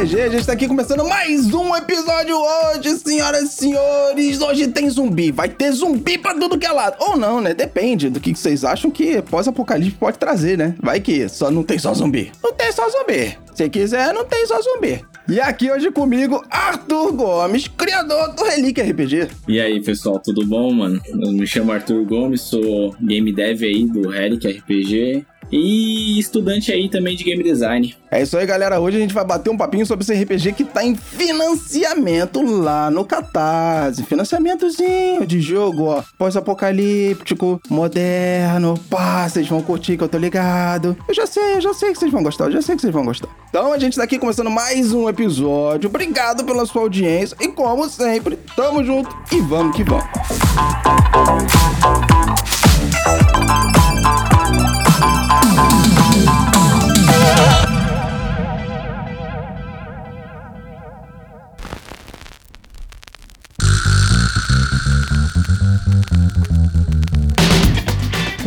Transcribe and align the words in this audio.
RPG, 0.00 0.20
a 0.22 0.28
gente 0.30 0.46
tá 0.46 0.54
aqui 0.54 0.66
começando 0.66 1.04
mais 1.06 1.52
um 1.52 1.76
episódio 1.76 2.34
hoje, 2.34 2.96
senhoras 2.96 3.42
e 3.42 3.48
senhores. 3.48 4.40
Hoje 4.40 4.66
tem 4.68 4.88
zumbi, 4.88 5.30
vai 5.30 5.46
ter 5.46 5.70
zumbi 5.72 6.16
pra 6.16 6.32
tudo 6.32 6.58
que 6.58 6.64
é 6.66 6.72
lado. 6.72 6.96
Ou 7.00 7.18
não, 7.18 7.38
né? 7.38 7.52
Depende 7.52 8.08
do 8.08 8.18
que 8.18 8.34
vocês 8.34 8.64
acham 8.64 8.90
que 8.90 9.20
pós-apocalipse 9.20 9.98
pode 9.98 10.18
trazer, 10.18 10.56
né? 10.56 10.74
Vai 10.80 11.00
que 11.00 11.28
só 11.28 11.50
não 11.50 11.62
tem 11.62 11.78
só 11.78 11.92
zumbi. 11.92 12.32
Não 12.42 12.54
tem 12.54 12.72
só 12.72 12.88
zumbi. 12.88 13.36
Se 13.54 13.68
quiser, 13.68 14.14
não 14.14 14.24
tem 14.24 14.46
só 14.46 14.58
zumbi. 14.62 15.04
E 15.28 15.38
aqui 15.38 15.70
hoje 15.70 15.90
comigo, 15.90 16.42
Arthur 16.50 17.12
Gomes, 17.12 17.68
criador 17.68 18.34
do 18.34 18.42
Relíquia 18.42 18.82
RPG. 18.84 19.28
E 19.46 19.60
aí, 19.60 19.82
pessoal, 19.82 20.18
tudo 20.18 20.46
bom, 20.46 20.72
mano? 20.72 20.98
Eu 21.08 21.30
me 21.30 21.46
chamo 21.46 21.72
Arthur 21.72 22.06
Gomes, 22.06 22.40
sou 22.40 22.96
game 23.02 23.30
dev 23.34 23.62
aí 23.62 23.86
do 23.86 24.08
Relic 24.08 24.48
RPG 24.48 25.26
e 25.52 26.18
estudante 26.18 26.72
aí 26.72 26.88
também 26.88 27.16
de 27.16 27.24
game 27.24 27.42
design. 27.42 27.96
É 28.10 28.22
isso 28.22 28.36
aí, 28.36 28.44
galera. 28.44 28.80
Hoje 28.80 28.96
a 28.96 29.00
gente 29.00 29.14
vai 29.14 29.24
bater 29.24 29.50
um 29.50 29.56
papinho 29.56 29.86
sobre 29.86 30.02
esse 30.02 30.12
RPG 30.12 30.52
que 30.52 30.64
tá 30.64 30.84
em 30.84 30.94
financiamento 30.96 32.42
lá 32.42 32.90
no 32.90 33.04
Catarse. 33.04 34.02
Financiamentozinho 34.04 35.26
de 35.26 35.40
jogo, 35.40 35.84
ó. 35.84 36.02
Pós-apocalíptico, 36.18 37.60
moderno. 37.68 38.78
Pá, 38.90 39.28
vocês 39.28 39.48
vão 39.48 39.62
curtir 39.62 39.96
que 39.96 40.04
eu 40.04 40.08
tô 40.08 40.18
ligado. 40.18 40.96
Eu 41.08 41.14
já 41.14 41.26
sei, 41.26 41.54
eu 41.54 41.60
já 41.60 41.74
sei 41.74 41.92
que 41.92 41.98
vocês 41.98 42.12
vão 42.12 42.22
gostar, 42.22 42.46
eu 42.46 42.52
já 42.52 42.62
sei 42.62 42.74
que 42.74 42.82
vocês 42.82 42.92
vão 42.92 43.04
gostar. 43.04 43.28
Então 43.48 43.72
a 43.72 43.78
gente 43.78 43.96
tá 43.96 44.04
aqui 44.04 44.18
começando 44.18 44.50
mais 44.50 44.92
um 44.92 45.08
episódio. 45.08 45.88
Obrigado 45.88 46.44
pela 46.44 46.66
sua 46.66 46.82
audiência. 46.82 47.36
E 47.40 47.48
como 47.48 47.88
sempre, 47.88 48.36
tamo 48.56 48.84
junto 48.84 49.14
e 49.32 49.40
vamos 49.40 49.76
que 49.76 49.84
vamos. 49.84 50.04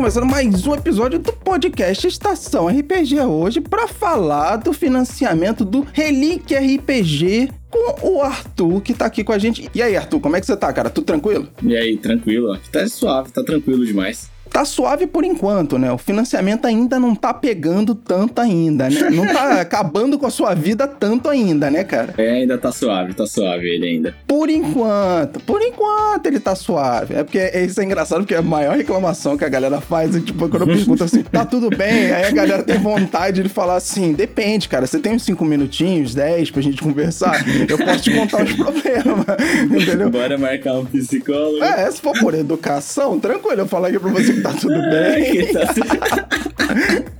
Começando 0.00 0.24
mais 0.24 0.66
um 0.66 0.74
episódio 0.74 1.18
do 1.18 1.30
podcast 1.30 2.08
Estação 2.08 2.68
RPG 2.68 3.20
hoje 3.20 3.60
para 3.60 3.86
falar 3.86 4.56
do 4.56 4.72
financiamento 4.72 5.62
do 5.62 5.86
Relíquia 5.92 6.58
RPG 6.58 7.50
com 7.68 8.08
o 8.08 8.22
Arthur 8.22 8.80
que 8.80 8.94
tá 8.94 9.04
aqui 9.04 9.22
com 9.22 9.30
a 9.30 9.38
gente. 9.38 9.70
E 9.74 9.82
aí, 9.82 9.98
Arthur, 9.98 10.18
como 10.18 10.36
é 10.36 10.40
que 10.40 10.46
você 10.46 10.56
tá, 10.56 10.72
cara? 10.72 10.88
Tudo 10.88 11.04
tranquilo? 11.04 11.48
E 11.62 11.76
aí, 11.76 11.98
tranquilo? 11.98 12.58
Tá 12.72 12.88
suave, 12.88 13.30
tá 13.30 13.44
tranquilo 13.44 13.84
demais 13.84 14.30
tá 14.50 14.64
suave 14.64 15.06
por 15.06 15.24
enquanto, 15.24 15.78
né? 15.78 15.90
O 15.92 15.98
financiamento 15.98 16.66
ainda 16.66 16.98
não 16.98 17.14
tá 17.14 17.32
pegando 17.32 17.94
tanto 17.94 18.40
ainda, 18.40 18.90
né? 18.90 19.10
Não 19.10 19.26
tá 19.26 19.60
acabando 19.62 20.18
com 20.18 20.26
a 20.26 20.30
sua 20.30 20.54
vida 20.54 20.86
tanto 20.86 21.28
ainda, 21.28 21.70
né, 21.70 21.84
cara? 21.84 22.14
É, 22.18 22.30
ainda 22.30 22.58
tá 22.58 22.72
suave, 22.72 23.14
tá 23.14 23.26
suave 23.26 23.68
ele 23.68 23.86
ainda. 23.86 24.14
Por 24.26 24.50
enquanto, 24.50 25.40
por 25.40 25.62
enquanto 25.62 26.26
ele 26.26 26.40
tá 26.40 26.54
suave. 26.54 27.14
É 27.14 27.24
porque 27.24 27.38
é, 27.38 27.64
isso 27.64 27.80
é 27.80 27.84
engraçado, 27.84 28.18
porque 28.20 28.34
a 28.34 28.42
maior 28.42 28.76
reclamação 28.76 29.36
que 29.36 29.44
a 29.44 29.48
galera 29.48 29.80
faz 29.80 30.14
é 30.16 30.20
tipo, 30.20 30.48
quando 30.48 30.62
eu 30.62 30.66
pergunto 30.66 31.04
assim, 31.04 31.22
tá 31.22 31.44
tudo 31.44 31.70
bem? 31.70 32.12
Aí 32.12 32.24
a 32.24 32.30
galera 32.30 32.62
tem 32.62 32.78
vontade 32.78 33.42
de 33.42 33.48
falar 33.48 33.76
assim, 33.76 34.12
depende, 34.12 34.68
cara, 34.68 34.86
você 34.86 34.98
tem 34.98 35.12
uns 35.12 35.22
5 35.22 35.44
minutinhos, 35.44 36.14
10 36.14 36.50
pra 36.50 36.62
gente 36.62 36.82
conversar, 36.82 37.44
eu 37.68 37.78
posso 37.78 38.02
te 38.02 38.10
contar 38.12 38.44
os 38.44 38.52
problemas, 38.52 39.26
entendeu? 39.70 40.10
Bora 40.10 40.36
marcar 40.36 40.74
um 40.74 40.84
psicólogo. 40.84 41.62
É, 41.62 41.90
se 41.90 42.00
for 42.00 42.18
por 42.18 42.34
educação, 42.34 43.18
tranquilo, 43.20 43.60
eu 43.60 43.68
falo 43.68 43.86
aqui 43.86 43.98
pra 43.98 44.10
você 44.10 44.39
tá 44.42 44.52
tudo 44.52 44.80
bem. 44.90 45.50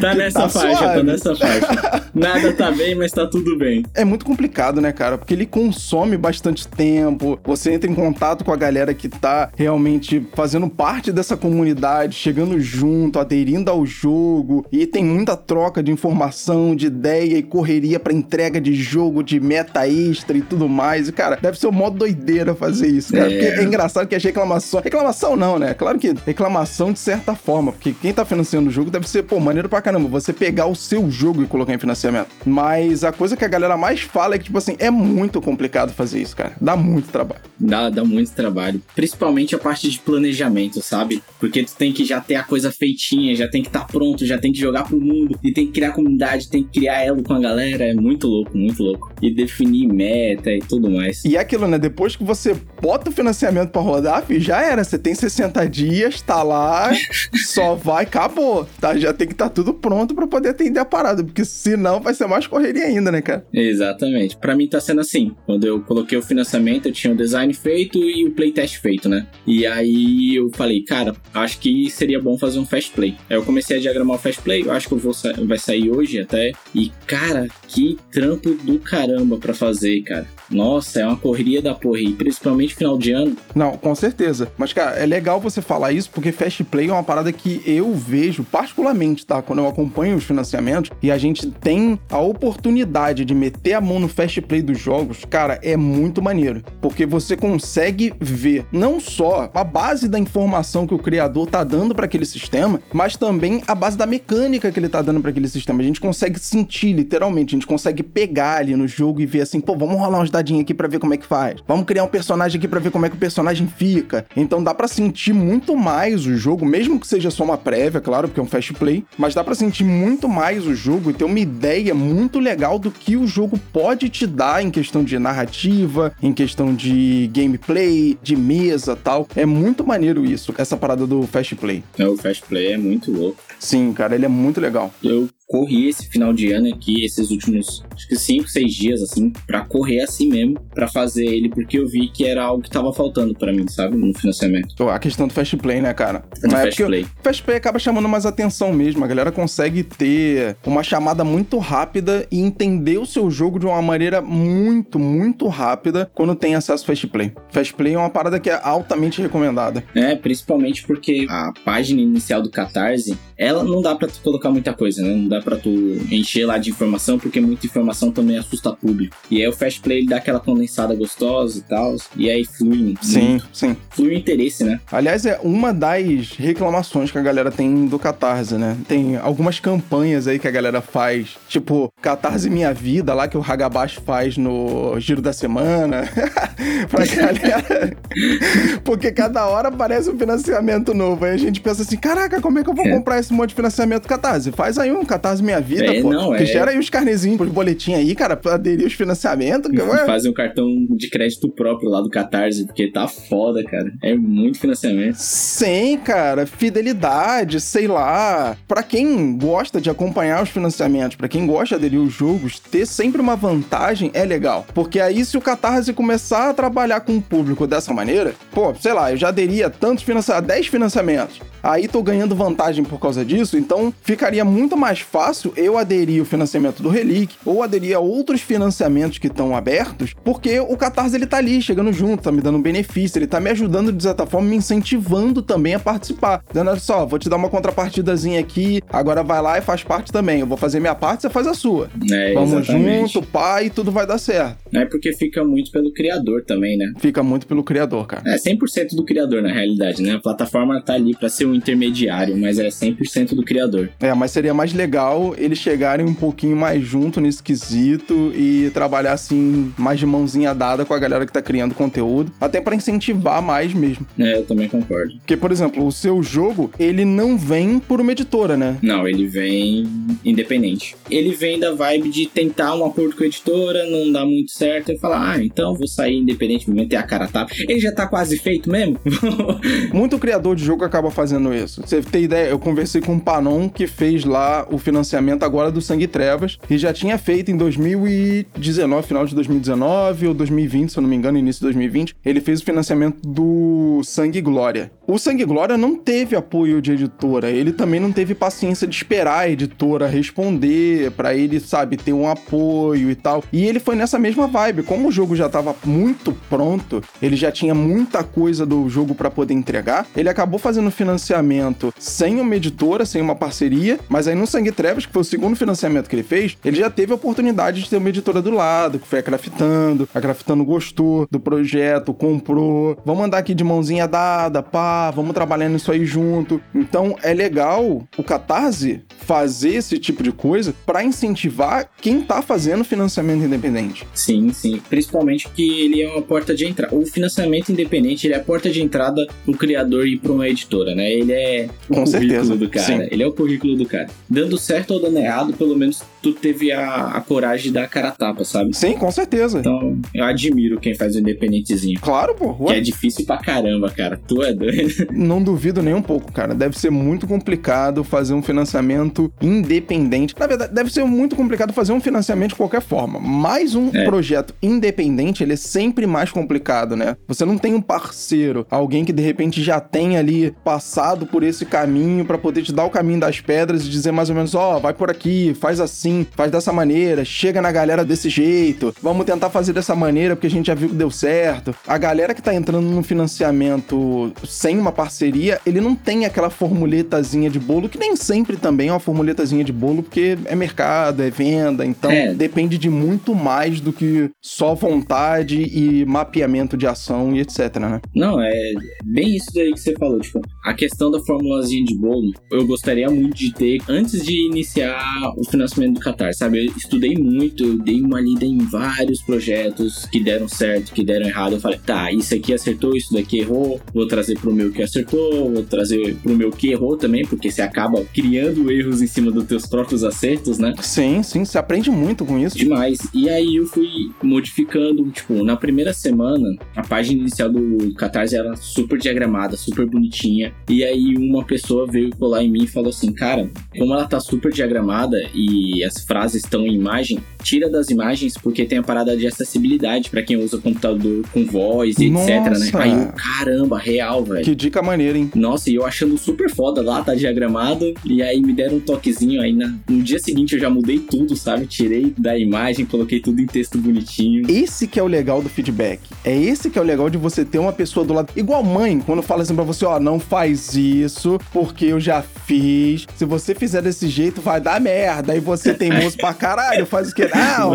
tá 0.00 0.14
nessa 0.14 0.42
tá 0.42 0.48
faixa, 0.48 0.68
tá 0.68 0.78
suave. 0.78 0.96
tá 0.96 1.02
nessa 1.02 1.36
faixa. 1.36 2.08
Nada 2.14 2.52
tá 2.52 2.70
bem, 2.70 2.94
mas 2.94 3.12
tá 3.12 3.26
tudo 3.26 3.56
bem. 3.56 3.84
É 3.94 4.04
muito 4.04 4.24
complicado, 4.24 4.80
né, 4.80 4.92
cara? 4.92 5.16
Porque 5.16 5.34
ele 5.34 5.46
consome 5.46 6.16
bastante 6.16 6.66
tempo. 6.66 7.38
Você 7.44 7.72
entra 7.72 7.90
em 7.90 7.94
contato 7.94 8.44
com 8.44 8.52
a 8.52 8.56
galera 8.56 8.92
que 8.92 9.08
tá 9.08 9.50
realmente 9.56 10.26
fazendo 10.34 10.68
parte 10.68 11.12
dessa 11.12 11.36
comunidade, 11.36 12.14
chegando 12.14 12.58
junto, 12.60 13.18
aderindo 13.18 13.70
ao 13.70 13.86
jogo. 13.86 14.66
E 14.72 14.86
tem 14.86 15.04
muita 15.04 15.36
troca 15.36 15.82
de 15.82 15.92
informação, 15.92 16.74
de 16.74 16.86
ideia 16.86 17.38
e 17.38 17.42
correria 17.42 18.00
para 18.00 18.12
entrega 18.12 18.60
de 18.60 18.74
jogo, 18.74 19.22
de 19.22 19.38
meta 19.38 19.86
extra 19.88 20.36
e 20.36 20.42
tudo 20.42 20.68
mais. 20.68 21.08
E, 21.08 21.12
cara, 21.12 21.38
deve 21.40 21.58
ser 21.58 21.66
o 21.66 21.72
modo 21.72 21.98
doideira 21.98 22.54
fazer 22.54 22.88
isso, 22.88 23.12
cara. 23.12 23.32
É. 23.32 23.38
Porque 23.38 23.60
é 23.60 23.64
engraçado 23.64 24.06
que 24.06 24.14
as 24.14 24.22
reclamações. 24.22 24.84
Reclamação 24.84 25.36
não, 25.36 25.58
né? 25.58 25.74
Claro 25.74 25.98
que 25.98 26.14
reclamação 26.26 26.92
de 26.92 26.98
certa 26.98 27.34
forma. 27.34 27.72
Porque 27.72 27.92
quem 27.92 28.12
tá 28.12 28.24
financiando 28.24 28.68
o 28.68 28.72
jogo 28.72 28.90
deve 28.90 29.08
ser, 29.08 29.22
pô, 29.22 29.38
maneiro 29.38 29.68
pra 29.68 29.78
caramba. 29.88 30.08
Você 30.08 30.32
pegar 30.32 30.66
o 30.66 30.74
seu 30.74 31.10
jogo 31.10 31.42
e 31.42 31.46
colocar 31.46 31.72
em 31.72 31.78
financiamento. 31.78 32.28
Mas 32.44 33.04
a 33.04 33.12
coisa 33.12 33.36
que 33.36 33.44
a 33.44 33.48
galera 33.48 33.76
mais 33.76 34.00
fala 34.00 34.34
é 34.34 34.38
que, 34.38 34.44
tipo 34.44 34.58
assim, 34.58 34.76
é 34.78 34.90
muito 34.90 35.40
complicado 35.40 35.92
fazer 35.92 36.20
isso, 36.20 36.36
cara. 36.36 36.52
Dá 36.60 36.76
muito 36.76 37.08
trabalho. 37.08 37.40
Dá, 37.58 37.88
dá 37.88 38.04
muito 38.04 38.32
trabalho. 38.32 38.82
Principalmente 38.94 39.54
a 39.54 39.58
parte 39.58 39.90
de 39.90 39.98
planejamento, 39.98 40.82
sabe? 40.82 41.22
Porque 41.40 41.62
tu 41.64 41.74
tem 41.74 41.92
que 41.92 42.04
já 42.04 42.20
ter 42.20 42.34
a 42.34 42.42
coisa 42.42 42.70
feitinha, 42.70 43.34
já 43.34 43.48
tem 43.48 43.62
que 43.62 43.68
estar 43.68 43.80
tá 43.80 43.86
pronto, 43.86 44.26
já 44.26 44.38
tem 44.38 44.52
que 44.52 44.60
jogar 44.60 44.84
pro 44.84 45.00
mundo, 45.00 45.38
e 45.42 45.52
tem 45.52 45.66
que 45.66 45.72
criar 45.72 45.92
comunidade, 45.92 46.50
tem 46.50 46.62
que 46.62 46.80
criar 46.80 47.02
elo 47.02 47.22
com 47.22 47.32
a 47.32 47.40
galera. 47.40 47.84
É 47.84 47.94
muito 47.94 48.26
louco, 48.26 48.56
muito 48.56 48.82
louco. 48.82 49.10
E 49.22 49.32
definir 49.32 49.86
meta 49.88 50.50
e 50.50 50.60
tudo 50.60 50.90
mais. 50.90 51.24
E 51.24 51.36
é 51.36 51.40
aquilo, 51.40 51.66
né? 51.66 51.78
Depois 51.78 52.14
que 52.14 52.24
você 52.24 52.54
bota 52.80 53.08
o 53.08 53.12
financiamento 53.12 53.70
pra 53.70 53.80
rodar, 53.80 54.24
filho, 54.24 54.40
já 54.40 54.62
era. 54.62 54.84
Você 54.84 54.98
tem 54.98 55.14
60 55.14 55.66
dias, 55.68 56.20
tá 56.20 56.42
lá, 56.42 56.90
só 57.46 57.74
vai, 57.74 58.04
acabou. 58.04 58.68
Tá? 58.80 58.96
Já 58.96 59.12
tem 59.12 59.26
que 59.26 59.34
estar 59.34 59.48
tá 59.48 59.54
tudo 59.54 59.77
pronto 59.80 60.14
para 60.14 60.26
poder 60.26 60.50
atender 60.50 60.80
a 60.80 60.84
parada, 60.84 61.24
porque 61.24 61.44
senão 61.44 62.00
vai 62.00 62.14
ser 62.14 62.26
mais 62.26 62.46
correria 62.46 62.84
ainda, 62.84 63.10
né, 63.10 63.20
cara? 63.20 63.46
Exatamente. 63.52 64.36
Para 64.36 64.56
mim 64.56 64.66
tá 64.66 64.80
sendo 64.80 65.00
assim. 65.00 65.34
Quando 65.46 65.66
eu 65.66 65.80
coloquei 65.80 66.18
o 66.18 66.22
financiamento, 66.22 66.86
eu 66.86 66.92
tinha 66.92 67.12
o 67.12 67.16
design 67.16 67.52
feito 67.54 67.98
e 67.98 68.26
o 68.26 68.32
playtest 68.32 68.78
feito, 68.78 69.08
né? 69.08 69.26
E 69.46 69.66
aí 69.66 70.36
eu 70.36 70.50
falei, 70.54 70.82
cara, 70.82 71.14
acho 71.32 71.58
que 71.58 71.90
seria 71.90 72.20
bom 72.20 72.38
fazer 72.38 72.58
um 72.58 72.66
fast 72.66 72.92
play. 72.92 73.16
Aí 73.28 73.36
eu 73.36 73.44
comecei 73.44 73.76
a 73.76 73.80
diagramar 73.80 74.16
o 74.16 74.20
fast 74.20 74.42
play, 74.42 74.62
eu 74.62 74.72
acho 74.72 74.88
que 74.88 74.94
eu 74.94 74.98
vou 74.98 75.14
sa 75.14 75.32
vai 75.32 75.58
sair 75.58 75.90
hoje 75.90 76.20
até. 76.20 76.52
E 76.74 76.92
cara, 77.06 77.48
que 77.66 77.96
trampo 78.10 78.50
do 78.50 78.78
caramba 78.78 79.36
para 79.38 79.54
fazer, 79.54 80.02
cara. 80.02 80.26
Nossa, 80.50 81.00
é 81.00 81.06
uma 81.06 81.16
correria 81.16 81.60
da 81.60 81.74
porra, 81.74 82.00
e 82.00 82.12
principalmente 82.12 82.74
final 82.74 82.98
de 82.98 83.12
ano. 83.12 83.36
Não, 83.54 83.72
com 83.72 83.94
certeza. 83.94 84.50
Mas, 84.56 84.72
cara, 84.72 84.96
é 84.96 85.06
legal 85.06 85.40
você 85.40 85.60
falar 85.60 85.92
isso 85.92 86.10
porque 86.12 86.32
Fast 86.32 86.64
Play 86.64 86.88
é 86.88 86.92
uma 86.92 87.02
parada 87.02 87.32
que 87.32 87.62
eu 87.66 87.92
vejo 87.94 88.44
particularmente, 88.44 89.26
tá? 89.26 89.42
Quando 89.42 89.60
eu 89.60 89.68
acompanho 89.68 90.16
os 90.16 90.24
financiamentos 90.24 90.90
e 91.02 91.10
a 91.10 91.18
gente 91.18 91.50
tem 91.50 91.98
a 92.08 92.18
oportunidade 92.18 93.24
de 93.24 93.34
meter 93.34 93.74
a 93.74 93.80
mão 93.80 94.00
no 94.00 94.08
Fast 94.08 94.40
Play 94.42 94.62
dos 94.62 94.78
jogos, 94.78 95.24
cara, 95.24 95.58
é 95.62 95.76
muito 95.76 96.22
maneiro. 96.22 96.62
Porque 96.80 97.04
você 97.06 97.36
consegue 97.36 98.12
ver 98.20 98.66
não 98.72 99.00
só 99.00 99.50
a 99.52 99.64
base 99.64 100.08
da 100.08 100.18
informação 100.18 100.86
que 100.86 100.94
o 100.94 100.98
criador 100.98 101.46
tá 101.46 101.62
dando 101.62 101.94
para 101.94 102.06
aquele 102.06 102.24
sistema, 102.24 102.80
mas 102.92 103.16
também 103.16 103.62
a 103.66 103.74
base 103.74 103.96
da 103.96 104.06
mecânica 104.06 104.70
que 104.70 104.78
ele 104.78 104.88
tá 104.88 105.02
dando 105.02 105.20
para 105.20 105.30
aquele 105.30 105.48
sistema. 105.48 105.80
A 105.80 105.84
gente 105.84 106.00
consegue 106.00 106.38
sentir, 106.38 106.92
literalmente, 106.92 107.54
a 107.54 107.56
gente 107.56 107.66
consegue 107.66 108.02
pegar 108.02 108.56
ali 108.56 108.74
no 108.74 108.88
jogo 108.88 109.20
e 109.20 109.26
ver 109.26 109.42
assim, 109.42 109.60
pô, 109.60 109.76
vamos 109.76 109.98
rolar 109.98 110.20
uns 110.20 110.30
testadinho 110.38 110.60
aqui 110.60 110.74
para 110.74 110.88
ver 110.88 110.98
como 110.98 111.14
é 111.14 111.16
que 111.16 111.26
faz. 111.26 111.60
Vamos 111.66 111.84
criar 111.84 112.04
um 112.04 112.08
personagem 112.08 112.58
aqui 112.58 112.68
para 112.68 112.80
ver 112.80 112.90
como 112.90 113.06
é 113.06 113.08
que 113.08 113.16
o 113.16 113.18
personagem 113.18 113.66
fica. 113.66 114.26
Então 114.36 114.62
dá 114.62 114.74
para 114.74 114.88
sentir 114.88 115.32
muito 115.32 115.76
mais 115.76 116.26
o 116.26 116.36
jogo, 116.36 116.64
mesmo 116.64 116.98
que 116.98 117.06
seja 117.06 117.30
só 117.30 117.44
uma 117.44 117.58
prévia, 117.58 118.00
claro, 118.00 118.28
porque 118.28 118.40
é 118.40 118.42
um 118.42 118.46
fast 118.46 118.72
play, 118.74 119.04
mas 119.16 119.34
dá 119.34 119.42
para 119.42 119.54
sentir 119.54 119.84
muito 119.84 120.28
mais 120.28 120.66
o 120.66 120.74
jogo 120.74 121.10
e 121.10 121.14
ter 121.14 121.24
uma 121.24 121.38
ideia 121.38 121.94
muito 121.94 122.38
legal 122.38 122.78
do 122.78 122.90
que 122.90 123.16
o 123.16 123.26
jogo 123.26 123.58
pode 123.72 124.08
te 124.08 124.26
dar 124.26 124.62
em 124.62 124.70
questão 124.70 125.02
de 125.04 125.18
narrativa, 125.18 126.12
em 126.22 126.32
questão 126.32 126.74
de 126.74 127.30
gameplay, 127.32 128.18
de 128.22 128.36
mesa, 128.36 128.96
tal. 128.96 129.26
É 129.34 129.44
muito 129.44 129.86
maneiro 129.86 130.24
isso, 130.24 130.54
essa 130.58 130.76
parada 130.76 131.06
do 131.06 131.22
fast 131.22 131.54
play. 131.56 131.82
É, 131.98 132.06
o 132.06 132.16
fast 132.16 132.44
play 132.44 132.72
é 132.72 132.78
muito 132.78 133.10
louco. 133.10 133.42
Sim, 133.58 133.92
cara, 133.92 134.14
ele 134.14 134.24
é 134.24 134.28
muito 134.28 134.60
legal. 134.60 134.92
Eu 135.02 135.28
corri 135.48 135.88
esse 135.88 136.06
final 136.08 136.32
de 136.32 136.52
ano 136.52 136.68
aqui, 136.68 137.04
esses 137.04 137.30
últimos, 137.30 137.82
acho 137.94 138.06
que 138.06 138.16
5, 138.16 138.48
6 138.48 138.74
dias, 138.74 139.02
assim, 139.02 139.32
para 139.46 139.64
correr 139.64 140.00
assim 140.00 140.28
mesmo, 140.28 140.60
para 140.74 140.86
fazer 140.86 141.24
ele, 141.24 141.48
porque 141.48 141.78
eu 141.78 141.88
vi 141.88 142.08
que 142.08 142.26
era 142.26 142.44
algo 142.44 142.62
que 142.62 142.70
tava 142.70 142.92
faltando 142.92 143.34
para 143.34 143.52
mim, 143.52 143.66
sabe, 143.66 143.96
no 143.96 144.12
financiamento. 144.14 144.88
A 144.88 144.98
questão 144.98 145.26
do 145.26 145.32
Fast 145.32 145.56
Play, 145.56 145.80
né, 145.80 145.92
cara? 145.94 146.22
Do 146.42 146.50
Fast 146.50 146.84
Play. 146.84 147.06
Fast 147.22 147.42
Play 147.42 147.56
acaba 147.56 147.78
chamando 147.78 148.08
mais 148.08 148.26
atenção 148.26 148.72
mesmo, 148.72 149.02
a 149.02 149.08
galera 149.08 149.32
consegue 149.32 149.82
ter 149.82 150.56
uma 150.66 150.82
chamada 150.82 151.24
muito 151.24 151.56
rápida 151.58 152.26
e 152.30 152.40
entender 152.40 152.98
o 152.98 153.06
seu 153.06 153.30
jogo 153.30 153.58
de 153.58 153.64
uma 153.64 153.80
maneira 153.80 154.20
muito, 154.20 154.98
muito 154.98 155.48
rápida 155.48 156.10
quando 156.14 156.34
tem 156.34 156.54
acesso 156.54 156.84
ao 156.84 156.86
Fast 156.86 157.06
Play. 157.06 157.32
Fast 157.50 157.72
Play 157.72 157.94
é 157.94 157.98
uma 157.98 158.10
parada 158.10 158.38
que 158.38 158.50
é 158.50 158.60
altamente 158.62 159.22
recomendada. 159.22 159.82
É, 159.94 160.14
principalmente 160.14 160.86
porque 160.86 161.26
a 161.30 161.52
página 161.64 162.02
inicial 162.02 162.42
do 162.42 162.50
Catarse, 162.50 163.16
ela 163.36 163.64
não 163.64 163.80
dá 163.80 163.94
para 163.94 164.08
colocar 164.22 164.50
muita 164.50 164.74
coisa, 164.74 165.00
né? 165.02 165.14
Não 165.14 165.28
dá 165.28 165.37
para 165.40 165.56
tu 165.56 165.70
encher 166.10 166.46
lá 166.46 166.58
de 166.58 166.70
informação, 166.70 167.18
porque 167.18 167.40
muita 167.40 167.66
informação 167.66 168.10
também 168.10 168.38
assusta 168.38 168.72
público. 168.72 169.16
E 169.30 169.42
aí 169.42 169.48
o 169.48 169.52
Fast 169.52 169.80
Play 169.80 169.98
ele 169.98 170.08
dá 170.08 170.16
aquela 170.16 170.40
condensada 170.40 170.94
gostosa 170.94 171.58
e 171.58 171.62
tal, 171.62 171.96
e 172.16 172.30
aí 172.30 172.44
flui. 172.44 172.94
Sim, 173.02 173.28
muito. 173.28 173.48
sim. 173.52 173.76
Flui 173.90 174.10
o 174.10 174.14
interesse, 174.14 174.64
né? 174.64 174.80
Aliás, 174.90 175.26
é 175.26 175.38
uma 175.42 175.72
das 175.72 176.32
reclamações 176.32 177.10
que 177.10 177.18
a 177.18 177.22
galera 177.22 177.50
tem 177.50 177.86
do 177.86 177.98
Catarse, 177.98 178.54
né? 178.54 178.76
Tem 178.86 179.16
algumas 179.16 179.60
campanhas 179.60 180.26
aí 180.26 180.38
que 180.38 180.48
a 180.48 180.50
galera 180.50 180.80
faz, 180.80 181.36
tipo 181.48 181.92
Catarse 182.00 182.48
Minha 182.48 182.72
Vida, 182.72 183.14
lá 183.14 183.28
que 183.28 183.36
o 183.36 183.42
Hagabashi 183.42 184.00
faz 184.00 184.36
no 184.36 184.98
Giro 185.00 185.20
da 185.20 185.32
Semana, 185.32 186.08
pra 186.88 187.04
galera. 187.06 187.96
porque 188.84 189.12
cada 189.12 189.46
hora 189.46 189.68
aparece 189.68 190.10
um 190.10 190.18
financiamento 190.18 190.94
novo. 190.94 191.24
Aí 191.24 191.32
a 191.32 191.36
gente 191.36 191.60
pensa 191.60 191.82
assim: 191.82 191.96
caraca, 191.96 192.40
como 192.40 192.58
é 192.58 192.64
que 192.64 192.70
eu 192.70 192.74
vou 192.74 192.86
é. 192.86 192.90
comprar 192.90 193.18
esse 193.18 193.32
monte 193.32 193.50
de 193.50 193.54
financiamento 193.56 194.06
Catarse? 194.06 194.52
Faz 194.52 194.78
aí 194.78 194.92
um 194.92 195.04
Catarse 195.04 195.27
Minha 195.40 195.60
Vida, 195.60 195.86
é, 195.86 196.02
pô. 196.02 196.10
Não, 196.10 196.34
é... 196.34 196.44
gera 196.44 196.70
aí 196.70 196.78
os 196.78 196.90
carnezinhos 196.90 197.36
pros 197.36 197.50
boletim 197.50 197.94
aí, 197.94 198.14
cara, 198.14 198.36
pra 198.36 198.54
aderir 198.54 198.86
os 198.86 198.92
financiamentos. 198.92 199.70
Faz 200.06 200.24
um 200.26 200.32
cartão 200.32 200.66
de 200.90 201.08
crédito 201.08 201.48
próprio 201.48 201.88
lá 201.88 202.00
do 202.00 202.10
Catarse, 202.10 202.66
porque 202.66 202.90
tá 202.90 203.06
foda, 203.06 203.62
cara. 203.64 203.92
É 204.02 204.14
muito 204.14 204.58
financiamento. 204.58 205.16
Sim, 205.16 205.98
cara. 205.98 206.46
Fidelidade, 206.46 207.60
sei 207.60 207.86
lá. 207.86 208.56
Pra 208.66 208.82
quem 208.82 209.36
gosta 209.36 209.80
de 209.80 209.90
acompanhar 209.90 210.42
os 210.42 210.48
financiamentos, 210.48 211.16
pra 211.16 211.28
quem 211.28 211.46
gosta 211.46 211.68
de 211.68 211.74
aderir 211.74 212.00
os 212.00 212.12
jogos, 212.12 212.58
ter 212.58 212.86
sempre 212.86 213.20
uma 213.20 213.36
vantagem 213.36 214.10
é 214.14 214.24
legal. 214.24 214.66
Porque 214.74 215.00
aí, 215.00 215.24
se 215.24 215.36
o 215.36 215.40
Catarse 215.40 215.92
começar 215.92 216.50
a 216.50 216.54
trabalhar 216.54 217.00
com 217.00 217.16
o 217.16 217.22
público 217.22 217.66
dessa 217.66 217.92
maneira, 217.92 218.34
pô, 218.52 218.74
sei 218.74 218.92
lá, 218.92 219.10
eu 219.10 219.16
já 219.16 219.28
aderia 219.28 219.70
tantos 219.70 220.04
financiamentos, 220.04 220.48
10 220.48 220.66
financiamentos. 220.66 221.40
Aí 221.62 221.88
tô 221.88 222.02
ganhando 222.02 222.34
vantagem 222.34 222.84
por 222.84 223.00
causa 223.00 223.24
disso, 223.24 223.58
então 223.58 223.92
ficaria 224.02 224.44
muito 224.44 224.76
mais 224.76 225.00
fácil 225.00 225.17
eu 225.56 225.76
aderir 225.78 226.20
ao 226.20 226.26
financiamento 226.26 226.82
do 226.82 226.88
Relic 226.88 227.34
ou 227.44 227.62
aderir 227.62 227.96
a 227.96 228.00
outros 228.00 228.40
financiamentos 228.40 229.18
que 229.18 229.26
estão 229.26 229.56
abertos, 229.56 230.14
porque 230.24 230.58
o 230.60 230.76
Catarse 230.76 231.16
ele 231.16 231.26
tá 231.26 231.38
ali, 231.38 231.60
chegando 231.60 231.92
junto, 231.92 232.22
tá 232.22 232.32
me 232.32 232.40
dando 232.40 232.58
um 232.58 232.62
benefício, 232.62 233.18
ele 233.18 233.26
tá 233.26 233.40
me 233.40 233.50
ajudando 233.50 233.92
de 233.92 234.02
certa 234.02 234.26
forma, 234.26 234.48
me 234.48 234.56
incentivando 234.56 235.42
também 235.42 235.74
a 235.74 235.80
participar. 235.80 236.42
Dizendo, 236.48 236.70
olha 236.70 236.80
só, 236.80 237.04
vou 237.06 237.18
te 237.18 237.28
dar 237.28 237.36
uma 237.36 237.48
contrapartidazinha 237.48 238.40
aqui, 238.40 238.80
agora 238.88 239.22
vai 239.22 239.42
lá 239.42 239.58
e 239.58 239.60
faz 239.60 239.82
parte 239.82 240.12
também. 240.12 240.40
Eu 240.40 240.46
vou 240.46 240.56
fazer 240.56 240.80
minha 240.80 240.94
parte, 240.94 241.22
você 241.22 241.30
faz 241.30 241.46
a 241.46 241.54
sua. 241.54 241.88
É, 242.10 242.34
Vamos 242.34 242.52
exatamente. 242.52 243.12
junto, 243.12 243.26
pai, 243.26 243.70
tudo 243.70 243.90
vai 243.90 244.06
dar 244.06 244.18
certo. 244.18 244.56
É 244.74 244.84
porque 244.84 245.12
fica 245.12 245.44
muito 245.44 245.70
pelo 245.70 245.92
criador 245.92 246.44
também, 246.44 246.76
né? 246.76 246.92
Fica 246.98 247.22
muito 247.22 247.46
pelo 247.46 247.62
criador, 247.62 248.06
cara. 248.06 248.22
É 248.26 248.36
100% 248.36 248.94
do 248.94 249.04
criador 249.04 249.42
na 249.42 249.52
realidade, 249.52 250.02
né? 250.02 250.14
A 250.14 250.20
plataforma 250.20 250.80
tá 250.80 250.94
ali 250.94 251.16
para 251.16 251.28
ser 251.28 251.46
um 251.46 251.54
intermediário, 251.54 252.36
mas 252.36 252.58
é 252.58 252.68
100% 252.68 253.34
do 253.34 253.44
criador. 253.44 253.90
É, 254.00 254.12
mas 254.14 254.30
seria 254.30 254.54
mais 254.54 254.72
legal 254.72 255.07
eles 255.36 255.58
chegarem 255.58 256.06
um 256.06 256.14
pouquinho 256.14 256.56
mais 256.56 256.82
junto 256.82 257.20
nesse 257.20 257.42
quesito 257.42 258.32
e 258.34 258.70
trabalhar 258.70 259.12
assim, 259.12 259.72
mais 259.76 259.98
de 259.98 260.06
mãozinha 260.06 260.54
dada 260.54 260.84
com 260.84 260.94
a 260.94 260.98
galera 260.98 261.26
que 261.26 261.32
tá 261.32 261.42
criando 261.42 261.74
conteúdo, 261.74 262.32
até 262.40 262.60
para 262.60 262.74
incentivar 262.74 263.42
mais 263.42 263.72
mesmo. 263.72 264.06
É, 264.18 264.38
eu 264.38 264.44
também 264.44 264.68
concordo. 264.68 265.14
Porque, 265.18 265.36
por 265.36 265.50
exemplo, 265.50 265.86
o 265.86 265.92
seu 265.92 266.22
jogo, 266.22 266.70
ele 266.78 267.04
não 267.04 267.36
vem 267.36 267.78
por 267.78 268.00
uma 268.00 268.12
editora, 268.12 268.56
né? 268.56 268.78
Não, 268.82 269.06
ele 269.06 269.26
vem 269.26 269.86
independente. 270.24 270.96
Ele 271.10 271.34
vem 271.34 271.58
da 271.58 271.72
vibe 271.72 272.10
de 272.10 272.26
tentar 272.26 272.74
um 272.74 272.84
acordo 272.84 273.16
com 273.16 273.24
a 273.24 273.26
editora, 273.26 273.86
não 273.86 274.12
dá 274.12 274.24
muito 274.24 274.52
certo, 274.52 274.92
e 274.92 274.98
falar, 274.98 275.32
ah, 275.32 275.44
então 275.44 275.74
vou 275.74 275.88
sair 275.88 276.18
independente, 276.18 276.66
vou 276.66 276.74
meter 276.74 276.96
a 276.96 277.02
cara 277.02 277.24
a 277.24 277.28
tapa. 277.28 277.52
Ele 277.58 277.80
já 277.80 277.92
tá 277.92 278.06
quase 278.06 278.38
feito 278.38 278.70
mesmo? 278.70 278.98
muito 279.92 280.18
criador 280.18 280.54
de 280.54 280.64
jogo 280.64 280.84
acaba 280.84 281.10
fazendo 281.10 281.52
isso. 281.54 281.82
Você 281.84 282.00
tem 282.02 282.24
ideia, 282.24 282.48
eu 282.48 282.58
conversei 282.58 283.00
com 283.00 283.16
o 283.16 283.20
Panon, 283.20 283.68
que 283.68 283.86
fez 283.86 284.24
lá 284.24 284.66
o 284.70 284.78
financiamento 284.78 284.97
agora 285.44 285.70
do 285.70 285.80
Sangue 285.80 286.06
Trevas, 286.06 286.58
e 286.68 286.78
já 286.78 286.92
tinha 286.92 287.18
feito 287.18 287.50
em 287.50 287.56
2019, 287.56 289.06
final 289.06 289.26
de 289.26 289.34
2019 289.34 290.28
ou 290.28 290.34
2020, 290.34 290.90
se 290.90 290.98
eu 290.98 291.02
não 291.02 291.08
me 291.08 291.16
engano, 291.16 291.38
início 291.38 291.60
de 291.60 291.66
2020, 291.66 292.16
ele 292.24 292.40
fez 292.40 292.60
o 292.60 292.64
financiamento 292.64 293.20
do 293.22 294.00
Sangue 294.04 294.40
Glória. 294.40 294.90
O 295.10 295.18
Sangue 295.18 295.46
Glória 295.46 295.78
não 295.78 295.96
teve 295.96 296.36
apoio 296.36 296.82
de 296.82 296.92
editora, 296.92 297.50
ele 297.50 297.72
também 297.72 297.98
não 297.98 298.12
teve 298.12 298.34
paciência 298.34 298.86
de 298.86 298.94
esperar 298.94 299.38
a 299.38 299.48
editora 299.48 300.06
responder 300.06 301.10
para 301.12 301.34
ele, 301.34 301.58
sabe, 301.60 301.96
ter 301.96 302.12
um 302.12 302.28
apoio 302.28 303.10
e 303.10 303.14
tal. 303.14 303.42
E 303.50 303.64
ele 303.64 303.80
foi 303.80 303.96
nessa 303.96 304.18
mesma 304.18 304.46
vibe, 304.46 304.82
como 304.82 305.08
o 305.08 305.10
jogo 305.10 305.34
já 305.34 305.48
tava 305.48 305.74
muito 305.82 306.36
pronto, 306.50 307.02
ele 307.22 307.36
já 307.36 307.50
tinha 307.50 307.74
muita 307.74 308.22
coisa 308.22 308.66
do 308.66 308.86
jogo 308.90 309.14
para 309.14 309.30
poder 309.30 309.54
entregar, 309.54 310.06
ele 310.14 310.28
acabou 310.28 310.58
fazendo 310.58 310.90
financiamento 310.90 311.90
sem 311.98 312.38
uma 312.38 312.56
editora, 312.56 313.06
sem 313.06 313.22
uma 313.22 313.34
parceria, 313.34 313.98
mas 314.10 314.28
aí 314.28 314.34
no 314.34 314.46
Sangue 314.46 314.72
Trevas, 314.72 315.06
que 315.06 315.12
foi 315.14 315.22
o 315.22 315.24
segundo 315.24 315.56
financiamento 315.56 316.06
que 316.06 316.16
ele 316.16 316.22
fez, 316.22 316.54
ele 316.62 316.76
já 316.76 316.90
teve 316.90 317.12
a 317.12 317.14
oportunidade 317.14 317.82
de 317.82 317.88
ter 317.88 317.96
uma 317.96 318.10
editora 318.10 318.42
do 318.42 318.50
lado, 318.50 318.98
que 318.98 319.08
foi 319.08 319.20
a 319.20 319.22
Craftando, 319.22 320.06
a 320.14 320.20
Craftando 320.20 320.66
gostou 320.66 321.26
do 321.30 321.40
projeto, 321.40 322.12
comprou, 322.12 322.98
vamos 323.06 323.24
andar 323.24 323.38
aqui 323.38 323.54
de 323.54 323.64
mãozinha 323.64 324.06
dada, 324.06 324.62
pá, 324.62 324.97
vamos 325.14 325.32
trabalhando 325.32 325.76
isso 325.76 325.90
aí 325.90 326.04
junto. 326.04 326.60
Então 326.74 327.16
é 327.22 327.32
legal 327.32 328.02
o 328.16 328.22
Catarse 328.22 329.04
fazer 329.28 329.74
esse 329.74 329.98
tipo 329.98 330.22
de 330.22 330.32
coisa 330.32 330.74
para 330.86 331.04
incentivar 331.04 331.86
quem 332.00 332.22
tá 332.22 332.40
fazendo 332.40 332.82
financiamento 332.82 333.44
independente. 333.44 334.06
Sim, 334.14 334.50
sim. 334.54 334.80
Principalmente 334.88 335.46
que 335.54 335.82
ele 335.82 336.00
é 336.00 336.08
uma 336.10 336.22
porta 336.22 336.54
de 336.54 336.64
entrada. 336.66 336.96
O 336.96 337.04
financiamento 337.04 337.70
independente, 337.70 338.26
ele 338.26 338.32
é 338.32 338.38
a 338.38 338.42
porta 338.42 338.70
de 338.70 338.82
entrada 338.82 339.26
pro 339.44 339.52
criador 339.52 340.06
e 340.08 340.16
pra 340.16 340.32
uma 340.32 340.48
editora, 340.48 340.94
né? 340.94 341.12
Ele 341.12 341.32
é 341.32 341.68
o 341.90 341.94
Com 341.94 342.04
currículo 342.04 342.06
certeza. 342.06 342.56
do 342.56 342.70
cara. 342.70 342.86
Sim. 342.86 343.08
Ele 343.10 343.22
é 343.22 343.26
o 343.26 343.32
currículo 343.32 343.76
do 343.76 343.84
cara. 343.84 344.08
Dando 344.30 344.56
certo 344.56 344.92
ou 344.94 345.02
dando 345.02 345.18
errado, 345.18 345.52
pelo 345.52 345.76
menos 345.76 346.02
tu 346.22 346.32
teve 346.32 346.72
a, 346.72 347.08
a 347.08 347.20
coragem 347.20 347.64
de 347.66 347.72
dar 347.72 347.84
a 347.84 347.88
cara 347.88 348.08
a 348.08 348.12
tapa, 348.12 348.44
sabe? 348.46 348.74
Sim, 348.74 348.94
com 348.94 349.10
certeza. 349.10 349.58
Então, 349.58 350.00
eu 350.14 350.24
admiro 350.24 350.80
quem 350.80 350.94
faz 350.94 351.14
o 351.16 351.18
independentezinho. 351.18 352.00
Claro, 352.00 352.34
pô. 352.34 352.56
Ué. 352.64 352.72
Que 352.72 352.78
é 352.78 352.80
difícil 352.80 353.26
pra 353.26 353.36
caramba, 353.36 353.90
cara. 353.90 354.18
Tu 354.26 354.42
é 354.42 354.54
doido. 354.54 355.06
Não 355.12 355.42
duvido 355.42 355.82
nem 355.82 355.92
um 355.92 356.00
pouco, 356.02 356.32
cara. 356.32 356.54
Deve 356.54 356.78
ser 356.78 356.88
muito 356.90 357.26
complicado 357.26 358.02
fazer 358.02 358.32
um 358.32 358.42
financiamento 358.42 359.17
independente. 359.40 360.34
Na 360.38 360.46
verdade, 360.46 360.72
deve 360.72 360.92
ser 360.92 361.04
muito 361.04 361.34
complicado 361.34 361.72
fazer 361.72 361.92
um 361.92 362.00
financiamento 362.00 362.50
de 362.50 362.56
qualquer 362.56 362.82
forma. 362.82 363.18
Mas 363.18 363.74
um 363.74 363.90
é. 363.92 364.04
projeto 364.04 364.54
independente, 364.62 365.42
ele 365.42 365.54
é 365.54 365.56
sempre 365.56 366.06
mais 366.06 366.30
complicado, 366.30 366.96
né? 366.96 367.16
Você 367.26 367.44
não 367.44 367.58
tem 367.58 367.74
um 367.74 367.80
parceiro, 367.80 368.66
alguém 368.70 369.04
que 369.04 369.12
de 369.12 369.22
repente 369.22 369.62
já 369.62 369.80
tem 369.80 370.16
ali 370.16 370.54
passado 370.64 371.26
por 371.26 371.42
esse 371.42 371.64
caminho 371.64 372.24
para 372.24 372.38
poder 372.38 372.62
te 372.62 372.72
dar 372.72 372.84
o 372.84 372.90
caminho 372.90 373.20
das 373.20 373.40
pedras 373.40 373.84
e 373.84 373.88
dizer 373.88 374.12
mais 374.12 374.28
ou 374.28 374.36
menos, 374.36 374.54
ó, 374.54 374.76
oh, 374.76 374.80
vai 374.80 374.92
por 374.92 375.10
aqui, 375.10 375.56
faz 375.60 375.80
assim, 375.80 376.26
faz 376.32 376.50
dessa 376.50 376.72
maneira, 376.72 377.24
chega 377.24 377.60
na 377.60 377.72
galera 377.72 378.04
desse 378.04 378.28
jeito, 378.28 378.94
vamos 379.02 379.24
tentar 379.24 379.50
fazer 379.50 379.72
dessa 379.72 379.94
maneira 379.94 380.36
porque 380.36 380.46
a 380.46 380.50
gente 380.50 380.66
já 380.66 380.74
viu 380.74 380.88
que 380.88 380.94
deu 380.94 381.10
certo. 381.10 381.74
A 381.86 381.98
galera 381.98 382.34
que 382.34 382.42
tá 382.42 382.54
entrando 382.54 382.84
no 382.84 383.02
financiamento 383.02 384.32
sem 384.46 384.78
uma 384.78 384.92
parceria, 384.92 385.60
ele 385.64 385.80
não 385.80 385.94
tem 385.94 386.24
aquela 386.24 386.50
formuletazinha 386.50 387.50
de 387.50 387.58
bolo, 387.58 387.88
que 387.88 387.98
nem 387.98 388.16
sempre 388.16 388.56
também 388.56 388.88
é 388.88 388.92
uma 388.92 389.00
formuletazinha 389.08 389.64
de 389.64 389.72
bolo, 389.72 390.02
porque 390.02 390.36
é 390.44 390.54
mercado, 390.54 391.22
é 391.22 391.30
venda, 391.30 391.86
então 391.86 392.10
é. 392.10 392.34
depende 392.34 392.76
de 392.76 392.90
muito 392.90 393.34
mais 393.34 393.80
do 393.80 393.90
que 393.90 394.28
só 394.42 394.74
vontade 394.74 395.62
e 395.62 396.04
mapeamento 396.04 396.76
de 396.76 396.86
ação 396.86 397.34
e 397.34 397.40
etc, 397.40 397.76
né? 397.76 398.02
Não, 398.14 398.38
é 398.38 398.72
bem 399.06 399.34
isso 399.34 399.50
daí 399.54 399.72
que 399.72 399.80
você 399.80 399.94
falou, 399.94 400.20
tipo, 400.20 400.42
a 400.62 400.74
questão 400.74 401.10
da 401.10 401.18
formulazinha 401.20 401.82
de 401.86 401.96
bolo, 401.96 402.32
eu 402.52 402.66
gostaria 402.66 403.08
muito 403.08 403.34
de 403.34 403.54
ter 403.54 403.80
antes 403.88 404.22
de 404.22 404.46
iniciar 404.50 405.02
o 405.38 405.44
financiamento 405.50 405.94
do 405.94 406.00
Qatar, 406.00 406.34
sabe? 406.34 406.66
Eu 406.66 406.72
estudei 406.76 407.14
muito, 407.14 407.64
eu 407.64 407.78
dei 407.78 408.02
uma 408.02 408.20
lida 408.20 408.44
em 408.44 408.58
vários 408.58 409.22
projetos 409.22 410.04
que 410.06 410.22
deram 410.22 410.48
certo, 410.48 410.92
que 410.92 411.02
deram 411.02 411.26
errado. 411.26 411.54
Eu 411.54 411.60
falei, 411.60 411.78
tá, 411.78 412.12
isso 412.12 412.34
aqui 412.34 412.52
acertou, 412.52 412.94
isso 412.94 413.14
daqui 413.14 413.38
errou, 413.38 413.80
vou 413.94 414.06
trazer 414.06 414.38
pro 414.38 414.52
meu 414.52 414.70
que 414.70 414.82
acertou, 414.82 415.50
vou 415.50 415.62
trazer 415.62 416.14
pro 416.16 416.36
meu 416.36 416.50
que 416.50 416.72
errou 416.72 416.96
também, 416.96 417.24
porque 417.24 417.50
você 417.50 417.62
acaba 417.62 418.04
criando 418.12 418.70
erros 418.70 418.97
em 419.02 419.06
cima 419.06 419.30
dos 419.30 419.44
teus 419.44 419.66
próprios 419.66 420.04
acertos, 420.04 420.58
né? 420.58 420.74
Sim, 420.80 421.22
sim, 421.22 421.44
você 421.44 421.58
aprende 421.58 421.90
muito 421.90 422.24
com 422.24 422.38
isso. 422.38 422.56
Demais. 422.56 422.98
E 423.14 423.28
aí 423.28 423.56
eu 423.56 423.66
fui 423.66 424.10
modificando, 424.22 425.08
tipo, 425.10 425.42
na 425.44 425.56
primeira 425.56 425.92
semana, 425.92 426.56
a 426.76 426.82
página 426.82 427.20
inicial 427.20 427.50
do 427.50 427.92
Catarse 427.94 428.36
era 428.36 428.54
super 428.56 428.98
diagramada, 428.98 429.56
super 429.56 429.86
bonitinha. 429.86 430.52
E 430.68 430.84
aí 430.84 431.16
uma 431.16 431.44
pessoa 431.44 431.86
veio 431.86 432.14
colar 432.16 432.42
em 432.42 432.50
mim 432.50 432.64
e 432.64 432.68
falou 432.68 432.90
assim, 432.90 433.12
cara, 433.12 433.50
como 433.76 433.92
ela 433.92 434.06
tá 434.06 434.20
super 434.20 434.52
diagramada 434.52 435.18
e 435.34 435.84
as 435.84 436.04
frases 436.04 436.42
estão 436.42 436.66
em 436.66 436.74
imagem, 436.74 437.18
tira 437.42 437.68
das 437.68 437.90
imagens 437.90 438.34
porque 438.34 438.64
tem 438.64 438.78
a 438.78 438.82
parada 438.82 439.16
de 439.16 439.26
acessibilidade 439.26 440.10
para 440.10 440.22
quem 440.22 440.36
usa 440.36 440.58
computador 440.58 441.24
com 441.32 441.44
voz 441.44 441.98
e 441.98 442.10
Nossa. 442.10 442.30
etc, 442.30 442.58
né? 442.58 442.70
Aí 442.74 442.92
eu, 442.92 443.12
caramba, 443.12 443.78
real, 443.78 444.24
velho. 444.24 444.44
Que 444.44 444.54
dica 444.54 444.82
maneira, 444.82 445.18
hein? 445.18 445.30
Nossa, 445.34 445.70
e 445.70 445.74
eu 445.74 445.84
achando 445.84 446.16
super 446.18 446.50
foda 446.50 446.82
lá, 446.82 447.02
tá 447.02 447.14
diagramado, 447.14 447.94
e 448.04 448.22
aí 448.22 448.40
me 448.40 448.52
deram 448.52 448.80
um 448.88 448.94
toquezinho, 448.94 449.40
aí 449.42 449.52
na, 449.52 449.72
no 449.88 450.02
dia 450.02 450.18
seguinte 450.18 450.54
eu 450.54 450.60
já 450.60 450.70
mudei 450.70 450.98
tudo, 450.98 451.36
sabe? 451.36 451.66
Tirei 451.66 452.14
da 452.16 452.38
imagem, 452.38 452.86
coloquei 452.86 453.20
tudo 453.20 453.40
em 453.40 453.46
texto 453.46 453.78
bonitinho. 453.78 454.50
Esse 454.50 454.86
que 454.86 454.98
é 454.98 455.02
o 455.02 455.06
legal 455.06 455.42
do 455.42 455.48
feedback. 455.48 456.00
É 456.24 456.36
esse 456.36 456.70
que 456.70 456.78
é 456.78 456.82
o 456.82 456.84
legal 456.84 457.10
de 457.10 457.18
você 457.18 457.44
ter 457.44 457.58
uma 457.58 457.72
pessoa 457.72 458.04
do 458.04 458.14
lado. 458.14 458.32
Igual 458.36 458.62
mãe, 458.62 459.00
quando 459.00 459.22
fala 459.22 459.42
assim 459.42 459.54
pra 459.54 459.64
você, 459.64 459.84
ó, 459.84 460.00
não 460.00 460.18
faz 460.18 460.74
isso, 460.74 461.38
porque 461.52 461.86
eu 461.86 462.00
já 462.00 462.22
fiz. 462.22 463.06
Se 463.16 463.24
você 463.24 463.54
fizer 463.54 463.82
desse 463.82 464.08
jeito, 464.08 464.40
vai 464.40 464.60
dar 464.60 464.80
merda. 464.80 465.32
Aí 465.32 465.40
você 465.40 465.74
tem 465.74 465.90
moço 465.92 466.16
pra 466.16 466.32
caralho, 466.32 466.86
faz 466.86 467.10
o 467.10 467.14
que? 467.14 467.28
Não, 467.28 467.74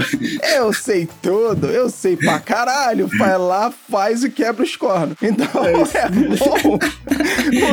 eu 0.56 0.74
sei 0.74 1.08
tudo, 1.22 1.68
eu 1.68 1.90
sei 1.90 2.16
pra 2.16 2.40
caralho. 2.40 3.08
Vai 3.18 3.38
lá, 3.38 3.72
faz 3.90 4.24
e 4.24 4.30
quebra 4.30 4.64
os 4.64 4.76
cornos. 4.76 5.16
Então 5.22 5.66
é, 5.66 5.72
é 5.72 6.10
bom 6.10 6.78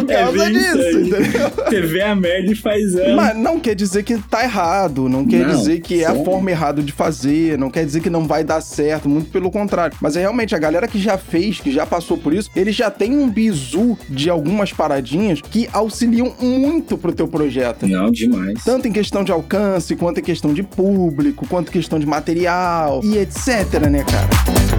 por 0.04 0.12
é 0.12 0.23
causa 0.23 0.44
é 0.47 0.50
disso, 0.50 1.00
entendeu? 1.00 1.50
TV 1.68 2.00
a 2.02 2.14
merda 2.14 2.52
e 2.52 2.54
faz 2.54 2.94
ela. 2.94 3.16
Mas 3.16 3.29
não 3.34 3.58
quer 3.58 3.75
dizer 3.75 4.02
que 4.02 4.16
tá 4.18 4.42
errado, 4.42 5.08
não 5.08 5.26
quer 5.26 5.46
não, 5.46 5.56
dizer 5.56 5.80
que 5.80 6.02
é 6.02 6.06
a 6.06 6.14
forma 6.14 6.50
errada 6.50 6.82
de 6.82 6.92
fazer, 6.92 7.58
não 7.58 7.70
quer 7.70 7.84
dizer 7.84 8.00
que 8.00 8.10
não 8.10 8.26
vai 8.26 8.44
dar 8.44 8.60
certo, 8.60 9.08
muito 9.08 9.30
pelo 9.30 9.50
contrário. 9.50 9.96
Mas 10.00 10.16
é 10.16 10.20
realmente 10.20 10.54
a 10.54 10.58
galera 10.58 10.87
que 10.87 10.99
já 10.99 11.16
fez, 11.16 11.60
que 11.60 11.70
já 11.70 11.87
passou 11.87 12.16
por 12.16 12.32
isso, 12.32 12.50
ele 12.54 12.72
já 12.72 12.90
tem 12.90 13.16
um 13.16 13.28
bizu 13.28 13.99
de 14.08 14.30
algumas 14.30 14.72
paradinhas 14.72 15.40
que 15.40 15.68
auxiliam 15.72 16.32
muito 16.40 16.96
pro 16.96 17.12
teu 17.12 17.28
projeto. 17.28 17.87
Não, 17.87 18.10
demais. 18.10 18.62
Tanto 18.64 18.88
em 18.88 18.92
questão 18.92 19.25
de 19.25 19.32
alcance, 19.32 19.96
quanto 19.96 20.20
em 20.20 20.22
questão 20.22 20.52
de 20.52 20.62
público, 20.62 21.46
quanto 21.49 21.68
em 21.68 21.72
questão 21.72 21.99
de 21.99 22.06
material 22.06 23.00
e 23.02 23.18
etc, 23.18 23.80
né, 23.90 24.04
cara? 24.04 24.69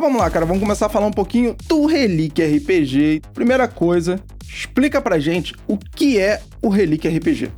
Mas 0.00 0.06
vamos 0.06 0.22
lá, 0.22 0.30
cara, 0.30 0.46
vamos 0.46 0.62
começar 0.62 0.86
a 0.86 0.88
falar 0.88 1.04
um 1.04 1.10
pouquinho 1.10 1.54
do 1.68 1.84
Relic 1.84 2.40
RPG. 2.42 3.20
Primeira 3.34 3.68
coisa, 3.68 4.18
explica 4.42 4.98
pra 4.98 5.18
gente 5.18 5.54
o 5.68 5.76
que 5.76 6.18
é 6.18 6.40
o 6.62 6.70
Relic 6.70 7.06
RPG. 7.06 7.50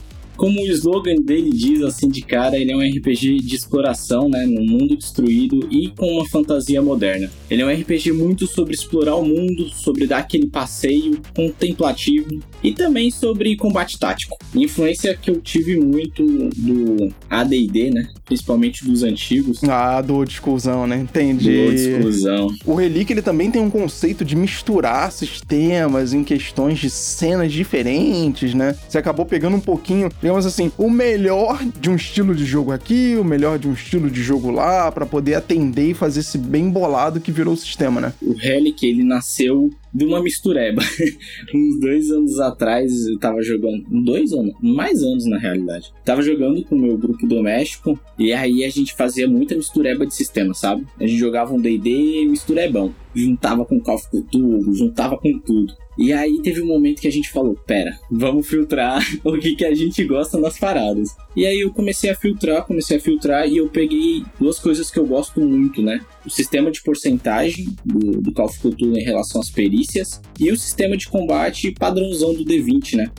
Como 0.42 0.60
o 0.60 0.66
slogan 0.66 1.22
dele 1.22 1.50
diz 1.50 1.82
assim 1.82 2.08
de 2.08 2.20
cara, 2.20 2.58
ele 2.58 2.72
é 2.72 2.76
um 2.76 2.80
RPG 2.80 3.36
de 3.36 3.54
exploração, 3.54 4.28
né, 4.28 4.44
num 4.44 4.66
mundo 4.66 4.96
destruído 4.96 5.68
e 5.70 5.90
com 5.96 6.14
uma 6.14 6.28
fantasia 6.28 6.82
moderna. 6.82 7.30
Ele 7.48 7.62
é 7.62 7.64
um 7.64 7.70
RPG 7.70 8.10
muito 8.10 8.48
sobre 8.48 8.74
explorar 8.74 9.14
o 9.14 9.24
mundo, 9.24 9.68
sobre 9.68 10.04
dar 10.04 10.18
aquele 10.18 10.48
passeio 10.48 11.20
contemplativo 11.32 12.40
e 12.60 12.72
também 12.72 13.08
sobre 13.08 13.54
combate 13.54 13.96
tático. 13.96 14.36
Influência 14.52 15.16
que 15.16 15.30
eu 15.30 15.40
tive 15.40 15.78
muito 15.78 16.24
do 16.56 17.14
AD&D, 17.30 17.90
né, 17.90 18.08
principalmente 18.24 18.84
dos 18.84 19.04
antigos. 19.04 19.62
Ah, 19.62 20.00
do 20.00 20.24
exclusão, 20.24 20.88
né? 20.88 20.98
Entendi. 20.98 21.68
Do 21.68 21.72
exclusão. 21.72 22.48
O 22.66 22.74
Relic 22.74 23.12
ele 23.12 23.22
também 23.22 23.48
tem 23.48 23.62
um 23.62 23.70
conceito 23.70 24.24
de 24.24 24.34
misturar 24.34 25.12
sistemas 25.12 26.12
em 26.12 26.24
questões 26.24 26.80
de 26.80 26.90
cenas 26.90 27.52
diferentes, 27.52 28.54
né? 28.54 28.74
Você 28.88 28.98
acabou 28.98 29.24
pegando 29.24 29.56
um 29.56 29.60
pouquinho 29.60 30.10
digamos 30.32 30.46
assim, 30.46 30.72
o 30.78 30.88
melhor 30.88 31.62
de 31.78 31.90
um 31.90 31.96
estilo 31.96 32.34
de 32.34 32.44
jogo 32.44 32.72
aqui, 32.72 33.16
o 33.16 33.24
melhor 33.24 33.58
de 33.58 33.68
um 33.68 33.72
estilo 33.72 34.10
de 34.10 34.22
jogo 34.22 34.50
lá, 34.50 34.90
para 34.90 35.04
poder 35.04 35.34
atender 35.34 35.90
e 35.90 35.94
fazer 35.94 36.20
esse 36.20 36.38
bem 36.38 36.70
bolado 36.70 37.20
que 37.20 37.30
virou 37.30 37.52
o 37.54 37.56
sistema, 37.56 38.00
né? 38.00 38.14
O 38.22 38.32
Relic, 38.32 38.86
ele 38.86 39.04
nasceu 39.04 39.70
de 39.92 40.04
uma 40.04 40.22
mistureba. 40.22 40.82
Uns 41.54 41.80
dois 41.80 42.10
anos 42.10 42.40
atrás 42.40 43.06
eu 43.06 43.18
tava 43.18 43.42
jogando. 43.42 43.84
Dois 43.88 44.32
anos? 44.32 44.54
Mais 44.60 45.02
anos 45.02 45.26
na 45.26 45.38
realidade. 45.38 45.92
Tava 46.04 46.22
jogando 46.22 46.64
com 46.64 46.76
o 46.76 46.78
meu 46.78 46.96
grupo 46.96 47.26
doméstico 47.26 47.98
e 48.18 48.32
aí 48.32 48.64
a 48.64 48.70
gente 48.70 48.94
fazia 48.94 49.28
muita 49.28 49.54
mistureba 49.54 50.06
de 50.06 50.14
sistema, 50.14 50.54
sabe? 50.54 50.86
A 50.98 51.06
gente 51.06 51.18
jogava 51.18 51.54
um 51.54 51.60
DD 51.60 52.24
misturebão. 52.26 52.94
Juntava 53.14 53.64
com 53.66 53.78
Call 53.78 53.96
of 53.96 54.08
Cthulhu, 54.08 54.72
juntava 54.74 55.18
com 55.18 55.38
tudo. 55.38 55.74
E 55.98 56.12
aí 56.12 56.40
teve 56.42 56.62
um 56.62 56.66
momento 56.66 57.00
que 57.00 57.08
a 57.08 57.12
gente 57.12 57.30
falou: 57.30 57.54
pera, 57.66 57.98
vamos 58.10 58.48
filtrar 58.48 59.02
o 59.22 59.38
que, 59.38 59.54
que 59.54 59.64
a 59.64 59.74
gente 59.74 60.02
gosta 60.04 60.38
nas 60.38 60.58
paradas. 60.58 61.14
E 61.36 61.46
aí 61.46 61.60
eu 61.60 61.72
comecei 61.72 62.10
a 62.10 62.14
filtrar, 62.14 62.64
comecei 62.64 62.96
a 62.96 63.00
filtrar 63.00 63.48
e 63.48 63.58
eu 63.58 63.68
peguei 63.68 64.24
duas 64.40 64.58
coisas 64.58 64.90
que 64.90 64.98
eu 64.98 65.06
gosto 65.06 65.40
muito, 65.40 65.82
né? 65.82 66.00
O 66.24 66.30
sistema 66.30 66.70
de 66.70 66.82
porcentagem 66.82 67.74
do, 67.84 68.20
do 68.20 68.32
Call 68.32 68.46
of 68.46 68.58
Cthulhu 68.58 68.96
em 68.96 69.02
relação 69.02 69.40
às 69.40 69.50
perícias 69.50 70.20
e 70.38 70.50
o 70.50 70.56
sistema 70.56 70.96
de 70.96 71.08
combate 71.08 71.72
padrãozão 71.72 72.34
do 72.34 72.44
D20, 72.44 72.96
né? 72.96 73.10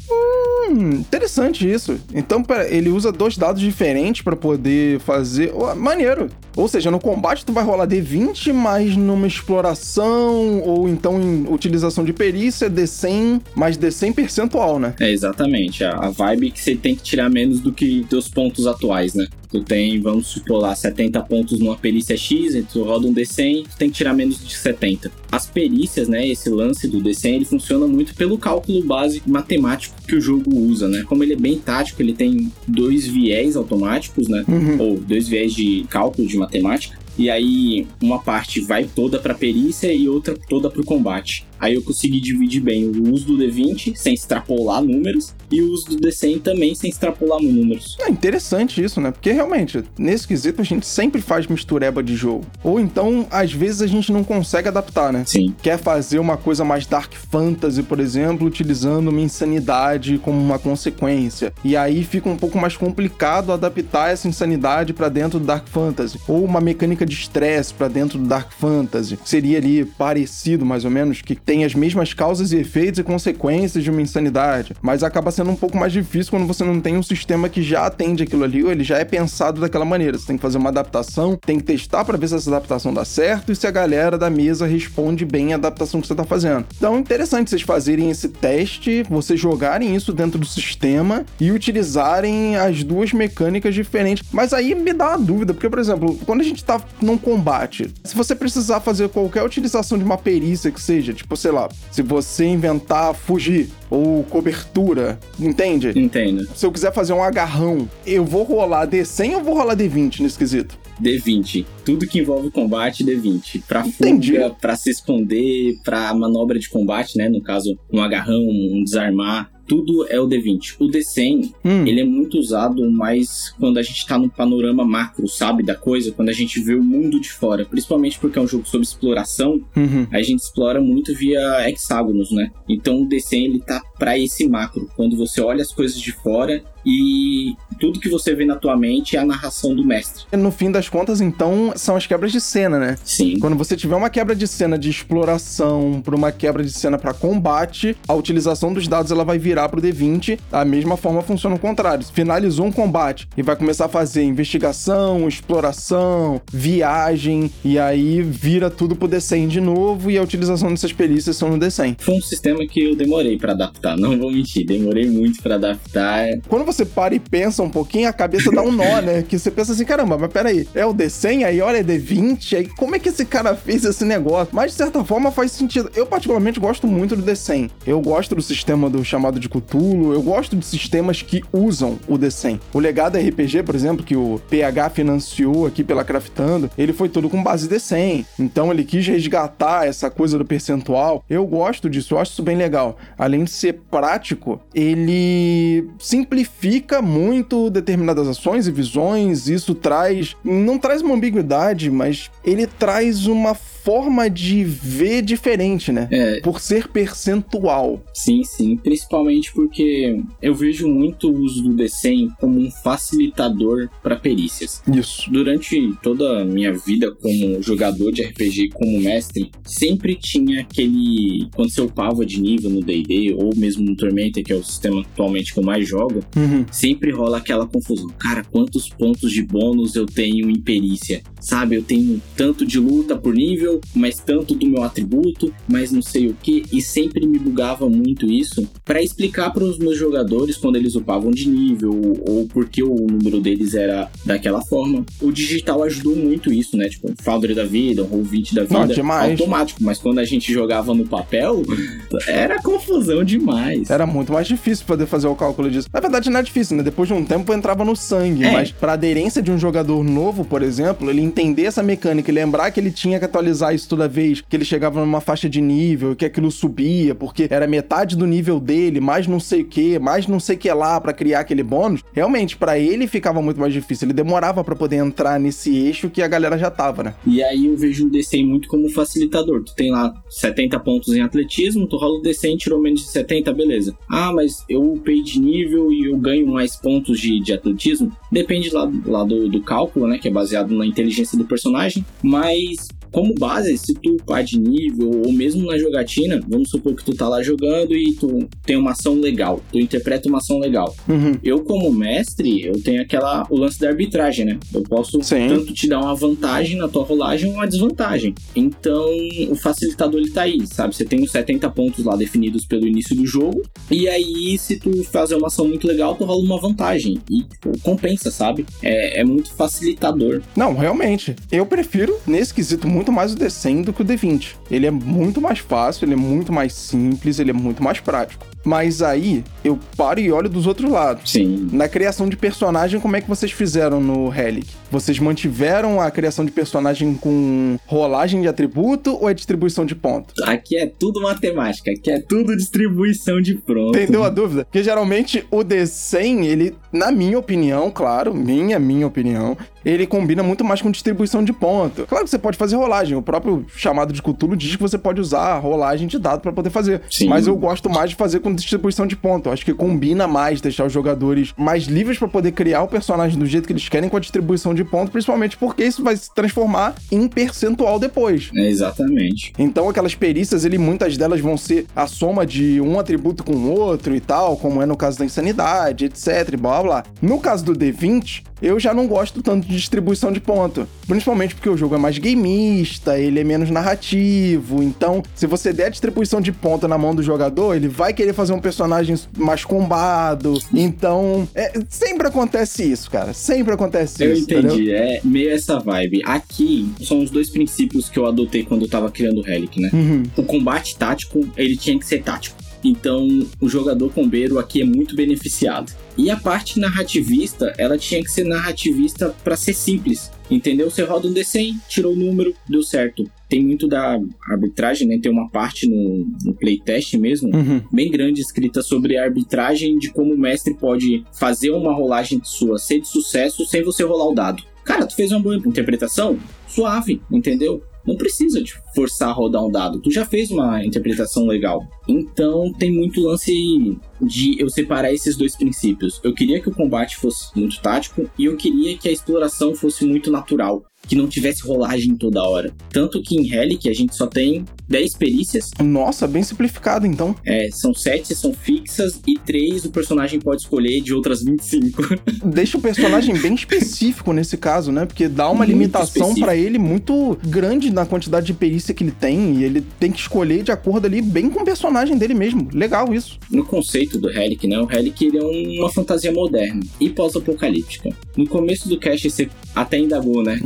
Hum, 0.70 0.92
interessante 0.92 1.70
isso. 1.70 2.00
Então, 2.14 2.44
pera, 2.44 2.68
ele 2.68 2.90
usa 2.90 3.12
dois 3.12 3.38
dados 3.38 3.62
diferentes 3.62 4.22
para 4.22 4.36
poder 4.36 5.00
fazer. 5.02 5.52
Oh, 5.54 5.76
maneiro. 5.76 6.30
Ou 6.56 6.68
seja, 6.68 6.92
no 6.92 7.00
combate 7.00 7.46
tu 7.46 7.52
vai 7.52 7.64
rolar 7.64 7.88
D20, 7.88 8.54
mas 8.54 8.96
numa 8.96 9.28
exploração 9.28 10.62
ou 10.62 10.88
então 10.88 11.22
em 11.22 11.48
utilização 11.52 12.04
de 12.04 12.14
perícia, 12.14 12.70
D100, 12.70 13.42
mais 13.56 13.78
D100 13.78 14.14
percentual, 14.14 14.80
né? 14.80 14.94
É, 15.00 15.12
exatamente. 15.12 15.84
A, 15.84 15.92
a 15.92 16.10
vibe 16.10 16.52
que 16.52 16.62
você 16.62 16.76
tem 16.76 16.96
que 16.96 17.02
tirar 17.02 17.30
menos 17.30 17.60
do 17.60 17.72
que 17.72 18.06
teus 18.10 18.28
pontos 18.28 18.68
atuais, 18.68 19.14
né? 19.14 19.26
Tu 19.54 19.62
tem, 19.62 20.02
vamos 20.02 20.26
supor 20.26 20.62
lá, 20.62 20.76
70 20.76 21.22
pontos 21.22 21.60
numa 21.60 21.78
perícia 21.78 22.18
X, 22.18 22.56
e 22.56 22.64
tu 22.64 22.82
roda 22.82 23.06
um 23.06 23.14
D100, 23.14 23.68
tu 23.68 23.78
tem 23.78 23.92
que 23.92 23.96
tirar 23.96 24.12
menos 24.12 24.44
de 24.44 24.52
70. 24.52 25.12
As 25.32 25.46
perícias, 25.46 26.08
né, 26.08 26.28
esse 26.28 26.50
lance 26.50 26.88
do 26.88 27.00
D100, 27.00 27.36
ele 27.36 27.46
funciona 27.46 27.86
muito 27.86 28.16
pelo 28.16 28.36
cálculo 28.36 28.84
básico 28.84 29.30
matemático 29.30 29.96
que 30.08 30.16
o 30.16 30.22
jogo 30.22 30.56
usa, 30.56 30.88
né? 30.88 31.04
Como 31.08 31.24
ele 31.24 31.34
é 31.34 31.38
bem 31.38 31.60
tático, 31.60 32.02
ele 32.02 32.14
tem 32.14 32.52
dois 32.68 33.06
viés 33.06 33.56
automáticos, 33.56 34.28
né? 34.28 34.44
Uhum. 34.48 34.82
Ou 34.82 34.98
dois 34.98 35.28
viés 35.28 35.54
de 35.54 35.86
cálculo 35.88 36.28
de 36.28 36.36
matemática. 36.36 36.98
E 37.16 37.30
aí 37.30 37.86
uma 38.02 38.20
parte 38.20 38.60
vai 38.60 38.86
toda 38.86 39.20
para 39.20 39.36
perícia 39.36 39.94
e 39.94 40.10
outra 40.10 40.36
toda 40.50 40.68
para 40.68 40.82
o 40.82 40.86
combate. 40.86 41.46
Aí 41.64 41.76
eu 41.76 41.82
consegui 41.82 42.20
dividir 42.20 42.62
bem 42.62 42.84
o 42.90 43.14
uso 43.14 43.26
do 43.26 43.38
D20 43.38 43.96
sem 43.96 44.14
extrapolar 44.14 44.84
números 44.84 45.34
e 45.50 45.62
o 45.62 45.72
uso 45.72 45.92
do 45.92 45.96
D100 45.96 46.42
também 46.42 46.76
sem 46.76 46.90
extrapolar 46.90 47.40
números. 47.42 47.96
É 48.02 48.10
interessante 48.10 48.84
isso, 48.84 49.00
né? 49.00 49.12
Porque 49.12 49.32
realmente, 49.32 49.82
nesse 49.98 50.28
quesito 50.28 50.60
a 50.60 50.66
gente 50.66 50.86
sempre 50.86 51.22
faz 51.22 51.48
mistureba 51.48 52.04
de 52.04 52.18
jogo. 52.18 52.46
Ou 52.62 52.82
então, 52.82 53.26
às 53.32 53.54
vezes 53.54 53.82
a 53.82 53.88
gente 53.88 54.12
não 54.12 54.26
consegue 54.26 54.68
adaptar, 54.68 55.14
né? 55.14 55.24
Sim. 55.26 55.56
Quer 55.62 55.78
fazer 55.78 56.20
uma 56.20 56.36
coisa 56.36 56.66
mais 56.66 56.86
dark 56.86 57.14
fantasy, 57.14 57.82
por 57.82 58.02
exemplo, 58.02 58.46
utilizando 58.46 59.08
uma 59.08 59.22
insanidade 59.22 60.18
como 60.18 60.38
uma 60.38 60.60
consequência. 60.60 61.54
E 61.64 61.78
aí 61.78 62.04
fica 62.04 62.28
um 62.28 62.36
pouco 62.36 62.58
mais 62.58 62.76
complicado 62.76 63.54
adaptar 63.54 64.12
essa 64.12 64.28
insanidade 64.28 64.92
para 64.92 65.08
dentro 65.08 65.40
do 65.40 65.46
dark 65.46 65.66
fantasy. 65.70 66.20
Ou 66.28 66.44
uma 66.44 66.60
mecânica 66.60 67.06
de 67.06 67.14
estresse 67.14 67.74
para 67.74 67.88
dentro 67.88 68.18
do 68.20 68.26
dark 68.26 68.52
fantasy. 68.52 69.18
Seria 69.24 69.60
ali 69.60 69.86
parecido 69.86 70.66
mais 70.66 70.84
ou 70.84 70.92
menos 70.92 71.22
que 71.22 71.36
tem 71.36 71.53
tem 71.54 71.64
as 71.64 71.76
mesmas 71.76 72.16
causas 72.16 72.52
e 72.52 72.58
efeitos 72.58 72.98
e 72.98 73.04
consequências 73.04 73.84
de 73.84 73.92
uma 73.92 74.02
insanidade, 74.02 74.74
mas 74.82 75.04
acaba 75.04 75.30
sendo 75.30 75.52
um 75.52 75.56
pouco 75.56 75.78
mais 75.78 75.94
difícil 75.94 76.32
quando 76.32 76.48
você 76.48 76.64
não 76.64 76.82
tem 76.82 76.98
um 76.98 77.04
sistema 77.04 77.48
que 77.48 77.62
já 77.62 77.86
atende 77.86 78.24
aquilo 78.24 78.44
ali, 78.44 78.64
ou 78.64 78.72
ele 78.72 78.84
já 78.84 78.98
é 78.98 79.06
pensado 79.06 79.62
daquela 79.62 79.86
maneira. 79.86 80.18
Você 80.18 80.26
tem 80.26 80.36
que 80.36 80.42
fazer 80.42 80.58
uma 80.58 80.70
adaptação, 80.70 81.36
tem 81.36 81.60
que 81.60 81.66
testar 81.66 82.04
para 82.06 82.18
ver 82.18 82.28
se 82.28 82.34
essa 82.34 82.50
adaptação 82.50 82.92
dá 82.92 83.06
certo 83.06 83.52
e 83.52 83.56
se 83.56 83.68
a 83.68 83.72
galera 83.72 84.18
da 84.18 84.32
mesa 84.32 84.66
responde 84.66 85.26
bem 85.26 85.54
a 85.54 85.56
adaptação 85.58 86.02
que 86.02 86.08
você 86.08 86.14
está 86.14 86.24
fazendo. 86.24 86.66
Então, 86.76 86.98
interessante 86.98 87.52
vocês 87.52 87.62
fazerem 87.62 88.10
esse 88.10 88.30
teste, 88.30 89.04
vocês 89.08 89.40
jogarem 89.40 89.96
isso 89.96 90.12
dentro 90.12 90.40
do 90.40 90.48
sistema 90.48 91.24
e 91.40 91.52
utilizarem 91.52 92.56
as 92.56 92.84
duas 92.84 93.14
mecânicas 93.14 93.76
diferentes. 93.76 94.28
Mas 94.32 94.54
aí 94.54 94.74
me 94.74 94.92
dá 94.92 95.10
uma 95.10 95.20
dúvida, 95.20 95.54
porque, 95.54 95.70
por 95.70 95.78
exemplo, 95.78 96.18
quando 96.26 96.42
a 96.42 96.46
gente 96.46 96.66
tá 96.66 96.82
num 97.00 97.16
combate, 97.16 97.94
se 98.04 98.16
você 98.16 98.34
precisar 98.34 98.80
fazer 98.80 99.08
qualquer 99.10 99.44
utilização 99.44 100.00
de 100.00 100.04
uma 100.04 100.18
perícia 100.18 100.72
que 100.72 100.82
seja, 100.82 101.14
tipo, 101.14 101.33
sei 101.36 101.52
lá, 101.52 101.70
se 101.92 102.02
você 102.02 102.46
inventar 102.46 103.14
fugir 103.14 103.70
ou 103.90 104.24
cobertura, 104.24 105.20
entende? 105.40 105.94
Entendo. 105.96 106.48
Se 106.56 106.66
eu 106.66 106.72
quiser 106.72 106.94
fazer 106.94 107.14
um 107.14 107.24
agarrão, 107.24 107.90
eu 108.06 108.26
vou 108.26 108.44
rolar 108.44 108.88
D100 108.88 109.36
ou 109.36 109.44
vou 109.44 109.56
rolar 109.56 109.76
D20 109.76 110.22
nesse 110.22 110.38
quesito? 110.38 110.78
D20. 111.02 111.66
Tudo 111.86 112.08
que 112.08 112.20
envolve 112.20 112.50
combate, 112.52 113.04
D20. 113.04 113.64
Pra 113.68 113.86
Entendi. 113.86 114.34
fuga, 114.34 114.50
pra 114.52 114.76
se 114.76 114.90
esconder, 114.90 115.76
pra 115.84 116.14
manobra 116.14 116.58
de 116.60 116.70
combate, 116.70 117.18
né? 117.18 117.30
No 117.30 117.42
caso, 117.42 117.78
um 117.92 118.02
agarrão, 118.02 118.42
um 118.42 118.84
desarmar, 118.84 119.52
tudo 119.66 120.06
é 120.10 120.20
o 120.20 120.28
D20. 120.28 120.76
O 120.80 120.88
D100, 120.90 121.54
Hum. 121.64 121.86
ele 121.88 122.02
é 122.02 122.04
muito 122.04 122.38
usado 122.38 122.90
mais 122.92 123.54
quando 123.58 123.78
a 123.78 123.82
gente 123.82 124.06
tá 124.06 124.18
no 124.18 124.30
panorama 124.30 124.84
macro, 124.84 125.26
sabe, 125.28 125.64
da 125.64 125.74
coisa, 125.74 126.12
quando 126.12 126.28
a 126.30 126.34
gente 126.34 126.60
vê 126.60 126.76
o 126.76 126.84
mundo 126.84 127.18
de 127.20 127.30
fora, 127.32 127.64
principalmente 127.66 128.20
porque 128.20 128.38
é 128.38 128.42
um 128.42 128.48
jogo 128.48 128.68
sobre 128.68 128.86
exploração, 128.86 129.62
Uhum. 129.76 130.06
a 130.12 130.22
gente 130.22 130.42
explora 130.42 130.82
muito 130.82 131.14
via 131.16 131.70
hexágonos, 131.70 132.30
né? 132.32 132.52
Então 132.68 133.02
o 133.04 133.08
D100 133.08 133.46
ele 133.46 133.60
tá 133.60 133.82
para 134.04 134.20
esse 134.20 134.46
macro, 134.50 134.90
quando 134.98 135.16
você 135.16 135.40
olha 135.40 135.62
as 135.62 135.72
coisas 135.72 135.98
de 135.98 136.12
fora 136.12 136.62
e 136.86 137.56
tudo 137.80 138.00
que 138.00 138.10
você 138.10 138.36
vê 138.36 138.46
na 138.46 138.56
tua 138.56 138.76
mente 138.76 139.16
é 139.16 139.20
a 139.20 139.26
narração 139.26 139.74
do 139.74 139.86
mestre. 139.86 140.26
No 140.38 140.52
fim 140.52 140.72
das 140.72 140.90
contas, 140.90 141.22
então, 141.22 141.72
são 141.76 141.96
as 141.96 142.06
quebras 142.06 142.32
de 142.32 142.42
cena, 142.42 142.78
né? 142.78 142.98
Sim. 143.04 143.40
Quando 143.40 143.56
você 143.56 143.76
tiver 143.76 143.96
uma 143.96 144.10
quebra 144.10 144.36
de 144.36 144.48
cena 144.48 144.78
de 144.78 144.90
exploração 144.90 146.02
para 146.04 146.16
uma 146.16 146.32
quebra 146.32 146.64
de 146.64 146.72
cena 146.72 146.98
para 146.98 147.14
combate, 147.14 147.96
a 148.08 148.14
utilização 148.14 148.74
dos 148.74 148.88
dados 148.88 149.12
ela 149.12 149.24
vai 149.24 149.38
virar 149.38 149.70
pro 149.70 149.82
D20. 149.82 150.40
Da 150.52 150.66
mesma 150.66 150.98
forma 150.98 151.22
funciona 151.22 151.56
o 151.56 151.60
contrário. 151.60 152.06
Finalizou 152.06 152.66
um 152.66 152.72
combate 152.72 153.28
e 153.38 153.42
vai 153.42 153.56
começar 153.56 153.86
a 153.86 153.90
fazer 153.90 154.24
investigação, 154.24 155.28
exploração, 155.28 156.42
viagem 156.52 157.50
e 157.64 157.80
aí 157.80 158.22
vira 158.22 158.70
tudo 158.70 158.96
pro 158.96 159.08
D100 159.08 159.48
de 159.48 159.62
novo 159.62 160.12
e 160.12 160.18
a 160.18 160.22
utilização 160.22 160.70
dessas 160.70 160.92
perícias 160.92 161.38
são 161.38 161.50
no 161.50 161.58
D100. 161.58 161.96
Foi 162.00 162.16
um 162.16 162.22
sistema 162.22 162.66
que 162.68 162.84
eu 162.84 162.96
demorei 162.96 163.38
para 163.38 163.54
adaptar, 163.54 163.93
não 163.98 164.18
vou 164.18 164.32
mentir, 164.32 164.66
demorei 164.66 165.10
muito 165.10 165.42
para 165.42 165.56
adaptar. 165.56 166.28
Quando 166.48 166.66
você 166.66 166.86
para 166.86 167.16
e 167.16 167.20
pensa 167.20 167.64
um 167.64 167.70
pouquinho, 167.70 168.08
a 168.08 168.14
cabeça 168.14 168.52
dá 168.52 168.62
um 168.62 168.72
nó, 168.72 169.00
né? 169.02 169.24
Que 169.24 169.38
você 169.38 169.52
pensa 169.52 169.74
assim, 169.74 169.86
caramba, 169.86 170.18
mas 170.18 170.32
peraí, 170.32 170.68
é 170.74 170.86
o 170.86 170.94
D100, 170.94 171.46
aí 171.46 171.62
olha, 171.62 171.78
é 171.78 171.84
D20, 171.84 172.58
aí 172.58 172.68
como 172.68 172.96
é 172.96 173.00
que 173.00 173.10
esse 173.10 173.26
cara 173.26 173.56
fez 173.56 173.84
esse 173.84 174.06
negócio? 174.06 174.54
Mas 174.54 174.72
de 174.72 174.78
certa 174.78 175.04
forma 175.04 175.32
faz 175.32 175.52
sentido. 175.52 175.92
Eu 175.96 176.06
particularmente 176.06 176.60
gosto 176.60 176.88
muito 176.88 177.16
do 177.16 177.24
D100. 177.24 177.70
Eu 177.86 178.02
gosto 178.02 178.36
do 178.36 178.42
sistema 178.42 178.90
do 178.90 179.04
chamado 179.04 179.40
de 179.40 179.50
Cthulhu, 179.50 180.14
eu 180.14 180.22
gosto 180.22 180.56
de 180.56 180.66
sistemas 180.66 181.22
que 181.22 181.44
usam 181.52 182.00
o 182.08 182.18
D100. 182.18 182.60
O 182.74 182.80
legado 182.80 183.18
RPG, 183.18 183.64
por 183.64 183.76
exemplo, 183.76 184.06
que 184.06 184.16
o 184.16 184.42
PH 184.50 184.90
financiou 184.92 185.66
aqui 185.68 185.84
pela 185.84 186.04
Craftando, 186.04 186.70
ele 186.78 186.94
foi 186.94 187.10
todo 187.10 187.30
com 187.30 187.44
base 187.44 187.68
D100. 187.68 188.26
Então 188.40 188.72
ele 188.72 188.84
quis 188.84 189.06
resgatar 189.06 189.86
essa 189.86 190.10
coisa 190.10 190.38
do 190.38 190.46
percentual. 190.46 191.24
Eu 191.30 191.46
gosto 191.46 191.90
disso, 191.90 192.14
eu 192.14 192.20
acho 192.20 192.32
isso 192.32 192.44
bem 192.44 192.58
legal. 192.58 192.98
Além 193.18 193.44
de 193.44 193.52
ser 193.52 193.82
prático, 193.90 194.60
ele 194.74 195.88
simplifica 196.00 197.02
muito 197.02 197.70
determinadas 197.70 198.28
ações 198.28 198.68
e 198.68 198.72
visões. 198.72 199.48
Isso 199.48 199.76
traz. 199.76 200.36
Não 200.44 200.78
traz 200.78 201.02
uma 201.02 201.16
ambiguidade, 201.16 201.90
mas 201.90 202.30
ele 202.44 202.66
traz 202.68 203.28
uma 203.28 203.54
forma 203.54 204.30
de 204.30 204.64
ver 204.64 205.22
diferente, 205.22 205.92
né? 205.92 206.08
É, 206.10 206.40
Por 206.40 206.62
ser 206.62 206.88
percentual. 206.88 208.02
sim, 208.14 208.42
sim, 208.46 208.78
principalmente 208.78 209.52
porque 209.54 210.22
eu 210.42 210.56
vejo 210.56 210.88
muito 210.88 211.30
o 211.30 211.38
uso 211.42 211.64
do 211.64 211.76
D100 211.76 212.30
como 212.40 212.60
um 212.60 212.72
facilitador 212.72 213.90
para 214.02 214.16
perícias. 214.16 214.82
Isso. 214.88 215.30
Durante 215.30 215.94
toda 216.02 216.42
a 216.42 216.46
minha 216.46 216.72
vida 216.72 217.12
como 217.22 217.62
jogador 217.62 218.12
de 218.14 218.24
RPG, 218.24 218.70
como 218.70 219.00
mestre, 219.02 219.52
sempre 219.66 220.16
tinha 220.16 220.62
aquele. 220.62 221.50
Quando 221.54 221.70
você 221.70 221.82
upava 221.82 222.26
de 222.26 222.40
nível 222.40 222.70
no 222.70 222.82
DD, 222.82 223.36
ou 223.38 223.54
mesmo 223.64 223.86
no 223.86 223.96
Tormenta, 223.96 224.44
que 224.44 224.52
é 224.52 224.56
o 224.56 224.64
sistema 224.64 225.02
atualmente 225.02 225.54
que 225.54 225.60
eu 225.60 225.64
mais 225.64 225.88
jogo, 225.88 226.22
Uhum. 226.36 226.66
sempre 226.72 227.12
rola 227.12 227.38
aquela 227.38 227.66
confusão. 227.66 228.08
Cara, 228.20 228.44
quantos 228.44 228.90
pontos 228.90 229.32
de 229.32 229.42
bônus 229.42 229.96
eu 229.96 230.06
tenho 230.06 230.50
em 230.50 230.60
perícia? 230.60 231.22
Sabe, 231.40 231.76
eu 231.76 231.84
tenho 231.84 232.22
tanto 232.36 232.66
de 232.66 232.80
luta 232.80 233.16
por 233.16 233.34
nível, 233.34 233.80
mas 233.96 234.16
tanto 234.18 234.54
do 234.56 234.68
meu 234.68 234.84
atributo, 234.84 235.54
mas 235.68 235.92
não 235.92 236.02
sei 236.02 236.28
o 236.28 236.36
que, 236.42 236.64
e 236.72 236.82
sempre 236.82 237.26
me 237.26 237.40
bugava 237.40 237.88
muito 237.90 238.26
isso 238.32 238.68
para 238.84 239.02
explicar 239.02 239.52
para 239.52 239.64
os 239.64 239.78
meus 239.78 239.98
jogadores 239.98 240.58
quando 240.58 240.76
eles 240.76 240.96
upavam 240.96 241.32
de 241.32 241.48
nível 241.50 241.92
ou 242.28 242.48
porque 242.48 242.84
o 242.84 242.96
número 242.96 243.40
deles 243.40 243.74
era 243.74 244.10
daquela 244.26 244.62
forma. 244.66 245.06
O 245.22 245.32
digital 245.32 245.84
ajudou 245.84 246.16
muito 246.16 246.52
isso, 246.52 246.76
né? 246.78 246.88
Tipo, 246.90 247.14
Foundry 247.22 247.54
da 247.54 247.66
vida, 247.66 248.04
um 248.04 248.08
Roll20 248.08 248.54
da 248.54 248.64
vida, 248.64 249.04
Não, 249.04 249.12
automático, 249.32 249.84
mas 249.84 250.00
quando 250.00 250.20
a 250.20 250.26
gente 250.26 250.52
jogava 250.52 250.94
no 250.94 251.06
papel, 251.06 251.64
era 252.28 252.62
confusão 252.62 253.24
demais. 253.24 253.53
Era 253.90 254.06
muito 254.06 254.34
mais 254.34 254.48
difícil 254.48 254.86
poder 254.86 255.06
fazer 255.06 255.28
o 255.28 255.36
cálculo 255.36 255.70
disso. 255.70 255.88
Na 255.92 256.00
verdade, 256.00 256.30
não 256.30 256.40
é 256.40 256.44
difícil, 256.44 256.78
né? 256.78 256.84
Depois 256.84 257.08
de 257.08 257.14
um 257.14 257.24
tempo 257.24 257.54
entrava 257.54 257.84
no 257.84 257.96
sangue. 257.96 258.46
É. 258.46 258.52
Mas 258.52 258.72
pra 258.72 258.94
aderência 258.94 259.42
de 259.42 259.52
um 259.52 259.58
jogador 259.58 260.04
novo, 260.04 260.46
por 260.46 260.62
exemplo, 260.62 261.10
ele 261.10 261.22
entender 261.22 261.66
essa 261.66 261.84
mecânica 261.84 262.32
e 262.32 262.34
lembrar 262.34 262.72
que 262.72 262.80
ele 262.80 262.92
tinha 262.92 263.20
que 263.20 263.26
atualizar 263.26 263.74
isso 263.74 263.88
toda 263.88 264.08
vez 264.08 264.42
que 264.42 264.56
ele 264.56 264.66
chegava 264.66 265.00
numa 265.00 265.22
faixa 265.22 265.50
de 265.50 265.62
nível, 265.62 266.16
que 266.16 266.26
aquilo 266.26 266.52
subia, 266.52 267.16
porque 267.16 267.48
era 267.50 267.68
metade 267.68 268.16
do 268.16 268.26
nível 268.26 268.60
dele, 268.60 269.00
mais 269.00 269.28
não 269.28 269.40
sei 269.40 269.62
o 269.62 269.66
que, 269.66 270.00
mais 270.00 270.28
não 270.28 270.40
sei 270.40 270.56
o 270.56 270.60
que 270.60 270.72
lá 270.72 271.00
pra 271.00 271.14
criar 271.14 271.42
aquele 271.42 271.64
bônus. 271.64 272.04
Realmente, 272.14 272.58
pra 272.58 272.78
ele 272.78 273.08
ficava 273.08 273.42
muito 273.42 273.60
mais 273.60 273.74
difícil. 273.74 274.06
Ele 274.06 274.14
demorava 274.14 274.64
pra 274.64 274.76
poder 274.76 274.98
entrar 274.98 275.40
nesse 275.40 275.76
eixo 275.76 276.10
que 276.10 276.22
a 276.22 276.28
galera 276.28 276.58
já 276.58 276.70
tava, 276.70 277.04
né? 277.04 277.14
E 277.26 277.44
aí 277.44 277.66
eu 277.66 277.76
vejo 277.78 278.08
o 278.08 278.12
D100 278.12 278.46
muito 278.46 278.68
como 278.68 278.90
facilitador. 278.90 279.64
Tu 279.64 279.76
tem 279.76 279.92
lá 279.92 280.14
70 280.30 280.80
pontos 280.80 281.14
em 281.14 281.22
atletismo, 281.22 281.88
tu 281.88 281.98
rola 281.98 282.20
o 282.20 282.22
D100, 282.22 282.58
tirou 282.58 282.82
menos 282.82 283.02
de 283.02 283.08
70, 283.08 283.43
beleza. 283.52 283.98
Ah, 284.10 284.32
mas 284.32 284.64
eu 284.70 284.94
upei 284.94 285.22
de 285.22 285.40
nível 285.40 285.92
e 285.92 286.06
eu 286.06 286.18
ganho 286.18 286.48
mais 286.48 286.76
pontos 286.76 287.20
de, 287.20 287.40
de 287.40 287.52
atletismo. 287.52 288.16
Depende 288.32 288.70
lá, 288.70 288.90
lá 289.06 289.24
do, 289.24 289.50
do 289.50 289.62
cálculo, 289.62 290.08
né? 290.08 290.20
Que 290.20 290.28
é 290.28 290.32
baseado 290.32 290.74
na 290.74 290.86
inteligência 290.86 291.38
do 291.38 291.46
personagem. 291.46 292.06
Mas 292.22 292.88
como 293.14 293.34
base, 293.36 293.78
se 293.78 293.94
tu 293.94 294.16
upar 294.16 294.44
de 294.44 294.60
nível, 294.60 295.22
ou 295.26 295.32
mesmo 295.32 295.68
na 295.68 295.78
jogatina, 295.78 296.42
vamos 296.48 296.70
supor 296.70 296.96
que 296.96 297.06
tu 297.06 297.16
tá 297.16 297.30
lá 297.30 297.44
jogando 297.44 297.96
e 297.96 298.16
tu 298.16 298.50
tem 298.66 298.76
uma 298.76 298.92
ação 298.92 299.20
legal, 299.20 299.62
tu 299.72 299.80
interpreta 299.80 300.28
uma 300.28 300.40
ação 300.40 300.58
legal. 300.60 300.94
Uhum. 301.08 301.38
Eu, 301.44 301.64
como 301.64 301.92
mestre, 301.92 302.66
eu 302.66 302.74
tenho 302.82 303.02
aquela 303.02 303.46
o 303.50 303.58
lance 303.58 303.80
da 303.80 303.90
arbitragem, 303.90 304.46
né? 304.46 304.60
Eu 304.74 304.82
posso 304.82 305.22
Sim. 305.22 305.48
tanto 305.48 305.74
te 305.74 305.88
dar 305.88 306.00
uma 306.00 306.16
vantagem 306.16 306.78
na 306.78 306.88
tua 306.88 307.04
rolagem 307.04 307.50
ou 307.50 307.56
uma 307.56 307.68
desvantagem. 307.68 308.34
Então, 308.56 309.06
o 309.50 309.56
facilitador 309.56 310.20
ele 310.20 310.32
tá 310.32 310.42
aí, 310.42 310.66
sabe? 310.66 310.96
Você 310.96 311.06
tem 311.06 311.24
os 311.24 311.32
70 311.32 311.70
pontos 311.70 312.04
lá 312.04 312.16
definidos 312.16 312.66
pelo 312.66 312.88
início 312.88 313.16
do 313.16 313.28
jogo, 313.28 313.62
e 313.92 314.08
aí, 314.08 314.58
se 314.58 314.78
tu 314.78 315.04
fazer 315.04 315.36
uma 315.36 315.48
ação 315.48 315.68
muito 315.68 315.88
legal, 315.88 316.16
tu 316.16 316.24
rola 316.24 316.44
uma 316.44 316.60
vantagem. 316.60 317.20
E 317.30 317.44
tipo, 317.44 317.78
compensa, 317.82 318.32
sabe? 318.32 318.66
É, 318.82 319.22
é 319.22 319.24
muito 319.24 319.54
facilitador. 319.54 320.42
Não, 320.56 320.74
realmente. 320.74 321.36
Eu 321.52 321.66
prefiro, 321.66 322.18
nesse 322.26 322.54
quesito, 322.54 322.88
muito 322.88 323.03
mais 323.12 323.34
o 323.34 323.38
D100 323.38 323.86
do 323.86 323.94
que 323.94 324.02
o 324.02 324.06
D20. 324.06 324.56
Ele 324.70 324.86
é 324.86 324.92
muito 324.92 325.42
mais 325.42 325.60
fácil, 325.60 326.06
ele 326.06 326.14
é 326.14 326.18
muito 326.18 326.52
mais 326.52 326.74
simples, 326.74 327.40
ele 327.40 327.50
é 327.52 327.54
muito 327.54 327.84
mais 327.84 328.00
prático. 328.00 328.46
Mas 328.64 329.02
aí, 329.02 329.44
eu 329.64 329.78
paro 329.98 330.20
e 330.20 330.32
olho 330.32 330.50
dos 330.50 330.68
outros 330.68 330.90
lados. 330.90 331.32
Sim. 331.32 331.70
Na 331.72 331.88
criação 331.88 332.30
de 332.30 332.38
personagem, 332.38 333.00
como 333.00 333.16
é 333.16 333.22
que 333.22 333.28
vocês 333.28 333.52
fizeram 333.52 334.00
no 334.00 334.30
Relic? 334.30 334.68
Vocês 334.90 335.20
mantiveram 335.20 336.00
a 336.00 336.10
criação 336.12 336.46
de 336.46 336.52
personagem 336.52 337.16
com 337.16 337.78
rolagem 337.86 338.42
de 338.42 338.48
atributo 338.48 339.18
ou 339.20 339.30
é 339.30 339.34
distribuição 339.34 339.86
de 339.86 339.96
ponto? 339.96 340.34
Aqui 340.44 340.78
é 340.78 340.86
tudo 340.86 341.22
matemática, 341.22 341.92
aqui 341.92 342.12
é 342.12 342.20
tudo 342.20 342.56
distribuição 342.56 343.42
de 343.42 343.56
pronto. 343.56 343.98
Entendeu 343.98 344.24
a 344.24 344.30
dúvida? 344.30 344.66
Porque 344.66 344.84
geralmente 344.84 345.46
o 345.50 345.60
D100, 345.60 346.46
ele, 346.46 346.76
na 346.92 347.12
minha 347.12 347.38
opinião, 347.38 347.92
claro, 347.92 348.34
minha, 348.34 348.80
minha 348.80 349.08
opinião, 349.08 349.58
ele 349.84 350.08
combina 350.08 350.44
muito 350.44 350.64
mais 350.64 350.82
com 350.82 350.92
distribuição 350.92 351.44
de 351.44 351.52
ponto. 351.52 352.06
Claro 352.08 352.24
que 352.24 352.30
você 352.30 352.40
pode 352.40 352.58
fazer 352.58 352.76
rolagem, 352.76 353.18
o 353.18 353.22
próprio 353.22 353.66
chamado 353.76 354.14
de 354.14 354.22
Cthulhu 354.22 354.56
diz 354.56 354.76
que 354.76 354.82
você 354.82 354.98
pode 354.98 355.20
usar 355.20 355.54
a 355.54 355.60
rolagem 355.60 356.08
de 356.08 356.18
dado 356.18 356.42
para 356.42 356.54
poder 356.54 356.70
fazer. 356.70 357.02
Sim. 357.10 357.28
Mas 357.28 357.48
eu 357.48 357.56
gosto 357.56 357.90
mais 357.90 358.12
de 358.12 358.16
fazer 358.16 358.40
com 358.40 358.53
distribuição 358.62 359.08
de 359.08 359.16
ponto. 359.16 359.50
Eu 359.50 359.54
acho 359.54 359.66
que 359.66 359.74
combina 359.74 360.28
mais 360.28 360.62
deixar 360.62 360.86
os 360.86 360.94
jogadores 360.94 361.54
mais 361.58 361.84
livres 361.84 362.18
para 362.18 362.28
poder 362.28 362.52
criar 362.52 362.84
o 362.84 362.88
personagem 362.88 363.38
do 363.38 363.46
jeito 363.46 363.68
que 363.68 363.74
eles 363.74 363.88
querem 363.90 364.10
com 364.10 364.18
a 364.18 364.20
distribuição 364.20 364.74
de 364.74 364.84
ponto, 364.84 365.12
principalmente 365.12 365.58
porque 365.58 365.84
isso 365.84 366.04
vai 366.04 366.16
se 366.16 366.34
transformar 366.34 366.96
em 367.12 367.28
percentual 367.28 368.00
depois. 368.00 368.50
É, 368.56 368.68
exatamente. 368.68 369.54
Então 369.58 369.90
aquelas 369.90 370.16
perícias, 370.16 370.66
ele, 370.66 370.78
muitas 370.78 371.18
delas 371.18 371.40
vão 371.40 371.58
ser 371.58 371.86
a 371.96 372.08
soma 372.08 372.46
de 372.46 372.82
um 372.82 373.00
atributo 373.00 373.44
com 373.44 373.54
o 373.54 373.72
outro 373.72 374.16
e 374.16 374.20
tal, 374.20 374.58
como 374.58 374.82
é 374.82 374.86
no 374.86 374.98
caso 374.98 375.18
da 375.18 375.26
insanidade, 375.26 376.06
etc, 376.06 376.54
e 376.54 376.58
blá 376.58 376.84
blá. 376.84 377.04
No 377.22 377.40
caso 377.40 377.64
do 377.64 377.74
D20, 377.74 378.44
eu 378.62 378.80
já 378.80 378.94
não 378.94 379.08
gosto 379.08 379.42
tanto 379.42 379.68
de 379.68 379.76
distribuição 379.76 380.32
de 380.32 380.40
ponto. 380.40 380.88
Principalmente 381.08 381.56
porque 381.56 381.70
o 381.70 381.78
jogo 381.78 381.96
é 381.96 381.98
mais 381.98 382.18
gameista, 382.18 383.18
ele 383.18 383.40
é 383.40 383.44
menos 383.44 383.70
narrativo. 383.70 384.82
Então, 384.82 385.24
se 385.36 385.48
você 385.48 385.74
der 385.74 385.88
a 385.88 385.90
distribuição 385.90 386.40
de 386.40 386.52
ponto 386.52 386.88
na 386.88 386.98
mão 386.98 387.14
do 387.16 387.24
jogador, 387.24 387.76
ele 387.76 387.88
vai 387.88 388.14
querer 388.14 388.34
fazer 388.34 388.43
um 388.50 388.60
personagem 388.60 389.16
mais 389.38 389.64
combado. 389.64 390.60
Então, 390.74 391.48
é, 391.54 391.72
sempre 391.90 392.28
acontece 392.28 392.84
isso, 392.84 393.10
cara. 393.10 393.34
Sempre 393.34 393.74
acontece 393.74 394.24
Eu 394.24 394.34
isso. 394.34 394.44
entendeu? 394.44 394.74
entendi, 394.74 394.92
é 394.92 395.22
meio 395.24 395.52
essa 395.52 395.80
vibe. 395.80 396.22
Aqui 396.26 396.92
são 397.02 397.22
os 397.22 397.30
dois 397.30 397.50
princípios 397.50 398.10
que 398.10 398.18
eu 398.20 398.26
adotei 398.26 398.64
quando 398.64 398.84
eu 398.84 398.90
tava 398.90 399.10
criando 399.12 399.40
o 399.40 399.44
Relic, 399.44 399.80
né? 399.80 399.90
Uhum. 399.94 400.24
O 400.36 400.44
combate 400.44 400.96
tático, 400.96 401.48
ele 401.58 401.76
tinha 401.76 401.98
que 401.98 402.06
ser 402.06 402.22
tático. 402.24 402.56
Então, 402.84 403.48
o 403.62 403.70
jogador 403.70 404.12
combeiro 404.12 404.60
aqui 404.60 404.82
é 404.82 404.86
muito 404.86 405.16
beneficiado. 405.16 405.94
E 406.18 406.30
a 406.30 406.36
parte 406.36 406.80
narrativista, 406.80 407.74
ela 407.78 407.98
tinha 407.98 408.22
que 408.22 408.30
ser 408.30 408.44
narrativista 408.44 409.34
para 409.44 409.56
ser 409.56 409.74
simples. 409.74 410.30
Entendeu? 410.52 410.90
Você 410.90 411.04
roda 411.04 411.28
um 411.28 411.34
D100, 411.34 411.76
tirou 411.88 412.14
o 412.14 412.16
número, 412.16 412.54
deu 412.70 412.84
certo. 412.84 413.24
Tem 413.50 413.64
muito 413.64 413.88
da 413.88 414.20
arbitragem, 414.50 415.08
né? 415.08 415.20
Tem 415.22 415.32
uma 415.32 415.50
parte 415.50 415.88
no, 415.88 416.26
no 416.44 416.54
playtest 416.54 417.14
mesmo, 417.18 417.56
Uhum. 417.56 417.82
bem 417.92 418.10
grande, 418.12 418.42
escrita 418.42 418.82
sobre 418.82 419.18
a 419.18 419.24
arbitragem 419.24 419.98
de 419.98 420.12
como 420.12 420.34
o 420.34 420.38
mestre 420.38 420.74
pode 420.76 421.24
fazer 421.34 421.72
uma 421.72 421.94
rolagem 421.94 422.42
sua 422.44 422.78
ser 422.78 423.00
de 423.00 423.08
sucesso 423.08 423.66
sem 423.66 423.84
você 423.84 424.04
rolar 424.04 424.28
o 424.30 424.34
dado. 424.36 424.64
Cara, 424.84 425.06
tu 425.06 425.16
fez 425.16 425.32
uma 425.32 425.40
boa 425.40 425.56
interpretação? 425.56 426.38
Suave, 426.68 427.22
entendeu? 427.32 427.82
Não 428.06 428.16
precisa 428.16 428.62
te 428.62 428.74
forçar 428.96 429.30
a 429.30 429.34
rodar 429.34 429.64
um 429.64 429.72
dado. 429.72 430.02
Tu 430.02 430.12
já 430.12 430.26
fez 430.26 430.52
uma 430.52 430.84
interpretação 430.84 431.46
legal. 431.46 431.82
Então 432.08 432.72
tem 432.74 432.92
muito 432.92 433.22
lance 433.22 433.98
de 434.22 434.62
eu 434.62 434.70
separar 434.70 435.14
esses 435.14 435.36
dois 435.36 435.56
princípios. 435.56 436.20
Eu 436.24 436.34
queria 436.34 436.62
que 436.62 436.70
o 436.70 436.76
combate 436.76 437.18
fosse 437.18 437.58
muito 437.58 437.82
tático 437.82 438.30
e 438.38 438.46
eu 438.46 438.56
queria 438.56 438.98
que 438.98 439.08
a 439.08 439.12
exploração 439.12 439.74
fosse 439.74 440.06
muito 440.06 440.32
natural. 440.32 440.84
Que 441.08 441.16
não 441.16 441.28
tivesse 441.28 441.64
rolagem 441.64 442.16
toda 442.16 442.44
hora. 442.44 442.74
Tanto 442.92 443.22
que 443.22 443.36
em 443.36 443.44
Relic 443.48 443.90
a 443.90 443.94
gente 443.94 444.16
só 444.16 444.26
tem 444.28 444.66
10 444.88 445.16
perícias 445.18 445.72
Nossa, 445.82 446.28
bem 446.28 446.44
simplificado 446.44 447.06
então. 447.08 447.36
é, 447.46 447.70
são 447.72 447.94
sete 447.94 448.36
são 448.36 448.54
fixas 448.54 449.20
e 449.28 449.38
três 449.40 449.86
o 449.86 449.90
personagem 449.92 450.40
pode 450.40 450.62
escolher 450.64 451.02
de 451.02 451.14
outras 451.14 451.44
25. 451.44 452.04
Deixa 452.46 452.78
o 452.78 452.82
personagem 452.82 453.36
bem 453.38 453.54
específico 453.56 454.34
nesse 454.34 454.58
caso, 454.58 454.92
né? 454.92 455.06
Porque 455.06 455.28
dá 455.28 455.48
uma 455.50 455.60
Muito 455.60 455.70
limitação 455.72 456.34
pra 456.36 456.56
ele 456.56 456.78
muito 456.78 457.38
grande 457.48 457.92
na 457.92 458.06
quantidade 458.06 458.46
de 458.46 458.54
perícia 458.54 458.94
que 458.94 459.04
ele 459.04 459.12
tem 459.12 459.58
e 459.58 459.64
ele 459.64 459.82
tem 460.00 460.12
que 460.12 460.20
escolher 460.20 460.64
de 460.64 460.72
acordo 460.72 461.06
ali 461.06 461.22
bem 461.22 461.50
com 461.50 461.62
o 461.62 461.66
personagem 461.66 462.18
dele 462.18 462.34
mesmo. 462.34 462.70
Legal 462.74 463.14
isso. 463.14 463.40
no 463.50 463.66
conceito 463.66 464.18
do 464.18 464.28
Relic, 464.28 464.68
né? 464.68 464.80
O 464.80 464.86
Relic 464.86 465.26
ele 465.26 465.38
é 465.38 465.80
uma 465.80 465.90
fantasia 465.92 466.32
moderna 466.32 466.82
e 467.00 467.10
pós-apocalíptica. 467.10 468.10
No 468.36 468.48
começo 468.48 468.88
do 468.88 468.98
cast 469.00 469.30
você 469.30 469.50
até 469.76 469.98
indagou, 469.98 470.44
né? 470.44 470.60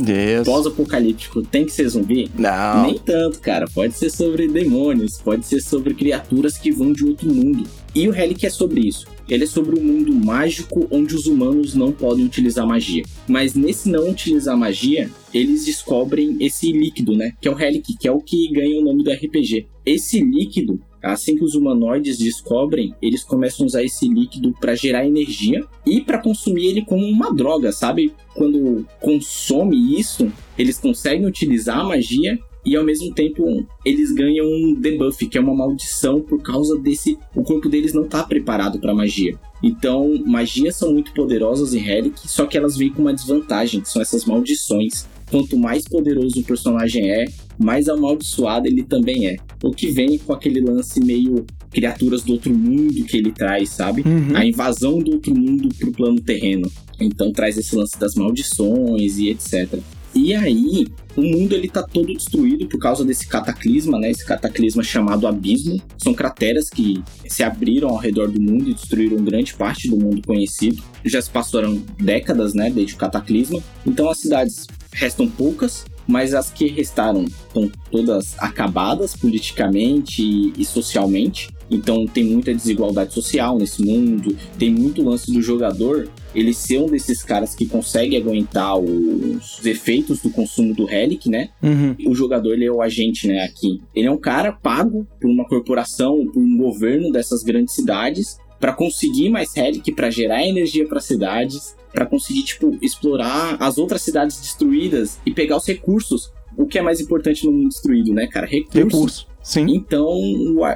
Pós-apocalíptico 0.44 1.42
tem 1.42 1.64
que 1.64 1.72
ser 1.72 1.88
zumbi? 1.88 2.30
Não. 2.36 2.82
Nem 2.82 2.98
tanto, 2.98 3.40
cara. 3.40 3.66
Pode 3.72 3.94
ser 3.94 4.10
sobre 4.10 4.48
demônios, 4.48 5.18
pode 5.18 5.46
ser 5.46 5.60
sobre 5.60 5.94
criaturas 5.94 6.58
que 6.58 6.70
vão 6.70 6.92
de 6.92 7.04
outro 7.04 7.32
mundo. 7.32 7.64
E 7.94 8.08
o 8.08 8.12
Relic 8.12 8.46
é 8.46 8.50
sobre 8.50 8.80
isso. 8.80 9.06
Ele 9.28 9.44
é 9.44 9.46
sobre 9.46 9.78
um 9.78 9.82
mundo 9.82 10.14
mágico 10.14 10.86
onde 10.90 11.14
os 11.14 11.26
humanos 11.26 11.74
não 11.74 11.92
podem 11.92 12.24
utilizar 12.24 12.66
magia. 12.66 13.02
Mas 13.26 13.54
nesse 13.54 13.88
não 13.88 14.08
utilizar 14.10 14.56
magia, 14.56 15.10
eles 15.34 15.66
descobrem 15.66 16.36
esse 16.40 16.72
líquido, 16.72 17.14
né? 17.14 17.32
Que 17.40 17.48
é 17.48 17.50
o 17.50 17.54
Relic, 17.54 17.96
que 17.98 18.08
é 18.08 18.12
o 18.12 18.20
que 18.20 18.50
ganha 18.52 18.80
o 18.80 18.84
nome 18.84 19.02
do 19.02 19.10
RPG. 19.10 19.66
Esse 19.84 20.20
líquido, 20.20 20.80
assim 21.02 21.36
que 21.36 21.44
os 21.44 21.54
humanoides 21.54 22.18
descobrem, 22.18 22.94
eles 23.00 23.22
começam 23.22 23.64
a 23.64 23.66
usar 23.66 23.82
esse 23.82 24.08
líquido 24.08 24.52
para 24.60 24.74
gerar 24.74 25.06
energia 25.06 25.64
e 25.86 26.00
para 26.00 26.18
consumir 26.18 26.66
ele 26.66 26.84
como 26.84 27.06
uma 27.06 27.32
droga, 27.32 27.72
sabe? 27.72 28.12
Quando 28.34 28.86
consome 29.00 29.98
isso, 29.98 30.30
eles 30.56 30.78
conseguem 30.78 31.26
utilizar 31.26 31.80
a 31.80 31.84
magia 31.84 32.38
e 32.64 32.76
ao 32.76 32.84
mesmo 32.84 33.14
tempo 33.14 33.66
eles 33.84 34.12
ganham 34.12 34.46
um 34.46 34.74
debuff, 34.74 35.26
que 35.26 35.38
é 35.38 35.40
uma 35.40 35.54
maldição 35.54 36.20
por 36.20 36.42
causa 36.42 36.78
desse. 36.78 37.18
O 37.34 37.42
corpo 37.42 37.68
deles 37.68 37.94
não 37.94 38.04
tá 38.04 38.22
preparado 38.22 38.78
para 38.78 38.94
magia. 38.94 39.38
Então, 39.62 40.22
magias 40.26 40.76
são 40.76 40.92
muito 40.92 41.12
poderosas 41.12 41.74
em 41.74 41.78
Relic, 41.78 42.20
só 42.28 42.46
que 42.46 42.56
elas 42.56 42.76
vêm 42.76 42.90
com 42.90 43.02
uma 43.02 43.14
desvantagem, 43.14 43.80
que 43.80 43.88
são 43.88 44.02
essas 44.02 44.24
maldições. 44.24 45.08
Quanto 45.30 45.58
mais 45.58 45.84
poderoso 45.84 46.40
o 46.40 46.44
personagem 46.44 47.10
é, 47.10 47.24
mais 47.58 47.88
amaldiçoado 47.88 48.66
ele 48.66 48.82
também 48.82 49.26
é. 49.26 49.36
O 49.62 49.70
que 49.70 49.90
vem 49.90 50.18
com 50.18 50.32
aquele 50.32 50.60
lance 50.60 51.00
meio 51.00 51.44
criaturas 51.70 52.22
do 52.22 52.32
outro 52.32 52.54
mundo 52.54 53.04
que 53.04 53.16
ele 53.16 53.32
traz, 53.32 53.70
sabe? 53.70 54.02
Uhum. 54.02 54.36
A 54.36 54.44
invasão 54.44 54.98
do 54.98 55.12
outro 55.12 55.34
mundo 55.34 55.68
pro 55.78 55.92
plano 55.92 56.20
terreno. 56.20 56.70
Então 57.00 57.32
traz 57.32 57.56
esse 57.58 57.74
lance 57.74 57.98
das 57.98 58.14
maldições 58.14 59.18
e 59.18 59.28
etc. 59.28 59.80
E 60.14 60.34
aí, 60.34 60.86
o 61.16 61.22
mundo 61.22 61.54
ele 61.54 61.68
tá 61.68 61.82
todo 61.82 62.12
destruído 62.12 62.66
por 62.66 62.78
causa 62.78 63.04
desse 63.04 63.26
cataclisma, 63.28 63.98
né? 63.98 64.10
Esse 64.10 64.24
cataclisma 64.24 64.82
chamado 64.82 65.26
abismo. 65.26 65.80
São 65.98 66.14
crateras 66.14 66.68
que 66.70 67.02
se 67.28 67.42
abriram 67.42 67.90
ao 67.90 67.98
redor 67.98 68.28
do 68.28 68.40
mundo 68.40 68.70
e 68.70 68.74
destruíram 68.74 69.22
grande 69.22 69.54
parte 69.54 69.88
do 69.88 69.96
mundo 69.96 70.22
conhecido. 70.26 70.82
Já 71.04 71.20
se 71.20 71.30
passaram 71.30 71.80
décadas, 72.00 72.54
né, 72.54 72.70
desde 72.70 72.94
o 72.94 72.96
cataclisma. 72.96 73.62
Então 73.86 74.08
as 74.08 74.18
cidades 74.18 74.66
restam 74.92 75.28
poucas, 75.28 75.84
mas 76.08 76.32
as 76.32 76.50
que 76.50 76.66
restaram 76.66 77.24
estão 77.24 77.70
todas 77.90 78.34
acabadas 78.38 79.14
politicamente 79.14 80.22
e, 80.22 80.52
e 80.56 80.64
socialmente. 80.64 81.50
Então 81.70 82.06
tem 82.06 82.24
muita 82.24 82.54
desigualdade 82.54 83.12
social 83.12 83.58
nesse 83.58 83.84
mundo, 83.84 84.34
tem 84.58 84.70
muito 84.70 85.02
lance 85.02 85.30
do 85.30 85.42
jogador 85.42 86.08
ele 86.34 86.54
ser 86.54 86.78
um 86.78 86.86
desses 86.86 87.22
caras 87.22 87.54
que 87.54 87.66
consegue 87.66 88.16
aguentar 88.16 88.78
os 88.78 89.64
efeitos 89.64 90.20
do 90.20 90.30
consumo 90.30 90.74
do 90.74 90.84
Relic, 90.84 91.28
né? 91.28 91.50
Uhum. 91.62 91.94
O 92.06 92.14
jogador 92.14 92.54
ele 92.54 92.64
é 92.64 92.70
o 92.70 92.80
agente, 92.80 93.26
né, 93.26 93.42
aqui. 93.42 93.80
Ele 93.94 94.06
é 94.06 94.10
um 94.10 94.18
cara 94.18 94.52
pago 94.52 95.06
por 95.20 95.28
uma 95.28 95.46
corporação, 95.46 96.26
por 96.32 96.40
um 96.40 96.56
governo 96.56 97.10
dessas 97.10 97.42
grandes 97.42 97.74
cidades 97.74 98.38
para 98.60 98.72
conseguir 98.72 99.30
mais 99.30 99.54
Relic, 99.54 99.92
para 99.92 100.10
gerar 100.10 100.44
energia 100.44 100.86
para 100.86 101.00
cidades, 101.00 101.76
para 101.92 102.06
conseguir 102.06 102.42
tipo 102.42 102.76
explorar 102.80 103.56
as 103.60 103.78
outras 103.78 104.02
cidades 104.02 104.40
destruídas 104.40 105.18
e 105.24 105.32
pegar 105.32 105.56
os 105.56 105.66
recursos. 105.66 106.32
O 106.56 106.66
que 106.66 106.78
é 106.78 106.82
mais 106.82 107.00
importante 107.00 107.44
no 107.46 107.52
mundo 107.52 107.68
destruído, 107.68 108.12
né, 108.12 108.26
cara? 108.26 108.46
Recursos. 108.46 108.74
Recurso. 108.74 109.26
Sim. 109.48 109.64
Então, 109.70 110.06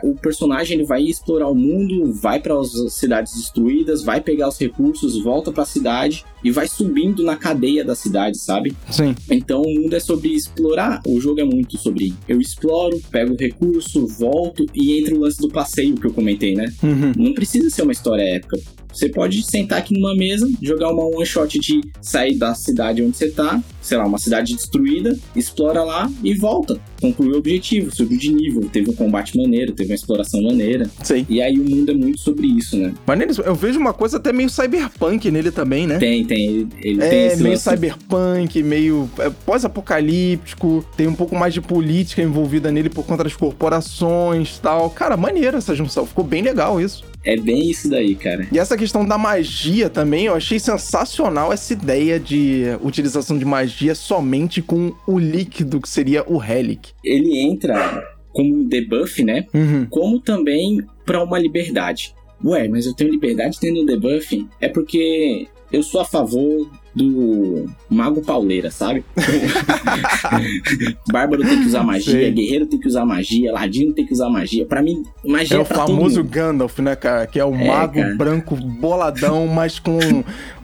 o, 0.03 0.15
personagem 0.15 0.79
ele 0.79 0.87
vai 0.87 1.03
explorar 1.03 1.47
o 1.49 1.55
mundo, 1.55 2.11
vai 2.11 2.41
para 2.41 2.59
as 2.59 2.71
cidades 2.95 3.35
destruídas, 3.35 4.03
vai 4.03 4.19
pegar 4.19 4.49
os 4.49 4.59
recursos, 4.59 5.23
volta 5.23 5.53
para 5.53 5.65
a 5.65 5.67
cidade 5.67 6.25
e 6.43 6.51
vai 6.51 6.67
subindo 6.67 7.23
na 7.23 7.37
cadeia 7.37 7.85
da 7.85 7.95
cidade, 7.95 8.39
sabe? 8.39 8.75
Sim. 8.91 9.15
Então, 9.31 9.61
o 9.61 9.75
mundo 9.75 9.95
é 9.95 10.01
sobre 10.01 10.31
explorar. 10.31 11.03
O 11.07 11.21
jogo 11.21 11.41
é 11.41 11.45
muito 11.45 11.77
sobre 11.77 12.15
eu 12.27 12.41
exploro, 12.41 12.99
pego 13.11 13.35
o 13.35 13.37
recurso, 13.37 14.07
volto 14.07 14.65
e 14.75 14.99
entra 14.99 15.15
o 15.15 15.21
lance 15.21 15.39
do 15.39 15.51
passeio 15.51 15.97
que 15.97 16.07
eu 16.07 16.13
comentei, 16.13 16.55
né? 16.55 16.73
Uhum. 16.83 17.13
Não 17.15 17.35
precisa 17.35 17.69
ser 17.69 17.83
uma 17.83 17.93
história 17.93 18.23
épica. 18.23 18.59
Você 18.93 19.09
pode 19.09 19.43
sentar 19.43 19.79
aqui 19.79 19.95
numa 19.95 20.15
mesa, 20.15 20.49
jogar 20.63 20.91
uma 20.93 21.05
one 21.05 21.25
shot 21.27 21.59
de 21.59 21.81
sair 22.01 22.37
da 22.37 22.55
cidade 22.55 23.03
onde 23.03 23.17
você 23.17 23.31
tá, 23.31 23.61
sei 23.81 23.97
lá, 23.99 24.05
uma 24.07 24.19
cidade 24.19 24.55
destruída, 24.55 25.17
explora 25.35 25.83
lá 25.83 26.11
e 26.23 26.35
volta. 26.35 26.79
Conclui 27.01 27.33
o 27.35 27.39
objetivo, 27.39 27.95
subiu 27.95 28.17
de 28.19 28.33
nível, 28.33 28.63
teve 28.73 28.91
um 28.91 28.95
combate 28.95 29.37
maneiro, 29.37 29.73
teve 29.73 29.91
uma 29.91 29.95
exploração 29.97 30.41
maneira. 30.43 30.89
Sei. 31.03 31.27
E 31.29 31.43
aí 31.43 31.59
o 31.59 31.65
mundo 31.69 31.91
é 31.91 31.95
muito 31.95 32.21
sobre 32.21 32.47
isso, 32.47 32.77
né? 32.77 32.95
Maneiro, 33.07 33.33
eu 33.45 33.55
vejo 33.55 33.79
uma 33.81 33.93
coisa 33.93 34.19
até 34.19 34.33
meio 34.33 34.49
cyberpunk 34.49 35.31
nele 35.31 35.51
também, 35.51 35.87
né? 35.87 35.99
Tem, 35.99 36.25
tem, 36.25 36.47
ele, 36.47 36.69
ele 36.81 36.99
tem 37.01 37.09
É, 37.09 37.27
esse 37.29 37.43
meio 37.43 37.55
lance. 37.55 37.69
cyberpunk, 37.71 38.63
meio 38.63 39.11
é, 39.19 39.31
pós-apocalíptico, 39.31 40.85
tem 40.97 41.07
um 41.07 41.15
pouco 41.15 41.35
mais 41.35 41.53
de 41.55 41.61
política 41.61 42.23
envolvida 42.23 42.71
nele 42.71 42.89
por 42.89 43.05
conta 43.05 43.25
das 43.25 43.35
corporações 43.35 44.57
e 44.57 44.61
tal. 44.61 44.89
Cara, 44.91 45.17
maneiro 45.17 45.57
essa 45.57 45.75
junção, 45.75 46.07
ficou 46.07 46.25
bem 46.25 46.43
legal 46.43 46.81
isso. 46.81 47.05
É 47.25 47.37
bem 47.37 47.71
isso 47.71 47.89
daí, 47.89 48.15
cara. 48.15 48.47
E 48.51 48.59
essa 48.59 48.77
questão 48.77 49.07
da 49.07 49.17
magia 49.17 49.89
também, 49.89 50.27
eu 50.27 50.35
achei 50.35 50.59
sensacional 50.59 51.53
essa 51.53 51.73
ideia 51.73 52.19
de 52.19 52.65
utilização 52.83 53.39
de 53.39 53.45
magia 53.45 53.95
somente 53.95 54.61
com 54.61 54.93
o 55.07 55.19
líquido 55.19 55.81
que 55.81 55.89
seria 55.89 56.25
o 56.27 56.37
Relic. 56.37 56.91
Ele 57.05 57.39
entra 57.39 58.05
como 58.33 58.55
um 58.55 58.69
debuff, 58.69 59.23
né? 59.23 59.47
Uhum. 59.55 59.87
como 59.91 60.21
também 60.21 60.81
para 61.05 61.23
uma 61.23 61.39
liberdade. 61.39 62.15
Ué, 62.45 62.67
mas 62.67 62.87
eu 62.87 62.95
tenho 62.95 63.11
liberdade 63.11 63.59
tendo 63.61 63.83
um 63.83 63.87
debuff? 63.87 64.47
É 64.61 64.69
porque 64.69 65.47
eu 65.73 65.83
sou 65.83 66.01
a 66.01 66.05
favor 66.05 66.69
do 66.95 67.67
mago 67.89 68.21
pauleira, 68.21 68.71
sabe? 68.71 69.03
Bárbaro 71.11 71.43
tem 71.43 71.61
que 71.61 71.67
usar 71.67 71.83
magia, 71.83 72.13
Sei. 72.13 72.31
guerreiro 72.31 72.67
tem 72.67 72.79
que 72.79 72.87
usar 72.87 73.05
magia, 73.05 73.53
ladino 73.53 73.93
tem 73.93 74.07
que 74.07 74.13
usar 74.13 74.29
magia. 74.29 74.67
Pra 74.67 74.83
mim, 74.83 75.03
magia 75.25 75.57
É 75.57 75.61
é, 75.61 75.63
o 75.63 75.65
famoso. 75.65 76.23
Gandalf, 76.23 76.79
né, 76.81 76.95
cara? 76.95 77.27
Que 77.27 77.41
é 77.41 77.45
o 77.45 77.55
É, 77.55 77.67
mago 77.67 77.95
cara. 77.95 78.15
branco 78.15 78.57
boladão, 78.57 79.47
mas 79.47 79.79
com 79.79 79.99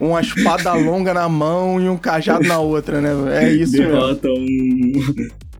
uma 0.00 0.20
espada 0.20 0.72
longa 0.74 1.14
na 1.14 1.28
mão 1.28 1.80
e 1.80 1.88
um 1.88 1.96
cajado 1.96 2.46
na 2.46 2.58
outra, 2.58 3.00
né? 3.00 3.10
É 3.44 3.52
isso. 3.52 3.72
Derrota 3.72 4.28
um, 4.28 4.92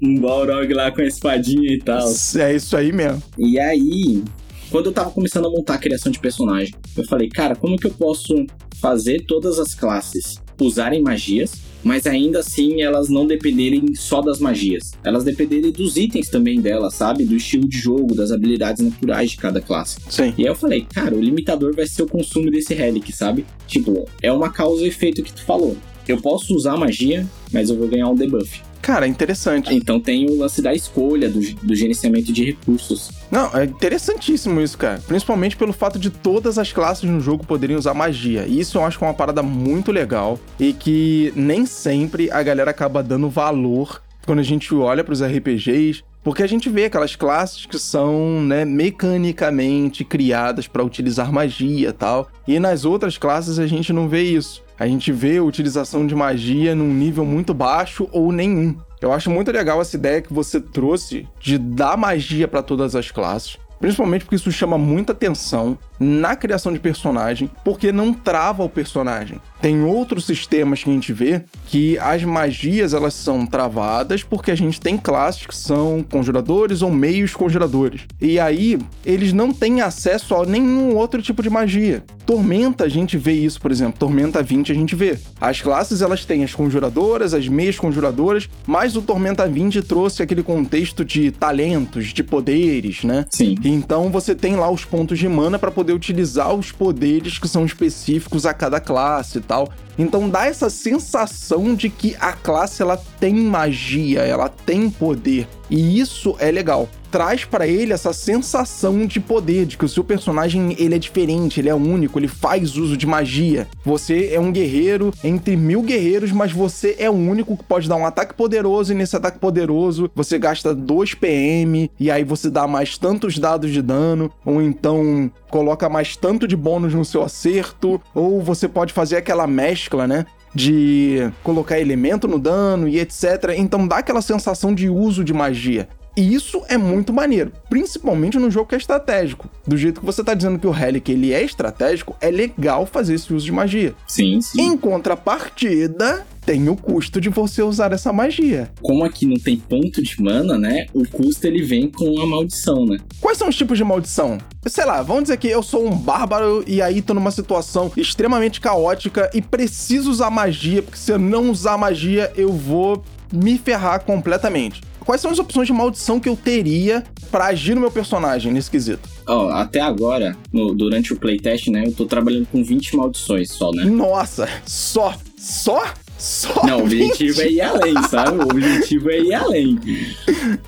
um 0.03 0.21
Balrog 0.21 0.73
lá 0.75 0.91
com 0.91 1.01
a 1.01 1.05
espadinha 1.07 1.73
e 1.73 1.79
tal. 1.79 2.07
É 2.39 2.55
isso 2.55 2.77
aí 2.77 2.93
mesmo. 2.93 3.23
E 3.39 3.59
aí, 3.59 4.23
quando 4.71 4.87
eu 4.87 4.93
tava 4.93 5.11
começando 5.11 5.47
a 5.47 5.51
montar 5.51 5.75
a 5.75 5.79
criação 5.79 6.11
de 6.13 6.19
personagem, 6.19 6.75
eu 6.97 7.05
falei, 7.05 7.29
cara, 7.29 7.57
como 7.57 7.77
que 7.77 7.87
eu 7.87 7.93
posso 7.93 8.47
fazer 8.81 9.25
todas 9.27 9.59
as 9.59 9.75
classes 9.75 10.41
usarem 10.61 11.03
magias, 11.03 11.53
mas 11.83 12.07
ainda 12.07 12.41
assim 12.41 12.83
elas 12.83 13.09
não 13.09 13.27
dependerem 13.27 13.95
só 13.95 14.21
das 14.21 14.41
magias. 14.41 14.93
Elas 15.05 15.25
dependerem 15.25 15.71
dos 15.71 15.97
itens 15.97 16.29
também 16.29 16.61
delas, 16.61 16.95
sabe? 16.95 17.25
Do 17.25 17.37
estilo 17.37 17.69
de 17.69 17.79
jogo, 17.79 18.15
das 18.15 18.33
habilidades 18.33 18.83
naturais 18.83 19.31
de 19.31 19.37
cada 19.37 19.61
classe. 19.61 19.99
Sim. 20.09 20.35
E 20.37 20.43
aí 20.43 20.49
eu 20.49 20.57
falei, 20.57 20.87
cara, 20.93 21.15
o 21.15 21.21
limitador 21.21 21.75
vai 21.75 21.87
ser 21.87 22.03
o 22.03 22.09
consumo 22.09 22.51
desse 22.51 22.75
relic, 22.75 23.13
sabe? 23.13 23.47
Tipo, 23.67 24.05
é 24.21 24.33
uma 24.33 24.51
causa 24.51 24.85
e 24.85 24.89
efeito 24.89 25.23
que 25.23 25.33
tu 25.33 25.45
falou. 25.45 25.77
eu 26.09 26.21
posso 26.21 26.55
usar 26.55 26.77
magia, 26.77 27.27
mas 27.53 27.69
eu 27.71 27.77
vou 27.77 27.87
ganhar 27.87 28.09
um 28.09 28.15
debuff. 28.15 28.63
Cara, 28.81 29.07
interessante. 29.07 29.75
Então 29.75 30.01
tem 30.01 30.27
o 30.31 30.39
lance 30.39 30.63
da 30.63 30.73
escolha, 30.73 31.29
do, 31.29 31.41
do 31.63 31.75
gerenciamento 31.75 32.33
de 32.33 32.45
recursos. 32.45 33.11
Não, 33.31 33.55
é 33.57 33.65
interessantíssimo 33.65 34.61
isso, 34.61 34.79
cara. 34.79 35.03
Principalmente 35.07 35.57
pelo 35.57 35.73
fato 35.73 35.99
de 35.99 36.11
todas 36.11 36.59
as 36.59 36.73
classes 36.73 37.05
no 37.05 37.21
jogo 37.21 37.45
poderem 37.45 37.77
usar 37.77 37.95
magia. 37.95 38.47
Isso 38.47 38.79
eu 38.79 38.85
acho 38.85 38.99
que 38.99 39.05
é 39.05 39.07
uma 39.07 39.15
parada 39.15 39.43
muito 39.43 39.93
legal 39.93 40.39
e 40.59 40.73
que 40.73 41.33
nem 41.37 41.67
sempre 41.67 42.31
a 42.31 42.43
galera 42.43 42.71
acaba 42.71 43.03
dando 43.03 43.29
valor 43.29 44.03
quando 44.29 44.41
a 44.41 44.43
gente 44.43 44.75
olha 44.75 45.03
para 45.03 45.15
os 45.15 45.23
RPGs, 45.23 46.05
porque 46.23 46.43
a 46.43 46.47
gente 46.47 46.69
vê 46.69 46.87
aquelas 46.87 47.17
classes 47.17 47.67
que 47.67 47.79
são, 47.79 48.43
né, 48.43 48.65
mecanicamente 48.65 50.05
criadas 50.05 50.67
para 50.67 50.85
utilizar 50.85 51.33
magia, 51.33 51.93
tal. 51.93 52.29
E 52.47 52.59
nas 52.59 52.85
outras 52.85 53.17
classes 53.17 53.59
a 53.59 53.67
gente 53.67 53.93
não 53.93 54.09
vê 54.09 54.23
isso. 54.23 54.63
A 54.79 54.87
gente 54.87 55.11
vê 55.11 55.39
a 55.39 55.43
utilização 55.43 56.07
de 56.07 56.15
magia 56.15 56.75
num 56.75 56.93
nível 56.93 57.25
muito 57.25 57.53
baixo 57.53 58.09
ou 58.13 58.31
nenhum. 58.31 58.77
Eu 59.01 59.13
acho 59.13 59.31
muito 59.31 59.51
legal 59.53 59.81
essa 59.81 59.97
ideia 59.97 60.21
que 60.21 60.33
você 60.33 60.61
trouxe 60.61 61.27
de 61.41 61.57
dar 61.57 61.97
magia 61.97 62.49
para 62.49 62.63
todas 62.63 62.97
as 62.97 63.11
classes. 63.11 63.57
Principalmente 63.81 64.25
porque 64.25 64.37
isso 64.37 64.51
chama 64.51 64.77
muita 64.77 65.13
atenção 65.13 65.79
na 65.99 66.37
criação 66.37 66.73
de 66.73 66.79
personagem, 66.79 67.51
porque 67.65 67.91
não 67.91 68.13
trava 68.13 68.63
o 68.63 68.69
personagem. 68.69 69.41
Tem 69.61 69.83
outros 69.83 70.25
sistemas 70.25 70.83
que 70.83 70.91
a 70.91 70.93
gente 70.93 71.13
vê 71.13 71.43
que 71.67 71.99
as 71.99 72.23
magias 72.23 72.95
elas 72.95 73.15
são 73.15 73.45
travadas 73.45 74.23
porque 74.23 74.51
a 74.51 74.55
gente 74.55 74.81
tem 74.81 74.97
classes 74.97 75.47
que 75.47 75.57
são 75.57 76.05
conjuradores 76.09 76.83
ou 76.83 76.91
meios 76.91 77.35
conjuradores. 77.35 78.03
E 78.21 78.39
aí 78.39 78.79
eles 79.05 79.33
não 79.33 79.53
têm 79.53 79.81
acesso 79.81 80.35
a 80.35 80.47
nenhum 80.47 80.95
outro 80.95 81.21
tipo 81.21 81.43
de 81.43 81.51
magia. 81.51 82.05
Tormenta 82.25 82.85
a 82.85 82.89
gente 82.89 83.17
vê 83.17 83.33
isso, 83.33 83.61
por 83.61 83.73
exemplo, 83.73 83.99
Tormenta 83.99 84.43
20 84.43 84.71
a 84.71 84.75
gente 84.75 84.95
vê. 84.95 85.19
As 85.41 85.61
classes 85.61 86.03
elas 86.03 86.25
têm 86.25 86.45
as 86.45 86.55
conjuradoras, 86.55 87.35
as 87.35 87.49
meias 87.49 87.79
conjuradoras, 87.79 88.49
mas 88.67 88.95
o 88.95 89.03
Tormenta 89.03 89.49
20 89.49 89.83
trouxe 89.83 90.23
aquele 90.23 90.43
contexto 90.43 91.05
de 91.05 91.33
talentos, 91.33 92.09
de 92.09 92.23
poderes, 92.23 93.03
né? 93.03 93.25
Sim. 93.31 93.57
Então 93.71 94.11
você 94.11 94.35
tem 94.35 94.57
lá 94.57 94.71
os 94.71 94.87
pontos 94.87 95.19
de 95.19 95.29
mana 95.29 95.59
para 95.59 95.71
poder 95.71 95.93
utilizar 95.93 96.55
os 96.55 96.73
poderes 96.73 97.39
que 97.39 97.47
são 97.47 97.67
específicos 97.67 98.47
a 98.47 98.55
cada 98.55 98.81
classe 98.81 99.43
tal. 99.43 99.69
Então 99.99 100.31
dá 100.31 100.47
essa 100.47 100.71
sensação 100.71 101.75
de 101.75 101.91
que 101.91 102.17
a 102.19 102.33
classe 102.33 102.81
ela 102.81 102.97
tem 103.21 103.35
magia, 103.35 104.21
ela 104.23 104.49
tem 104.49 104.89
poder. 104.89 105.47
E 105.69 106.01
isso 106.01 106.35
é 106.39 106.51
legal. 106.51 106.89
Traz 107.11 107.45
para 107.45 107.67
ele 107.67 107.93
essa 107.93 108.13
sensação 108.13 109.07
de 109.07 109.19
poder, 109.19 109.65
de 109.65 109.79
que 109.79 109.85
o 109.85 109.89
seu 109.89 110.05
personagem 110.05 110.77
ele 110.79 110.95
é 110.95 110.99
diferente, 110.99 111.59
ele 111.59 111.69
é 111.69 111.75
único, 111.75 112.19
ele 112.19 112.29
faz 112.29 112.77
uso 112.77 112.97
de 112.97 113.07
magia. 113.07 113.67
Você 113.85 114.31
é 114.33 114.39
um 114.39 114.53
guerreiro 114.53 115.13
entre 115.25 115.57
mil 115.57 115.81
guerreiros, 115.81 116.33
mas 116.33 116.53
você 116.53 116.97
é 116.99 117.09
o 117.09 117.15
único 117.15 117.57
que 117.57 117.65
pode 117.65 117.89
dar 117.89 117.97
um 117.97 118.05
ataque 118.05 118.35
poderoso, 118.35 118.93
e 118.93 118.95
nesse 118.95 119.17
ataque 119.17 119.39
poderoso 119.39 120.11
você 120.15 120.39
gasta 120.39 120.75
2 120.75 121.15
PM, 121.15 121.91
e 121.99 122.11
aí 122.11 122.25
você 122.25 122.51
dá 122.51 122.67
mais 122.67 122.99
tantos 122.99 123.39
dados 123.39 123.71
de 123.71 123.81
dano, 123.81 124.31
ou 124.45 124.61
então 124.61 125.31
coloca 125.51 125.89
mais 125.89 126.15
tanto 126.15 126.47
de 126.47 126.57
bônus 126.57 126.93
no 126.93 127.05
seu 127.05 127.23
acerto, 127.23 128.01
ou 128.15 128.43
você 128.43 128.69
pode 128.69 128.93
fazer 128.93 129.17
aquela 129.17 129.47
mescla, 129.47 130.07
né? 130.07 130.27
De 130.55 131.31
colocar 131.43 131.79
elemento 131.79 132.27
no 132.27 132.39
dano 132.39 132.89
e 132.89 132.99
etc. 132.99 133.55
Então 133.57 133.87
dá 133.87 133.99
aquela 133.99 134.23
sensação 134.23 134.75
de 134.75 134.89
uso 134.89 135.23
de 135.23 135.33
magia. 135.33 135.89
E 136.19 136.35
isso 136.35 136.65
é 136.69 136.77
muito 136.77 137.13
maneiro, 137.13 137.53
principalmente 137.71 138.41
no 138.41 138.51
jogo 138.51 138.71
que 138.71 138.75
é 138.75 138.79
estratégico. 138.79 139.49
Do 139.65 139.77
jeito 139.77 140.01
que 140.01 140.07
você 140.07 140.25
tá 140.25 140.35
dizendo 140.35 140.59
que 140.59 140.67
o 140.67 140.73
Relic 140.73 141.13
ele 141.13 141.33
é 141.33 141.45
estratégico, 141.45 142.17
é 142.21 142.29
legal 142.29 142.85
fazer 142.85 143.15
esse 143.15 143.33
uso 143.33 143.47
de 143.47 143.53
magia. 143.53 143.95
Sim, 144.05 144.41
sim. 144.41 144.61
Em 144.61 144.77
contrapartida, 144.77 146.27
tem 146.45 146.69
o 146.69 146.75
custo 146.75 147.21
de 147.21 147.29
você 147.29 147.63
usar 147.63 147.93
essa 147.93 148.13
magia. 148.13 148.69
Como 148.83 149.05
aqui 149.05 149.27
não 149.27 149.37
tem 149.37 149.59
ponto 149.59 150.03
de 150.03 150.21
mana, 150.21 150.59
né? 150.59 150.87
O 150.93 151.07
custo 151.07 151.47
ele 151.47 151.63
vem 151.63 151.89
com 151.89 152.21
a 152.21 152.27
maldição, 152.27 152.85
né? 152.85 152.99
Quais 153.21 153.39
são 153.39 153.49
os 153.49 153.55
tipos 153.55 153.79
de 153.79 153.85
maldição? 153.85 154.39
Sei 154.67 154.85
lá, 154.85 155.03
vamos 155.03 155.23
dizer 155.23 155.37
que 155.37 155.47
eu 155.47 155.63
sou 155.63 155.87
um 155.87 155.97
bárbaro 155.97 156.65
e 156.67 156.83
aí 156.83 157.01
tô 157.01 157.15
numa 157.15 157.31
situação 157.31 157.93
extremamente 157.97 158.61
caótica 158.61 159.31
e 159.33 159.41
preciso 159.41 160.11
usar 160.11 160.31
magia, 160.31 160.83
porque 160.83 160.99
se 160.99 161.13
eu 161.13 161.19
não 161.19 161.49
usar 161.49 161.79
magia, 161.79 162.33
eu 162.35 162.53
vou 162.53 163.05
me 163.33 163.57
ferrar 163.57 164.01
completamente 164.01 164.81
quais 165.09 165.23
são 165.23 165.31
as 165.31 165.39
opções 165.39 165.67
de 165.67 165.73
maldição 165.73 166.21
que 166.21 166.29
eu 166.29 166.37
teria 166.37 167.03
para 167.31 167.47
agir 167.47 167.75
no 167.75 167.81
meu 167.81 167.91
personagem 167.91 168.53
nesse 168.53 168.71
quesito? 168.71 169.09
Ó, 169.27 169.49
até 169.49 169.81
agora, 169.81 170.37
no, 170.53 170.75
durante 170.75 171.15
o 171.15 171.17
playtest, 171.17 171.69
né, 171.69 171.85
eu 171.87 171.93
tô 171.93 172.05
trabalhando 172.05 172.47
com 172.53 172.63
20 172.63 172.95
maldições 172.95 173.51
só, 173.51 173.71
né? 173.71 173.87
Nossa, 173.87 174.47
só, 174.67 175.17
só? 175.35 175.95
Só 176.19 176.67
Não, 176.67 176.81
o 176.81 176.83
objetivo 176.83 177.41
20? 177.41 177.41
é 177.41 177.53
ir 177.53 177.61
além, 177.63 177.95
sabe? 178.11 178.37
O 178.37 178.43
objetivo 178.43 179.11
é 179.11 179.19
ir 179.19 179.33
além. 179.33 179.79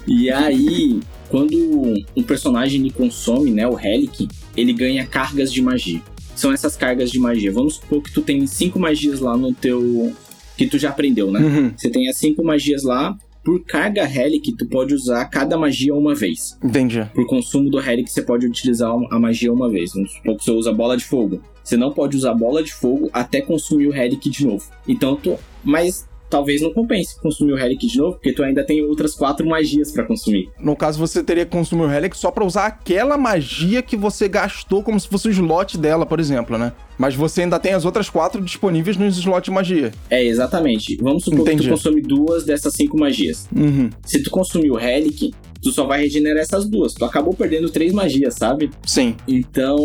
E 0.06 0.30
aí, 0.30 1.00
quando 1.28 2.02
um 2.16 2.22
personagem 2.22 2.88
consome, 2.88 3.50
né, 3.50 3.66
o 3.66 3.74
Relic, 3.74 4.26
ele 4.56 4.72
ganha 4.72 5.04
cargas 5.04 5.52
de 5.52 5.60
magia. 5.60 6.00
São 6.34 6.50
essas 6.50 6.76
cargas 6.76 7.10
de 7.10 7.18
magia. 7.18 7.52
Vamos 7.52 7.74
supor 7.74 8.02
que 8.02 8.10
tu 8.10 8.22
tem 8.22 8.46
cinco 8.46 8.78
magias 8.78 9.20
lá 9.20 9.36
no 9.36 9.52
teu. 9.52 10.14
que 10.56 10.66
tu 10.66 10.78
já 10.78 10.88
aprendeu, 10.88 11.30
né? 11.30 11.40
Uhum. 11.40 11.72
Você 11.76 11.90
tem 11.90 12.08
as 12.08 12.16
cinco 12.16 12.42
magias 12.42 12.84
lá, 12.84 13.14
por 13.44 13.64
carga 13.64 14.04
Relic, 14.04 14.56
tu 14.56 14.66
pode 14.66 14.94
usar 14.94 15.24
cada 15.26 15.56
magia 15.56 15.94
uma 15.94 16.14
vez. 16.14 16.58
Entendi. 16.62 17.08
Por 17.14 17.26
consumo 17.26 17.70
do 17.70 17.78
Relic, 17.78 18.10
você 18.10 18.22
pode 18.22 18.46
utilizar 18.46 18.90
a 19.10 19.18
magia 19.18 19.52
uma 19.52 19.68
vez. 19.68 19.92
Vamos 19.94 20.12
supor 20.12 20.36
que 20.36 20.44
você 20.44 20.50
usa 20.50 20.72
bola 20.72 20.96
de 20.96 21.04
fogo. 21.04 21.40
Você 21.62 21.76
não 21.76 21.92
pode 21.92 22.16
usar 22.16 22.34
bola 22.34 22.62
de 22.62 22.72
fogo 22.72 23.08
até 23.12 23.40
consumir 23.40 23.86
o 23.86 23.92
Relic 23.92 24.28
de 24.28 24.46
novo. 24.46 24.64
Então, 24.86 25.16
tu... 25.16 25.38
mas 25.62 26.08
talvez 26.30 26.62
não 26.62 26.72
compense 26.72 27.20
consumir 27.20 27.52
o 27.52 27.56
Relic 27.56 27.86
de 27.86 27.98
novo, 27.98 28.12
porque 28.12 28.32
tu 28.32 28.42
ainda 28.42 28.64
tem 28.64 28.80
outras 28.82 29.14
quatro 29.14 29.46
magias 29.46 29.90
para 29.90 30.04
consumir. 30.04 30.48
No 30.60 30.76
caso, 30.76 30.98
você 30.98 31.24
teria 31.24 31.44
que 31.44 31.50
consumir 31.50 31.82
o 31.82 31.88
Relic 31.88 32.16
só 32.16 32.30
para 32.30 32.44
usar 32.44 32.66
aquela 32.66 33.18
magia 33.18 33.82
que 33.82 33.96
você 33.96 34.28
gastou 34.28 34.82
como 34.82 34.98
se 34.98 35.08
fosse 35.08 35.28
o 35.28 35.30
slot 35.30 35.76
dela, 35.76 36.06
por 36.06 36.20
exemplo, 36.20 36.56
né? 36.56 36.72
Mas 37.00 37.14
você 37.14 37.40
ainda 37.40 37.58
tem 37.58 37.72
as 37.72 37.86
outras 37.86 38.10
quatro 38.10 38.42
disponíveis 38.42 38.94
nos 38.94 39.16
slots 39.16 39.46
de 39.46 39.50
magia. 39.50 39.90
É, 40.10 40.22
exatamente. 40.22 40.98
Vamos 41.00 41.24
supor 41.24 41.40
Entendi. 41.40 41.62
que 41.62 41.68
tu 41.68 41.70
consome 41.70 42.02
duas 42.02 42.44
dessas 42.44 42.74
cinco 42.74 42.98
magias. 42.98 43.48
Uhum. 43.56 43.88
Se 44.04 44.22
tu 44.22 44.30
consumir 44.30 44.70
o 44.70 44.76
Relic, 44.76 45.32
tu 45.62 45.70
só 45.70 45.86
vai 45.86 46.02
regenerar 46.02 46.42
essas 46.42 46.68
duas. 46.68 46.94
Tu 46.94 47.04
acabou 47.04 47.34
perdendo 47.34 47.70
três 47.70 47.92
magias, 47.92 48.34
sabe? 48.34 48.70
Sim. 48.86 49.14
Então, 49.26 49.78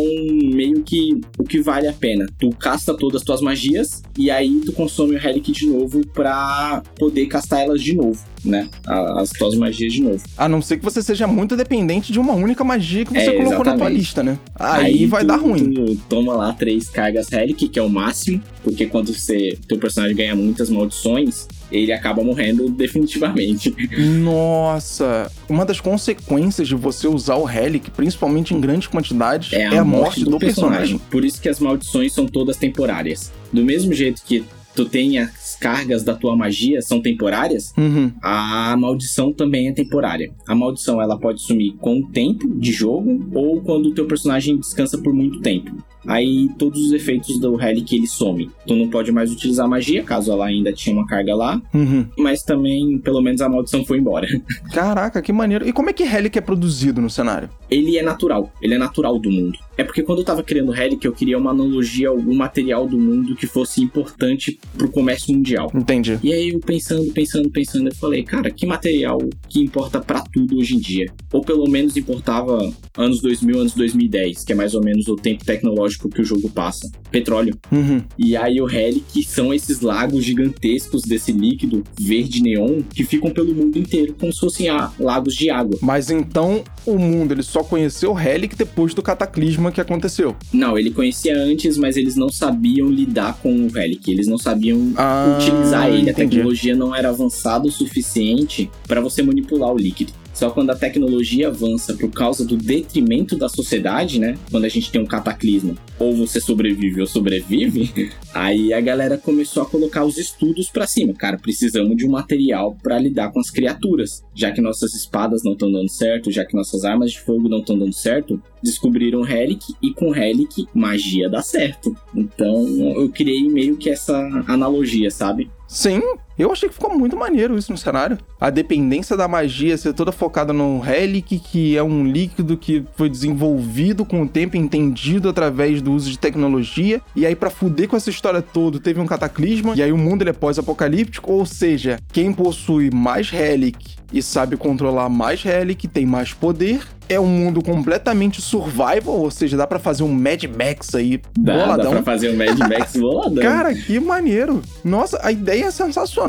meio 0.52 0.82
que 0.82 1.18
o 1.38 1.44
que 1.44 1.60
vale 1.60 1.86
a 1.86 1.92
pena? 1.92 2.26
Tu 2.38 2.50
casta 2.50 2.94
todas 2.94 3.22
as 3.22 3.24
tuas 3.24 3.40
magias 3.40 4.02
e 4.18 4.30
aí 4.30 4.60
tu 4.64 4.72
consome 4.72 5.14
o 5.14 5.18
Relic 5.18 5.52
de 5.52 5.66
novo 5.66 6.06
pra 6.08 6.82
poder 6.98 7.26
castar 7.26 7.60
elas 7.60 7.82
de 7.82 7.94
novo, 7.94 8.22
né? 8.44 8.68
As 8.86 9.30
tuas 9.30 9.54
magias 9.54 9.92
de 9.92 10.02
novo. 10.02 10.22
A 10.36 10.48
não 10.48 10.62
ser 10.62 10.78
que 10.78 10.84
você 10.84 11.02
seja 11.02 11.26
muito 11.26 11.56
dependente 11.56 12.12
de 12.12 12.18
uma 12.18 12.32
única 12.32 12.64
magia 12.64 13.04
que 13.04 13.12
você 13.12 13.30
é, 13.30 13.32
colocou 13.32 13.42
exatamente. 13.44 13.66
na 13.66 13.76
tua 13.76 13.88
lista, 13.88 14.22
né? 14.22 14.38
Aí, 14.54 14.84
aí 14.86 15.06
vai 15.06 15.22
tu, 15.22 15.26
dar 15.26 15.36
ruim. 15.36 15.72
Tu 15.72 15.96
toma 16.08 16.34
lá 16.34 16.52
três 16.52 16.88
cargas 17.06 17.28
Relic, 17.28 17.68
que 17.68 17.78
é 17.78 17.82
o 17.82 17.88
máximo, 17.88 18.42
porque 18.62 18.86
quando 18.86 19.14
você 19.14 19.56
teu 19.68 19.78
personagem 19.78 20.16
ganha 20.16 20.34
muitas 20.34 20.68
maldições, 20.68 21.46
ele 21.70 21.92
acaba 21.92 22.22
morrendo 22.22 22.68
definitivamente. 22.68 23.74
Nossa! 24.22 25.30
Uma 25.48 25.64
das 25.64 25.80
consequências 25.80 26.66
de 26.66 26.74
você 26.74 27.06
usar 27.06 27.36
o 27.36 27.44
Relic, 27.44 27.90
principalmente 27.90 28.54
em 28.54 28.60
grandes 28.60 28.88
quantidades, 28.88 29.52
é 29.52 29.66
a, 29.66 29.74
é 29.74 29.78
a 29.78 29.84
morte, 29.84 30.02
morte, 30.02 30.24
do, 30.24 30.30
do 30.32 30.38
personagem. 30.38 30.78
personagem. 30.78 31.00
Por 31.10 31.24
isso 31.24 31.40
que 31.40 31.48
as 31.48 31.60
maldições 31.60 32.12
são 32.12 32.26
todas 32.26 32.56
temporárias. 32.56 33.32
Do 33.52 33.62
mesmo 33.62 33.92
jeito 33.92 34.22
que 34.24 34.44
tu 34.74 34.84
tem 34.84 35.18
as 35.18 35.56
cargas 35.58 36.02
da 36.04 36.14
tua 36.14 36.36
magia 36.36 36.82
são 36.82 37.00
temporárias, 37.00 37.72
uhum. 37.78 38.12
a 38.22 38.76
maldição 38.76 39.32
também 39.32 39.68
é 39.68 39.72
temporária. 39.72 40.30
A 40.46 40.54
maldição 40.54 41.00
ela 41.00 41.18
pode 41.18 41.40
sumir 41.40 41.74
com 41.78 42.00
o 42.00 42.08
tempo 42.08 42.46
de 42.58 42.72
jogo 42.72 43.26
ou 43.32 43.62
quando 43.62 43.86
o 43.86 43.94
teu 43.94 44.06
personagem 44.06 44.58
descansa 44.58 44.98
por 44.98 45.14
muito 45.14 45.40
tempo 45.40 45.74
aí 46.06 46.48
todos 46.58 46.80
os 46.86 46.92
efeitos 46.92 47.38
do 47.38 47.54
Relic 47.56 47.94
ele 47.94 48.06
some. 48.06 48.50
Tu 48.66 48.74
não 48.74 48.88
pode 48.88 49.12
mais 49.12 49.32
utilizar 49.32 49.68
magia, 49.68 50.02
caso 50.02 50.32
ela 50.32 50.46
ainda 50.46 50.72
tinha 50.72 50.94
uma 50.94 51.06
carga 51.06 51.34
lá, 51.34 51.60
uhum. 51.74 52.06
mas 52.18 52.42
também, 52.42 52.98
pelo 52.98 53.20
menos, 53.20 53.40
a 53.40 53.48
maldição 53.48 53.84
foi 53.84 53.98
embora. 53.98 54.26
Caraca, 54.72 55.20
que 55.22 55.32
maneiro. 55.32 55.66
E 55.66 55.72
como 55.72 55.90
é 55.90 55.92
que 55.92 56.04
Relic 56.04 56.38
é 56.38 56.40
produzido 56.40 57.00
no 57.00 57.10
cenário? 57.10 57.48
Ele 57.70 57.96
é 57.96 58.02
natural, 58.02 58.52
ele 58.60 58.74
é 58.74 58.78
natural 58.78 59.18
do 59.18 59.30
mundo. 59.30 59.58
É 59.76 59.84
porque 59.84 60.02
quando 60.02 60.20
eu 60.20 60.24
tava 60.24 60.42
criando 60.42 60.72
Relic, 60.72 61.04
eu 61.04 61.12
queria 61.12 61.38
uma 61.38 61.50
analogia 61.50 62.08
a 62.08 62.10
algum 62.10 62.34
material 62.34 62.86
do 62.86 62.98
mundo 62.98 63.36
que 63.36 63.46
fosse 63.46 63.82
importante 63.82 64.58
pro 64.76 64.90
comércio 64.90 65.34
mundial. 65.34 65.70
Entendi. 65.74 66.18
E 66.22 66.32
aí 66.32 66.50
eu 66.50 66.60
pensando, 66.60 67.12
pensando, 67.12 67.50
pensando, 67.50 67.88
eu 67.88 67.94
falei, 67.94 68.22
cara, 68.22 68.50
que 68.50 68.64
material 68.64 69.18
que 69.48 69.60
importa 69.60 70.00
para 70.00 70.22
tudo 70.32 70.58
hoje 70.58 70.76
em 70.76 70.78
dia? 70.78 71.06
Ou 71.32 71.42
pelo 71.42 71.68
menos 71.68 71.96
importava 71.96 72.58
anos 72.96 73.20
2000, 73.20 73.60
anos 73.60 73.74
2010, 73.74 74.44
que 74.44 74.52
é 74.52 74.56
mais 74.56 74.74
ou 74.74 74.82
menos 74.82 75.08
o 75.08 75.16
tempo 75.16 75.44
tecnológico 75.44 76.08
que 76.08 76.20
o 76.20 76.24
jogo 76.24 76.48
passa. 76.48 76.90
Petróleo. 77.10 77.56
Uhum. 77.70 78.02
E 78.18 78.36
aí 78.36 78.60
o 78.60 78.64
Relic 78.64 79.22
são 79.24 79.52
esses 79.52 79.80
lagos 79.80 80.24
gigantescos 80.24 81.02
desse 81.02 81.32
líquido 81.32 81.84
verde 82.00 82.42
neon 82.42 82.82
que 82.82 83.04
ficam 83.04 83.30
pelo 83.30 83.54
mundo 83.54 83.78
inteiro, 83.78 84.14
como 84.18 84.32
se 84.32 84.40
fossem 84.40 84.68
ah, 84.68 84.90
lagos 84.98 85.34
de 85.34 85.50
água. 85.50 85.78
Mas 85.82 86.10
então 86.10 86.64
o 86.84 86.98
mundo 86.98 87.32
ele 87.32 87.42
só 87.42 87.62
conheceu 87.62 88.10
o 88.10 88.14
Relic 88.14 88.56
depois 88.56 88.94
do 88.94 89.02
cataclisma 89.02 89.65
cataclisma 89.66 89.72
que 89.72 89.80
aconteceu. 89.80 90.36
Não, 90.52 90.78
ele 90.78 90.90
conhecia 90.90 91.36
antes, 91.36 91.76
mas 91.76 91.96
eles 91.96 92.16
não 92.16 92.28
sabiam 92.28 92.88
lidar 92.88 93.38
com 93.42 93.52
o 93.66 93.68
Relic. 93.68 94.10
Eles 94.10 94.26
não 94.26 94.38
sabiam 94.38 94.92
Ah, 94.96 95.38
utilizar 95.40 95.86
ele. 95.88 95.96
A 96.08 96.12
entendi. 96.12 96.14
tecnologia 96.14 96.74
não 96.74 96.94
era 96.94 97.08
avançada 97.08 97.66
o 97.66 97.70
suficiente 97.70 98.70
para 98.86 99.00
você 99.00 99.22
manipular 99.22 99.72
o 99.72 99.76
líquido. 99.76 100.12
Só 100.36 100.50
quando 100.50 100.68
a 100.68 100.76
tecnologia 100.76 101.48
avança 101.48 101.94
por 101.94 102.10
causa 102.10 102.44
do 102.44 102.58
detrimento 102.58 103.36
da 103.36 103.48
sociedade, 103.48 104.20
né? 104.20 104.36
Quando 104.50 104.66
a 104.66 104.68
gente 104.68 104.90
tem 104.90 105.00
um 105.00 105.06
cataclisma, 105.06 105.74
ou 105.98 106.14
você 106.14 106.38
sobrevive 106.38 107.00
ou 107.00 107.06
sobrevive, 107.06 108.12
aí 108.34 108.70
a 108.74 108.80
galera 108.82 109.16
começou 109.16 109.62
a 109.62 109.66
colocar 109.66 110.04
os 110.04 110.18
estudos 110.18 110.68
pra 110.68 110.86
cima. 110.86 111.14
Cara, 111.14 111.38
precisamos 111.38 111.96
de 111.96 112.06
um 112.06 112.10
material 112.10 112.76
pra 112.82 112.98
lidar 112.98 113.32
com 113.32 113.40
as 113.40 113.50
criaturas. 113.50 114.22
Já 114.34 114.52
que 114.52 114.60
nossas 114.60 114.92
espadas 114.94 115.42
não 115.42 115.52
estão 115.52 115.72
dando 115.72 115.88
certo, 115.88 116.30
já 116.30 116.44
que 116.44 116.54
nossas 116.54 116.84
armas 116.84 117.12
de 117.12 117.20
fogo 117.20 117.48
não 117.48 117.60
estão 117.60 117.78
dando 117.78 117.94
certo, 117.94 118.38
descobriram 118.62 119.22
Relic 119.22 119.74
e 119.82 119.94
com 119.94 120.10
Relic 120.10 120.66
magia 120.74 121.30
dá 121.30 121.40
certo. 121.40 121.96
Então 122.14 122.62
eu 122.94 123.08
criei 123.08 123.48
meio 123.48 123.78
que 123.78 123.88
essa 123.88 124.18
analogia, 124.46 125.10
sabe? 125.10 125.50
Sim, 125.66 126.02
eu 126.42 126.52
achei 126.52 126.68
que 126.68 126.74
ficou 126.74 126.96
muito 126.96 127.16
maneiro 127.16 127.56
isso 127.58 127.72
no 127.72 127.78
cenário. 127.78 128.18
A 128.40 128.50
dependência 128.50 129.16
da 129.16 129.26
magia 129.26 129.76
ser 129.76 129.92
toda 129.92 130.12
focada 130.12 130.52
no 130.52 130.78
Relic, 130.80 131.38
que 131.38 131.76
é 131.76 131.82
um 131.82 132.04
líquido 132.06 132.56
que 132.56 132.84
foi 132.96 133.08
desenvolvido 133.08 134.04
com 134.04 134.22
o 134.22 134.28
tempo, 134.28 134.56
entendido 134.56 135.28
através 135.28 135.80
do 135.80 135.92
uso 135.92 136.10
de 136.10 136.18
tecnologia. 136.18 137.00
E 137.14 137.24
aí, 137.24 137.34
pra 137.34 137.50
fuder 137.50 137.88
com 137.88 137.96
essa 137.96 138.10
história 138.10 138.42
toda, 138.42 138.78
teve 138.78 139.00
um 139.00 139.06
cataclisma. 139.06 139.74
E 139.76 139.82
aí, 139.82 139.92
o 139.92 139.96
mundo 139.98 140.22
ele 140.22 140.30
é 140.30 140.32
pós-apocalíptico. 140.32 141.32
Ou 141.32 141.46
seja, 141.46 141.98
quem 142.12 142.32
possui 142.32 142.90
mais 142.90 143.30
Relic 143.30 143.96
e 144.12 144.22
sabe 144.22 144.56
controlar 144.56 145.08
mais 145.08 145.42
Relic 145.42 145.88
tem 145.88 146.06
mais 146.06 146.32
poder. 146.32 146.80
É 147.08 147.20
um 147.20 147.26
mundo 147.26 147.62
completamente 147.62 148.42
survival, 148.42 149.14
ou 149.20 149.30
seja, 149.30 149.56
dá 149.56 149.64
pra 149.64 149.78
fazer 149.78 150.02
um 150.02 150.12
Mad 150.12 150.42
Max 150.44 150.92
aí 150.92 151.20
Dá, 151.38 151.52
dá 151.52 151.62
boladão. 151.64 151.90
pra 151.92 152.02
fazer 152.02 152.30
um 152.30 152.36
Mad 152.36 152.58
Max 152.58 152.96
boladão. 152.98 153.42
Cara, 153.42 153.72
que 153.74 154.00
maneiro. 154.00 154.60
Nossa, 154.84 155.20
a 155.22 155.30
ideia 155.30 155.66
é 155.66 155.70
sensacional. 155.70 156.25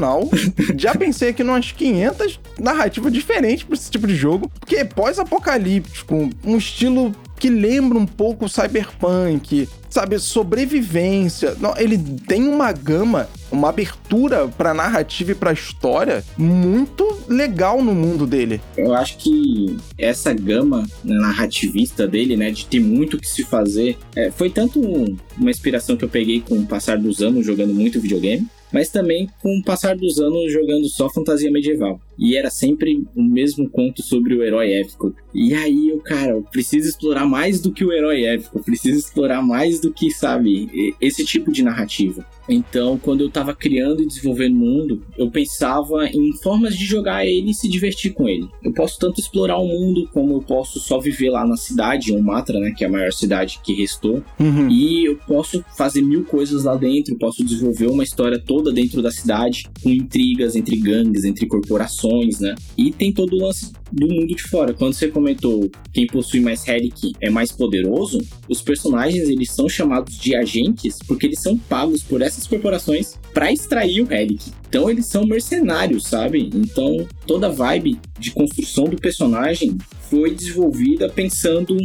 Já 0.77 0.93
pensei 0.95 1.29
aqui 1.29 1.43
numas 1.43 1.71
500 1.71 2.39
narrativas 2.59 3.11
diferentes 3.13 3.63
pra 3.63 3.75
esse 3.75 3.89
tipo 3.91 4.07
de 4.07 4.15
jogo. 4.15 4.51
Porque 4.59 4.75
é 4.77 4.83
pós-apocalíptico, 4.83 6.29
um 6.43 6.57
estilo 6.57 7.13
que 7.39 7.49
lembra 7.51 7.97
um 7.99 8.05
pouco 8.07 8.45
o 8.45 8.49
cyberpunk, 8.49 9.69
sabe, 9.89 10.17
sobrevivência. 10.17 11.55
Não, 11.59 11.75
ele 11.77 11.97
tem 12.27 12.43
uma 12.47 12.71
gama, 12.71 13.29
uma 13.51 13.69
abertura 13.69 14.47
pra 14.47 14.73
narrativa 14.73 15.31
e 15.31 15.35
pra 15.35 15.53
história 15.53 16.23
muito 16.35 17.05
legal 17.27 17.83
no 17.83 17.93
mundo 17.93 18.25
dele. 18.25 18.59
Eu 18.75 18.93
acho 18.95 19.17
que 19.17 19.77
essa 19.99 20.33
gama 20.33 20.87
narrativista 21.03 22.07
dele, 22.07 22.35
né, 22.35 22.49
de 22.49 22.65
ter 22.65 22.79
muito 22.79 23.17
o 23.17 23.19
que 23.19 23.27
se 23.27 23.43
fazer, 23.43 23.97
é, 24.15 24.31
foi 24.31 24.49
tanto 24.49 24.79
um- 24.79 25.15
uma 25.37 25.51
inspiração 25.51 25.95
que 25.95 26.03
eu 26.03 26.09
peguei 26.09 26.41
com 26.41 26.55
o 26.55 26.65
passar 26.65 26.97
dos 26.97 27.21
anos 27.21 27.45
jogando 27.45 27.73
muito 27.73 28.01
videogame, 28.01 28.47
mas 28.71 28.89
também 28.89 29.29
com 29.41 29.57
o 29.57 29.63
passar 29.63 29.95
dos 29.95 30.19
anos 30.19 30.51
jogando 30.51 30.87
só 30.87 31.09
fantasia 31.09 31.51
medieval. 31.51 31.99
E 32.17 32.35
era 32.35 32.49
sempre 32.49 33.05
o 33.15 33.21
mesmo 33.21 33.69
conto 33.69 34.01
sobre 34.01 34.33
o 34.35 34.43
herói 34.43 34.73
épico. 34.73 35.13
E 35.33 35.53
aí 35.53 35.89
eu, 35.89 35.99
cara, 35.99 36.31
eu 36.31 36.43
preciso 36.43 36.89
explorar 36.89 37.25
mais 37.25 37.59
do 37.61 37.71
que 37.71 37.85
o 37.85 37.91
herói 37.93 38.23
épico, 38.25 38.57
eu 38.57 38.63
preciso 38.63 38.97
explorar 38.97 39.41
mais 39.41 39.79
do 39.79 39.93
que, 39.93 40.09
sabe, 40.11 40.93
esse 40.99 41.23
tipo 41.25 41.51
de 41.51 41.63
narrativa. 41.63 42.25
Então, 42.49 42.97
quando 42.97 43.21
eu 43.21 43.29
tava 43.29 43.53
criando 43.53 44.01
e 44.01 44.07
desenvolvendo 44.07 44.53
o 44.53 44.59
mundo, 44.59 45.03
eu 45.17 45.29
pensava 45.29 46.07
em 46.07 46.31
formas 46.41 46.77
de 46.77 46.85
jogar 46.85 47.25
ele 47.25 47.51
e 47.51 47.53
se 47.53 47.67
divertir 47.67 48.13
com 48.13 48.27
ele. 48.27 48.47
Eu 48.63 48.71
posso 48.73 48.97
tanto 48.97 49.19
explorar 49.19 49.57
o 49.57 49.67
mundo, 49.67 50.09
como 50.13 50.35
eu 50.35 50.41
posso 50.41 50.79
só 50.79 50.97
viver 50.97 51.29
lá 51.29 51.45
na 51.45 51.57
cidade, 51.57 52.13
em 52.13 52.15
Umatra, 52.17 52.57
né, 52.59 52.71
que 52.75 52.85
é 52.85 52.87
a 52.87 52.89
maior 52.91 53.11
cidade 53.11 53.59
que 53.63 53.73
restou, 53.73 54.23
Uhum. 54.39 54.69
e 54.69 55.05
eu 55.05 55.17
posso 55.27 55.63
fazer 55.77 56.01
mil 56.01 56.23
coisas 56.23 56.63
lá 56.63 56.75
dentro, 56.75 57.17
posso 57.17 57.43
desenvolver 57.43 57.87
uma 57.87 58.03
história 58.03 58.39
toda 58.39 58.71
dentro 58.71 59.01
da 59.01 59.11
cidade, 59.11 59.65
com 59.83 59.89
intrigas 59.89 60.55
entre 60.55 60.77
gangues, 60.77 61.25
entre 61.25 61.45
corporações, 61.47 62.06
né? 62.39 62.55
E 62.77 62.91
tem 62.91 63.11
todo 63.11 63.33
o 63.33 63.45
lance 63.45 63.71
do 63.91 64.07
mundo 64.07 64.35
de 64.35 64.43
fora. 64.43 64.73
Quando 64.73 64.93
você 64.93 65.07
comentou 65.07 65.69
quem 65.93 66.07
possui 66.07 66.39
mais 66.39 66.63
Relic 66.63 67.13
é 67.21 67.29
mais 67.29 67.51
poderoso, 67.51 68.19
os 68.49 68.61
personagens 68.61 69.29
eles 69.29 69.51
são 69.51 69.69
chamados 69.69 70.17
de 70.19 70.35
agentes 70.35 70.99
porque 71.07 71.25
eles 71.25 71.41
são 71.41 71.57
pagos 71.57 72.03
por 72.03 72.21
essas 72.21 72.45
corporações 72.45 73.17
para 73.33 73.51
extrair 73.51 74.01
o 74.01 74.05
Relic. 74.05 74.51
Então 74.69 74.89
eles 74.89 75.07
são 75.07 75.25
mercenários, 75.25 76.03
sabe? 76.07 76.49
Então 76.53 77.07
toda 77.25 77.47
a 77.47 77.51
vibe 77.51 77.99
de 78.19 78.31
construção 78.31 78.85
do 78.85 78.97
personagem 78.97 79.77
foi 80.09 80.33
desenvolvida 80.33 81.09
pensando 81.09 81.77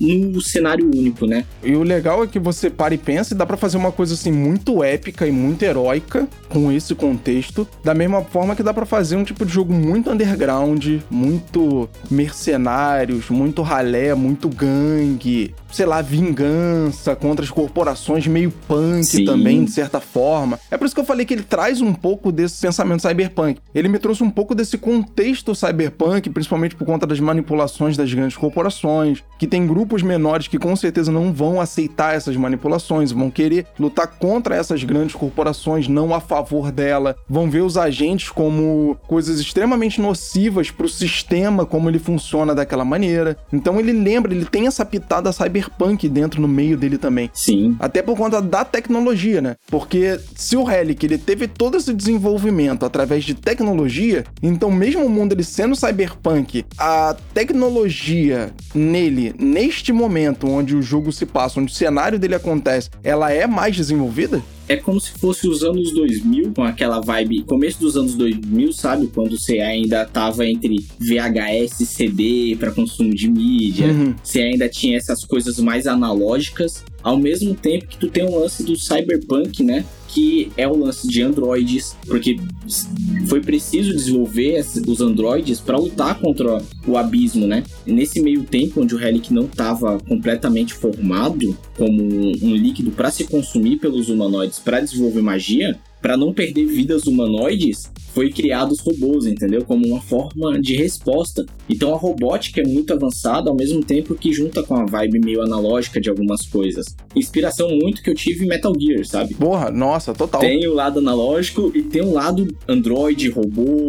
no 0.00 0.40
cenário 0.40 0.90
único, 0.94 1.26
né? 1.26 1.44
E 1.62 1.74
o 1.74 1.82
legal 1.82 2.22
é 2.22 2.26
que 2.26 2.38
você 2.38 2.70
para 2.70 2.94
e 2.94 2.98
pensa 2.98 3.34
e 3.34 3.36
dá 3.36 3.46
pra 3.46 3.56
fazer 3.56 3.76
uma 3.76 3.92
coisa 3.92 4.14
assim 4.14 4.30
muito 4.30 4.82
épica 4.82 5.26
e 5.26 5.32
muito 5.32 5.62
heróica 5.62 6.28
com 6.48 6.70
esse 6.70 6.94
contexto, 6.94 7.66
da 7.82 7.94
mesma 7.94 8.22
forma 8.22 8.54
que 8.54 8.62
dá 8.62 8.72
pra 8.74 8.84
fazer 8.84 9.16
um 9.16 9.24
tipo 9.24 9.44
de 9.44 9.52
jogo 9.52 9.72
muito 9.72 10.10
underground, 10.10 11.00
muito 11.10 11.88
mercenários, 12.10 13.30
muito 13.30 13.62
ralé, 13.62 14.14
muito 14.14 14.48
gangue, 14.48 15.54
sei 15.70 15.86
lá, 15.86 16.02
vingança 16.02 17.14
contra 17.14 17.44
as 17.44 17.50
corporações, 17.50 18.26
meio 18.26 18.50
punk 18.68 19.04
Sim. 19.04 19.24
também, 19.24 19.64
de 19.64 19.70
certa 19.70 20.00
forma. 20.00 20.58
É 20.70 20.76
por 20.76 20.84
isso 20.84 20.94
que 20.94 21.00
eu 21.00 21.04
falei 21.04 21.24
que 21.24 21.34
ele 21.34 21.42
traz 21.42 21.80
um 21.80 21.92
pouco 21.92 22.29
desse 22.32 22.60
pensamento 22.60 23.02
cyberpunk. 23.02 23.60
Ele 23.74 23.88
me 23.88 23.98
trouxe 23.98 24.22
um 24.22 24.30
pouco 24.30 24.54
desse 24.54 24.78
contexto 24.78 25.54
cyberpunk, 25.54 26.30
principalmente 26.30 26.74
por 26.74 26.86
conta 26.86 27.06
das 27.06 27.20
manipulações 27.20 27.96
das 27.96 28.12
grandes 28.12 28.36
corporações, 28.36 29.22
que 29.38 29.46
tem 29.46 29.66
grupos 29.66 30.02
menores 30.02 30.46
que 30.46 30.58
com 30.58 30.74
certeza 30.76 31.10
não 31.10 31.32
vão 31.32 31.60
aceitar 31.60 32.14
essas 32.14 32.36
manipulações, 32.36 33.12
vão 33.12 33.30
querer 33.30 33.66
lutar 33.78 34.06
contra 34.06 34.54
essas 34.54 34.82
grandes 34.84 35.14
corporações, 35.14 35.88
não 35.88 36.14
a 36.14 36.20
favor 36.20 36.70
dela, 36.70 37.16
vão 37.28 37.50
ver 37.50 37.62
os 37.62 37.76
agentes 37.76 38.28
como 38.28 38.96
coisas 39.06 39.40
extremamente 39.40 40.00
nocivas 40.00 40.70
pro 40.70 40.88
sistema, 40.88 41.66
como 41.66 41.88
ele 41.88 41.98
funciona 41.98 42.54
daquela 42.54 42.84
maneira. 42.84 43.36
Então 43.52 43.78
ele 43.78 43.92
lembra, 43.92 44.32
ele 44.32 44.44
tem 44.44 44.66
essa 44.66 44.84
pitada 44.84 45.32
cyberpunk 45.32 46.08
dentro 46.08 46.40
no 46.40 46.48
meio 46.48 46.76
dele 46.76 46.98
também. 46.98 47.30
Sim. 47.32 47.76
Até 47.78 48.02
por 48.02 48.16
conta 48.16 48.40
da 48.40 48.64
tecnologia, 48.64 49.40
né? 49.40 49.56
Porque 49.70 50.18
se 50.34 50.56
o 50.56 50.64
Relic 50.64 51.04
ele 51.04 51.18
teve 51.18 51.48
todo 51.48 51.76
esse 51.76 51.92
desenvolvimento 51.92 52.19
através 52.84 53.24
de 53.24 53.34
tecnologia, 53.34 54.24
então 54.42 54.70
mesmo 54.70 55.04
o 55.04 55.08
mundo 55.08 55.32
ele 55.32 55.44
sendo 55.44 55.74
cyberpunk, 55.74 56.64
a 56.78 57.16
tecnologia 57.34 58.52
nele, 58.74 59.34
neste 59.38 59.92
momento 59.92 60.48
onde 60.48 60.76
o 60.76 60.82
jogo 60.82 61.12
se 61.12 61.26
passa, 61.26 61.60
onde 61.60 61.72
o 61.72 61.74
cenário 61.74 62.18
dele 62.18 62.34
acontece, 62.34 62.90
ela 63.02 63.32
é 63.32 63.46
mais 63.46 63.76
desenvolvida? 63.76 64.42
É 64.68 64.76
como 64.76 65.00
se 65.00 65.10
fosse 65.10 65.48
os 65.48 65.64
anos 65.64 65.92
2000, 65.92 66.52
com 66.54 66.62
aquela 66.62 67.00
vibe, 67.00 67.42
começo 67.42 67.80
dos 67.80 67.96
anos 67.96 68.14
2000, 68.14 68.72
sabe? 68.72 69.08
Quando 69.08 69.36
você 69.36 69.58
ainda 69.58 70.04
tava 70.04 70.46
entre 70.46 70.86
VHS 70.96 71.80
e 71.80 71.86
CD 71.86 72.56
para 72.56 72.70
consumo 72.70 73.12
de 73.12 73.28
mídia. 73.28 73.88
Uhum. 73.88 74.14
Você 74.22 74.42
ainda 74.42 74.68
tinha 74.68 74.96
essas 74.96 75.24
coisas 75.24 75.58
mais 75.58 75.88
analógicas, 75.88 76.84
ao 77.02 77.18
mesmo 77.18 77.52
tempo 77.52 77.88
que 77.88 77.98
tu 77.98 78.08
tem 78.08 78.24
um 78.24 78.38
lance 78.38 78.62
do 78.62 78.76
cyberpunk, 78.76 79.64
né? 79.64 79.84
Que 80.12 80.50
é 80.56 80.66
o 80.66 80.76
lance 80.76 81.06
de 81.06 81.22
androides, 81.22 81.96
porque 82.06 82.38
foi 83.26 83.40
preciso 83.40 83.92
desenvolver 83.92 84.64
os 84.86 85.00
androides 85.00 85.60
para 85.60 85.78
lutar 85.78 86.18
contra 86.18 86.60
o 86.86 86.96
abismo, 86.96 87.46
né? 87.46 87.62
Nesse 87.86 88.20
meio 88.20 88.42
tempo, 88.42 88.82
onde 88.82 88.94
o 88.94 88.98
Relic 88.98 89.32
não 89.32 89.44
estava 89.44 89.98
completamente 90.00 90.74
formado 90.74 91.56
como 91.76 92.02
um 92.02 92.56
líquido 92.56 92.90
para 92.90 93.10
se 93.10 93.24
consumir 93.24 93.76
pelos 93.76 94.08
humanoides 94.08 94.58
para 94.58 94.80
desenvolver 94.80 95.22
magia, 95.22 95.78
para 96.02 96.16
não 96.16 96.32
perder 96.32 96.66
vidas 96.66 97.04
humanoides, 97.04 97.90
foi 98.14 98.30
criado 98.30 98.72
os 98.72 98.80
robôs, 98.80 99.26
entendeu? 99.26 99.64
Como 99.64 99.86
uma 99.86 100.00
forma 100.00 100.60
de 100.60 100.76
resposta. 100.76 101.44
Então 101.68 101.94
a 101.94 101.96
robótica 101.96 102.60
é 102.60 102.64
muito 102.66 102.92
avançada 102.92 103.50
ao 103.50 103.56
mesmo 103.56 103.82
tempo 103.82 104.14
que 104.14 104.32
junta 104.32 104.62
com 104.62 104.74
a 104.74 104.84
vibe 104.84 105.20
meio 105.20 105.42
analógica 105.42 106.00
de 106.00 106.08
algumas 106.08 106.46
coisas. 106.46 106.86
Inspiração 107.14 107.68
muito 107.70 108.02
que 108.02 108.10
eu 108.10 108.14
tive 108.14 108.44
em 108.44 108.48
Metal 108.48 108.72
Gear, 108.78 109.04
sabe? 109.04 109.34
Porra, 109.34 109.70
nossa, 109.70 110.12
total. 110.12 110.40
Tem 110.40 110.66
o 110.66 110.74
lado 110.74 110.98
analógico 110.98 111.72
e 111.74 111.82
tem 111.82 112.02
o 112.02 112.12
lado 112.12 112.48
android, 112.68 113.28
robô 113.30 113.88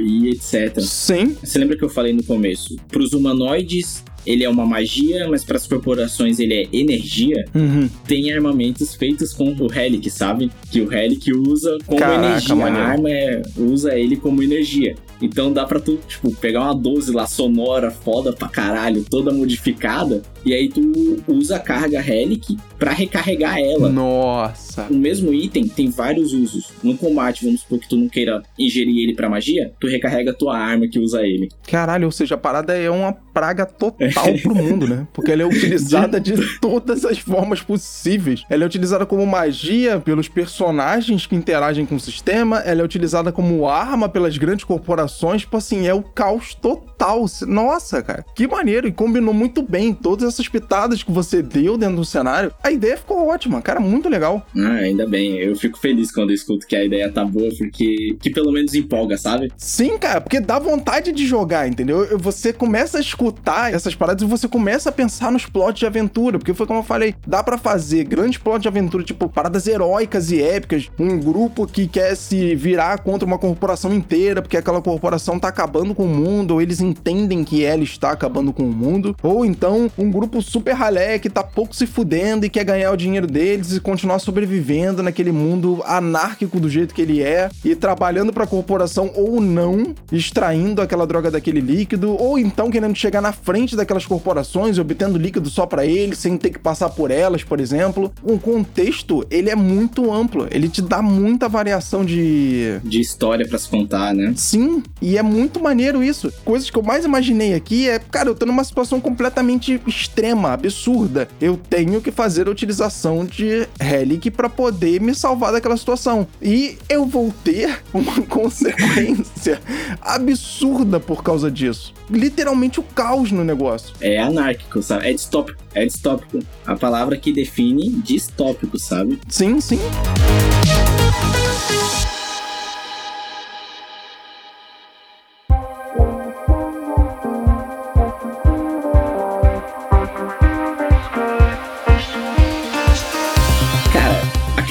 e 0.00 0.30
etc. 0.30 0.80
Sim, 0.80 1.36
Você 1.42 1.58
lembra 1.58 1.76
que 1.76 1.84
eu 1.84 1.88
falei 1.88 2.12
no 2.12 2.22
começo? 2.22 2.76
Para 2.88 3.02
os 3.02 3.12
humanoides, 3.12 4.04
ele 4.26 4.44
é 4.44 4.48
uma 4.48 4.66
magia, 4.66 5.28
mas 5.28 5.44
para 5.44 5.56
as 5.56 5.66
corporações 5.66 6.38
ele 6.38 6.54
é 6.54 6.68
energia. 6.72 7.44
Uhum. 7.54 7.88
Tem 8.06 8.32
armamentos 8.32 8.94
feitos 8.94 9.32
com 9.32 9.50
o 9.52 9.66
Relic, 9.66 10.08
sabe? 10.10 10.50
Que 10.70 10.80
o 10.80 10.88
Relic 10.88 11.32
usa 11.32 11.78
como 11.86 11.98
Caraca, 11.98 12.26
energia. 12.26 12.54
maneiro. 12.54 12.86
A 12.86 12.90
arma 12.90 13.10
é- 13.10 13.42
usa 13.56 13.94
ele 13.98 14.16
como 14.16 14.42
energia. 14.42 14.94
Então 15.20 15.52
dá 15.52 15.64
pra 15.64 15.80
tu, 15.80 15.98
tipo, 16.06 16.34
pegar 16.36 16.62
uma 16.62 16.74
12 16.74 17.12
lá 17.12 17.26
sonora, 17.26 17.90
foda 17.90 18.32
pra 18.32 18.48
caralho, 18.48 19.04
toda 19.04 19.32
modificada, 19.32 20.22
e 20.44 20.54
aí 20.54 20.68
tu 20.68 21.22
usa 21.26 21.56
a 21.56 21.60
carga 21.60 22.00
Relic 22.00 22.56
para 22.78 22.92
recarregar 22.92 23.58
ela. 23.58 23.88
Nossa. 23.88 24.86
O 24.88 24.94
mesmo 24.94 25.32
item 25.34 25.66
tem 25.66 25.90
vários 25.90 26.32
usos. 26.32 26.70
No 26.82 26.96
combate, 26.96 27.44
vamos 27.44 27.62
supor 27.62 27.80
que 27.80 27.88
tu 27.88 27.96
não 27.96 28.08
queira 28.08 28.42
ingerir 28.58 29.02
ele 29.02 29.14
para 29.14 29.28
magia, 29.28 29.72
tu 29.80 29.88
recarrega 29.88 30.30
a 30.30 30.34
tua 30.34 30.56
arma 30.56 30.86
que 30.86 30.98
usa 30.98 31.22
ele. 31.22 31.48
Caralho, 31.68 32.06
ou 32.06 32.12
seja, 32.12 32.36
a 32.36 32.38
parada 32.38 32.74
é 32.74 32.88
uma 32.88 33.12
praga 33.12 33.66
total 33.66 34.32
pro 34.42 34.54
mundo, 34.54 34.86
né? 34.86 35.06
Porque 35.12 35.32
ela 35.32 35.42
é 35.42 35.46
utilizada 35.46 36.20
de 36.20 36.34
todas 36.60 37.04
as 37.04 37.18
formas 37.18 37.60
possíveis. 37.60 38.42
Ela 38.48 38.62
é 38.62 38.66
utilizada 38.66 39.04
como 39.04 39.26
magia 39.26 39.98
pelos 39.98 40.28
personagens 40.28 41.26
que 41.26 41.34
interagem 41.34 41.84
com 41.84 41.96
o 41.96 42.00
sistema, 42.00 42.60
ela 42.60 42.80
é 42.80 42.84
utilizada 42.84 43.32
como 43.32 43.68
arma 43.68 44.08
pelas 44.08 44.36
grandes 44.38 44.64
corporações, 44.64 45.07
tipo 45.08 45.56
assim, 45.56 45.86
é 45.86 45.94
o 45.94 46.02
caos 46.02 46.54
total. 46.54 47.24
Nossa, 47.46 48.02
cara, 48.02 48.24
que 48.34 48.46
maneiro 48.46 48.88
e 48.88 48.92
combinou 48.92 49.32
muito 49.32 49.62
bem 49.62 49.94
todas 49.94 50.28
essas 50.28 50.48
pitadas 50.48 51.02
que 51.02 51.12
você 51.12 51.42
deu 51.42 51.78
dentro 51.78 51.96
do 51.96 52.04
cenário. 52.04 52.52
A 52.62 52.70
ideia 52.70 52.96
ficou 52.96 53.28
ótima, 53.28 53.62
cara, 53.62 53.80
muito 53.80 54.08
legal. 54.08 54.44
Ah, 54.56 54.78
ainda 54.82 55.06
bem. 55.06 55.36
Eu 55.36 55.54
fico 55.54 55.78
feliz 55.78 56.10
quando 56.10 56.30
eu 56.30 56.34
escuto 56.34 56.66
que 56.66 56.74
a 56.74 56.84
ideia 56.84 57.10
tá 57.10 57.24
boa, 57.24 57.50
porque 57.56 58.16
que 58.20 58.30
pelo 58.30 58.52
menos 58.52 58.74
empolga, 58.74 59.16
sabe? 59.16 59.52
Sim, 59.56 59.96
cara, 59.98 60.20
porque 60.20 60.40
dá 60.40 60.58
vontade 60.58 61.12
de 61.12 61.26
jogar, 61.26 61.68
entendeu? 61.68 62.18
Você 62.18 62.52
começa 62.52 62.98
a 62.98 63.00
escutar 63.00 63.72
essas 63.72 63.94
paradas 63.94 64.22
e 64.22 64.26
você 64.26 64.48
começa 64.48 64.88
a 64.88 64.92
pensar 64.92 65.30
nos 65.30 65.46
plots 65.46 65.78
de 65.78 65.86
aventura, 65.86 66.38
porque 66.38 66.54
foi 66.54 66.66
como 66.66 66.80
eu 66.80 66.84
falei, 66.84 67.14
dá 67.26 67.42
para 67.42 67.56
fazer 67.56 68.04
grandes 68.04 68.38
plots 68.38 68.62
de 68.62 68.68
aventura, 68.68 69.04
tipo 69.04 69.28
paradas 69.28 69.66
heróicas 69.66 70.30
e 70.30 70.42
épicas, 70.42 70.90
um 70.98 71.18
grupo 71.18 71.66
que 71.66 71.86
quer 71.86 72.16
se 72.16 72.54
virar 72.54 72.98
contra 72.98 73.26
uma 73.26 73.38
corporação 73.38 73.94
inteira, 73.94 74.42
porque 74.42 74.56
aquela 74.56 74.82
corporação 74.82 74.97
tá 75.40 75.48
acabando 75.48 75.94
com 75.94 76.04
o 76.04 76.08
mundo, 76.08 76.52
ou 76.52 76.62
eles 76.62 76.80
entendem 76.80 77.44
que 77.44 77.64
ela 77.64 77.82
está 77.82 78.10
acabando 78.10 78.52
com 78.52 78.64
o 78.64 78.72
mundo, 78.72 79.16
ou 79.22 79.44
então 79.44 79.90
um 79.96 80.10
grupo 80.10 80.40
super 80.42 80.72
ralé 80.72 81.18
que 81.18 81.30
tá 81.30 81.42
pouco 81.42 81.74
se 81.74 81.86
fudendo 81.86 82.44
e 82.44 82.50
quer 82.50 82.64
ganhar 82.64 82.92
o 82.92 82.96
dinheiro 82.96 83.26
deles 83.26 83.72
e 83.72 83.80
continuar 83.80 84.18
sobrevivendo 84.18 85.02
naquele 85.02 85.32
mundo 85.32 85.82
anárquico 85.84 86.60
do 86.60 86.68
jeito 86.68 86.94
que 86.94 87.02
ele 87.02 87.22
é 87.22 87.48
e 87.64 87.74
trabalhando 87.74 88.32
para 88.32 88.44
a 88.44 88.46
corporação 88.46 89.10
ou 89.14 89.40
não, 89.40 89.94
extraindo 90.10 90.82
aquela 90.82 91.06
droga 91.06 91.30
daquele 91.30 91.60
líquido, 91.60 92.16
ou 92.20 92.38
então 92.38 92.70
querendo 92.70 92.96
chegar 92.96 93.20
na 93.20 93.32
frente 93.32 93.76
daquelas 93.76 94.06
corporações 94.06 94.76
e 94.76 94.80
obtendo 94.80 95.18
líquido 95.18 95.48
só 95.50 95.66
para 95.66 95.84
eles, 95.86 96.18
sem 96.18 96.36
ter 96.36 96.50
que 96.50 96.58
passar 96.58 96.90
por 96.90 97.10
elas, 97.10 97.42
por 97.42 97.60
exemplo. 97.60 98.12
O 98.22 98.38
contexto, 98.38 99.24
ele 99.30 99.50
é 99.50 99.56
muito 99.56 100.12
amplo, 100.12 100.46
ele 100.50 100.68
te 100.68 100.82
dá 100.82 101.02
muita 101.02 101.48
variação 101.48 102.04
de 102.04 102.80
de 102.84 103.00
história 103.00 103.46
para 103.46 103.58
se 103.58 103.68
contar, 103.68 104.14
né? 104.14 104.32
Sim, 104.36 104.82
e 105.00 105.16
é 105.16 105.22
muito 105.22 105.60
maneiro 105.60 106.02
isso. 106.02 106.32
Coisas 106.44 106.70
que 106.70 106.78
eu 106.78 106.82
mais 106.82 107.04
imaginei 107.04 107.54
aqui 107.54 107.88
é, 107.88 107.98
cara, 107.98 108.28
eu 108.28 108.34
tô 108.34 108.46
numa 108.46 108.64
situação 108.64 109.00
completamente 109.00 109.80
extrema, 109.86 110.52
absurda. 110.52 111.28
Eu 111.40 111.56
tenho 111.56 112.00
que 112.00 112.10
fazer 112.10 112.48
a 112.48 112.50
utilização 112.50 113.24
de 113.24 113.68
Relic 113.80 114.30
para 114.30 114.48
poder 114.48 115.00
me 115.00 115.14
salvar 115.14 115.52
daquela 115.52 115.76
situação. 115.76 116.26
E 116.42 116.78
eu 116.88 117.06
vou 117.06 117.32
ter 117.44 117.82
uma 117.92 118.22
consequência 118.26 119.60
absurda 120.00 120.98
por 120.98 121.22
causa 121.22 121.50
disso. 121.50 121.94
Literalmente 122.10 122.80
o 122.80 122.82
caos 122.82 123.30
no 123.30 123.44
negócio. 123.44 123.94
É 124.00 124.18
anárquico, 124.18 124.82
sabe? 124.82 125.08
É 125.08 125.12
distópico. 125.12 125.58
É 125.74 125.84
distópico. 125.84 126.40
A 126.66 126.74
palavra 126.74 127.16
que 127.16 127.32
define 127.32 127.90
distópico, 127.90 128.78
sabe? 128.78 129.18
Sim, 129.28 129.60
sim. 129.60 129.78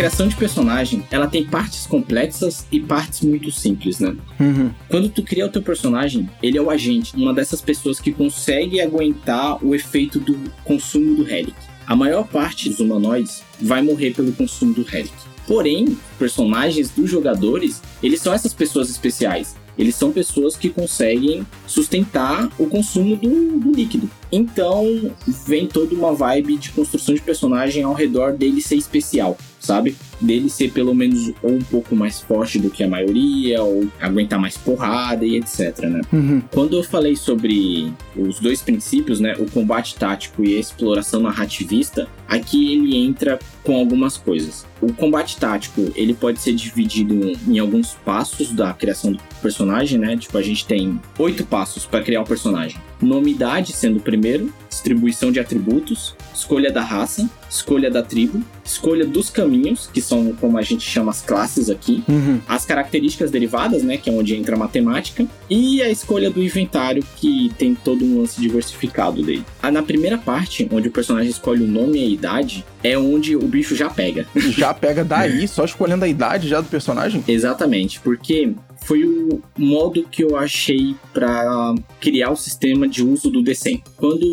Criação 0.08 0.28
de 0.30 0.38
personagem, 0.38 1.03
ela 1.12 1.28
tem 1.28 1.45
partes 1.45 1.86
complexas 1.86 2.66
e 2.72 2.80
partes 2.80 3.20
muito 3.22 3.51
simples, 3.51 3.99
né? 3.99 4.16
Uhum. 4.39 4.72
Quando 4.88 5.10
tu 5.10 5.22
cria 5.22 5.45
o 5.45 5.49
teu 5.49 5.62
personagem, 5.62 6.30
ele 6.41 6.58
é 6.58 6.62
o 6.62 6.70
agente, 6.70 7.14
uma 7.14 7.34
dessas 7.34 7.60
pessoas 7.60 7.99
que 7.99 8.14
consegue 8.14 8.80
aguentar 8.80 9.62
o 9.62 9.76
efeito 9.76 10.18
do 10.18 10.39
consumo 10.64 11.14
do 11.14 11.24
Relic. 11.24 11.58
A 11.86 11.93
maior 11.93 12.26
parte 12.26 12.70
dos 12.70 12.80
humanoides 12.80 13.43
vai 13.60 13.82
morrer 13.82 14.14
pelo 14.14 14.32
consumo 14.32 14.74
do 14.74 14.84
Relic. 14.84 15.14
Porém, 15.45 15.97
personagens 16.18 16.89
dos 16.89 17.10
jogadores, 17.10 17.82
eles 18.01 18.22
são 18.22 18.32
essas 18.32 18.53
pessoas 18.53 18.89
especiais. 18.89 19.58
Eles 19.78 19.95
são 19.95 20.12
pessoas 20.12 20.55
que 20.55 20.70
conseguem 20.70 21.45
sustentar 21.68 22.49
o 22.58 22.66
consumo 22.66 23.16
do, 23.16 23.60
do 23.60 23.72
líquido. 23.72 24.10
Então, 24.32 25.12
vem 25.45 25.68
toda 25.68 25.93
uma 25.93 26.14
vibe 26.14 26.58
de 26.58 26.72
construção 26.72 27.14
de 27.14 27.22
personagem 27.22 27.84
ao 27.84 27.93
redor 27.93 28.34
dele 28.34 28.62
ser 28.62 28.76
especial, 28.76 29.38
sabe? 29.68 29.95
Dele 30.20 30.49
ser 30.49 30.72
pelo 30.72 30.95
menos 30.95 31.32
ou 31.43 31.51
um 31.51 31.61
pouco 31.61 31.95
mais 31.95 32.20
forte 32.22 32.57
do 32.57 32.70
que 32.70 32.84
a 32.84 32.88
maioria, 32.88 33.61
ou 33.61 33.88
aguentar 33.99 34.39
mais 34.39 34.57
porrada 34.57 35.26
e 35.26 35.36
etc, 35.36 35.80
né? 35.82 36.01
Uhum. 36.11 36.41
Quando 36.51 36.76
eu 36.78 36.84
falei 36.84 37.15
sobre 37.15 37.91
os 38.15 38.39
dois 38.39 38.61
princípios, 38.61 39.20
né? 39.20 39.36
O 39.38 39.49
combate 39.51 39.95
tático 39.95 40.43
e 40.43 40.55
a 40.55 40.59
exploração 40.59 41.20
narrativista, 41.22 42.07
aqui 42.28 42.74
ele 42.74 42.95
entra 42.95 43.38
com 43.68 43.76
algumas 43.76 44.15
coisas. 44.15 44.65
O 44.82 44.93
combate 44.93 45.36
tático, 45.36 45.91
ele 45.93 46.13
pode 46.13 46.39
ser 46.39 46.53
dividido 46.53 47.34
em 47.45 47.59
alguns 47.59 47.95
passos 48.05 48.53
da 48.53 48.74
criação 48.74 49.11
do 49.11 49.20
personagem, 49.41 49.99
né? 49.99 50.15
Tipo, 50.15 50.38
a 50.38 50.41
gente 50.41 50.65
tem 50.65 50.97
oito 51.20 51.43
passos 51.45 51.86
para 51.86 52.01
criar 52.01 52.22
um 52.22 52.24
personagem. 52.26 52.80
Nomidade 53.01 53.74
sendo 53.74 53.97
o 53.97 54.01
primeiro, 54.01 54.53
distribuição 54.70 55.32
de 55.32 55.39
atributos, 55.39 56.15
escolha 56.34 56.72
da 56.72 56.82
raça, 56.82 57.30
escolha 57.49 57.91
da 57.91 58.01
tribo, 58.01 58.41
escolha 58.63 59.05
dos 59.05 59.30
caminhos, 59.30 59.89
que 59.91 60.01
são 60.01 60.34
como 60.39 60.57
a 60.57 60.61
gente 60.61 60.88
chama 60.88 61.11
as 61.11 61.22
classes 61.22 61.70
aqui, 61.70 62.03
Uhum. 62.07 62.39
as 62.47 62.65
características 62.65 63.32
derivadas, 63.32 63.84
né, 63.84 63.97
que 63.97 64.09
é 64.09 64.13
onde 64.13 64.36
entra 64.36 64.55
a 64.55 64.59
matemática, 64.59 65.26
e 65.49 65.82
a 65.82 65.89
escolha 65.89 66.30
do 66.30 66.43
inventário, 66.43 67.03
que 67.18 67.51
tem 67.57 67.76
todo 67.76 68.03
um 68.05 68.20
lance 68.22 68.39
diversificado 68.39 69.22
dele. 69.24 69.43
Ah, 69.61 69.72
na 69.72 69.84
primeira 69.84 70.18
parte, 70.18 70.68
onde 70.72 70.88
o 70.88 70.91
personagem 70.91 71.30
escolhe 71.30 71.63
o 71.63 71.68
nome 71.68 71.99
e 71.99 72.03
a 72.03 72.07
idade, 72.07 72.65
é 72.91 72.97
onde 72.97 73.35
o 73.35 73.41
bicho 73.41 73.75
já 73.75 73.89
pega. 73.89 74.25
Já 74.35 74.73
pega 74.75 75.03
daí, 75.03 75.47
só 75.47 75.65
escolhendo 75.65 76.05
a 76.05 76.07
idade 76.07 76.47
já 76.47 76.61
do 76.61 76.67
personagem? 76.67 77.23
Exatamente, 77.27 77.99
porque 77.99 78.53
foi 78.88 79.03
o 79.03 79.41
modo 79.57 80.01
que 80.09 80.23
eu 80.23 80.38
achei 80.38 80.95
para 81.13 81.75
criar 81.99 82.31
o 82.31 82.38
sistema 82.38 82.88
de 82.88 83.03
uso 83.03 83.29
do 83.29 83.43
D100. 83.43 83.81
Quando 83.97 84.25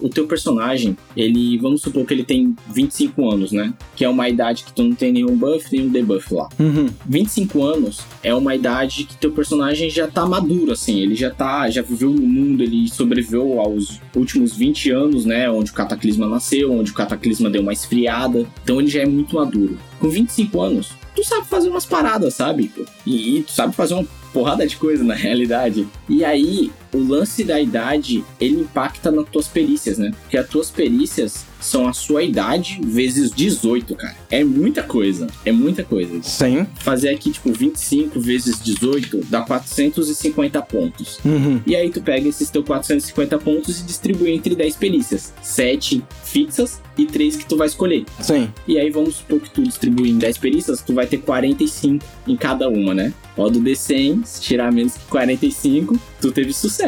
o 0.00 0.08
teu 0.08 0.26
personagem, 0.26 0.96
ele, 1.16 1.56
vamos 1.58 1.82
supor 1.82 2.04
que 2.04 2.12
ele 2.12 2.24
tem 2.24 2.56
25 2.74 3.30
anos, 3.30 3.52
né? 3.52 3.72
Que 3.94 4.04
é 4.04 4.08
uma 4.08 4.28
idade 4.28 4.64
que 4.64 4.72
tu 4.72 4.82
não 4.82 4.92
tem 4.92 5.12
nenhum 5.12 5.36
buff, 5.36 5.68
nenhum 5.70 5.88
debuff 5.88 6.34
lá. 6.34 6.48
Uhum. 6.58 6.88
25 7.06 7.62
anos 7.62 8.00
é 8.24 8.34
uma 8.34 8.56
idade 8.56 9.04
que 9.04 9.16
teu 9.16 9.30
personagem 9.30 9.88
já 9.88 10.08
tá 10.08 10.26
maduro, 10.26 10.72
assim, 10.72 10.98
ele 10.98 11.14
já 11.14 11.30
tá, 11.30 11.70
já 11.70 11.80
viveu 11.80 12.10
no 12.10 12.26
mundo, 12.26 12.60
ele 12.60 12.88
sobreviveu 12.88 13.60
aos 13.60 14.00
últimos 14.16 14.56
20 14.56 14.90
anos, 14.90 15.24
né, 15.24 15.48
onde 15.48 15.70
o 15.70 15.74
Cataclisma 15.74 16.26
nasceu, 16.26 16.72
onde 16.72 16.90
o 16.90 16.94
Cataclisma 16.94 17.48
deu 17.48 17.62
uma 17.62 17.72
esfriada, 17.72 18.46
então 18.64 18.80
ele 18.80 18.88
já 18.88 19.02
é 19.02 19.06
muito 19.06 19.36
maduro. 19.36 19.78
Com 20.00 20.08
25 20.08 20.60
anos, 20.60 20.92
tu 21.14 21.24
sabe 21.24 21.46
fazer 21.46 21.68
umas 21.68 21.86
paradas, 21.86 22.34
sabe? 22.34 22.72
E, 23.06 23.42
tu 23.46 23.52
sabe 23.52 23.74
fazer 23.74 23.94
uma 23.94 24.06
porrada 24.32 24.66
de 24.66 24.76
coisa 24.76 25.04
na 25.04 25.14
realidade. 25.14 25.86
E 26.08 26.24
aí, 26.24 26.70
o 26.94 26.98
lance 26.98 27.44
da 27.44 27.60
idade, 27.60 28.24
ele 28.40 28.60
impacta 28.60 29.10
nas 29.10 29.28
tuas 29.28 29.48
perícias, 29.48 29.98
né? 29.98 30.12
Porque 30.22 30.36
as 30.36 30.48
tuas 30.48 30.70
perícias 30.70 31.44
são 31.62 31.88
a 31.88 31.92
sua 31.92 32.22
idade 32.22 32.80
vezes 32.84 33.30
18, 33.30 33.94
cara. 33.94 34.16
É 34.30 34.42
muita 34.42 34.82
coisa. 34.82 35.28
É 35.44 35.52
muita 35.52 35.84
coisa. 35.84 36.20
Sim. 36.22 36.66
Fazer 36.80 37.10
aqui, 37.10 37.30
tipo, 37.30 37.52
25 37.52 38.20
vezes 38.20 38.60
18 38.60 39.20
dá 39.30 39.42
450 39.42 40.60
pontos. 40.62 41.18
Uhum. 41.24 41.60
E 41.64 41.76
aí 41.76 41.88
tu 41.88 42.02
pega 42.02 42.28
esses 42.28 42.50
teus 42.50 42.64
450 42.64 43.38
pontos 43.38 43.80
e 43.80 43.84
distribui 43.84 44.32
entre 44.32 44.54
10 44.54 44.76
perícias. 44.76 45.32
7 45.40 46.02
fixas 46.24 46.80
e 46.96 47.06
3 47.06 47.36
que 47.36 47.46
tu 47.46 47.56
vai 47.56 47.66
escolher. 47.66 48.04
Sim. 48.20 48.50
E 48.66 48.78
aí 48.78 48.90
vamos 48.90 49.16
supor 49.16 49.40
que 49.40 49.50
tu 49.50 49.62
distribui 49.62 50.10
em 50.10 50.18
10 50.18 50.38
perícias, 50.38 50.82
tu 50.82 50.92
vai 50.92 51.06
ter 51.06 51.18
45 51.18 52.04
em 52.26 52.36
cada 52.36 52.68
uma, 52.68 52.92
né? 52.92 53.12
Ó, 53.36 53.48
do 53.48 53.60
D100, 53.60 54.24
se 54.24 54.42
tirar 54.42 54.70
menos 54.70 54.94
que 54.94 55.04
45, 55.06 55.98
tu 56.20 56.32
teve 56.32 56.52
sucesso, 56.52 56.81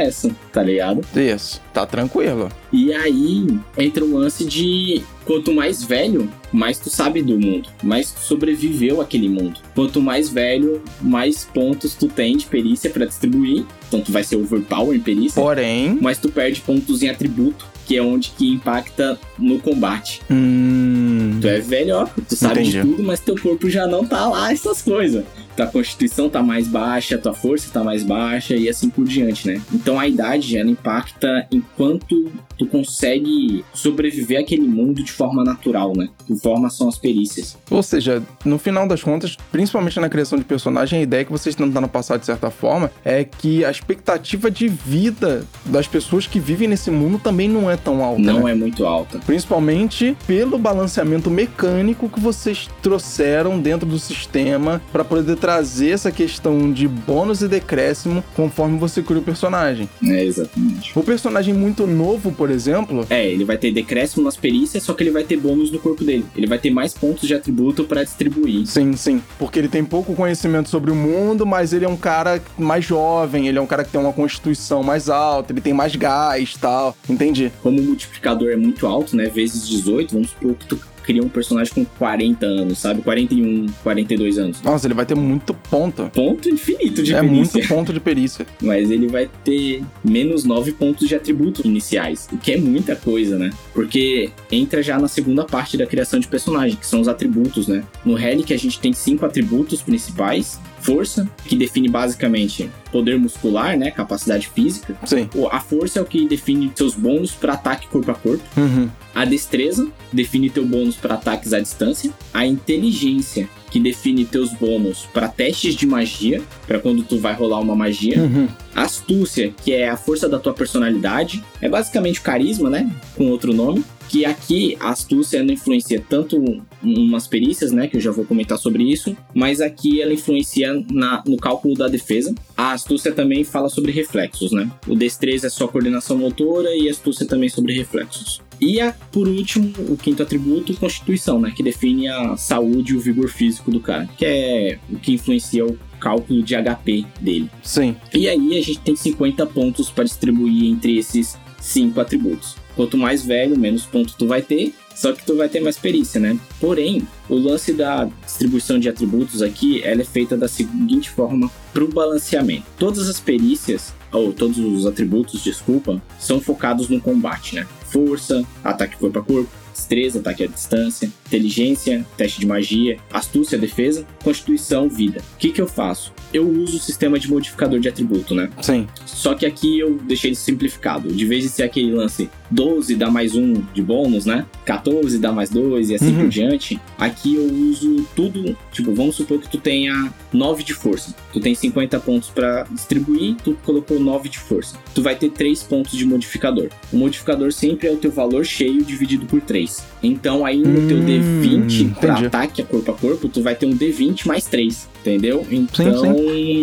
tá 0.52 0.62
ligado? 0.62 1.00
Isso. 1.16 1.60
Tá 1.72 1.84
tranquilo. 1.86 2.48
E 2.72 2.92
aí 2.92 3.46
entra 3.78 4.04
o 4.04 4.16
lance 4.18 4.44
de 4.44 5.02
quanto 5.24 5.52
mais 5.52 5.82
velho, 5.82 6.30
mais 6.52 6.78
tu 6.78 6.90
sabe 6.90 7.22
do 7.22 7.38
mundo, 7.38 7.68
mais 7.82 8.10
tu 8.12 8.20
sobreviveu 8.20 9.00
àquele 9.00 9.28
mundo. 9.28 9.60
Quanto 9.74 10.00
mais 10.00 10.28
velho, 10.28 10.82
mais 11.00 11.44
pontos 11.44 11.94
tu 11.94 12.08
tem 12.08 12.36
de 12.36 12.46
perícia 12.46 12.90
pra 12.90 13.06
distribuir. 13.06 13.64
Então 13.88 14.00
tu 14.00 14.12
vai 14.12 14.22
ser 14.24 14.36
overpower 14.36 14.96
em 14.96 15.00
perícia, 15.00 15.40
Porém. 15.40 15.98
mas 16.00 16.18
tu 16.18 16.28
perde 16.28 16.60
pontos 16.60 17.02
em 17.02 17.08
atributo, 17.08 17.66
que 17.86 17.96
é 17.96 18.02
onde 18.02 18.30
que 18.30 18.48
impacta 18.50 19.18
no 19.38 19.58
combate. 19.60 20.20
Hum. 20.30 21.38
Tu 21.40 21.48
é 21.48 21.60
velho, 21.60 21.96
ó, 21.96 22.06
tu 22.28 22.36
sabe 22.36 22.62
de 22.62 22.76
Entendi. 22.78 22.90
tudo, 22.96 23.02
mas 23.02 23.20
teu 23.20 23.36
corpo 23.40 23.68
já 23.68 23.86
não 23.86 24.04
tá 24.04 24.26
lá 24.28 24.52
essas 24.52 24.82
coisas. 24.82 25.24
Tua 25.56 25.66
constituição 25.66 26.28
tá 26.28 26.42
mais 26.42 26.66
baixa, 26.66 27.18
tua 27.18 27.32
força 27.32 27.70
tá 27.72 27.82
mais 27.82 28.02
baixa 28.02 28.54
e 28.54 28.68
assim 28.68 28.90
por 28.90 29.04
diante, 29.04 29.46
né? 29.46 29.60
Então 29.72 29.98
a 29.98 30.06
idade 30.06 30.56
ela 30.56 30.70
impacta 30.70 31.46
enquanto 31.50 32.30
tu 32.58 32.66
consegue 32.66 33.64
sobreviver 33.72 34.40
àquele 34.40 34.66
mundo 34.66 35.02
de 35.02 35.12
forma 35.12 35.44
natural, 35.44 35.92
né? 35.96 36.08
De 36.28 36.38
forma 36.40 36.70
são 36.70 36.88
as 36.88 36.98
perícias. 36.98 37.56
Ou 37.70 37.82
seja, 37.82 38.22
no 38.44 38.58
final 38.58 38.86
das 38.86 39.02
contas, 39.02 39.36
principalmente 39.50 39.98
na 40.00 40.08
criação 40.08 40.38
de 40.38 40.44
personagem, 40.44 41.00
a 41.00 41.02
ideia 41.02 41.24
que 41.24 41.32
vocês 41.32 41.52
estão 41.52 41.66
tentando 41.66 41.88
passar 41.88 42.18
de 42.18 42.26
certa 42.26 42.50
forma 42.50 42.90
é 43.04 43.24
que 43.24 43.64
a 43.64 43.70
expectativa 43.70 44.50
de 44.50 44.68
vida 44.68 45.44
das 45.64 45.86
pessoas 45.86 46.26
que 46.26 46.38
vivem 46.38 46.68
nesse 46.68 46.90
mundo 46.90 47.18
também 47.18 47.48
não 47.48 47.70
é 47.70 47.76
tão 47.76 48.02
alta. 48.02 48.20
Não 48.20 48.44
né? 48.44 48.52
é 48.52 48.54
muito 48.54 48.86
alta. 48.86 49.18
Principalmente 49.26 50.16
pelo 50.26 50.58
balanceamento 50.58 51.30
mecânico 51.30 52.08
que 52.08 52.20
vocês 52.20 52.68
trouxeram 52.82 53.58
dentro 53.58 53.88
do 53.88 53.98
sistema 53.98 54.80
para 54.92 55.04
poder 55.04 55.36
trazer 55.44 55.90
essa 55.90 56.10
questão 56.10 56.72
de 56.72 56.88
bônus 56.88 57.42
e 57.42 57.48
decréscimo 57.48 58.24
conforme 58.34 58.78
você 58.78 59.02
cria 59.02 59.18
o 59.18 59.22
personagem. 59.22 59.86
É, 60.02 60.24
exatamente. 60.24 60.98
O 60.98 61.02
personagem 61.02 61.52
muito 61.52 61.86
novo, 61.86 62.32
por 62.32 62.50
exemplo. 62.50 63.06
É, 63.10 63.28
ele 63.28 63.44
vai 63.44 63.58
ter 63.58 63.70
decréscimo 63.70 64.24
nas 64.24 64.38
perícias, 64.38 64.82
só 64.82 64.94
que 64.94 65.02
ele 65.02 65.10
vai 65.10 65.22
ter 65.22 65.36
bônus 65.36 65.70
no 65.70 65.78
corpo 65.78 66.02
dele. 66.02 66.24
Ele 66.34 66.46
vai 66.46 66.56
ter 66.58 66.70
mais 66.70 66.94
pontos 66.94 67.28
de 67.28 67.34
atributo 67.34 67.84
para 67.84 68.02
distribuir. 68.02 68.66
Sim, 68.66 68.96
sim. 68.96 69.22
Porque 69.38 69.58
ele 69.58 69.68
tem 69.68 69.84
pouco 69.84 70.14
conhecimento 70.14 70.70
sobre 70.70 70.90
o 70.90 70.94
mundo, 70.94 71.44
mas 71.44 71.74
ele 71.74 71.84
é 71.84 71.88
um 71.88 71.96
cara 71.96 72.42
mais 72.56 72.82
jovem, 72.82 73.46
ele 73.46 73.58
é 73.58 73.60
um 73.60 73.66
cara 73.66 73.84
que 73.84 73.90
tem 73.90 74.00
uma 74.00 74.14
constituição 74.14 74.82
mais 74.82 75.10
alta, 75.10 75.52
ele 75.52 75.60
tem 75.60 75.74
mais 75.74 75.94
gás 75.94 76.56
tal. 76.58 76.96
Entendi. 77.06 77.52
Como 77.62 77.78
o 77.78 77.84
multiplicador 77.84 78.48
é 78.48 78.56
muito 78.56 78.86
alto, 78.86 79.14
né? 79.14 79.26
Vezes 79.26 79.68
18, 79.68 80.10
vamos 80.10 80.30
supor 80.30 80.54
que 80.54 80.64
tu 80.64 80.93
cria 81.04 81.22
um 81.22 81.28
personagem 81.28 81.72
com 81.72 81.84
40 81.84 82.46
anos, 82.46 82.78
sabe? 82.78 83.02
41, 83.02 83.66
42 83.82 84.38
anos. 84.38 84.62
Nossa, 84.62 84.86
ele 84.86 84.94
vai 84.94 85.06
ter 85.06 85.14
muito 85.14 85.54
ponto. 85.54 86.10
Ponto 86.12 86.48
infinito 86.48 87.02
de 87.02 87.14
é 87.14 87.20
perícia. 87.20 87.58
muito 87.58 87.68
ponto 87.68 87.92
de 87.92 88.00
perícia. 88.00 88.46
Mas 88.60 88.90
ele 88.90 89.06
vai 89.06 89.28
ter 89.44 89.82
menos 90.04 90.44
9 90.44 90.72
pontos 90.72 91.06
de 91.08 91.14
atributos 91.14 91.64
iniciais, 91.64 92.28
o 92.32 92.38
que 92.38 92.52
é 92.52 92.56
muita 92.56 92.96
coisa, 92.96 93.38
né? 93.38 93.50
Porque 93.72 94.30
entra 94.50 94.82
já 94.82 94.98
na 94.98 95.08
segunda 95.08 95.44
parte 95.44 95.76
da 95.76 95.86
criação 95.86 96.18
de 96.18 96.26
personagem, 96.26 96.76
que 96.76 96.86
são 96.86 97.00
os 97.00 97.08
atributos, 97.08 97.68
né? 97.68 97.84
No 98.04 98.14
Relic 98.14 98.52
a 98.52 98.58
gente 98.58 98.80
tem 98.80 98.92
cinco 98.92 99.26
atributos 99.26 99.82
principais. 99.82 100.58
Força, 100.84 101.26
que 101.46 101.56
define 101.56 101.88
basicamente 101.88 102.70
poder 102.92 103.18
muscular, 103.18 103.76
né? 103.76 103.90
Capacidade 103.90 104.48
física. 104.48 104.94
Sim. 105.06 105.28
A 105.50 105.58
força 105.58 105.98
é 105.98 106.02
o 106.02 106.04
que 106.04 106.28
define 106.28 106.70
seus 106.74 106.94
bônus 106.94 107.32
para 107.32 107.54
ataque 107.54 107.88
corpo 107.88 108.10
a 108.10 108.14
corpo. 108.14 108.44
Uhum. 108.54 108.90
A 109.14 109.24
destreza 109.24 109.88
define 110.12 110.50
teu 110.50 110.66
bônus 110.66 110.96
para 110.96 111.14
ataques 111.14 111.54
à 111.54 111.60
distância. 111.60 112.12
A 112.34 112.44
inteligência, 112.46 113.48
que 113.74 113.80
define 113.80 114.24
teus 114.24 114.52
bônus 114.52 115.08
para 115.12 115.26
testes 115.26 115.74
de 115.74 115.84
magia, 115.84 116.40
para 116.64 116.78
quando 116.78 117.02
tu 117.02 117.18
vai 117.18 117.34
rolar 117.34 117.58
uma 117.58 117.74
magia. 117.74 118.20
Uhum. 118.20 118.46
Astúcia, 118.72 119.52
que 119.64 119.72
é 119.72 119.88
a 119.88 119.96
força 119.96 120.28
da 120.28 120.38
tua 120.38 120.52
personalidade. 120.54 121.42
É 121.60 121.68
basicamente 121.68 122.20
o 122.20 122.22
carisma, 122.22 122.70
né? 122.70 122.88
Com 123.16 123.28
outro 123.30 123.52
nome. 123.52 123.84
Que 124.08 124.24
aqui 124.24 124.76
a 124.78 124.90
astúcia 124.90 125.42
não 125.42 125.54
influencia 125.54 126.00
tanto 126.08 126.40
umas 126.80 127.26
perícias, 127.26 127.72
né? 127.72 127.88
Que 127.88 127.96
eu 127.96 128.00
já 128.00 128.12
vou 128.12 128.24
comentar 128.24 128.58
sobre 128.58 128.84
isso. 128.84 129.16
Mas 129.34 129.60
aqui 129.60 130.00
ela 130.00 130.12
influencia 130.12 130.72
na, 130.88 131.24
no 131.26 131.36
cálculo 131.36 131.74
da 131.74 131.88
defesa. 131.88 132.32
A 132.56 132.74
astúcia 132.74 133.10
também 133.10 133.42
fala 133.42 133.68
sobre 133.68 133.90
reflexos, 133.90 134.52
né? 134.52 134.70
O 134.86 134.94
destreza 134.94 135.48
é 135.48 135.50
só 135.50 135.66
coordenação 135.66 136.16
motora 136.16 136.68
e 136.76 136.86
a 136.86 136.92
astúcia 136.92 137.26
também 137.26 137.48
sobre 137.48 137.74
reflexos. 137.74 138.40
E 138.60 138.80
a, 138.80 138.92
por 139.12 139.28
último, 139.28 139.72
o 139.88 139.96
quinto 139.96 140.22
atributo, 140.22 140.74
constituição, 140.76 141.40
né? 141.40 141.52
Que 141.54 141.62
define 141.62 142.08
a 142.08 142.36
saúde 142.36 142.92
e 142.92 142.96
o 142.96 143.00
vigor 143.00 143.28
físico 143.28 143.70
do 143.70 143.80
cara. 143.80 144.08
Que 144.16 144.24
é 144.24 144.78
o 144.90 144.96
que 144.96 145.12
influencia 145.12 145.66
o 145.66 145.78
cálculo 146.00 146.42
de 146.42 146.54
HP 146.54 147.06
dele. 147.20 147.50
Sim. 147.62 147.96
E 148.12 148.28
aí 148.28 148.58
a 148.58 148.62
gente 148.62 148.80
tem 148.80 148.94
50 148.94 149.46
pontos 149.46 149.90
para 149.90 150.04
distribuir 150.04 150.70
entre 150.70 150.98
esses 150.98 151.38
cinco 151.60 152.00
atributos. 152.00 152.56
Quanto 152.76 152.98
mais 152.98 153.24
velho, 153.24 153.58
menos 153.58 153.86
ponto 153.86 154.14
tu 154.18 154.26
vai 154.26 154.42
ter, 154.42 154.74
só 154.94 155.12
que 155.12 155.24
tu 155.24 155.36
vai 155.36 155.48
ter 155.48 155.60
mais 155.60 155.76
perícia, 155.76 156.20
né? 156.20 156.38
Porém, 156.60 157.06
o 157.28 157.36
lance 157.36 157.72
da 157.72 158.08
distribuição 158.24 158.78
de 158.78 158.88
atributos 158.88 159.42
aqui, 159.42 159.82
ela 159.82 160.02
é 160.02 160.04
feita 160.04 160.36
da 160.36 160.48
seguinte 160.48 161.10
forma 161.10 161.50
para 161.72 161.84
o 161.84 161.88
balanceamento. 161.88 162.64
Todas 162.78 163.08
as 163.08 163.18
perícias, 163.18 163.94
ou 164.12 164.32
todos 164.32 164.58
os 164.58 164.86
atributos, 164.86 165.42
desculpa, 165.42 166.00
são 166.18 166.40
focados 166.40 166.88
no 166.88 167.00
combate, 167.00 167.56
né? 167.56 167.66
Força, 167.94 168.44
ataque 168.64 168.96
corpo 168.96 169.20
a 169.20 169.22
corpo, 169.22 169.48
destreza, 169.72 170.18
ataque 170.18 170.42
à 170.42 170.46
distância, 170.48 171.08
inteligência, 171.26 172.04
teste 172.16 172.40
de 172.40 172.46
magia, 172.46 172.96
astúcia, 173.12 173.58
defesa, 173.58 174.06
constituição, 174.22 174.88
vida. 174.88 175.20
O 175.34 175.38
que, 175.38 175.50
que 175.50 175.60
eu 175.60 175.66
faço? 175.66 176.12
Eu 176.32 176.48
uso 176.48 176.76
o 176.76 176.80
sistema 176.80 177.18
de 177.18 177.28
modificador 177.30 177.78
de 177.80 177.88
atributo, 177.88 178.34
né? 178.34 178.50
Sim. 178.60 178.86
Só 179.06 179.34
que 179.34 179.46
aqui 179.46 179.78
eu 179.78 179.98
deixei 180.06 180.34
simplificado. 180.34 181.12
De 181.12 181.24
vez 181.24 181.42
de 181.44 181.48
ser 181.48 181.62
aquele 181.62 181.92
lance 181.92 182.28
12 182.50 182.94
dá 182.96 183.10
mais 183.10 183.34
um 183.34 183.54
de 183.72 183.82
bônus, 183.82 184.26
né? 184.26 184.44
14 184.64 185.18
dá 185.18 185.32
mais 185.32 185.50
dois 185.50 185.90
e 185.90 185.94
assim 185.94 186.14
Uhum. 186.14 186.20
por 186.22 186.28
diante. 186.28 186.80
Aqui 186.98 187.34
eu 187.36 187.46
uso 187.70 188.06
tudo. 188.14 188.56
Tipo, 188.72 188.92
vamos 188.94 189.16
supor 189.16 189.38
que 189.40 189.48
tu 189.48 189.58
tenha 189.58 190.12
9 190.32 190.62
de 190.64 190.74
força. 190.74 191.14
Tu 191.32 191.40
tem 191.40 191.54
50 191.54 191.98
pontos 192.00 192.30
pra 192.30 192.64
distribuir, 192.70 193.36
tu 193.42 193.56
colocou 193.64 193.98
9 193.98 194.28
de 194.28 194.38
força. 194.38 194.76
Tu 194.94 195.02
vai 195.02 195.14
ter 195.16 195.30
3 195.30 195.62
pontos 195.62 195.96
de 195.96 196.04
modificador. 196.04 196.68
O 196.92 196.96
modificador 196.96 197.52
sempre 197.52 197.88
é 197.88 197.92
o 197.92 197.96
teu 197.96 198.10
valor 198.10 198.44
cheio 198.44 198.82
dividido 198.84 199.24
por 199.26 199.40
3. 199.40 199.82
Então 200.02 200.44
aí 200.44 200.58
no 200.58 200.86
teu 200.88 200.98
Hum, 201.20 201.42
D20 201.42 201.94
pra 201.94 202.10
entendi. 202.10 202.26
ataque 202.26 202.62
a 202.62 202.64
corpo 202.64 202.90
a 202.90 202.94
corpo, 202.94 203.28
tu 203.28 203.42
vai 203.42 203.54
ter 203.54 203.66
um 203.66 203.76
D20 203.76 204.26
mais 204.26 204.46
3. 204.46 204.88
Entendeu? 205.04 205.46
Então, 205.50 206.02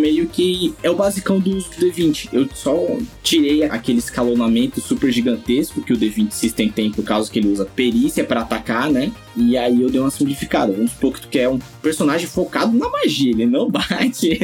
meio 0.00 0.26
que 0.26 0.74
é 0.82 0.90
o 0.90 0.96
basicão 0.96 1.38
do 1.38 1.50
D20. 1.50 2.30
Eu 2.32 2.48
só 2.52 2.76
tirei 3.22 3.62
aquele 3.62 4.00
escalonamento 4.00 4.80
super 4.80 5.12
gigantesco 5.12 5.80
que 5.80 5.92
o 5.92 5.96
D20 5.96 6.32
System 6.32 6.68
tem, 6.68 6.90
por 6.90 7.04
causa 7.04 7.30
que 7.30 7.38
ele 7.38 7.52
usa 7.52 7.64
perícia 7.64 8.24
pra 8.24 8.40
atacar, 8.40 8.90
né? 8.90 9.12
E 9.36 9.56
aí 9.56 9.80
eu 9.80 9.90
dei 9.90 10.00
uma 10.00 10.10
simplificada. 10.10 10.72
Vamos 10.72 10.90
supor 10.90 11.12
que 11.12 11.22
tu 11.22 11.28
quer 11.28 11.48
um 11.48 11.58
personagem 11.80 12.26
focado 12.26 12.76
na 12.76 12.88
magia, 12.88 13.30
ele 13.30 13.46
não 13.46 13.70
bate. 13.70 14.38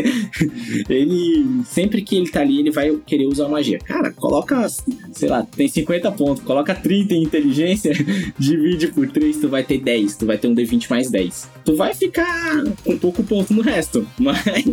ele, 0.89 1.63
sempre 1.67 2.03
que 2.03 2.17
ele 2.17 2.31
tá 2.31 2.41
ali, 2.41 2.61
ele 2.61 2.71
vai 2.71 2.97
querer 3.07 3.27
usar 3.27 3.49
magia. 3.49 3.79
Cara, 3.79 4.13
coloca, 4.13 4.67
sei 5.13 5.29
lá, 5.29 5.43
tem 5.43 5.69
50 5.69 6.13
pontos, 6.13 6.43
coloca 6.43 6.75
30 6.75 7.15
em 7.15 7.23
inteligência, 7.23 7.93
divide 8.39 8.89
por 8.89 9.09
3, 9.09 9.37
tu 9.39 9.49
vai 9.49 9.63
ter 9.63 9.79
10, 9.79 10.17
tu 10.17 10.27
vai 10.27 10.39
ter 10.39 10.49
um 10.49 10.55
D20 10.55 10.89
mais 10.89 11.11
10. 11.11 11.49
Tu 11.65 11.77
vai 11.77 11.95
ficar 11.95 12.65
com 12.85 12.97
pouco 12.97 13.23
ponto 13.23 13.53
no 13.53 13.63
resto, 13.63 13.88
mas 14.19 14.65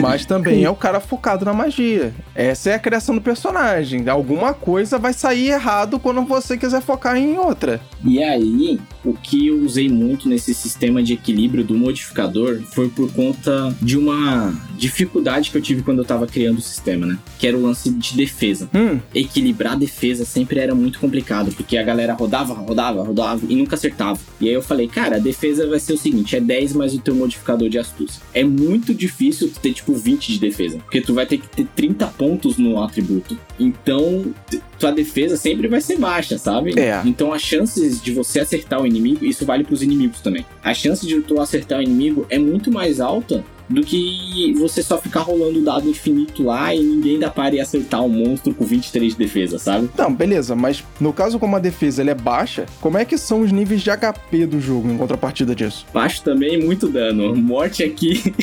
Mas 0.00 0.26
também 0.26 0.64
é 0.64 0.70
o 0.70 0.74
cara 0.74 1.00
focado 1.00 1.44
na 1.44 1.52
magia. 1.52 2.14
Essa 2.34 2.70
é 2.70 2.74
a 2.74 2.78
criação 2.78 3.14
do 3.14 3.20
personagem. 3.20 4.08
Alguma 4.08 4.54
coisa 4.54 4.98
vai 4.98 5.12
sair 5.12 5.50
errado 5.50 5.98
quando 5.98 6.22
você 6.22 6.56
quiser 6.56 6.82
focar 6.82 7.16
em 7.16 7.36
outra. 7.38 7.80
E 8.04 8.22
aí, 8.22 8.80
o 9.04 9.14
que 9.14 9.48
eu 9.48 9.60
usei 9.62 9.88
muito 9.88 10.28
nesse 10.28 10.54
sistema 10.54 11.02
de 11.02 11.14
equilíbrio 11.14 11.64
do 11.64 11.74
modificador 11.74 12.60
foi 12.72 12.88
por 12.88 13.12
conta 13.12 13.74
de 13.80 13.96
uma 13.96 14.54
dificuldade 14.76 15.50
que 15.50 15.58
eu 15.58 15.62
tive 15.62 15.82
quando 15.82 15.98
eu 15.98 16.04
tava 16.04 16.26
criando 16.26 16.58
o 16.58 16.62
sistema, 16.62 17.06
né? 17.06 17.18
Que 17.38 17.46
era 17.46 17.56
o 17.56 17.62
lance 17.62 17.90
de 17.90 18.16
defesa. 18.16 18.68
Hum, 18.74 18.98
Equilibrar 19.14 19.72
a 19.72 19.76
defesa 19.76 20.24
sempre 20.24 20.60
era 20.60 20.74
muito 20.74 20.98
complicado, 20.98 21.52
porque 21.52 21.76
a 21.76 21.82
galera 21.82 22.14
rodava, 22.14 22.54
rodava, 22.54 23.02
rodava 23.02 23.40
e 23.48 23.54
nunca 23.54 23.74
acertava. 23.76 24.18
E 24.40 24.48
aí 24.48 24.54
eu 24.54 24.62
falei, 24.62 24.88
cara, 24.88 25.16
a 25.16 25.20
defesa 25.20 25.66
vai 25.68 25.80
ser 25.80 25.92
o 25.94 25.98
seguinte: 25.98 26.36
é 26.36 26.40
10 26.40 26.74
mais 26.74 26.94
o 26.94 26.98
teu 26.98 27.14
modificador 27.14 27.68
de 27.68 27.78
astúcia. 27.78 28.17
É 28.34 28.44
muito 28.44 28.94
difícil 28.94 29.48
tu 29.50 29.60
ter 29.60 29.72
tipo 29.72 29.94
20 29.94 30.32
de 30.32 30.38
defesa, 30.38 30.78
porque 30.78 31.00
tu 31.00 31.14
vai 31.14 31.26
ter 31.26 31.38
que 31.38 31.48
ter 31.48 31.66
30 31.74 32.06
pontos 32.08 32.58
no 32.58 32.82
atributo. 32.82 33.38
Então, 33.58 34.34
tua 34.78 34.92
defesa 34.92 35.36
sempre 35.36 35.68
vai 35.68 35.80
ser 35.80 35.98
baixa, 35.98 36.38
sabe? 36.38 36.78
É. 36.78 37.02
Então 37.04 37.32
as 37.32 37.42
chances 37.42 38.00
de 38.00 38.12
você 38.12 38.40
acertar 38.40 38.80
o 38.80 38.86
inimigo, 38.86 39.24
isso 39.24 39.44
vale 39.44 39.64
pros 39.64 39.82
inimigos 39.82 40.20
também. 40.20 40.44
A 40.62 40.72
chance 40.72 41.06
de 41.06 41.20
tu 41.20 41.40
acertar 41.40 41.80
o 41.80 41.82
inimigo 41.82 42.26
é 42.30 42.38
muito 42.38 42.70
mais 42.70 43.00
alta 43.00 43.44
do 43.68 43.82
que 43.82 44.54
você 44.58 44.82
só 44.82 44.98
ficar 44.98 45.20
rolando 45.20 45.58
o 45.58 45.62
dado 45.62 45.88
infinito 45.88 46.42
lá 46.42 46.74
e 46.74 46.80
ninguém 46.80 47.18
da 47.18 47.32
e 47.52 47.60
acertar 47.60 48.02
um 48.02 48.08
monstro 48.08 48.52
com 48.52 48.64
23 48.64 49.12
de 49.12 49.18
defesa, 49.18 49.58
sabe? 49.58 49.88
não, 49.96 50.12
beleza, 50.12 50.56
mas 50.56 50.82
no 51.00 51.12
caso 51.12 51.38
como 51.38 51.54
a 51.54 51.58
defesa 51.60 52.02
é 52.02 52.14
baixa, 52.14 52.66
como 52.80 52.98
é 52.98 53.04
que 53.04 53.16
são 53.16 53.42
os 53.42 53.52
níveis 53.52 53.80
de 53.80 53.90
HP 53.90 54.46
do 54.46 54.60
jogo 54.60 54.90
em 54.90 54.96
contrapartida 54.96 55.54
disso? 55.54 55.86
Baixo 55.94 56.22
também, 56.22 56.62
muito 56.62 56.88
dano. 56.88 57.34
Morte 57.36 57.84
aqui, 57.84 58.34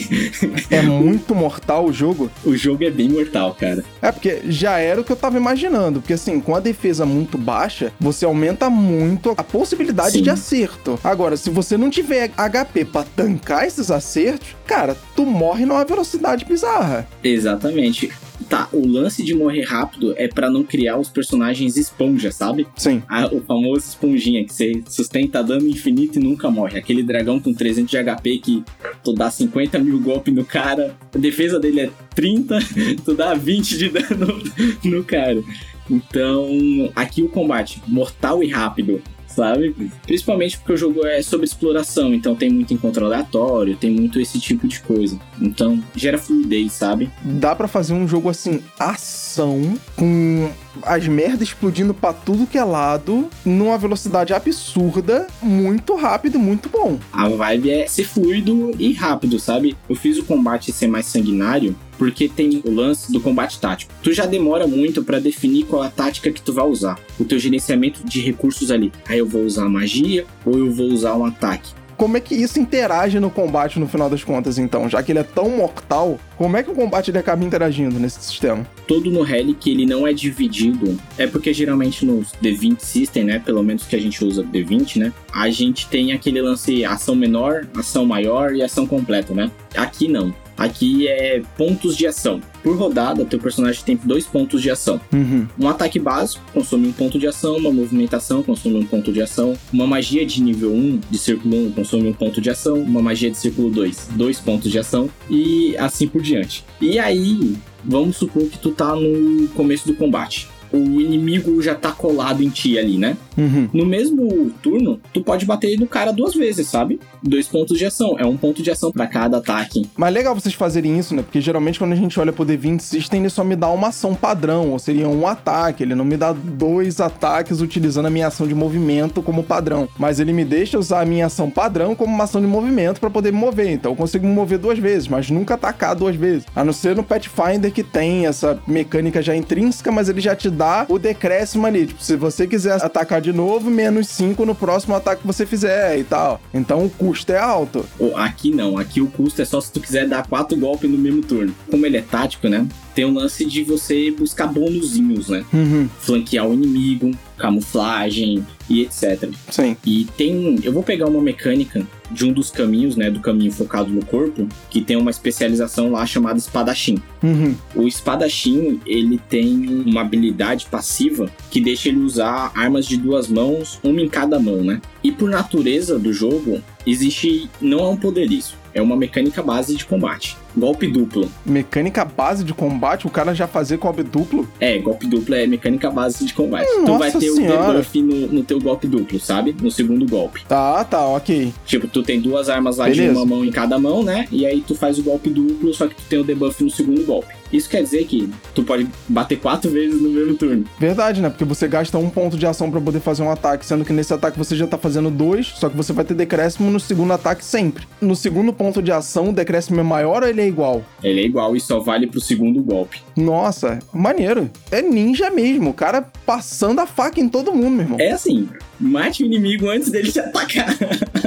É 0.70 0.82
muito 0.82 1.36
mortal 1.36 1.86
o 1.86 1.94
jogo? 1.94 2.32
o 2.46 2.56
jogo 2.56 2.84
é 2.84 2.90
bem 2.90 3.10
mortal, 3.10 3.56
cara. 3.60 3.84
É 4.02 4.12
porque 4.12 4.42
já 4.48 4.78
era 4.78 5.02
o 5.02 5.04
que 5.04 5.12
eu 5.12 5.16
tava 5.16 5.38
imaginando, 5.38 6.00
porque 6.00 6.14
assim, 6.14 6.40
com 6.40 6.56
a 6.56 6.60
defesa 6.60 7.06
muito 7.06 7.38
baixa, 7.38 7.92
você 8.00 8.26
aumenta 8.26 8.70
muito 8.70 9.34
a 9.38 9.44
possibilidade 9.44 10.14
Sim. 10.14 10.22
de 10.22 10.30
acerto. 10.30 11.00
Agora, 11.04 11.38
se 11.38 11.50
você 11.50 11.78
não 11.78 11.90
tiver 11.90 12.30
HP 12.30 12.86
pra 12.86 13.04
tancar 13.04 13.66
esses 13.68 13.92
acertos, 13.92 14.56
cara, 14.66 14.96
tu 15.16 15.26
morre 15.26 15.66
numa 15.66 15.86
velocidade 15.86 16.46
bizarra. 16.46 17.08
Exatamente. 17.24 18.12
Tá, 18.50 18.68
o 18.74 18.86
lance 18.86 19.24
de 19.24 19.34
morrer 19.34 19.64
rápido 19.64 20.14
é 20.18 20.28
para 20.28 20.50
não 20.50 20.64
criar 20.64 20.98
os 20.98 21.10
personagens 21.10 21.78
esponja, 21.78 22.32
sabe? 22.32 22.68
Sim. 22.76 23.02
A, 23.08 23.28
o 23.34 23.42
famoso 23.42 23.88
esponjinha 23.88 24.44
que 24.44 24.54
você 24.54 24.84
sustenta 24.88 25.42
dano 25.42 25.68
infinito 25.68 26.20
e 26.20 26.24
nunca 26.24 26.52
morre. 26.52 26.78
Aquele 26.78 27.02
dragão 27.02 27.40
com 27.40 27.54
300 27.54 27.90
de 27.90 27.98
HP 27.98 28.38
que 28.40 28.64
tu 29.04 29.14
dá 29.14 29.32
50 29.32 29.80
mil 29.80 30.00
golpes 30.00 30.34
no 30.34 30.44
cara, 30.44 30.96
a 31.14 31.18
defesa 31.18 31.60
dele 31.60 31.82
é 31.82 31.90
30, 32.14 32.60
tu 33.04 33.14
dá 33.14 33.34
20 33.34 33.78
de 33.78 33.90
dano 33.90 34.44
no 34.84 35.04
cara. 35.04 35.42
Então, 35.90 36.50
aqui 36.96 37.22
o 37.22 37.30
combate 37.30 37.82
mortal 37.88 38.44
e 38.44 38.50
rápido 38.50 39.02
sabe? 39.36 39.76
Principalmente 40.04 40.58
porque 40.58 40.74
o 40.74 40.78
jogo 40.78 41.06
é 41.06 41.22
sobre 41.22 41.46
exploração, 41.46 42.14
então 42.14 42.36
tem 42.36 42.50
muito 42.50 42.74
encontro 42.74 43.06
aleatório, 43.06 43.76
tem 43.76 43.92
muito 43.92 44.20
esse 44.20 44.40
tipo 44.40 44.68
de 44.68 44.80
coisa. 44.80 45.20
Então 45.40 45.84
gera 45.96 46.18
fluidez, 46.18 46.72
sabe? 46.74 47.10
Dá 47.24 47.56
para 47.56 47.68
fazer 47.68 47.94
um 47.94 48.08
jogo 48.08 48.30
assim, 48.30 48.64
ação, 48.80 49.78
com 49.96 50.50
as 50.84 51.08
merdas 51.08 51.50
explodindo 51.50 51.94
para 51.94 52.14
tudo 52.14 52.48
que 52.48 52.58
é 52.58 52.64
lado, 52.64 53.30
numa 53.46 53.78
velocidade 53.78 54.34
absurda, 54.34 55.28
muito 55.42 55.96
rápido, 55.96 56.40
muito 56.40 56.70
bom. 56.70 57.00
A 57.12 57.28
vibe 57.30 57.72
é 57.72 57.88
ser 57.88 58.06
fluido 58.06 58.72
e 58.80 58.94
rápido, 58.94 59.40
sabe? 59.40 59.76
Eu 59.90 59.96
fiz 59.96 60.18
o 60.18 60.24
combate 60.24 60.72
ser 60.72 60.88
mais 60.88 61.06
sanguinário 61.06 61.76
porque 61.98 62.28
tem 62.28 62.62
o 62.66 62.72
lance 62.72 63.12
do 63.12 63.20
combate 63.20 63.60
tático. 63.60 63.94
Tu 64.04 64.14
já 64.14 64.26
demora 64.26 64.68
muito 64.68 65.04
para 65.04 65.20
definir 65.20 65.66
qual 65.66 65.82
a 65.82 65.90
tática 65.90 66.32
que 66.32 66.42
tu 66.42 66.54
vai 66.54 66.66
usar. 66.66 67.00
O 67.20 67.26
teu 67.26 67.40
gerenciamento 67.40 68.06
de 68.06 68.22
recursos 68.22 68.72
ali. 68.72 68.92
Aí 69.08 69.20
eu 69.20 69.28
vou 69.28 69.44
usar 69.44 69.68
magia 69.70 70.26
ou 70.46 70.58
eu 70.58 70.72
vou 70.72 70.88
usar 70.88 71.16
um 71.16 71.26
ataque 71.26 71.74
como 71.98 72.18
é 72.18 72.20
que 72.20 72.36
isso 72.36 72.60
interage 72.60 73.20
no 73.20 73.30
combate 73.30 73.80
no 73.80 73.88
final 73.88 74.10
das 74.10 74.24
contas, 74.24 74.58
então? 74.58 74.90
Já 74.90 75.02
que 75.02 75.12
ele 75.12 75.20
é 75.20 75.24
tão 75.24 75.50
mortal, 75.50 76.20
como 76.38 76.58
é 76.58 76.64
que 76.64 76.70
o 76.70 76.76
combate 76.76 77.10
ele 77.12 77.18
acaba 77.18 77.44
interagindo 77.44 78.00
nesse 78.00 78.22
sistema? 78.22 78.66
Todo 78.88 79.10
no 79.10 79.22
Relic 79.22 79.70
ele 79.70 79.86
não 79.86 80.06
é 80.06 80.14
dividido. 80.14 81.00
É 81.18 81.26
porque 81.26 81.54
geralmente 81.54 82.06
nos 82.06 82.34
D20 82.42 82.80
System, 82.80 83.24
né? 83.26 83.40
Pelo 83.40 83.64
menos 83.64 83.84
que 83.84 83.96
a 83.96 84.00
gente 84.00 84.24
usa 84.24 84.44
D20, 84.44 84.98
né? 84.98 85.14
A 85.32 85.50
gente 85.50 85.88
tem 85.88 86.12
aquele 86.12 86.42
lance 86.42 86.84
ação 86.86 87.16
menor, 87.16 87.68
ação 87.76 88.06
maior 88.06 88.54
e 88.54 88.62
ação 88.62 88.86
completa, 88.86 89.34
né? 89.34 89.50
Aqui 89.76 90.08
não. 90.08 90.34
Aqui 90.58 91.08
é 91.08 91.42
pontos 91.58 91.96
de 91.96 92.08
ação. 92.08 92.42
Por 92.64 92.78
rodada, 92.78 93.26
teu 93.26 93.40
personagem 93.40 93.84
tem 93.84 94.00
dois 94.04 94.26
pontos 94.26 94.62
de 94.62 94.70
ação. 94.70 95.00
Uhum. 95.14 95.48
Um 95.60 95.68
ataque 95.68 96.00
básico 96.00 96.44
consome 96.54 96.88
um 96.88 96.92
ponto 96.92 97.20
de 97.20 97.28
ação, 97.28 97.58
uma 97.58 97.72
movimentação 97.72 98.42
consome 98.42 98.78
um 98.78 98.86
ponto 98.86 99.12
de 99.12 99.22
ação, 99.22 99.56
uma 99.72 99.86
magia 99.86 100.26
de 100.26 100.42
nível 100.42 100.74
1, 100.74 101.02
de 101.10 101.18
círculo 101.18 101.68
1, 101.68 101.72
consome 101.72 102.08
um 102.10 102.14
ponto 102.14 102.42
de 102.42 102.50
ação, 102.50 102.82
uma 102.82 103.02
magia 103.02 103.30
de 103.30 103.38
círculo 103.38 103.70
2, 103.70 104.10
dois 104.12 104.40
pontos 104.40 104.72
de 104.72 104.80
ação, 104.80 105.10
e 105.30 105.76
assim 105.78 106.08
por 106.08 106.22
diante. 106.22 106.64
E 106.82 106.98
aí, 106.98 107.56
vamos 107.84 108.18
supor 108.18 108.44
que 108.46 108.58
tu 108.58 108.72
tá 108.72 108.96
no 108.96 109.48
começo 109.50 109.86
do 109.88 109.94
combate 109.94 110.48
o 110.76 111.02
inimigo 111.02 111.62
já 111.62 111.76
tá 111.76 111.92
colado 111.92 112.44
em 112.44 112.50
ti 112.50 112.78
ali, 112.78 112.98
né? 112.98 113.18
Uhum. 113.38 113.70
No 113.74 113.86
mesmo 113.86 114.52
turno, 114.62 115.00
tu 115.14 115.22
pode 115.22 115.46
bater 115.46 115.80
no 115.80 115.88
cara 115.88 116.12
duas 116.12 116.34
vezes, 116.34 116.68
sabe? 116.68 117.00
Dois 117.22 117.48
pontos 117.48 117.78
de 117.78 117.86
ação. 117.86 118.16
É 118.18 118.26
um 118.26 118.38
ponto 118.38 118.62
de 118.62 118.72
ação 118.72 118.92
para 118.92 119.08
cada 119.08 119.38
ataque. 119.38 119.88
Mas 119.96 120.14
legal 120.14 120.34
vocês 120.36 120.54
fazerem 120.54 120.98
isso, 120.98 121.16
né? 121.16 121.22
Porque 121.22 121.42
geralmente 121.42 121.80
quando 121.80 121.94
a 121.94 121.96
gente 121.96 122.20
olha 122.20 122.32
pro 122.32 122.46
D20 122.46 122.80
System, 122.80 123.22
ele 123.22 123.30
só 123.30 123.44
me 123.44 123.56
dá 123.56 123.70
uma 123.70 123.88
ação 123.88 124.14
padrão, 124.14 124.72
ou 124.72 124.80
seria 124.80 125.08
um 125.08 125.28
ataque. 125.28 125.84
Ele 125.84 125.96
não 125.96 126.06
me 126.06 126.18
dá 126.18 126.34
dois 126.34 127.00
ataques 127.00 127.62
utilizando 127.62 128.06
a 128.06 128.10
minha 128.10 128.28
ação 128.28 128.48
de 128.48 128.56
movimento 128.56 129.22
como 129.22 129.44
padrão. 129.44 129.88
Mas 129.98 130.20
ele 130.20 130.34
me 130.34 130.46
deixa 130.46 130.78
usar 130.78 131.02
a 131.02 131.06
minha 131.06 131.26
ação 131.26 131.50
padrão 131.50 131.96
como 131.96 132.14
uma 132.14 132.24
ação 132.24 132.42
de 132.42 132.48
movimento 132.48 133.00
para 133.00 133.10
poder 133.10 133.32
me 133.32 133.40
mover. 133.40 133.72
Então 133.72 133.92
eu 133.92 133.96
consigo 133.96 134.26
me 134.26 134.34
mover 134.34 134.58
duas 134.58 134.80
vezes, 134.80 135.08
mas 135.08 135.30
nunca 135.30 135.56
atacar 135.56 135.96
duas 135.96 136.16
vezes. 136.16 136.46
A 136.56 136.64
não 136.64 136.74
ser 136.74 136.96
no 136.96 137.04
Pathfinder 137.04 137.72
que 137.72 137.84
tem 137.84 138.26
essa 138.26 138.60
mecânica 138.68 139.22
já 139.22 139.36
intrínseca, 139.36 139.92
mas 139.92 140.10
ele 140.10 140.22
já 140.22 140.36
te 140.36 140.50
dá 140.50 140.65
o 140.90 141.00
decréscimo 141.00 141.66
ali. 141.66 141.88
Tipo, 141.88 142.04
se 142.04 142.16
você 142.16 142.48
quiser 142.48 142.84
atacar 142.84 143.22
de 143.22 143.32
novo, 143.32 143.70
menos 143.70 144.08
5 144.10 144.46
no 144.46 144.56
próximo 144.56 144.96
ataque 144.96 145.22
que 145.22 145.28
você 145.28 145.46
fizer 145.46 145.98
e 145.98 146.04
tal. 146.04 146.42
Então 146.54 146.86
o 146.86 146.90
custo 146.90 147.32
é 147.32 147.38
alto. 147.38 147.86
Aqui 148.16 148.52
não, 148.52 148.78
aqui 148.78 149.02
o 149.02 149.08
custo 149.08 149.42
é 149.42 149.46
só 149.46 149.60
se 149.62 149.72
tu 149.72 149.80
quiser 149.80 150.08
dar 150.08 150.28
quatro 150.28 150.58
golpes 150.58 150.90
no 150.90 150.98
mesmo 150.98 151.22
turno. 151.22 151.56
Como 151.70 151.86
ele 151.86 151.98
é 151.98 152.02
tático, 152.02 152.48
né? 152.48 152.66
Tem 152.96 153.04
o 153.04 153.14
lance 153.14 153.46
de 153.46 153.62
você 153.62 154.10
buscar 154.10 154.48
bonuzinhos, 154.48 155.28
né? 155.28 155.46
Uhum. 155.54 155.90
Flanquear 156.00 156.48
o 156.48 156.54
inimigo, 156.54 157.12
camuflagem 157.38 158.46
e 158.70 158.82
etc. 158.82 159.30
Sim. 159.52 159.76
E 159.86 160.06
tem. 160.18 160.58
Eu 160.64 160.72
vou 160.72 160.82
pegar 160.82 161.08
uma 161.08 161.22
mecânica 161.22 161.86
de 162.10 162.26
um 162.26 162.32
dos 162.32 162.50
caminhos, 162.50 162.96
né? 162.96 163.12
Do 163.12 163.20
caminho 163.20 163.52
focado 163.52 163.92
no 163.92 164.04
corpo, 164.06 164.48
que 164.70 164.82
tem 164.82 164.96
uma 164.96 165.12
especialização 165.12 165.92
lá 165.92 166.06
chamada 166.06 166.40
espadachim. 166.40 166.98
Uhum. 167.22 167.54
O 167.76 167.88
espadachim, 167.88 168.80
ele 168.86 169.20
tem 169.30 169.84
uma 169.86 170.02
habilidade 170.02 170.68
passiva 170.72 171.30
que 171.52 171.60
deixa 171.60 171.90
ele 171.90 172.00
usar 172.00 172.52
armas 172.56 172.86
de 172.86 172.96
duas 172.96 173.28
mãos, 173.28 173.78
uma 173.84 174.02
em 174.02 174.08
cada 174.08 174.40
mão, 174.40 174.64
né? 174.64 174.82
E 175.04 175.12
por 175.12 175.30
natureza 175.30 176.00
do 176.00 176.14
jogo, 176.14 176.62
existe. 176.88 177.50
Não 177.60 177.80
é 177.80 177.90
um 177.90 177.98
poder 177.98 178.32
isso. 178.32 178.56
É 178.76 178.82
uma 178.82 178.98
mecânica 178.98 179.42
base 179.42 179.74
de 179.74 179.86
combate. 179.86 180.36
Golpe 180.56 180.86
duplo. 180.86 181.32
Mecânica 181.46 182.04
base 182.04 182.44
de 182.44 182.54
combate? 182.54 183.08
O 183.08 183.10
cara 183.10 183.34
já 183.34 183.48
fazer 183.48 183.78
golpe 183.78 184.04
duplo? 184.04 184.46
É, 184.60 184.78
golpe 184.80 185.08
duplo 185.08 185.34
é 185.34 185.48
mecânica 185.48 185.90
base 185.90 186.26
de 186.26 186.34
combate. 186.34 186.66
Nossa 186.66 186.86
tu 186.86 186.98
vai 186.98 187.12
ter 187.12 187.32
senhora. 187.32 187.70
o 187.70 187.74
debuff 187.74 188.02
no, 188.02 188.28
no 188.28 188.44
teu 188.44 188.60
golpe 188.60 188.86
duplo, 188.86 189.18
sabe? 189.18 189.56
No 189.62 189.72
segundo 189.72 190.06
golpe. 190.06 190.44
Tá, 190.46 190.84
tá, 190.84 191.08
ok. 191.08 191.54
Tipo, 191.66 191.88
tu 191.88 192.04
tem 192.04 192.20
duas 192.20 192.50
armas 192.50 192.76
lá 192.76 192.86
Beleza. 192.90 193.14
de 193.14 193.18
uma 193.18 193.26
mão 193.26 193.46
em 193.46 193.52
cada 193.52 193.80
mão, 193.80 194.04
né? 194.04 194.28
E 194.30 194.46
aí 194.46 194.60
tu 194.60 194.76
faz 194.76 195.00
o 195.00 195.04
golpe 195.04 195.30
duplo, 195.30 195.74
só 195.74 195.88
que 195.88 195.96
tu 195.96 196.04
tem 196.10 196.20
o 196.20 196.24
debuff 196.26 196.62
no 196.62 196.70
segundo 196.70 197.02
golpe. 197.06 197.34
Isso 197.56 197.70
quer 197.70 197.82
dizer 197.82 198.06
que 198.06 198.30
tu 198.54 198.64
pode 198.64 198.88
bater 199.08 199.40
quatro 199.40 199.72
vezes 199.72 200.02
no 200.02 200.10
mesmo 200.10 200.36
turno. 200.36 200.66
Verdade, 200.80 201.22
né? 201.22 201.30
Porque 201.30 201.46
você 201.46 201.68
gasta 201.68 201.98
um 201.98 202.10
ponto 202.10 202.38
de 202.38 202.46
ação 202.46 202.70
pra 202.70 202.82
poder 202.82 203.00
fazer 203.00 203.24
um 203.24 203.32
ataque, 203.32 203.66
sendo 203.66 203.86
que 203.86 203.94
nesse 203.94 204.14
ataque 204.14 204.38
você 204.38 204.56
já 204.56 204.68
tá 204.68 204.78
fazendo 204.78 205.10
dois, 205.10 205.48
só 205.48 205.70
que 205.70 205.78
você 205.78 205.94
vai 205.94 206.04
ter 206.04 206.14
decréscimo 206.14 206.70
no 206.70 206.80
segundo 206.80 207.14
ataque 207.14 207.44
sempre. 207.44 207.88
No 208.02 208.16
segundo 208.16 208.52
ponto 208.52 208.82
de 208.82 208.92
ação, 208.92 209.30
o 209.30 209.34
decréscimo 209.34 209.80
é 209.80 209.84
maior 209.84 210.24
ou 210.24 210.30
ele 210.30 210.42
é 210.42 210.48
igual? 210.48 210.84
Ele 211.04 211.22
é 211.22 211.26
igual 211.26 211.56
e 211.56 211.62
só 211.62 211.80
vale 211.80 212.08
pro 212.08 212.20
segundo 212.20 212.62
golpe. 212.62 213.02
Nossa, 213.16 213.80
maneiro. 213.94 214.50
É 214.72 214.82
ninja 214.82 215.30
mesmo, 215.30 215.70
o 215.70 215.74
cara 215.74 216.02
passando 216.26 216.80
a 216.80 216.86
faca 216.86 217.20
em 217.20 217.30
todo 217.30 217.54
mundo, 217.54 217.72
meu 217.72 217.82
irmão. 217.86 218.00
É 218.00 218.12
assim, 218.12 218.50
mate 218.80 219.24
o 219.24 219.26
inimigo 219.26 219.70
antes 219.70 219.90
dele 219.90 220.12
te 220.12 220.20
atacar. 220.20 220.76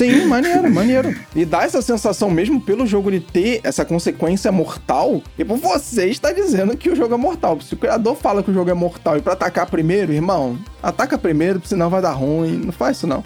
Sim, 0.00 0.24
maneiro, 0.24 0.70
maneiro. 0.72 1.14
E 1.36 1.44
dá 1.44 1.62
essa 1.62 1.82
sensação 1.82 2.30
mesmo 2.30 2.58
pelo 2.58 2.86
jogo 2.86 3.10
de 3.10 3.20
ter 3.20 3.60
essa 3.62 3.84
consequência 3.84 4.50
mortal. 4.50 5.22
Por 5.46 5.58
você 5.58 6.06
está 6.06 6.32
dizendo 6.32 6.74
que 6.74 6.88
o 6.88 6.96
jogo 6.96 7.12
é 7.12 7.18
mortal. 7.18 7.60
Se 7.60 7.74
o 7.74 7.76
criador 7.76 8.16
fala 8.16 8.42
que 8.42 8.50
o 8.50 8.54
jogo 8.54 8.70
é 8.70 8.74
mortal 8.74 9.18
e 9.18 9.20
pra 9.20 9.34
atacar 9.34 9.68
primeiro, 9.68 10.10
irmão, 10.10 10.58
ataca 10.82 11.18
primeiro, 11.18 11.60
senão 11.66 11.90
vai 11.90 12.00
dar 12.00 12.12
ruim. 12.12 12.62
Não 12.64 12.72
faz 12.72 12.96
isso 12.96 13.06
não. 13.06 13.22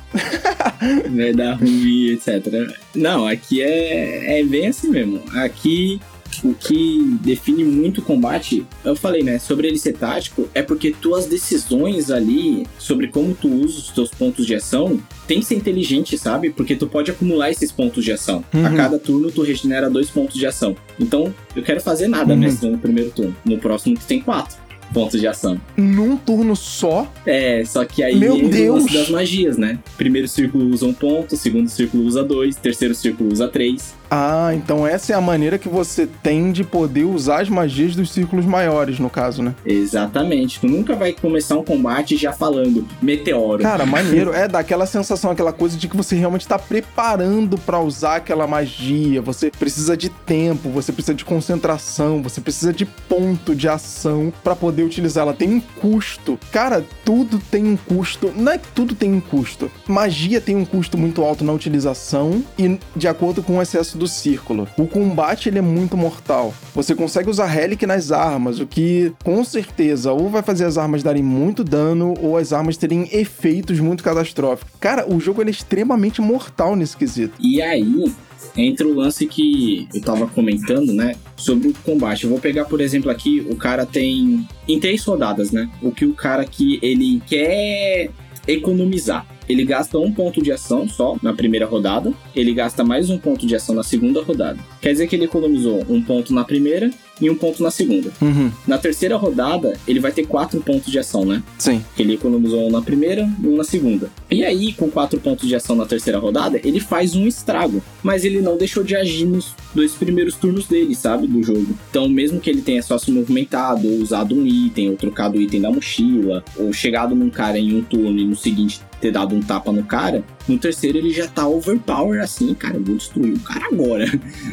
Vai 1.14 1.33
dar 1.33 1.55
ruim, 1.55 2.09
etc. 2.09 2.45
Não, 2.93 3.25
aqui 3.25 3.62
é, 3.62 4.41
é 4.41 4.45
bem 4.45 4.66
assim 4.66 4.89
mesmo. 4.89 5.22
Aqui 5.33 6.01
o 6.43 6.55
que 6.55 7.18
define 7.22 7.64
muito 7.64 7.99
o 8.01 8.03
combate, 8.03 8.64
eu 8.85 8.97
falei, 8.97 9.22
né, 9.22 9.39
sobre 9.39 9.68
ele 9.68 9.78
ser 9.78 9.93
tático, 9.95 10.49
é 10.55 10.62
porque 10.62 10.91
tuas 10.93 11.26
decisões 11.26 12.11
ali 12.11 12.66
sobre 12.78 13.09
como 13.09 13.35
tu 13.35 13.49
usa 13.49 13.78
os 13.78 13.89
teus 13.91 14.11
pontos 14.11 14.47
de 14.47 14.55
ação 14.55 14.99
tem 15.26 15.41
que 15.41 15.47
ser 15.47 15.55
inteligente, 15.55 16.16
sabe? 16.18 16.51
Porque 16.51 16.74
tu 16.76 16.87
pode 16.87 17.11
acumular 17.11 17.51
esses 17.51 17.70
pontos 17.72 18.05
de 18.05 18.12
ação. 18.12 18.45
Uhum. 18.53 18.66
A 18.66 18.70
cada 18.72 18.99
turno 18.99 19.30
tu 19.30 19.43
regenera 19.43 19.89
dois 19.89 20.11
pontos 20.11 20.37
de 20.37 20.47
ação. 20.47 20.76
Então, 21.01 21.32
eu 21.55 21.62
quero 21.62 21.80
fazer 21.80 22.09
nada 22.09 22.32
Uhum. 22.35 22.41
nesse 22.41 22.66
no 22.66 22.78
primeiro 22.78 23.11
turno. 23.11 23.35
No 23.45 23.59
próximo 23.59 23.97
tu 23.97 24.05
tem 24.07 24.20
quatro 24.20 24.64
pontos 24.93 25.18
de 25.18 25.26
ação. 25.26 25.61
Num 25.76 26.16
turno 26.16 26.55
só, 26.55 27.11
É, 27.26 27.64
só 27.64 27.85
que 27.85 28.03
aí 28.03 28.14
Meu 28.16 28.37
entra 28.37 28.47
o 28.70 28.74
lance 28.74 28.87
Deus! 28.87 28.93
das 28.93 29.09
magias, 29.11 29.57
né? 29.57 29.78
Primeiro 29.97 30.28
círculo 30.28 30.68
usa 30.68 30.87
um 30.87 30.93
ponto, 30.93 31.37
segundo 31.37 31.68
círculo 31.68 32.05
usa 32.05 32.22
dois, 32.22 32.55
terceiro 32.55 32.95
círculo 32.95 33.32
usa 33.32 33.49
três. 33.49 33.95
Ah, 34.11 34.52
então 34.55 34.86
essa 34.86 35.12
é 35.12 35.16
a 35.16 35.20
maneira 35.20 35.59
que 35.59 35.68
você 35.68 36.07
tem 36.07 36.52
de 36.52 36.62
poder 36.62 37.05
usar 37.05 37.42
as 37.42 37.48
magias 37.48 37.96
dos 37.96 38.11
círculos 38.12 38.44
maiores, 38.44 38.98
no 38.98 39.11
caso, 39.11 39.42
né? 39.42 39.55
Exatamente. 39.64 40.61
Tu 40.61 40.66
nunca 40.66 40.94
vai 40.94 41.12
começar 41.12 41.57
um 41.57 41.64
combate 41.64 42.16
já 42.16 42.32
falando 42.32 42.86
meteoro. 43.00 43.62
Cara, 43.62 43.86
maneiro. 43.86 44.32
É, 44.34 44.48
dá 44.48 44.59
aquela 44.59 44.84
sensação, 44.84 45.30
aquela 45.30 45.52
coisa 45.52 45.76
de 45.76 45.86
que 45.86 45.96
você 45.96 46.16
realmente 46.16 46.48
tá 46.48 46.59
preparando 46.59 47.57
pra 47.57 47.78
usar 47.78 48.16
aquela 48.16 48.46
magia. 48.46 49.22
Você 49.22 49.50
precisa 49.50 49.96
de 49.96 50.09
tempo, 50.09 50.70
você 50.70 50.92
precisa 50.92 51.14
de 51.14 51.24
concentração, 51.24 52.20
você 52.20 52.40
precisa 52.40 52.72
de 52.72 52.84
ponto 52.84 53.55
de 53.55 53.68
ação 53.68 54.32
pra 54.42 54.57
poder 54.57 54.82
utilizar. 54.82 55.22
Ela 55.22 55.34
tem 55.34 55.48
um 55.48 55.61
custo. 55.61 56.38
Cara, 56.50 56.84
tudo 57.05 57.38
tem 57.38 57.64
um 57.64 57.76
custo. 57.76 58.32
Não 58.34 58.52
é 58.52 58.59
que 58.59 58.68
tudo 58.74 58.94
tem 58.94 59.12
um 59.12 59.20
custo. 59.20 59.70
Magia 59.86 60.40
tem 60.40 60.57
um 60.57 60.64
custo 60.64 60.98
muito 60.98 61.22
alto 61.22 61.44
na 61.44 61.52
utilização 61.52 62.42
e 62.59 62.78
de 62.96 63.07
acordo 63.07 63.42
com 63.42 63.59
o 63.59 63.62
excesso 63.62 63.93
do 63.99 64.07
círculo. 64.07 64.68
O 64.76 64.86
combate 64.86 65.49
ele 65.49 65.59
é 65.59 65.62
muito 65.62 65.97
mortal. 65.97 66.55
Você 66.74 66.95
consegue 66.95 67.30
usar 67.30 67.47
Relic 67.47 67.86
nas 67.86 68.12
armas, 68.12 68.61
o 68.61 68.66
que 68.66 69.12
com 69.22 69.42
certeza 69.45 70.12
ou 70.12 70.28
vai 70.28 70.42
fazer 70.42 70.64
as 70.64 70.78
armas 70.78 71.03
darem 71.03 71.22
muito 71.22 71.64
dano 71.64 72.14
ou 72.20 72.36
as 72.36 72.53
armas 72.53 72.76
terem 72.76 73.09
efeitos 73.12 73.80
muito 73.80 74.03
catastróficos. 74.03 74.72
Cara, 74.80 75.11
o 75.11 75.20
jogo 75.20 75.42
ele 75.42 75.51
é 75.51 75.53
extremamente 75.53 76.20
mortal 76.20 76.76
nesse 76.76 76.97
quesito. 76.97 77.34
E 77.40 77.61
aí, 77.62 78.12
entra 78.57 78.86
o 78.86 78.95
lance 78.95 79.26
que 79.26 79.88
eu 79.95 80.01
tava 80.01 80.26
comentando, 80.26 80.92
né? 80.92 81.14
Sobre 81.36 81.68
o 81.68 81.74
combate. 81.84 82.24
Eu 82.24 82.30
vou 82.30 82.38
pegar, 82.38 82.64
por 82.64 82.80
exemplo, 82.80 83.11
aqui, 83.11 83.45
o 83.49 83.57
cara 83.57 83.84
tem. 83.86 84.47
Em 84.68 84.78
três 84.78 85.05
rodadas, 85.05 85.51
né? 85.51 85.70
O 85.82 85.90
que 85.90 86.05
o 86.05 86.14
cara 86.14 86.45
que 86.45 86.78
ele 86.82 87.22
quer 87.26 88.11
economizar. 88.47 89.26
Ele 89.49 89.64
gasta 89.64 89.99
um 89.99 90.12
ponto 90.12 90.42
de 90.42 90.53
ação 90.53 90.88
só 90.88 91.16
na 91.22 91.32
primeira 91.32 91.66
rodada, 91.66 92.12
ele 92.34 92.53
gasta 92.55 92.84
mais 92.84 93.11
um 93.11 93.18
ponto 93.18 93.47
de 93.47 93.55
ação 93.55 93.74
na 93.74 93.82
segunda 93.82 94.22
rodada. 94.22 94.59
Quer 94.80 94.92
dizer 94.92 95.07
que 95.07 95.16
ele 95.16 95.24
economizou 95.24 95.84
um 95.88 96.03
ponto 96.03 96.32
na 96.32 96.45
primeira 96.45 96.90
e 97.20 97.30
um 97.30 97.36
ponto 97.36 97.62
na 97.62 97.70
segunda. 97.70 98.11
Uhum. 98.20 98.51
Na 98.66 98.78
terceira 98.78 99.16
rodada, 99.16 99.78
ele 99.86 100.01
vai 100.01 100.12
ter 100.12 100.26
quatro 100.26 100.61
pontos 100.61 100.90
de 100.90 100.99
ação, 100.99 101.24
né? 101.24 101.42
Sim. 101.59 101.82
Ele 101.99 102.14
economizou 102.14 102.66
um 102.66 102.70
na 102.70 102.82
primeira 102.82 103.28
e 103.42 103.47
um 103.47 103.57
na 103.57 103.64
segunda. 103.64 104.11
E 104.30 104.45
aí, 104.45 104.72
com 104.72 104.90
quatro 104.90 105.20
pontos 105.20 105.49
de 105.49 105.55
ação 105.55 105.76
na 105.76 105.86
terceira 105.86 106.18
rodada, 106.18 106.61
ele 106.64 106.80
faz 106.80 107.14
um 107.14 107.26
estrago. 107.26 107.82
Mas 108.03 108.24
ele 108.24 108.40
não 108.40 108.57
deixou 108.57 108.82
de 108.82 108.97
agir 108.97 109.26
nos 109.26 109.55
dois 109.74 109.92
primeiros 109.92 110.34
turnos 110.36 110.66
dele, 110.66 110.95
sabe? 110.95 111.26
Do 111.26 111.42
jogo. 111.42 111.76
Então, 111.90 112.09
mesmo 112.09 112.40
que 112.40 112.51
ele 112.51 112.62
tenha 112.62 112.82
só 112.82 112.99
se 112.99 113.11
movimentado, 113.11 113.86
ou 113.86 113.99
usado 113.99 114.34
um 114.34 114.47
item, 114.47 114.90
ou 114.90 114.97
trocado 114.97 115.38
o 115.38 115.40
item 115.40 115.61
da 115.61 115.70
mochila, 115.70 116.45
ou 116.57 116.72
chegado 116.72 117.14
num 117.14 117.30
cara 117.30 117.59
em 117.59 117.74
um 117.74 117.82
turno 117.82 118.18
e 118.18 118.24
no 118.24 118.36
seguinte 118.36 118.80
ter 119.05 119.11
dado 119.11 119.36
um 119.36 119.42
tapa 119.42 119.70
no 119.70 119.84
cara, 119.84 120.24
no 120.49 120.59
terceiro 120.59 120.99
ele 120.99 121.11
já 121.11 121.26
tá 121.26 121.47
overpower 121.47 122.22
assim, 122.22 122.55
cara, 122.55 122.76
eu 122.76 122.82
vou 122.82 122.97
destruir 122.97 123.34
o 123.34 123.40
cara 123.40 123.66
agora. 123.66 124.05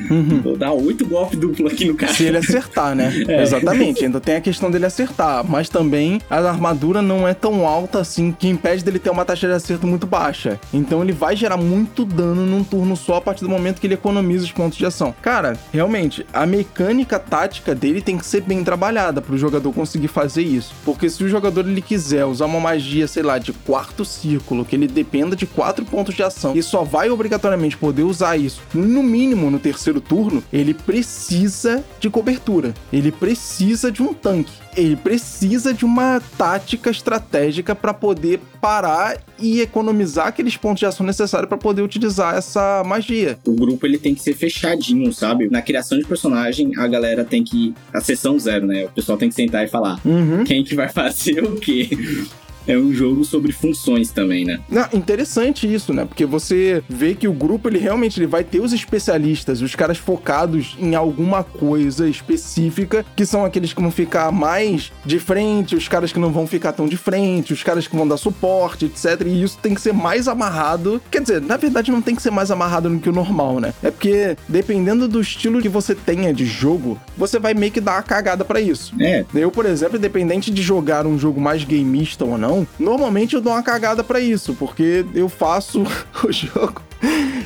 Uhum. 0.09 0.41
Vou 0.41 0.57
dar 0.57 0.71
oito 0.71 1.05
golpes 1.05 1.37
duplo 1.37 1.67
aqui 1.67 1.85
no 1.85 1.95
cara. 1.95 2.13
Se 2.13 2.23
ele 2.23 2.37
acertar, 2.37 2.95
né? 2.95 3.11
É. 3.31 3.43
Exatamente. 3.43 4.03
Ainda 4.03 4.19
tem 4.19 4.35
a 4.35 4.41
questão 4.41 4.71
dele 4.71 4.85
acertar. 4.85 5.45
Mas 5.47 5.69
também 5.69 6.19
a 6.29 6.37
armadura 6.37 7.01
não 7.01 7.27
é 7.27 7.33
tão 7.33 7.67
alta 7.67 7.99
assim 7.99 8.31
que 8.31 8.47
impede 8.47 8.83
dele 8.83 8.99
ter 8.99 9.09
uma 9.09 9.23
taxa 9.23 9.47
de 9.47 9.53
acerto 9.53 9.85
muito 9.87 10.07
baixa. 10.07 10.59
Então 10.73 11.03
ele 11.03 11.11
vai 11.11 11.35
gerar 11.35 11.57
muito 11.57 12.03
dano 12.03 12.45
num 12.45 12.63
turno 12.63 12.95
só 12.95 13.17
a 13.17 13.21
partir 13.21 13.41
do 13.41 13.49
momento 13.49 13.79
que 13.79 13.87
ele 13.87 13.93
economiza 13.93 14.45
os 14.45 14.51
pontos 14.51 14.77
de 14.77 14.85
ação. 14.85 15.13
Cara, 15.21 15.57
realmente, 15.71 16.25
a 16.33 16.45
mecânica 16.45 17.19
tática 17.19 17.75
dele 17.75 18.01
tem 18.01 18.17
que 18.17 18.25
ser 18.25 18.41
bem 18.41 18.63
trabalhada 18.63 19.21
pro 19.21 19.37
jogador 19.37 19.71
conseguir 19.71 20.07
fazer 20.07 20.43
isso. 20.43 20.73
Porque 20.83 21.09
se 21.09 21.23
o 21.23 21.29
jogador 21.29 21.67
ele 21.67 21.81
quiser 21.81 22.25
usar 22.25 22.45
uma 22.45 22.59
magia, 22.59 23.07
sei 23.07 23.23
lá, 23.23 23.37
de 23.37 23.53
quarto 23.53 24.03
círculo, 24.03 24.65
que 24.65 24.75
ele 24.75 24.87
dependa 24.87 25.35
de 25.35 25.45
quatro 25.45 25.80
pontos 25.85 26.15
de 26.15 26.23
ação 26.23 26.53
e 26.55 26.61
só 26.63 26.83
vai 26.83 27.09
obrigatoriamente 27.09 27.77
poder 27.77 28.03
usar 28.03 28.37
isso 28.37 28.61
no 28.73 29.01
mínimo 29.03 29.49
no 29.51 29.59
terceiro 29.59 29.99
turno, 30.01 30.43
ele 30.51 30.73
precisa 30.73 31.83
de 31.99 32.09
cobertura. 32.09 32.73
Ele 32.91 33.11
precisa 33.11 33.91
de 33.91 34.01
um 34.01 34.13
tanque. 34.13 34.51
Ele 34.77 34.95
precisa 34.95 35.73
de 35.73 35.83
uma 35.83 36.21
tática 36.37 36.89
estratégica 36.89 37.75
para 37.75 37.93
poder 37.93 38.39
parar 38.61 39.17
e 39.39 39.59
economizar 39.59 40.27
aqueles 40.27 40.55
pontos 40.55 40.79
de 40.79 40.85
ação 40.85 41.05
necessários 41.05 41.49
para 41.49 41.57
poder 41.57 41.81
utilizar 41.81 42.35
essa 42.35 42.81
magia. 42.85 43.37
o 43.45 43.53
grupo 43.53 43.85
ele 43.85 43.97
tem 43.97 44.15
que 44.15 44.21
ser 44.21 44.33
fechadinho, 44.33 45.11
sabe? 45.11 45.49
Na 45.49 45.61
criação 45.61 45.97
de 45.97 46.05
personagem, 46.05 46.71
a 46.77 46.87
galera 46.87 47.25
tem 47.25 47.43
que. 47.43 47.73
A 47.93 47.99
sessão 47.99 48.39
zero, 48.39 48.65
né? 48.65 48.85
O 48.85 48.89
pessoal 48.89 49.17
tem 49.17 49.27
que 49.29 49.35
sentar 49.35 49.65
e 49.65 49.67
falar 49.67 49.99
Uhum. 50.05 50.43
quem 50.45 50.63
que 50.63 50.73
vai 50.75 50.87
fazer 50.93 51.43
o 51.43 51.55
quê. 51.57 51.89
É 52.67 52.77
um 52.77 52.93
jogo 52.93 53.23
sobre 53.23 53.51
funções 53.51 54.11
também, 54.11 54.45
né? 54.45 54.59
Não, 54.69 54.87
interessante 54.93 55.71
isso, 55.71 55.93
né? 55.93 56.05
Porque 56.05 56.25
você 56.25 56.83
vê 56.87 57.15
que 57.15 57.27
o 57.27 57.33
grupo, 57.33 57.69
ele 57.69 57.79
realmente 57.79 58.19
ele 58.19 58.27
vai 58.27 58.43
ter 58.43 58.59
os 58.59 58.73
especialistas, 58.73 59.61
os 59.61 59.75
caras 59.75 59.97
focados 59.97 60.75
em 60.79 60.95
alguma 60.95 61.43
coisa 61.43 62.07
específica, 62.07 63.05
que 63.15 63.25
são 63.25 63.45
aqueles 63.45 63.73
que 63.73 63.81
vão 63.81 63.91
ficar 63.91 64.31
mais 64.31 64.91
de 65.05 65.19
frente, 65.19 65.75
os 65.75 65.87
caras 65.87 66.11
que 66.11 66.19
não 66.19 66.31
vão 66.31 66.47
ficar 66.47 66.71
tão 66.73 66.87
de 66.87 66.97
frente, 66.97 67.53
os 67.53 67.63
caras 67.63 67.87
que 67.87 67.95
vão 67.95 68.07
dar 68.07 68.17
suporte, 68.17 68.85
etc. 68.85 69.21
E 69.25 69.43
isso 69.43 69.57
tem 69.61 69.73
que 69.73 69.81
ser 69.81 69.93
mais 69.93 70.27
amarrado. 70.27 71.01
Quer 71.09 71.21
dizer, 71.21 71.41
na 71.41 71.57
verdade 71.57 71.91
não 71.91 72.01
tem 72.01 72.15
que 72.15 72.21
ser 72.21 72.31
mais 72.31 72.51
amarrado 72.51 72.89
do 72.89 72.99
que 72.99 73.09
o 73.09 73.13
normal, 73.13 73.59
né? 73.59 73.73
É 73.81 73.91
porque 73.91 74.35
dependendo 74.47 75.07
do 75.07 75.21
estilo 75.21 75.61
que 75.61 75.69
você 75.69 75.95
tenha 75.95 76.33
de 76.33 76.45
jogo, 76.45 76.99
você 77.17 77.39
vai 77.39 77.53
meio 77.53 77.71
que 77.71 77.81
dar 77.81 77.93
uma 77.95 78.03
cagada 78.03 78.43
pra 78.43 78.59
isso. 78.61 78.93
É, 78.99 79.25
Eu, 79.33 79.51
por 79.51 79.65
exemplo, 79.65 79.97
independente 79.97 80.51
de 80.51 80.61
jogar 80.61 81.05
um 81.05 81.17
jogo 81.17 81.39
mais 81.39 81.63
gameista 81.63 82.25
ou 82.25 82.37
não, 82.37 82.50
normalmente 82.79 83.35
eu 83.35 83.41
dou 83.41 83.53
uma 83.53 83.63
cagada 83.63 84.03
pra 84.03 84.19
isso, 84.19 84.55
porque 84.55 85.05
eu 85.13 85.29
faço 85.29 85.83
o 86.23 86.31
jogo. 86.31 86.81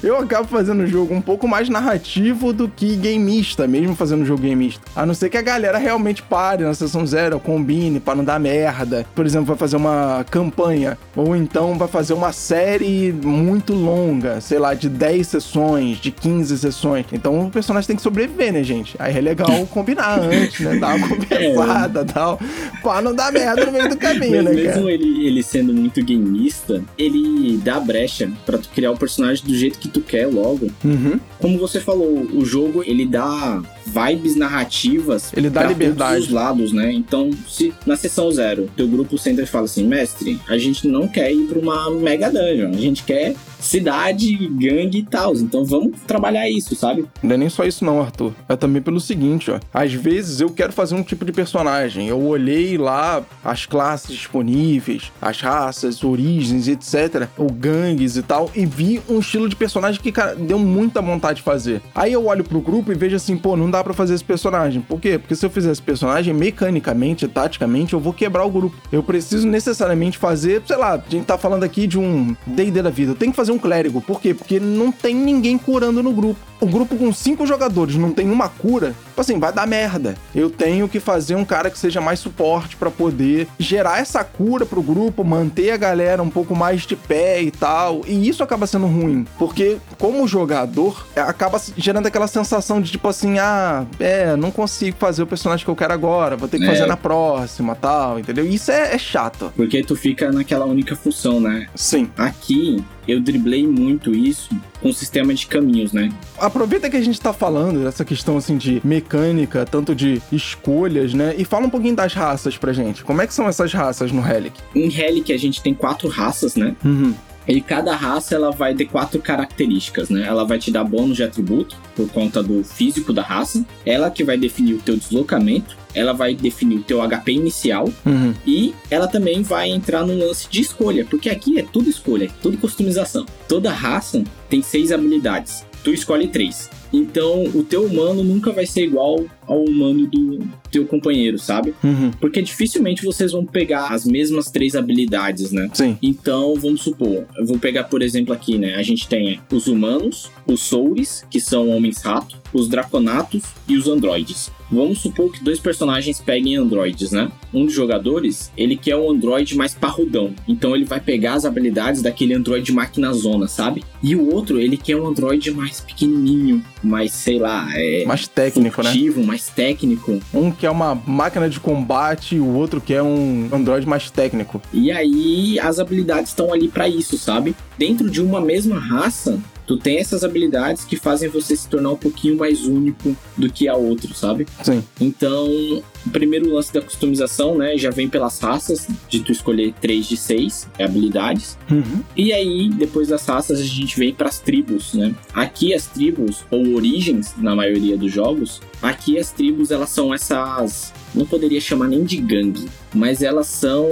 Eu 0.04 0.18
acabo 0.18 0.48
fazendo 0.48 0.84
o 0.84 0.88
jogo 0.88 1.14
um 1.14 1.22
pouco 1.22 1.48
mais 1.48 1.70
narrativo 1.70 2.54
do 2.54 2.68
que 2.68 2.96
gameista, 2.96 3.68
mesmo 3.68 3.96
fazendo 3.96 4.24
o 4.24 4.26
jogo 4.26 4.48
gameista. 4.48 4.82
A 4.96 5.06
não 5.06 5.14
ser 5.14 5.30
que 5.30 5.38
a 5.38 5.42
galera 5.42 5.78
realmente 5.78 6.22
pare 6.22 6.64
na 6.64 6.74
sessão 6.74 7.06
zero, 7.06 7.40
combine 7.40 8.00
pra 8.00 8.16
não 8.16 8.24
dar 8.24 8.40
merda. 8.40 9.06
Por 9.16 9.26
exemplo, 9.26 9.48
vai 9.48 9.58
fazer 9.58 9.76
uma 9.78 10.26
campanha, 10.30 10.98
ou 11.16 11.36
então 11.36 11.78
vai 11.78 11.88
fazer 11.88 12.14
uma 12.14 12.32
série 12.32 13.14
muito 13.14 13.74
longa, 13.74 14.42
sei 14.42 14.60
lá, 14.60 14.74
de 14.74 14.90
10 14.90 15.28
sessões, 15.28 15.98
de 15.98 16.12
15 16.12 16.58
sessões. 16.58 17.06
Então 17.12 17.48
o 17.48 17.52
personagem 17.52 17.88
tem 17.88 17.96
que 17.96 18.02
sobreviver, 18.02 18.54
né, 18.54 18.64
gente? 18.64 18.96
Aí 19.00 19.18
é 19.18 19.22
legal 19.22 19.66
combinar 19.68 20.20
antes, 20.20 20.60
né? 20.60 20.78
Dar 20.78 20.96
uma 20.96 21.08
conversada 21.08 22.02
e 22.02 22.14
tal, 22.14 22.40
pra 22.82 23.02
não 23.02 23.14
dar 23.14 23.32
merda 23.32 23.66
no 23.66 23.72
meio 23.72 23.90
do 23.90 23.98
caminho, 23.98 24.44
mas 24.44 24.56
né, 24.56 24.64
cara? 24.64 24.76
mesmo 24.76 24.90
ele, 24.90 25.28
ele 25.28 25.44
sendo 25.44 25.74
muito 25.74 26.04
gameista, 26.06 26.84
ele 26.98 27.58
dá 27.64 27.80
brecha 27.80 28.32
pra 28.46 28.58
tu 28.58 28.70
criar 28.70 28.92
o 28.92 28.98
personagem 28.98 29.46
do 29.46 29.56
jeito 29.56 29.80
que 29.80 29.85
tu 29.88 30.02
quer 30.02 30.28
logo. 30.28 30.68
Uhum. 30.84 31.20
Como 31.40 31.58
você 31.58 31.80
falou, 31.80 32.28
o 32.34 32.46
jogo 32.46 32.84
ele 32.86 33.06
dá 33.06 33.62
vibes 33.86 34.36
narrativas 34.36 35.32
Ele 35.36 35.50
dá 35.50 35.64
liberdade. 35.64 36.14
todos 36.14 36.28
os 36.28 36.34
lados, 36.34 36.72
né? 36.72 36.92
Então, 36.92 37.30
se 37.48 37.74
na 37.86 37.96
sessão 37.96 38.32
zero, 38.32 38.70
teu 38.76 38.88
grupo 38.88 39.18
senta 39.18 39.42
e 39.44 39.46
fala 39.46 39.66
assim, 39.66 39.86
mestre, 39.86 40.40
a 40.48 40.58
gente 40.58 40.88
não 40.88 41.08
quer 41.08 41.32
ir 41.32 41.46
pra 41.46 41.60
uma 41.60 41.92
mega 41.92 42.30
dungeon, 42.32 42.70
a 42.70 42.78
gente 42.78 43.04
quer 43.04 43.36
cidade, 43.60 44.36
gangue 44.48 45.00
e 45.00 45.04
tal. 45.04 45.34
Então 45.36 45.66
vamos 45.66 46.00
trabalhar 46.06 46.50
isso, 46.50 46.76
sabe? 46.76 47.06
Não 47.22 47.34
é 47.36 47.38
nem 47.38 47.50
só 47.50 47.64
isso 47.66 47.84
não, 47.84 48.00
Arthur. 48.02 48.34
É 48.48 48.56
também 48.56 48.82
pelo 48.82 49.00
seguinte, 49.00 49.50
ó. 49.52 49.60
Às 49.74 49.94
vezes 49.94 50.40
eu 50.40 50.50
quero 50.50 50.72
fazer 50.72 50.96
um 50.96 51.04
tipo 51.04 51.26
de 51.26 51.32
personagem. 51.32 52.08
Eu 52.08 52.22
olhei 52.22 52.78
lá 52.78 53.24
as 53.44 53.66
classes 53.66 54.16
disponíveis, 54.16 55.12
as 55.22 55.42
raças, 55.42 56.04
origens, 56.04 56.68
etc. 56.68 57.28
Ou 57.38 57.50
gangues 57.50 58.18
e 58.18 58.22
tal, 58.22 58.52
e 58.56 58.66
vi 58.66 59.02
um 59.10 59.20
estilo 59.20 59.50
de 59.50 59.56
personagem 59.56 59.75
que, 60.02 60.12
cara, 60.12 60.36
deu 60.36 60.60
muita 60.60 61.02
vontade 61.02 61.38
de 61.38 61.44
fazer. 61.44 61.82
Aí 61.94 62.14
eu 62.14 62.26
olho 62.26 62.44
pro 62.44 62.60
grupo 62.60 62.92
e 62.92 62.96
vejo 62.96 63.16
assim, 63.16 63.38
pô, 63.38 63.56
não 63.56 63.70
dá 63.70 63.84
pra 63.84 63.94
fazer 63.94 64.14
esse 64.14 64.24
personagem. 64.24 64.82
Por 64.82 65.00
quê? 65.00 65.18
Porque 65.18 65.36
se 65.36 65.46
eu 65.46 65.50
fizer 65.50 65.72
esse 65.72 65.82
personagem, 65.82 66.34
mecanicamente, 66.34 67.28
taticamente, 67.28 67.94
eu 67.94 68.00
vou 68.00 68.14
quebrar 68.14 68.46
o 68.46 68.50
grupo. 68.50 68.76
Eu 68.92 69.04
preciso 69.04 69.48
necessariamente 69.48 70.18
fazer, 70.18 70.62
sei 70.66 70.78
lá, 70.78 70.94
a 70.94 71.04
gente 71.10 71.26
tá 71.26 71.38
falando 71.38 71.64
aqui 71.64 71.88
de 71.88 72.00
um 72.00 72.36
D&D 72.46 72.82
da 72.82 72.90
vida. 72.90 73.12
Eu 73.12 73.16
tenho 73.16 73.32
que 73.32 73.36
fazer 73.36 73.52
um 73.52 73.60
clérigo. 73.60 74.02
Por 74.02 74.20
quê? 74.22 74.34
Porque 74.34 74.60
não 74.60 74.92
tem 74.92 75.16
ninguém 75.16 75.58
curando 75.58 76.02
no 76.02 76.12
grupo. 76.12 76.40
O 76.60 76.66
grupo 76.66 76.96
com 76.96 77.12
cinco 77.12 77.46
jogadores 77.46 77.96
não 77.98 78.12
tem 78.12 78.30
uma 78.30 78.48
cura, 78.48 78.96
tipo 79.08 79.20
assim, 79.20 79.38
vai 79.38 79.52
dar 79.52 79.68
merda. 79.68 80.16
Eu 80.34 80.50
tenho 80.50 80.88
que 80.88 81.02
fazer 81.02 81.36
um 81.36 81.44
cara 81.44 81.70
que 81.70 81.78
seja 81.78 82.00
mais 82.00 82.20
suporte 82.20 82.78
pra 82.78 82.90
poder 82.90 83.48
gerar 83.60 84.00
essa 84.00 84.24
cura 84.24 84.66
pro 84.66 84.82
grupo, 84.82 85.24
manter 85.24 85.72
a 85.72 85.78
galera 85.78 86.24
um 86.24 86.30
pouco 86.30 86.56
mais 86.56 86.84
de 86.84 86.96
pé 86.96 87.42
e 87.42 87.52
tal. 87.52 88.02
E 88.08 88.28
isso 88.28 88.42
acaba 88.42 88.66
sendo 88.66 88.88
ruim, 88.88 89.26
porque 89.38 89.65
como 90.00 90.28
jogador, 90.28 91.06
é, 91.16 91.22
acaba 91.22 91.62
gerando 91.78 92.08
aquela 92.08 92.28
sensação 92.28 92.82
de 92.82 92.92
tipo 92.92 93.08
assim, 93.08 93.38
ah, 93.40 93.86
é, 94.00 94.36
não 94.36 94.52
consigo 94.52 94.98
fazer 95.00 95.24
o 95.24 95.28
personagem 95.28 95.64
que 95.66 95.72
eu 95.72 95.76
quero 95.76 95.94
agora, 95.94 96.36
vou 96.36 96.48
ter 96.48 96.58
que 96.60 96.66
É. 96.66 96.68
fazer 96.68 96.86
na 96.86 96.98
próxima, 96.98 97.76
tal, 97.76 98.20
entendeu? 98.20 98.46
Isso 98.46 98.72
é, 98.72 98.94
é 98.96 98.98
chato. 98.98 99.52
Porque 99.56 99.84
tu 99.84 99.96
fica 99.96 100.32
naquela 100.32 100.66
única 100.66 100.96
função, 100.96 101.40
né? 101.40 101.68
Sim. 101.76 102.10
Aqui 102.18 102.84
eu 103.08 103.20
driblei 103.22 103.68
muito 103.68 104.14
isso 104.16 104.50
com 104.82 104.90
o 104.90 104.94
sistema 104.94 105.34
de 105.34 105.46
caminhos, 105.48 105.94
né? 105.94 106.12
Aproveita 106.40 106.90
que 106.90 106.98
a 106.98 107.02
gente 107.02 107.20
tá 107.22 107.32
falando 107.32 107.84
dessa 107.84 108.04
questão 108.04 108.38
assim 108.38 108.58
de 108.58 108.82
mecânica, 108.84 109.66
tanto 109.66 109.94
de 109.94 110.22
escolhas, 110.32 111.14
né? 111.14 111.36
E 111.38 111.46
fala 111.46 111.66
um 111.68 111.70
pouquinho 111.70 111.96
das 111.96 112.14
raças 112.14 112.58
pra 112.58 112.74
gente. 112.74 113.04
Como 113.04 113.22
é 113.22 113.28
que 113.28 113.34
são 113.34 113.48
essas 113.48 113.72
raças 113.74 114.12
no 114.12 114.22
Relic? 114.22 114.60
Em 114.74 114.90
Relic 114.90 115.32
a 115.34 115.38
gente 115.38 115.62
tem 115.62 115.74
quatro 115.74 116.08
raças, 116.08 116.56
né? 116.56 116.76
Uhum. 116.84 117.14
E 117.48 117.62
cada 117.62 117.96
raça 117.96 118.36
ela 118.36 118.52
vai 118.52 118.74
ter 118.74 118.86
quatro 118.86 119.20
características, 119.20 120.10
né? 120.10 120.26
Ela 120.26 120.46
vai 120.46 120.58
te 120.58 120.72
dar 120.72 120.84
bônus 120.84 121.18
de 121.18 121.24
atributo 121.24 121.76
por 121.96 122.10
conta 122.10 122.42
do 122.42 122.64
físico 122.64 123.14
da 123.14 123.22
raça. 123.22 123.66
Ela 123.86 124.10
que 124.10 124.24
vai 124.24 124.38
definir 124.38 124.74
o 124.74 124.80
teu 124.80 124.98
deslocamento. 124.98 125.78
Ela 125.94 126.12
vai 126.12 126.36
definir 126.36 126.78
o 126.78 126.84
teu 126.84 127.02
HP 127.08 127.32
inicial. 127.32 127.90
Uhum. 128.06 128.34
E 128.46 128.74
ela 128.90 129.08
também 129.08 129.42
vai 129.44 129.70
entrar 129.70 130.06
no 130.06 130.18
lance 130.18 130.48
de 130.50 130.62
escolha, 130.62 131.06
porque 131.06 131.30
aqui 131.30 131.60
é 131.60 131.64
tudo 131.64 131.90
escolha, 131.90 132.26
é 132.26 132.30
tudo 132.42 132.58
customização. 132.58 133.26
Toda 133.48 133.72
raça 133.72 134.24
tem 134.50 134.62
seis 134.62 134.92
habilidades. 134.92 135.66
Tu 135.86 135.94
escolhe 135.94 136.28
três. 136.28 136.68
Então, 136.92 137.44
o 137.54 137.64
teu 137.64 137.86
humano 137.86 138.24
nunca 138.24 138.52
vai 138.52 138.66
ser 138.66 138.86
igual 138.86 139.24
ao 139.46 139.64
humano 139.64 140.08
do 140.08 140.40
teu 140.72 140.86
companheiro, 140.88 141.38
sabe? 141.38 141.76
Uhum. 141.84 142.10
Porque 142.20 142.42
dificilmente 142.42 143.06
vocês 143.06 143.32
vão 143.32 143.46
pegar 143.46 143.90
as 143.94 144.04
mesmas 144.04 144.50
três 144.50 144.76
habilidades, 144.76 145.52
né? 145.52 145.70
Sim. 145.74 145.96
Então, 146.02 146.56
vamos 146.56 146.82
supor, 146.82 147.26
eu 147.38 147.46
vou 147.46 147.60
pegar, 147.60 147.84
por 147.84 148.02
exemplo, 148.02 148.34
aqui, 148.34 148.58
né? 148.58 148.76
A 148.76 148.82
gente 148.82 149.08
tem 149.08 149.40
os 149.52 149.68
humanos, 149.68 150.32
os 150.48 150.62
Souls, 150.62 151.24
que 151.30 151.40
são 151.40 151.70
homens-rato, 151.70 152.42
os 152.52 152.68
Draconatos 152.68 153.44
e 153.68 153.78
os 153.78 153.88
androides. 153.88 154.50
Vamos 154.72 155.00
supor 155.00 155.32
que 155.32 155.44
dois 155.44 155.60
personagens 155.60 156.20
peguem 156.20 156.56
androides, 156.56 157.12
né? 157.12 157.32
Um 157.54 157.66
dos 157.66 157.74
jogadores, 157.74 158.52
ele 158.58 158.76
quer 158.76 158.96
um 158.96 159.10
androide 159.10 159.56
mais 159.56 159.74
parrudão. 159.74 160.34
Então 160.48 160.76
ele 160.76 160.86
vai 160.86 161.00
pegar 161.00 161.34
as 161.34 161.46
habilidades 161.46 162.02
daquele 162.02 162.34
androide 162.34 162.72
máquina 162.72 163.14
zona, 163.14 163.48
sabe? 163.48 163.84
E 164.02 164.16
o 164.16 164.34
outro, 164.34 164.60
ele 164.60 164.78
quer 164.78 164.96
um 164.96 165.08
androide 165.08 165.52
mais 165.52 165.82
pequenininho, 165.82 166.64
mais, 166.84 167.12
sei 167.12 167.40
lá, 167.40 167.68
é... 167.74 168.06
Mais 168.06 168.28
técnico, 168.28 168.84
né? 168.84 168.90
furtivo, 168.92 169.24
mais 169.24 169.48
técnico. 169.48 170.20
Um 170.34 170.52
quer 170.52 170.70
uma 170.70 170.96
máquina 170.96 171.50
de 171.50 171.60
combate 171.60 172.40
o 172.40 172.54
outro 172.54 172.82
quer 172.82 173.02
um 173.02 173.50
androide 173.52 173.88
mais 173.88 174.10
técnico. 174.10 174.62
E 174.74 174.92
aí 174.92 175.60
as 175.60 175.80
habilidades 175.80 176.30
estão 176.30 176.54
ali 176.54 176.68
pra 176.68 176.88
isso, 176.88 177.18
sabe? 177.18 177.56
Dentro 177.78 178.10
de 178.10 178.22
uma 178.22 178.40
mesma 178.42 178.80
raça, 178.80 179.40
tu 179.66 179.78
tem 179.78 180.00
essas 180.00 180.24
habilidades 180.24 180.84
que 180.86 180.96
fazem 180.96 181.30
você 181.30 181.56
se 181.56 181.68
tornar 181.68 181.92
um 181.92 181.98
pouquinho 181.98 182.38
mais 182.38 182.66
único 182.66 183.16
do 183.38 183.52
que 183.52 183.68
a 183.68 183.76
outro, 183.76 184.14
sabe? 184.14 184.48
Sim. 184.64 184.84
Então, 185.00 185.84
o 186.06 186.10
primeiro 186.10 186.54
lance 186.54 186.74
da 186.74 186.82
customização, 186.82 187.58
né, 187.58 187.78
já 187.78 187.90
vem 187.90 188.08
pelas 188.08 188.40
raças, 188.40 188.88
de 189.10 189.20
tu 189.22 189.32
escolher 189.32 189.74
3 189.82 190.08
de 190.08 190.18
6 190.18 190.68
habilidades. 190.80 191.58
Uhum. 191.70 192.02
E 192.16 192.32
aí, 192.32 192.70
depois 192.70 193.08
das 193.08 193.26
raças, 193.26 193.60
a 193.60 193.64
gente 193.64 193.98
vem 193.98 194.14
para 194.14 194.30
as 194.30 194.40
tribos, 194.40 194.94
né? 194.94 195.14
Aqui 195.34 195.74
as 195.74 195.88
tribos, 195.88 196.46
ou 196.52 196.76
origens, 196.76 197.34
na 197.38 197.56
maioria 197.56 197.98
dos 197.98 198.12
jogos, 198.12 198.62
aqui 198.82 199.18
as 199.18 199.32
tribos, 199.32 199.72
elas 199.72 199.90
são 199.90 200.14
essas... 200.14 200.94
Não 201.14 201.26
poderia 201.26 201.62
chamar 201.62 201.88
nem 201.88 202.04
de 202.04 202.18
gangue, 202.18 202.68
mas 202.94 203.22
elas 203.22 203.48
são 203.48 203.88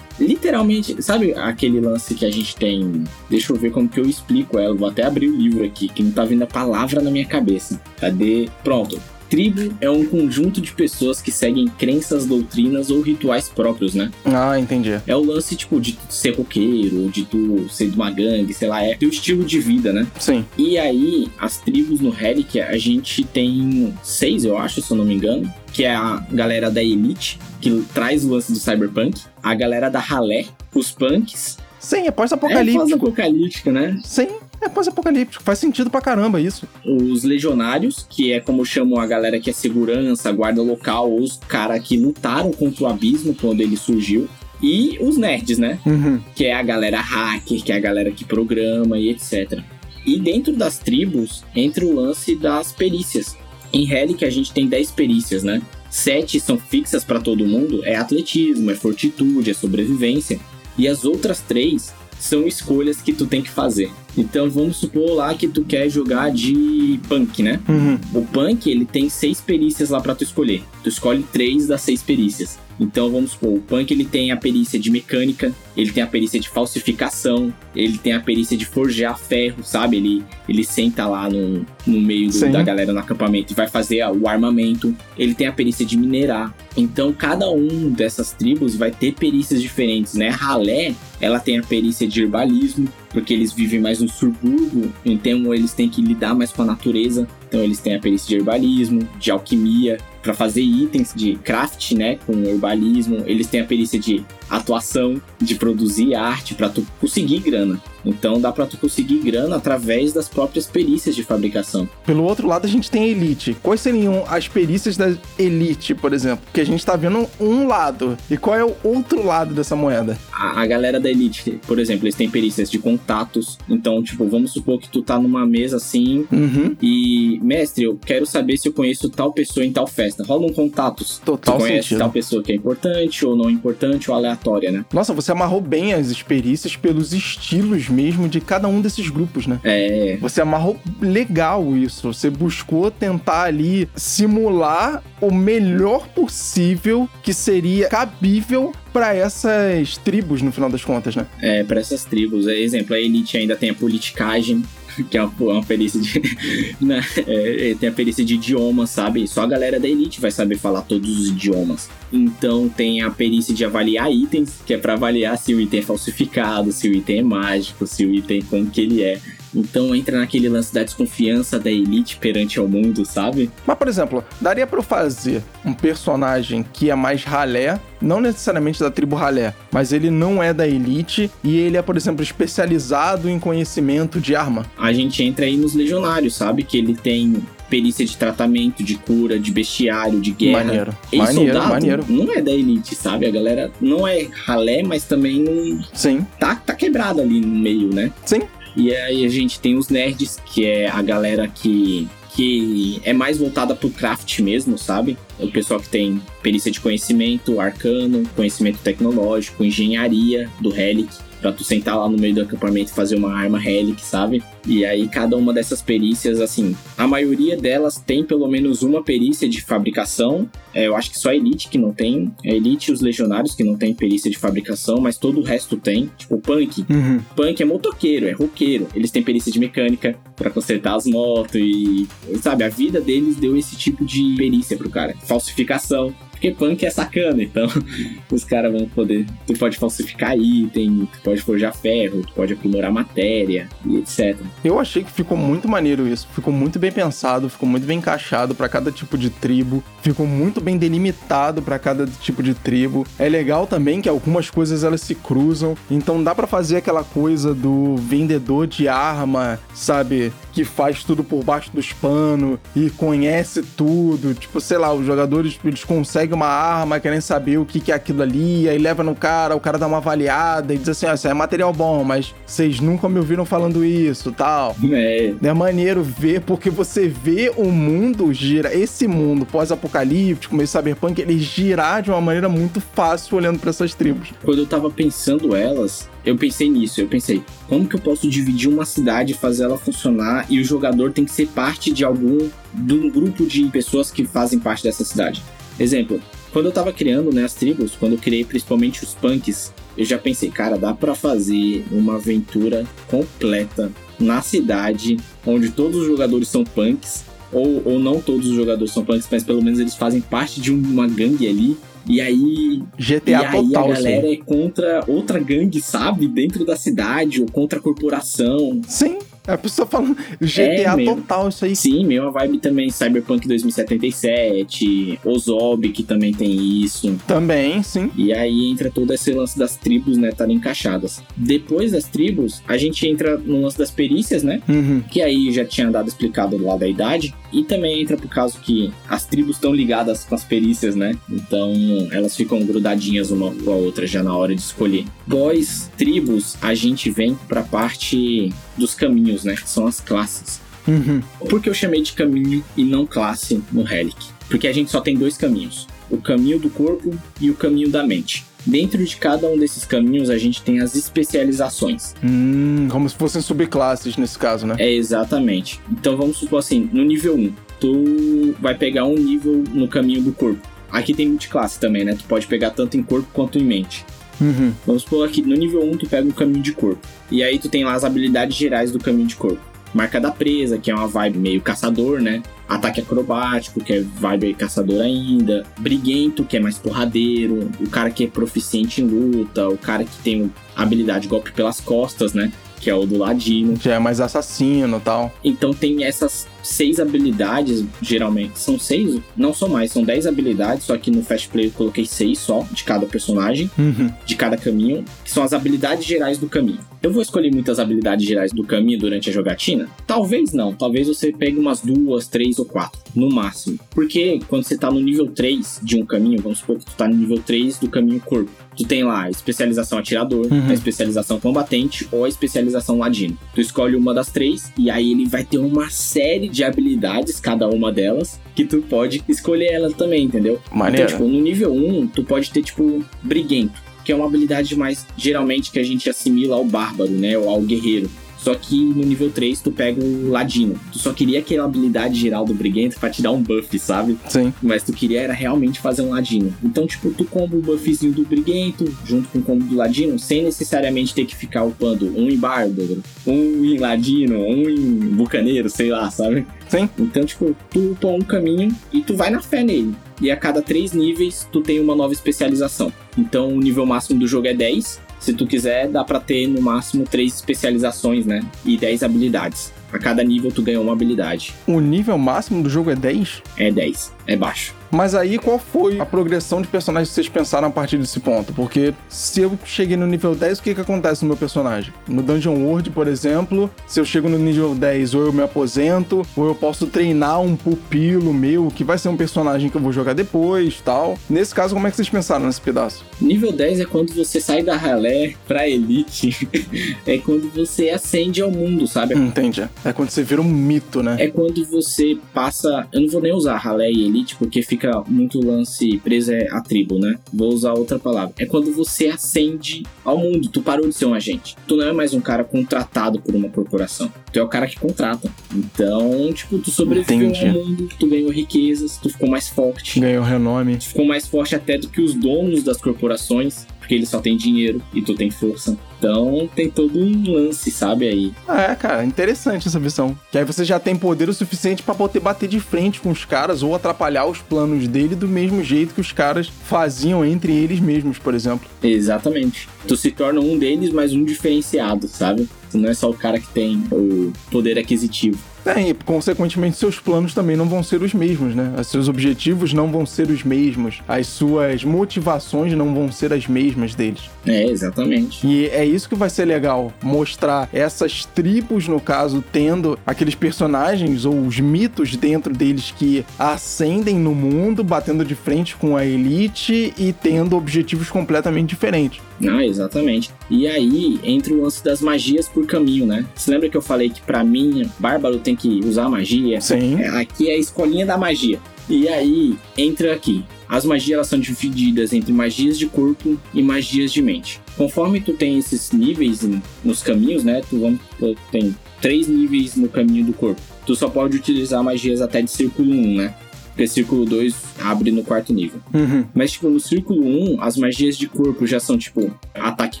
literalmente, 0.18 1.02
sabe 1.02 1.34
aquele 1.34 1.80
lance 1.80 2.14
que 2.14 2.24
a 2.24 2.30
gente 2.30 2.54
tem? 2.54 3.02
Deixa 3.28 3.52
eu 3.52 3.56
ver 3.56 3.72
como 3.72 3.88
que 3.88 3.98
eu 3.98 4.06
explico 4.06 4.60
ela. 4.60 4.72
Vou 4.72 4.88
até 4.88 5.02
abrir 5.02 5.28
o 5.28 5.36
livro 5.36 5.64
aqui, 5.64 5.88
que 5.88 6.04
não 6.04 6.12
tá 6.12 6.24
vindo 6.24 6.42
a 6.42 6.46
palavra 6.46 7.02
na 7.02 7.10
minha 7.10 7.26
cabeça. 7.26 7.80
Cadê? 7.98 8.48
Pronto. 8.62 9.00
Tribo 9.32 9.74
é 9.80 9.88
um 9.88 10.04
conjunto 10.04 10.60
de 10.60 10.72
pessoas 10.72 11.22
que 11.22 11.32
seguem 11.32 11.66
crenças, 11.66 12.26
doutrinas 12.26 12.90
ou 12.90 13.00
rituais 13.00 13.48
próprios, 13.48 13.94
né? 13.94 14.10
Ah, 14.26 14.58
entendi. 14.58 15.00
É 15.06 15.16
o 15.16 15.24
lance, 15.24 15.56
tipo, 15.56 15.80
de 15.80 15.92
tu 15.92 16.12
ser 16.12 16.36
roqueiro, 16.36 17.08
de 17.10 17.24
tu 17.24 17.66
ser 17.70 17.88
de 17.88 17.96
uma 17.96 18.10
gangue, 18.10 18.52
sei 18.52 18.68
lá, 18.68 18.84
é 18.84 18.94
teu 18.94 19.08
estilo 19.08 19.42
de 19.42 19.58
vida, 19.58 19.90
né? 19.90 20.06
Sim. 20.20 20.44
E 20.58 20.76
aí, 20.76 21.28
as 21.38 21.56
tribos 21.56 21.98
no 22.00 22.10
Relic, 22.10 22.60
a 22.60 22.76
gente 22.76 23.24
tem 23.24 23.94
seis, 24.02 24.44
eu 24.44 24.58
acho, 24.58 24.82
se 24.82 24.90
eu 24.90 24.98
não 24.98 25.06
me 25.06 25.14
engano, 25.14 25.50
que 25.72 25.84
é 25.84 25.94
a 25.94 26.22
galera 26.30 26.70
da 26.70 26.82
Elite, 26.82 27.38
que 27.58 27.70
traz 27.94 28.26
o 28.26 28.34
lance 28.34 28.52
do 28.52 28.58
Cyberpunk, 28.58 29.18
a 29.42 29.54
galera 29.54 29.88
da 29.88 29.98
Ralé, 29.98 30.44
os 30.74 30.90
punks. 30.90 31.56
Sim, 31.80 32.02
é 32.02 32.06
É 32.08 32.10
pós-apocalíptico. 32.10 33.72
né? 33.72 33.98
Sim, 34.04 34.28
é 34.64 34.68
pós-apocalíptico. 34.68 35.42
Faz 35.42 35.58
sentido 35.58 35.90
pra 35.90 36.00
caramba 36.00 36.40
isso. 36.40 36.66
Os 36.84 37.24
legionários, 37.24 38.06
que 38.08 38.32
é 38.32 38.40
como 38.40 38.64
chamam 38.64 39.00
a 39.00 39.06
galera 39.06 39.40
que 39.40 39.50
é 39.50 39.52
segurança, 39.52 40.32
guarda 40.32 40.62
local, 40.62 41.14
os 41.14 41.38
caras 41.48 41.82
que 41.86 41.96
lutaram 41.96 42.50
contra 42.52 42.84
o 42.84 42.86
abismo 42.86 43.34
quando 43.34 43.60
ele 43.60 43.76
surgiu. 43.76 44.28
E 44.62 44.96
os 45.00 45.16
nerds, 45.16 45.58
né? 45.58 45.80
Uhum. 45.84 46.20
que 46.36 46.44
é 46.44 46.54
a 46.54 46.62
galera 46.62 47.00
hacker, 47.00 47.64
que 47.64 47.72
é 47.72 47.76
a 47.76 47.80
galera 47.80 48.12
que 48.12 48.24
programa 48.24 48.96
e 48.96 49.08
etc. 49.08 49.60
E 50.06 50.18
dentro 50.20 50.52
das 50.52 50.78
tribos 50.78 51.44
entra 51.54 51.84
o 51.84 51.94
lance 51.94 52.36
das 52.36 52.72
perícias. 52.72 53.36
Em 53.72 53.84
Relic 53.84 54.24
a 54.24 54.30
gente 54.30 54.52
tem 54.52 54.68
10 54.68 54.92
perícias, 54.92 55.42
né? 55.42 55.60
Sete 55.90 56.38
são 56.40 56.56
fixas 56.56 57.04
para 57.04 57.20
todo 57.20 57.46
mundo, 57.46 57.84
é 57.84 57.96
atletismo, 57.96 58.70
é 58.70 58.74
fortitude, 58.74 59.50
é 59.50 59.54
sobrevivência. 59.54 60.38
E 60.78 60.88
as 60.88 61.04
outras 61.04 61.40
três 61.40 61.92
são 62.22 62.46
escolhas 62.46 63.02
que 63.02 63.12
tu 63.12 63.26
tem 63.26 63.42
que 63.42 63.50
fazer. 63.50 63.90
Então 64.16 64.48
vamos 64.48 64.76
supor 64.76 65.10
lá 65.10 65.34
que 65.34 65.48
tu 65.48 65.64
quer 65.64 65.88
jogar 65.88 66.30
de 66.30 67.00
punk, 67.08 67.42
né? 67.42 67.60
Uhum. 67.68 67.98
O 68.14 68.22
punk, 68.22 68.70
ele 68.70 68.84
tem 68.84 69.08
seis 69.08 69.40
perícias 69.40 69.90
lá 69.90 70.00
pra 70.00 70.14
tu 70.14 70.22
escolher. 70.22 70.62
Tu 70.84 70.88
escolhe 70.88 71.24
três 71.32 71.66
das 71.66 71.80
seis 71.80 72.00
perícias. 72.00 72.60
Então 72.78 73.10
vamos 73.10 73.32
supor, 73.32 73.54
o 73.54 73.60
punk 73.60 73.90
ele 73.90 74.04
tem 74.04 74.30
a 74.30 74.36
perícia 74.36 74.78
de 74.78 74.90
mecânica, 74.90 75.52
ele 75.76 75.90
tem 75.92 76.02
a 76.02 76.06
perícia 76.06 76.38
de 76.38 76.48
falsificação, 76.48 77.52
ele 77.74 77.96
tem 77.98 78.12
a 78.12 78.20
perícia 78.20 78.56
de 78.56 78.66
forjar 78.66 79.18
ferro, 79.18 79.62
sabe? 79.62 79.96
Ele, 79.96 80.22
ele 80.48 80.64
senta 80.64 81.06
lá 81.06 81.28
no, 81.30 81.64
no 81.86 82.00
meio 82.00 82.28
do- 82.30 82.32
da 82.52 82.62
galera 82.62 82.92
no 82.92 82.98
acampamento 82.98 83.52
e 83.52 83.56
vai 83.56 83.68
fazer 83.68 84.04
o 84.08 84.28
armamento. 84.28 84.94
Ele 85.18 85.34
tem 85.34 85.46
a 85.46 85.52
perícia 85.52 85.84
de 85.86 85.96
minerar. 85.96 86.54
Então 86.76 87.12
cada 87.12 87.50
um 87.50 87.90
dessas 87.90 88.32
tribos 88.32 88.74
vai 88.76 88.90
ter 88.90 89.12
perícias 89.14 89.60
diferentes, 89.62 90.14
né? 90.14 90.28
A 90.28 90.32
Ralé, 90.36 90.94
ela 91.20 91.38
tem 91.38 91.58
a 91.58 91.62
perícia 91.62 92.06
de 92.06 92.22
herbalismo, 92.22 92.88
porque 93.10 93.32
eles 93.32 93.52
vivem 93.52 93.80
mais 93.80 94.00
no 94.00 94.08
subúrbio, 94.08 94.92
então 95.04 95.52
eles 95.54 95.72
têm 95.72 95.88
que 95.88 96.00
lidar 96.02 96.34
mais 96.34 96.50
com 96.50 96.62
a 96.62 96.64
natureza. 96.66 97.26
Então 97.48 97.60
eles 97.62 97.78
têm 97.80 97.94
a 97.94 98.00
perícia 98.00 98.28
de 98.28 98.36
herbalismo, 98.36 99.06
de 99.20 99.30
alquimia, 99.30 99.98
para 100.22 100.32
fazer 100.32 100.62
itens 100.62 101.12
de 101.14 101.34
craft, 101.36 101.92
né, 101.92 102.16
com 102.26 102.32
herbalismo. 102.44 103.22
Eles 103.26 103.46
têm 103.46 103.60
a 103.60 103.64
perícia 103.64 103.98
de 103.98 104.24
atuação, 104.56 105.20
de 105.40 105.54
produzir 105.54 106.14
arte 106.14 106.54
para 106.54 106.68
tu 106.68 106.86
conseguir 107.00 107.40
grana. 107.40 107.80
Então 108.04 108.40
dá 108.40 108.50
para 108.52 108.66
tu 108.66 108.76
conseguir 108.76 109.18
grana 109.18 109.56
através 109.56 110.12
das 110.12 110.28
próprias 110.28 110.66
perícias 110.66 111.14
de 111.14 111.22
fabricação. 111.22 111.88
Pelo 112.04 112.24
outro 112.24 112.46
lado, 112.48 112.66
a 112.66 112.68
gente 112.68 112.90
tem 112.90 113.04
a 113.04 113.06
Elite. 113.08 113.56
Quais 113.62 113.80
seriam 113.80 114.24
as 114.28 114.48
perícias 114.48 114.96
da 114.96 115.12
Elite, 115.38 115.94
por 115.94 116.12
exemplo? 116.12 116.44
Porque 116.44 116.60
a 116.60 116.66
gente 116.66 116.84
tá 116.84 116.96
vendo 116.96 117.26
um 117.40 117.66
lado. 117.66 118.16
E 118.30 118.36
qual 118.36 118.56
é 118.56 118.64
o 118.64 118.74
outro 118.82 119.24
lado 119.24 119.54
dessa 119.54 119.76
moeda? 119.76 120.18
A, 120.32 120.60
a 120.62 120.66
galera 120.66 120.98
da 120.98 121.10
Elite, 121.10 121.60
por 121.66 121.78
exemplo, 121.78 122.04
eles 122.04 122.14
têm 122.14 122.28
perícias 122.30 122.70
de 122.70 122.78
contatos. 122.78 123.58
Então, 123.68 124.02
tipo, 124.02 124.26
vamos 124.26 124.52
supor 124.52 124.78
que 124.80 124.88
tu 124.88 125.02
tá 125.02 125.18
numa 125.18 125.46
mesa 125.46 125.76
assim 125.76 126.26
Uhum. 126.32 126.76
e, 126.80 127.38
mestre, 127.42 127.84
eu 127.84 127.98
quero 128.04 128.24
saber 128.26 128.56
se 128.56 128.68
eu 128.68 128.72
conheço 128.72 129.08
tal 129.08 129.32
pessoa 129.32 129.64
em 129.64 129.72
tal 129.72 129.86
festa. 129.86 130.24
Rola 130.24 130.46
um 130.46 130.52
contatos. 130.52 131.20
Total 131.24 131.54
tu 131.54 131.60
conhece 131.60 131.82
sentido. 131.88 131.98
tal 131.98 132.10
pessoa 132.10 132.42
que 132.42 132.52
é 132.52 132.54
importante 132.54 133.24
ou 133.24 133.36
não 133.36 133.50
importante 133.50 134.10
ou 134.10 134.16
aleatória, 134.16 134.70
né? 134.70 134.84
Nossa, 134.92 135.12
você 135.12 135.32
amarrou 135.32 135.60
bem 135.60 135.92
as 135.94 136.08
experiências 136.08 136.76
pelos 136.76 137.12
estilos 137.12 137.88
mesmo 137.92 138.28
de 138.28 138.40
cada 138.40 138.66
um 138.66 138.80
desses 138.80 139.08
grupos, 139.08 139.46
né? 139.46 139.60
É, 139.62 140.16
Você 140.20 140.40
amarrou 140.40 140.78
legal 141.00 141.76
isso. 141.76 142.12
Você 142.12 142.30
buscou 142.30 142.90
tentar 142.90 143.42
ali 143.42 143.88
simular 143.94 145.02
o 145.20 145.32
melhor 145.32 146.08
possível 146.08 147.08
que 147.22 147.32
seria 147.32 147.88
cabível 147.88 148.72
para 148.92 149.14
essas 149.14 149.96
tribos, 149.96 150.42
no 150.42 150.52
final 150.52 150.68
das 150.68 150.84
contas, 150.84 151.16
né? 151.16 151.26
é 151.40 151.62
para 151.64 151.80
essas 151.80 152.04
tribos. 152.04 152.46
É, 152.46 152.58
exemplo, 152.58 152.94
a 152.94 153.00
Elite 153.00 153.36
ainda 153.36 153.56
tem 153.56 153.70
a 153.70 153.74
politicagem, 153.74 154.62
que 155.08 155.16
é 155.16 155.22
uma, 155.22 155.32
uma 155.38 155.64
perícia 155.64 156.00
de. 156.00 156.20
né? 156.80 157.00
É, 157.26 157.74
tem 157.78 157.88
a 157.88 157.92
perícia 157.92 158.24
de 158.24 158.34
idiomas, 158.34 158.90
sabe? 158.90 159.26
Só 159.26 159.42
a 159.42 159.46
galera 159.46 159.78
da 159.78 159.88
Elite 159.88 160.20
vai 160.20 160.30
saber 160.30 160.58
falar 160.58 160.82
todos 160.82 161.18
os 161.18 161.28
idiomas. 161.28 161.88
Então 162.12 162.68
tem 162.68 163.02
a 163.02 163.10
perícia 163.10 163.54
de 163.54 163.64
avaliar 163.64 164.12
itens, 164.12 164.60
que 164.66 164.74
é 164.74 164.78
para 164.78 164.94
avaliar 164.94 165.36
se 165.38 165.54
o 165.54 165.60
item 165.60 165.80
é 165.80 165.82
falsificado, 165.82 166.72
se 166.72 166.88
o 166.88 166.94
item 166.94 167.18
é 167.18 167.22
mágico, 167.22 167.86
se 167.86 168.04
o 168.04 168.14
item 168.14 168.42
como 168.42 168.66
que 168.66 168.80
ele 168.80 169.02
é. 169.02 169.20
Então 169.54 169.94
entra 169.94 170.18
naquele 170.18 170.48
lance 170.48 170.72
da 170.72 170.82
desconfiança 170.82 171.58
da 171.58 171.70
Elite 171.70 172.16
perante 172.16 172.58
ao 172.58 172.68
mundo, 172.68 173.04
sabe? 173.04 173.50
Mas, 173.66 173.76
por 173.76 173.88
exemplo, 173.88 174.24
daria 174.40 174.66
pra 174.66 174.78
eu 174.78 174.82
fazer 174.82 175.42
um 175.64 175.72
personagem 175.72 176.64
que 176.72 176.90
é 176.90 176.94
mais 176.94 177.24
ralé, 177.24 177.78
não 178.00 178.20
necessariamente 178.20 178.80
da 178.80 178.90
tribo 178.90 179.16
ralé, 179.16 179.54
mas 179.70 179.92
ele 179.92 180.10
não 180.10 180.42
é 180.42 180.52
da 180.52 180.66
elite 180.66 181.30
e 181.42 181.56
ele 181.56 181.76
é, 181.76 181.82
por 181.82 181.96
exemplo, 181.96 182.22
especializado 182.22 183.28
em 183.28 183.38
conhecimento 183.38 184.20
de 184.20 184.34
arma. 184.34 184.66
a 184.76 184.92
gente 184.92 185.22
entra 185.22 185.46
aí 185.46 185.56
nos 185.56 185.74
legionários, 185.74 186.34
sabe? 186.34 186.62
Que 186.62 186.78
ele 186.78 186.94
tem 186.94 187.42
perícia 187.68 188.04
de 188.04 188.14
tratamento, 188.18 188.82
de 188.82 188.96
cura, 188.96 189.38
de 189.38 189.50
bestiário, 189.50 190.20
de 190.20 190.30
guerra. 190.30 190.64
Maneiro. 190.64 190.96
E 191.10 191.16
maneiro, 191.16 191.52
soldado 191.52 191.68
maneiro. 191.68 192.04
não 192.06 192.30
é 192.30 192.42
da 192.42 192.50
elite, 192.50 192.94
sabe? 192.94 193.24
A 193.24 193.30
galera 193.30 193.70
não 193.80 194.06
é 194.06 194.28
ralé, 194.44 194.82
mas 194.82 195.04
também 195.04 195.40
não 195.40 195.82
Sim, 195.94 196.26
tá, 196.38 196.54
tá 196.54 196.74
quebrada 196.74 197.22
ali 197.22 197.40
no 197.40 197.58
meio, 197.58 197.88
né? 197.92 198.12
sim. 198.26 198.42
E 198.76 198.94
aí 198.94 199.24
a 199.24 199.28
gente 199.28 199.60
tem 199.60 199.76
os 199.76 199.88
nerds, 199.88 200.38
que 200.46 200.64
é 200.64 200.88
a 200.88 201.02
galera 201.02 201.46
que, 201.48 202.08
que 202.34 203.00
é 203.04 203.12
mais 203.12 203.38
voltada 203.38 203.74
pro 203.74 203.90
craft 203.90 204.40
mesmo, 204.40 204.78
sabe? 204.78 205.16
O 205.38 205.48
pessoal 205.48 205.80
que 205.80 205.88
tem 205.88 206.22
perícia 206.42 206.70
de 206.70 206.80
conhecimento, 206.80 207.60
arcano, 207.60 208.26
conhecimento 208.34 208.78
tecnológico, 208.78 209.64
engenharia 209.64 210.50
do 210.60 210.70
Relic. 210.70 211.12
Pra 211.42 211.52
tu 211.52 211.64
sentar 211.64 211.98
lá 211.98 212.08
no 212.08 212.16
meio 212.16 212.36
do 212.36 212.42
acampamento 212.42 212.92
e 212.92 212.94
fazer 212.94 213.16
uma 213.16 213.34
arma 213.34 213.58
relic, 213.58 214.00
sabe? 214.00 214.42
E 214.64 214.84
aí 214.84 215.08
cada 215.08 215.36
uma 215.36 215.52
dessas 215.52 215.82
perícias, 215.82 216.40
assim, 216.40 216.76
a 216.96 217.06
maioria 217.06 217.56
delas 217.56 217.96
tem 217.98 218.24
pelo 218.24 218.46
menos 218.46 218.82
uma 218.82 219.02
perícia 219.02 219.48
de 219.48 219.60
fabricação. 219.60 220.48
É, 220.72 220.86
eu 220.86 220.94
acho 220.94 221.10
que 221.10 221.18
só 221.18 221.30
a 221.30 221.34
Elite 221.34 221.68
que 221.68 221.76
não 221.76 221.92
tem. 221.92 222.32
A 222.44 222.48
Elite 222.48 222.90
e 222.90 222.94
os 222.94 223.00
Legionários 223.00 223.54
que 223.56 223.64
não 223.64 223.76
tem 223.76 223.92
perícia 223.92 224.30
de 224.30 224.38
fabricação, 224.38 225.00
mas 225.00 225.18
todo 225.18 225.40
o 225.40 225.42
resto 225.42 225.76
tem. 225.76 226.10
Tipo, 226.16 226.36
o 226.36 226.40
Punk. 226.40 226.84
Uhum. 226.88 227.20
Punk 227.34 227.60
é 227.60 227.64
motoqueiro, 227.64 228.28
é 228.28 228.32
roqueiro. 228.32 228.86
Eles 228.94 229.10
têm 229.10 229.22
perícia 229.22 229.50
de 229.50 229.58
mecânica 229.58 230.16
pra 230.36 230.48
consertar 230.48 230.94
as 230.94 231.06
motos 231.06 231.56
e. 231.56 232.06
Sabe, 232.40 232.62
a 232.62 232.68
vida 232.68 233.00
deles 233.00 233.34
deu 233.34 233.56
esse 233.56 233.76
tipo 233.76 234.04
de 234.04 234.36
perícia 234.36 234.76
pro 234.76 234.88
cara. 234.88 235.14
Falsificação. 235.26 236.14
Porque 236.42 236.56
punk 236.56 236.84
é 236.84 236.90
sacana, 236.90 237.40
então 237.40 237.68
os 238.28 238.42
caras 238.42 238.72
vão 238.72 238.88
poder. 238.88 239.24
Tu 239.46 239.52
pode 239.52 239.78
falsificar 239.78 240.36
item, 240.36 241.08
tu 241.12 241.20
pode 241.22 241.40
forjar 241.40 241.72
ferro, 241.72 242.22
tu 242.22 242.32
pode 242.32 242.52
aprimorar 242.52 242.90
matéria 242.90 243.68
e 243.86 243.98
etc. 243.98 244.36
Eu 244.64 244.80
achei 244.80 245.04
que 245.04 245.10
ficou 245.12 245.38
muito 245.38 245.68
maneiro 245.68 246.08
isso. 246.08 246.26
Ficou 246.34 246.52
muito 246.52 246.80
bem 246.80 246.90
pensado, 246.90 247.48
ficou 247.48 247.68
muito 247.68 247.86
bem 247.86 247.98
encaixado 247.98 248.56
pra 248.56 248.68
cada 248.68 248.90
tipo 248.90 249.16
de 249.16 249.30
tribo, 249.30 249.84
ficou 250.02 250.26
muito 250.26 250.60
bem 250.60 250.76
delimitado 250.76 251.62
pra 251.62 251.78
cada 251.78 252.06
tipo 252.06 252.42
de 252.42 252.54
tribo. 252.54 253.06
É 253.20 253.28
legal 253.28 253.64
também 253.64 254.02
que 254.02 254.08
algumas 254.08 254.50
coisas 254.50 254.82
elas 254.82 255.00
se 255.00 255.14
cruzam, 255.14 255.76
então 255.88 256.24
dá 256.24 256.34
pra 256.34 256.48
fazer 256.48 256.78
aquela 256.78 257.04
coisa 257.04 257.54
do 257.54 257.94
vendedor 257.98 258.66
de 258.66 258.88
arma, 258.88 259.60
sabe? 259.72 260.32
Que 260.52 260.64
faz 260.64 261.04
tudo 261.04 261.22
por 261.22 261.44
baixo 261.44 261.70
dos 261.72 261.92
panos 261.92 262.58
e 262.74 262.90
conhece 262.90 263.62
tudo. 263.62 264.34
Tipo, 264.34 264.60
sei 264.60 264.78
lá, 264.78 264.92
os 264.92 265.06
jogadores 265.06 265.56
eles 265.64 265.84
conseguem 265.84 266.31
uma 266.34 266.46
arma, 266.46 267.00
querem 267.00 267.20
saber 267.20 267.58
o 267.58 267.64
que, 267.64 267.80
que 267.80 267.92
é 267.92 267.94
aquilo 267.94 268.22
ali, 268.22 268.68
aí 268.68 268.78
leva 268.78 269.02
no 269.02 269.14
cara, 269.14 269.54
o 269.54 269.60
cara 269.60 269.78
dá 269.78 269.86
uma 269.86 269.98
avaliada 269.98 270.74
e 270.74 270.78
diz 270.78 270.88
assim: 270.88 271.06
ah, 271.06 271.14
isso 271.14 271.28
é 271.28 271.34
material 271.34 271.72
bom, 271.72 272.04
mas 272.04 272.34
vocês 272.46 272.80
nunca 272.80 273.08
me 273.08 273.18
ouviram 273.18 273.44
falando 273.44 273.84
isso 273.84 274.32
tal. 274.32 274.76
É, 274.92 275.34
É 275.42 275.52
maneiro 275.52 276.02
ver, 276.02 276.40
porque 276.42 276.70
você 276.70 277.08
vê 277.08 277.52
o 277.56 277.64
mundo 277.70 278.32
gira, 278.32 278.74
esse 278.74 279.06
mundo 279.06 279.44
pós-apocalíptico, 279.44 280.54
meio 280.54 280.68
cyberpunk, 280.68 281.20
ele 281.20 281.38
girar 281.38 282.02
de 282.02 282.10
uma 282.10 282.20
maneira 282.20 282.48
muito 282.48 282.80
fácil 282.80 283.36
olhando 283.36 283.58
pra 283.58 283.70
essas 283.70 283.94
tribos. 283.94 284.32
quando 284.44 284.58
eu 284.58 284.66
tava 284.66 284.90
pensando 284.90 285.54
elas, 285.54 286.08
eu 286.24 286.36
pensei 286.36 286.68
nisso. 286.70 287.00
Eu 287.00 287.08
pensei, 287.08 287.42
como 287.68 287.86
que 287.86 287.96
eu 287.96 288.00
posso 288.00 288.28
dividir 288.28 288.68
uma 288.68 288.84
cidade, 288.84 289.34
fazer 289.34 289.64
ela 289.64 289.78
funcionar 289.78 290.46
e 290.48 290.60
o 290.60 290.64
jogador 290.64 291.12
tem 291.12 291.24
que 291.24 291.30
ser 291.30 291.48
parte 291.48 291.92
de 291.92 292.04
algum, 292.04 292.48
de 292.72 292.94
um 292.94 293.10
grupo 293.10 293.44
de 293.46 293.64
pessoas 293.66 294.10
que 294.10 294.24
fazem 294.24 294.58
parte 294.58 294.84
dessa 294.84 295.04
cidade. 295.04 295.42
Exemplo, 295.78 296.20
quando 296.52 296.66
eu 296.66 296.72
tava 296.72 296.92
criando 296.92 297.32
né, 297.32 297.44
as 297.44 297.54
tribos, 297.54 297.96
quando 297.98 298.12
eu 298.12 298.18
criei 298.18 298.44
principalmente 298.44 299.02
os 299.02 299.14
punks, 299.14 299.72
eu 299.96 300.04
já 300.04 300.18
pensei, 300.18 300.50
cara, 300.50 300.76
dá 300.76 300.92
pra 300.92 301.14
fazer 301.14 301.84
uma 301.90 302.16
aventura 302.16 302.84
completa 303.08 303.90
na 304.18 304.42
cidade, 304.42 305.16
onde 305.46 305.70
todos 305.70 306.00
os 306.00 306.06
jogadores 306.06 306.48
são 306.48 306.62
punks, 306.62 307.24
ou, 307.52 307.82
ou 307.84 307.98
não 307.98 308.20
todos 308.20 308.48
os 308.48 308.54
jogadores 308.54 308.92
são 308.92 309.04
punks, 309.04 309.28
mas 309.30 309.42
pelo 309.42 309.62
menos 309.62 309.78
eles 309.78 309.94
fazem 309.94 310.20
parte 310.20 310.60
de 310.60 310.70
uma 310.72 311.06
gangue 311.06 311.48
ali. 311.48 311.76
E 312.06 312.20
aí 312.20 312.82
GTA 312.98 313.30
e 313.30 313.34
aí 313.34 313.68
total, 313.68 313.84
a 313.84 313.94
galera 313.94 314.26
assim. 314.26 314.32
é 314.32 314.36
contra 314.44 315.04
outra 315.06 315.38
gangue, 315.38 315.80
sabe? 315.80 316.26
Dentro 316.26 316.64
da 316.64 316.76
cidade, 316.76 317.40
ou 317.40 317.46
contra 317.46 317.78
a 317.78 317.82
corporação. 317.82 318.80
Sim, 318.88 319.18
a 319.46 319.58
pessoa 319.58 319.86
falando 319.86 320.16
GTA 320.40 320.96
meu. 320.96 321.16
total, 321.16 321.48
isso 321.48 321.64
aí. 321.64 321.74
Sim, 321.74 322.06
mesma 322.06 322.30
vibe 322.30 322.58
também 322.58 322.90
Cyberpunk 322.90 323.46
2077, 323.48 325.18
Ozob, 325.24 325.88
que 325.90 326.02
também 326.02 326.32
tem 326.32 326.82
isso. 326.82 327.16
Também, 327.26 327.82
sim. 327.82 328.10
E 328.16 328.32
aí 328.32 328.70
entra 328.70 328.90
todo 328.90 329.12
esse 329.12 329.32
lance 329.32 329.58
das 329.58 329.76
tribos, 329.76 330.16
né, 330.16 330.28
estarem 330.28 330.56
encaixadas. 330.56 331.22
Depois 331.36 331.92
das 331.92 332.04
tribos, 332.04 332.62
a 332.68 332.76
gente 332.76 333.06
entra 333.06 333.36
no 333.36 333.60
lance 333.62 333.76
das 333.76 333.90
perícias, 333.90 334.42
né? 334.42 334.62
Uhum. 334.68 335.02
Que 335.10 335.20
aí 335.22 335.52
já 335.52 335.64
tinha 335.64 335.90
dado 335.90 336.08
explicado 336.08 336.56
lá 336.62 336.76
da 336.76 336.86
idade. 336.86 337.34
E 337.52 337.64
também 337.64 338.00
entra 338.00 338.16
por 338.16 338.28
causa 338.28 338.58
que 338.58 338.92
as 339.08 339.26
tribos 339.26 339.56
estão 339.56 339.74
ligadas 339.74 340.24
com 340.24 340.34
as 340.34 340.44
perícias, 340.44 340.96
né? 340.96 341.14
Então 341.30 341.72
elas 342.10 342.34
ficam 342.34 342.64
grudadinhas 342.64 343.30
uma 343.30 343.52
com 343.52 343.70
a 343.70 343.76
outra 343.76 344.06
já 344.06 344.22
na 344.22 344.34
hora 344.34 344.54
de 344.54 344.60
escolher. 344.60 345.04
Pós 345.28 345.90
tribos, 345.96 346.56
a 346.62 346.74
gente 346.74 347.10
vem 347.10 347.34
pra 347.48 347.62
parte 347.62 348.52
dos 348.76 348.94
caminhos, 348.94 349.44
né? 349.44 349.54
Que 349.54 349.68
são 349.68 349.86
as 349.86 350.00
classes. 350.00 350.60
Uhum. 350.86 351.22
Por 351.48 351.60
que 351.60 351.68
eu 351.68 351.74
chamei 351.74 352.02
de 352.02 352.12
caminho 352.12 352.64
e 352.76 352.84
não 352.84 353.06
classe 353.06 353.62
no 353.72 353.82
Relic? 353.82 354.16
Porque 354.48 354.66
a 354.66 354.72
gente 354.72 354.90
só 354.90 355.00
tem 355.00 355.16
dois 355.16 355.36
caminhos: 355.36 355.86
o 356.10 356.18
caminho 356.18 356.58
do 356.58 356.70
corpo 356.70 357.16
e 357.40 357.50
o 357.50 357.54
caminho 357.54 357.88
da 357.88 358.04
mente. 358.04 358.44
Dentro 358.64 359.04
de 359.04 359.16
cada 359.16 359.48
um 359.48 359.58
desses 359.58 359.84
caminhos, 359.84 360.30
a 360.30 360.38
gente 360.38 360.62
tem 360.62 360.80
as 360.80 360.94
especializações. 360.94 362.14
Hum, 362.22 362.86
como 362.88 363.08
se 363.08 363.16
fossem 363.16 363.42
subclasses 363.42 364.16
nesse 364.16 364.38
caso, 364.38 364.66
né? 364.66 364.76
É 364.78 364.92
exatamente. 364.92 365.80
Então 365.90 366.16
vamos 366.16 366.36
supor 366.36 366.60
assim: 366.60 366.88
no 366.92 367.04
nível 367.04 367.34
1, 367.34 367.52
tu 367.80 368.54
vai 368.60 368.76
pegar 368.76 369.04
um 369.04 369.16
nível 369.16 369.64
no 369.72 369.88
caminho 369.88 370.22
do 370.22 370.32
corpo. 370.32 370.60
Aqui 370.90 371.14
tem 371.14 371.28
multiclasse 371.28 371.80
também, 371.80 372.04
né? 372.04 372.14
Tu 372.14 372.24
pode 372.24 372.46
pegar 372.46 372.70
tanto 372.70 372.96
em 372.96 373.02
corpo 373.02 373.26
quanto 373.32 373.58
em 373.58 373.64
mente. 373.64 374.04
Uhum. 374.40 374.72
Vamos 374.86 375.02
supor 375.02 375.26
aqui, 375.26 375.42
no 375.42 375.54
nível 375.54 375.82
1 375.84 375.98
tu 375.98 376.08
pega 376.08 376.28
o 376.28 376.32
caminho 376.32 376.62
de 376.62 376.72
corpo. 376.72 377.06
E 377.30 377.42
aí 377.42 377.58
tu 377.58 377.68
tem 377.68 377.84
lá 377.84 377.94
as 377.94 378.04
habilidades 378.04 378.56
gerais 378.56 378.90
do 378.90 378.98
caminho 378.98 379.26
de 379.26 379.36
corpo. 379.36 379.60
Marca 379.94 380.18
da 380.18 380.30
presa, 380.30 380.78
que 380.78 380.90
é 380.90 380.94
uma 380.94 381.06
vibe 381.06 381.38
meio 381.38 381.60
caçador, 381.60 382.20
né? 382.20 382.42
Ataque 382.66 383.02
acrobático, 383.02 383.84
que 383.84 383.92
é 383.92 384.00
vibe 384.00 384.54
caçador 384.54 385.02
ainda. 385.02 385.66
Briguento, 385.78 386.44
que 386.44 386.56
é 386.56 386.60
mais 386.60 386.78
porradeiro. 386.78 387.70
O 387.78 387.90
cara 387.90 388.10
que 388.10 388.24
é 388.24 388.26
proficiente 388.26 389.02
em 389.02 389.06
luta. 389.06 389.68
O 389.68 389.76
cara 389.76 390.04
que 390.04 390.16
tem 390.22 390.50
habilidade 390.74 391.28
golpe 391.28 391.52
pelas 391.52 391.78
costas, 391.78 392.32
né? 392.32 392.50
Que 392.80 392.88
é 392.88 392.94
o 392.94 393.04
do 393.04 393.18
ladino. 393.18 393.76
Já 393.76 393.94
é 393.94 393.98
mais 393.98 394.18
assassino 394.18 394.96
e 394.96 395.00
tal. 395.00 395.30
Então 395.44 395.74
tem 395.74 396.04
essas 396.04 396.48
seis 396.62 396.98
habilidades, 397.00 397.84
geralmente. 398.00 398.58
São 398.58 398.78
seis? 398.78 399.20
Não 399.36 399.52
são 399.54 399.68
mais, 399.68 399.90
são 399.92 400.02
dez 400.04 400.26
habilidades, 400.26 400.84
só 400.84 400.96
que 400.96 401.10
no 401.10 401.22
Fast 401.22 401.48
Play 401.48 401.66
eu 401.66 401.70
coloquei 401.72 402.04
seis 402.06 402.38
só, 402.38 402.66
de 402.72 402.84
cada 402.84 403.06
personagem 403.06 403.70
Uhum. 403.78 404.10
de 404.26 404.34
cada 404.36 404.56
caminho, 404.56 405.04
que 405.24 405.30
são 405.30 405.42
as 405.42 405.52
habilidades 405.52 406.04
gerais 406.04 406.38
do 406.38 406.48
caminho. 406.48 406.80
Eu 407.02 407.12
vou 407.12 407.20
escolher 407.22 407.50
muitas 407.52 407.78
habilidades 407.80 408.24
gerais 408.26 408.52
do 408.52 408.62
caminho 408.62 408.98
durante 408.98 409.28
a 409.28 409.32
jogatina? 409.32 409.88
Talvez 410.06 410.52
não. 410.52 410.72
Talvez 410.72 411.08
você 411.08 411.32
pegue 411.32 411.58
umas 411.58 411.80
duas, 411.80 412.28
três 412.28 412.58
ou 412.60 412.64
quatro, 412.64 413.00
no 413.14 413.28
máximo. 413.28 413.76
Porque 413.90 414.38
quando 414.48 414.62
você 414.62 414.78
tá 414.78 414.88
no 414.88 415.00
nível 415.00 415.26
3 415.26 415.80
de 415.82 415.96
um 416.00 416.06
caminho, 416.06 416.40
vamos 416.40 416.58
supor 416.60 416.78
que 416.78 416.84
tu 416.84 416.92
tá 416.94 417.08
no 417.08 417.14
nível 417.16 417.38
3 417.44 417.78
do 417.78 417.88
caminho 417.88 418.20
corpo. 418.20 418.50
Tu 418.76 418.84
tem 418.84 419.02
lá 419.02 419.24
a 419.24 419.30
especialização 419.30 419.98
atirador, 419.98 420.46
Uhum. 420.50 420.68
a 420.70 420.72
especialização 420.72 421.40
combatente 421.40 422.06
ou 422.12 422.24
a 422.24 422.28
especialização 422.28 422.98
ladino. 422.98 423.36
Tu 423.54 423.60
escolhe 423.60 423.96
uma 423.96 424.14
das 424.14 424.30
três 424.30 424.72
e 424.78 424.88
aí 424.88 425.10
ele 425.10 425.26
vai 425.26 425.44
ter 425.44 425.58
uma 425.58 425.90
série 425.90 426.48
de 426.52 426.62
habilidades, 426.62 427.40
cada 427.40 427.66
uma 427.68 427.90
delas, 427.90 428.38
que 428.54 428.64
tu 428.64 428.82
pode 428.82 429.24
escolher 429.28 429.72
ela 429.72 429.90
também, 429.90 430.24
entendeu? 430.24 430.60
Maneiro. 430.70 431.06
Então, 431.06 431.18
tipo, 431.18 431.28
no 431.28 431.40
nível 431.40 431.72
1, 431.72 432.06
tu 432.08 432.22
pode 432.22 432.50
ter, 432.50 432.62
tipo, 432.62 433.02
briguento, 433.22 433.80
que 434.04 434.12
é 434.12 434.14
uma 434.14 434.26
habilidade 434.26 434.76
mais, 434.76 435.06
geralmente, 435.16 435.72
que 435.72 435.78
a 435.78 435.82
gente 435.82 436.08
assimila 436.10 436.56
ao 436.56 436.64
bárbaro, 436.64 437.10
né? 437.10 437.36
Ou 437.38 437.48
ao 437.48 437.62
guerreiro. 437.62 438.10
Só 438.42 438.54
que 438.54 438.76
no 438.76 439.04
nível 439.04 439.30
3 439.30 439.60
tu 439.60 439.70
pega 439.70 440.02
o 440.02 440.28
ladino. 440.28 440.74
Tu 440.90 440.98
só 440.98 441.12
queria 441.12 441.38
aquela 441.38 441.64
habilidade 441.64 442.18
geral 442.18 442.44
do 442.44 442.52
briguento 442.52 442.98
pra 442.98 443.08
te 443.08 443.22
dar 443.22 443.30
um 443.30 443.40
buff, 443.40 443.78
sabe? 443.78 444.18
Sim. 444.28 444.52
Mas 444.60 444.82
tu 444.82 444.92
queria 444.92 445.20
era 445.20 445.32
realmente 445.32 445.78
fazer 445.80 446.02
um 446.02 446.10
ladino. 446.10 446.52
Então, 446.62 446.86
tipo, 446.86 447.10
tu 447.12 447.24
combo 447.24 447.58
o 447.58 447.62
buffzinho 447.62 448.12
do 448.12 448.24
briguento 448.24 448.84
junto 449.06 449.28
com 449.28 449.38
o 449.38 449.42
combo 449.42 449.64
do 449.64 449.76
ladino, 449.76 450.18
sem 450.18 450.42
necessariamente 450.42 451.14
ter 451.14 451.24
que 451.24 451.36
ficar 451.36 451.62
upando 451.62 452.06
um 452.18 452.28
em 452.28 452.36
bárbaro, 452.36 453.00
um 453.26 453.64
em 453.64 453.78
ladino, 453.78 454.40
um 454.40 454.68
em 454.68 454.98
bucaneiro, 454.98 455.68
sei 455.70 455.90
lá, 455.90 456.10
sabe? 456.10 456.44
Sim. 456.68 456.88
Então, 456.98 457.24
tipo, 457.24 457.54
tu 457.70 457.92
upa 457.92 458.08
um 458.08 458.20
caminho 458.20 458.74
e 458.92 459.02
tu 459.02 459.14
vai 459.14 459.30
na 459.30 459.40
fé 459.40 459.62
nele. 459.62 459.94
E 460.20 460.30
a 460.30 460.36
cada 460.36 460.62
três 460.62 460.92
níveis, 460.92 461.46
tu 461.52 461.60
tem 461.60 461.78
uma 461.80 461.94
nova 461.94 462.12
especialização. 462.12 462.92
Então, 463.16 463.48
o 463.48 463.60
nível 463.60 463.84
máximo 463.86 464.18
do 464.18 464.26
jogo 464.26 464.46
é 464.46 464.54
10. 464.54 465.00
Se 465.22 465.32
tu 465.32 465.46
quiser, 465.46 465.86
dá 465.86 466.02
pra 466.02 466.18
ter 466.18 466.48
no 466.48 466.60
máximo 466.60 467.04
três 467.04 467.36
especializações, 467.36 468.26
né? 468.26 468.40
E 468.64 468.76
10 468.76 469.04
habilidades. 469.04 469.72
A 469.92 469.98
cada 469.98 470.24
nível, 470.24 470.50
tu 470.50 470.62
ganha 470.62 470.80
uma 470.80 470.92
habilidade. 470.92 471.54
O 471.64 471.78
nível 471.78 472.18
máximo 472.18 472.60
do 472.60 472.68
jogo 472.68 472.90
é 472.90 472.96
10? 472.96 473.40
É 473.56 473.70
10. 473.70 474.12
É 474.26 474.36
baixo. 474.36 474.74
Mas 474.92 475.14
aí 475.14 475.38
qual 475.38 475.58
foi 475.58 475.98
a 475.98 476.04
progressão 476.04 476.60
de 476.60 476.68
personagens 476.68 477.08
que 477.08 477.14
vocês 477.14 477.28
pensaram 477.28 477.68
a 477.68 477.70
partir 477.70 477.96
desse 477.96 478.20
ponto? 478.20 478.52
Porque 478.52 478.92
se 479.08 479.40
eu 479.40 479.58
cheguei 479.64 479.96
no 479.96 480.06
nível 480.06 480.34
10, 480.34 480.58
o 480.58 480.62
que, 480.62 480.74
que 480.74 480.80
acontece 480.82 481.22
no 481.22 481.28
meu 481.28 481.36
personagem? 481.36 481.94
No 482.06 482.22
Dungeon 482.22 482.62
World, 482.62 482.90
por 482.90 483.08
exemplo, 483.08 483.70
se 483.86 483.98
eu 483.98 484.04
chego 484.04 484.28
no 484.28 484.38
nível 484.38 484.74
10, 484.74 485.14
ou 485.14 485.26
eu 485.26 485.32
me 485.32 485.42
aposento, 485.42 486.20
ou 486.36 486.46
eu 486.46 486.54
posso 486.54 486.86
treinar 486.86 487.40
um 487.40 487.56
pupilo 487.56 488.34
meu, 488.34 488.68
que 488.68 488.84
vai 488.84 488.98
ser 488.98 489.08
um 489.08 489.16
personagem 489.16 489.70
que 489.70 489.76
eu 489.76 489.80
vou 489.80 489.92
jogar 489.92 490.12
depois 490.12 490.82
tal. 490.84 491.18
Nesse 491.28 491.54
caso, 491.54 491.74
como 491.74 491.86
é 491.86 491.90
que 491.90 491.96
vocês 491.96 492.10
pensaram 492.10 492.44
nesse 492.44 492.60
pedaço? 492.60 493.02
Nível 493.18 493.50
10 493.50 493.80
é 493.80 493.84
quando 493.86 494.12
você 494.12 494.40
sai 494.42 494.62
da 494.62 494.76
ralé 494.76 495.32
pra 495.48 495.66
elite. 495.66 496.36
é 497.06 497.16
quando 497.16 497.50
você 497.50 497.88
ascende 497.88 498.42
ao 498.42 498.50
mundo, 498.50 498.86
sabe? 498.86 499.14
Entendi. 499.14 499.66
É 499.82 499.92
quando 499.94 500.10
você 500.10 500.22
vira 500.22 500.42
um 500.42 500.44
mito, 500.44 501.02
né? 501.02 501.16
É 501.18 501.28
quando 501.28 501.64
você 501.64 502.18
passa. 502.34 502.86
Eu 502.92 503.00
não 503.00 503.08
vou 503.08 503.22
nem 503.22 503.32
usar 503.32 503.56
ralé 503.56 503.90
e 503.90 504.04
elite, 504.04 504.36
porque 504.36 504.62
fica 504.62 504.81
fica 504.82 505.04
muito 505.06 505.38
lance 505.40 505.98
preso 505.98 506.32
é 506.32 506.48
a 506.50 506.60
tribo, 506.60 506.98
né? 506.98 507.14
Vou 507.32 507.52
usar 507.52 507.72
outra 507.72 507.98
palavra. 507.98 508.34
É 508.38 508.46
quando 508.46 508.72
você 508.72 509.06
ascende 509.06 509.84
ao 510.04 510.18
mundo. 510.18 510.48
Tu 510.48 510.60
parou 510.60 510.88
de 510.88 510.94
ser 510.94 511.06
um 511.06 511.14
agente. 511.14 511.56
Tu 511.68 511.76
não 511.76 511.86
é 511.86 511.92
mais 511.92 512.12
um 512.12 512.20
cara 512.20 512.42
contratado 512.42 513.20
por 513.20 513.34
uma 513.34 513.48
corporação. 513.48 514.12
Tu 514.32 514.38
é 514.38 514.42
o 514.42 514.48
cara 514.48 514.66
que 514.66 514.78
contrata. 514.78 515.30
Então, 515.54 516.32
tipo, 516.32 516.58
tu 516.58 516.70
sobreviveu 516.70 517.28
Entendi. 517.28 517.46
ao 517.46 517.64
mundo, 517.64 517.88
tu 517.98 518.08
ganhou 518.08 518.30
riquezas, 518.30 518.96
tu 518.96 519.08
ficou 519.08 519.28
mais 519.28 519.48
forte. 519.48 520.00
Ganhou 520.00 520.24
renome. 520.24 520.76
Tu 520.76 520.88
ficou 520.88 521.04
mais 521.04 521.26
forte 521.26 521.54
até 521.54 521.78
do 521.78 521.88
que 521.88 522.00
os 522.00 522.14
donos 522.14 522.64
das 522.64 522.78
corporações, 522.78 523.66
porque 523.82 523.96
eles 523.96 524.08
só 524.08 524.20
têm 524.20 524.36
dinheiro 524.36 524.80
e 524.94 525.02
tu 525.02 525.12
tem 525.12 525.28
força. 525.28 525.76
Então 525.98 526.48
tem 526.54 526.70
todo 526.70 526.96
um 526.96 527.32
lance, 527.32 527.68
sabe? 527.70 528.08
Aí. 528.08 528.32
É, 528.48 528.74
cara, 528.76 529.04
interessante 529.04 529.66
essa 529.66 529.80
visão. 529.80 530.16
Que 530.30 530.38
aí 530.38 530.44
você 530.44 530.64
já 530.64 530.78
tem 530.78 530.94
poder 530.94 531.28
o 531.28 531.34
suficiente 531.34 531.82
pra 531.82 531.94
poder 531.94 532.20
bater 532.20 532.48
de 532.48 532.60
frente 532.60 533.00
com 533.00 533.10
os 533.10 533.24
caras 533.24 533.60
ou 533.60 533.74
atrapalhar 533.74 534.26
os 534.26 534.38
planos 534.38 534.86
dele 534.86 535.16
do 535.16 535.26
mesmo 535.26 535.64
jeito 535.64 535.94
que 535.94 536.00
os 536.00 536.12
caras 536.12 536.46
faziam 536.46 537.24
entre 537.24 537.52
eles 537.52 537.80
mesmos, 537.80 538.18
por 538.18 538.34
exemplo. 538.34 538.68
Exatamente. 538.82 539.68
Tu 539.86 539.96
se 539.96 540.12
torna 540.12 540.40
um 540.40 540.56
deles, 540.56 540.90
mas 540.90 541.12
um 541.12 541.24
diferenciado, 541.24 542.06
sabe? 542.06 542.48
Tu 542.70 542.78
não 542.78 542.88
é 542.88 542.94
só 542.94 543.10
o 543.10 543.14
cara 543.14 543.40
que 543.40 543.48
tem 543.48 543.82
o 543.90 544.32
poder 544.50 544.78
aquisitivo. 544.78 545.38
É, 545.64 545.80
e 545.80 545.94
consequentemente 545.94 546.76
seus 546.76 546.98
planos 546.98 547.34
também 547.34 547.56
não 547.56 547.68
vão 547.68 547.82
ser 547.82 548.02
os 548.02 548.12
mesmos, 548.12 548.54
né? 548.54 548.72
Os 548.78 548.86
seus 548.88 549.08
objetivos 549.08 549.72
não 549.72 549.90
vão 549.90 550.04
ser 550.04 550.28
os 550.28 550.42
mesmos. 550.42 551.00
As 551.06 551.26
suas 551.26 551.84
motivações 551.84 552.72
não 552.74 552.92
vão 552.94 553.10
ser 553.10 553.32
as 553.32 553.46
mesmas 553.46 553.94
deles. 553.94 554.22
É, 554.46 554.64
exatamente. 554.64 555.46
E 555.46 555.66
é 555.68 555.84
isso 555.84 556.08
que 556.08 556.14
vai 556.14 556.28
ser 556.28 556.44
legal, 556.44 556.92
mostrar 557.02 557.68
essas 557.72 558.24
tribos, 558.24 558.88
no 558.88 559.00
caso, 559.00 559.42
tendo 559.52 559.98
aqueles 560.06 560.34
personagens 560.34 561.24
ou 561.24 561.46
os 561.46 561.60
mitos 561.60 562.16
dentro 562.16 562.52
deles 562.52 562.92
que 562.96 563.24
ascendem 563.38 564.16
no 564.16 564.34
mundo, 564.34 564.82
batendo 564.82 565.24
de 565.24 565.34
frente 565.34 565.76
com 565.76 565.96
a 565.96 566.04
elite 566.04 566.92
e 566.98 567.12
tendo 567.12 567.56
objetivos 567.56 568.10
completamente 568.10 568.70
diferentes. 568.70 569.20
Não, 569.40 569.60
exatamente. 569.60 570.30
E 570.48 570.68
aí 570.68 571.18
entra 571.24 571.52
o 571.52 571.62
lance 571.62 571.82
das 571.82 572.00
magias 572.00 572.48
por 572.48 572.64
caminho, 572.66 573.06
né? 573.06 573.24
Você 573.34 573.50
lembra 573.50 573.68
que 573.68 573.76
eu 573.76 573.82
falei 573.82 574.08
que 574.08 574.22
pra 574.22 574.44
mim, 574.44 574.88
Bárbaro 574.98 575.38
tem 575.38 575.51
que 575.56 575.80
usar 575.84 576.08
magia? 576.08 576.60
Sim. 576.60 577.00
É, 577.00 577.08
Aqui 577.08 577.50
é 577.50 577.54
a 577.54 577.58
escolinha 577.58 578.06
da 578.06 578.16
magia. 578.16 578.58
E 578.88 579.08
aí 579.08 579.56
entra 579.76 580.12
aqui. 580.14 580.44
As 580.68 580.84
magias 580.84 581.14
elas 581.16 581.26
são 581.26 581.38
divididas 581.38 582.12
entre 582.12 582.32
magias 582.32 582.78
de 582.78 582.86
corpo 582.86 583.38
e 583.52 583.62
magias 583.62 584.12
de 584.12 584.22
mente. 584.22 584.60
Conforme 584.76 585.20
tu 585.20 585.34
tem 585.34 585.58
esses 585.58 585.92
níveis 585.92 586.48
nos 586.82 587.02
caminhos, 587.02 587.44
né? 587.44 587.60
Tu 587.68 587.78
vamos, 587.78 588.00
tu 588.18 588.34
tem 588.50 588.74
três 589.00 589.28
níveis 589.28 589.76
no 589.76 589.88
caminho 589.88 590.24
do 590.24 590.32
corpo. 590.32 590.60
Tu 590.86 590.96
só 590.96 591.08
pode 591.08 591.36
utilizar 591.36 591.82
magias 591.84 592.20
até 592.20 592.40
de 592.40 592.50
círculo 592.50 592.90
1, 592.90 593.16
né? 593.16 593.34
Porque 593.72 593.86
círculo 593.86 594.24
2 594.26 594.54
abre 594.80 595.10
no 595.10 595.24
quarto 595.24 595.52
nível. 595.52 595.80
Uhum. 595.94 596.24
Mas, 596.34 596.52
tipo, 596.52 596.68
no 596.68 596.78
círculo 596.78 597.24
1, 597.24 597.62
as 597.62 597.76
magias 597.76 598.16
de 598.16 598.26
corpo 598.28 598.66
já 598.66 598.78
são, 598.78 598.98
tipo, 598.98 599.32
ataque 599.54 600.00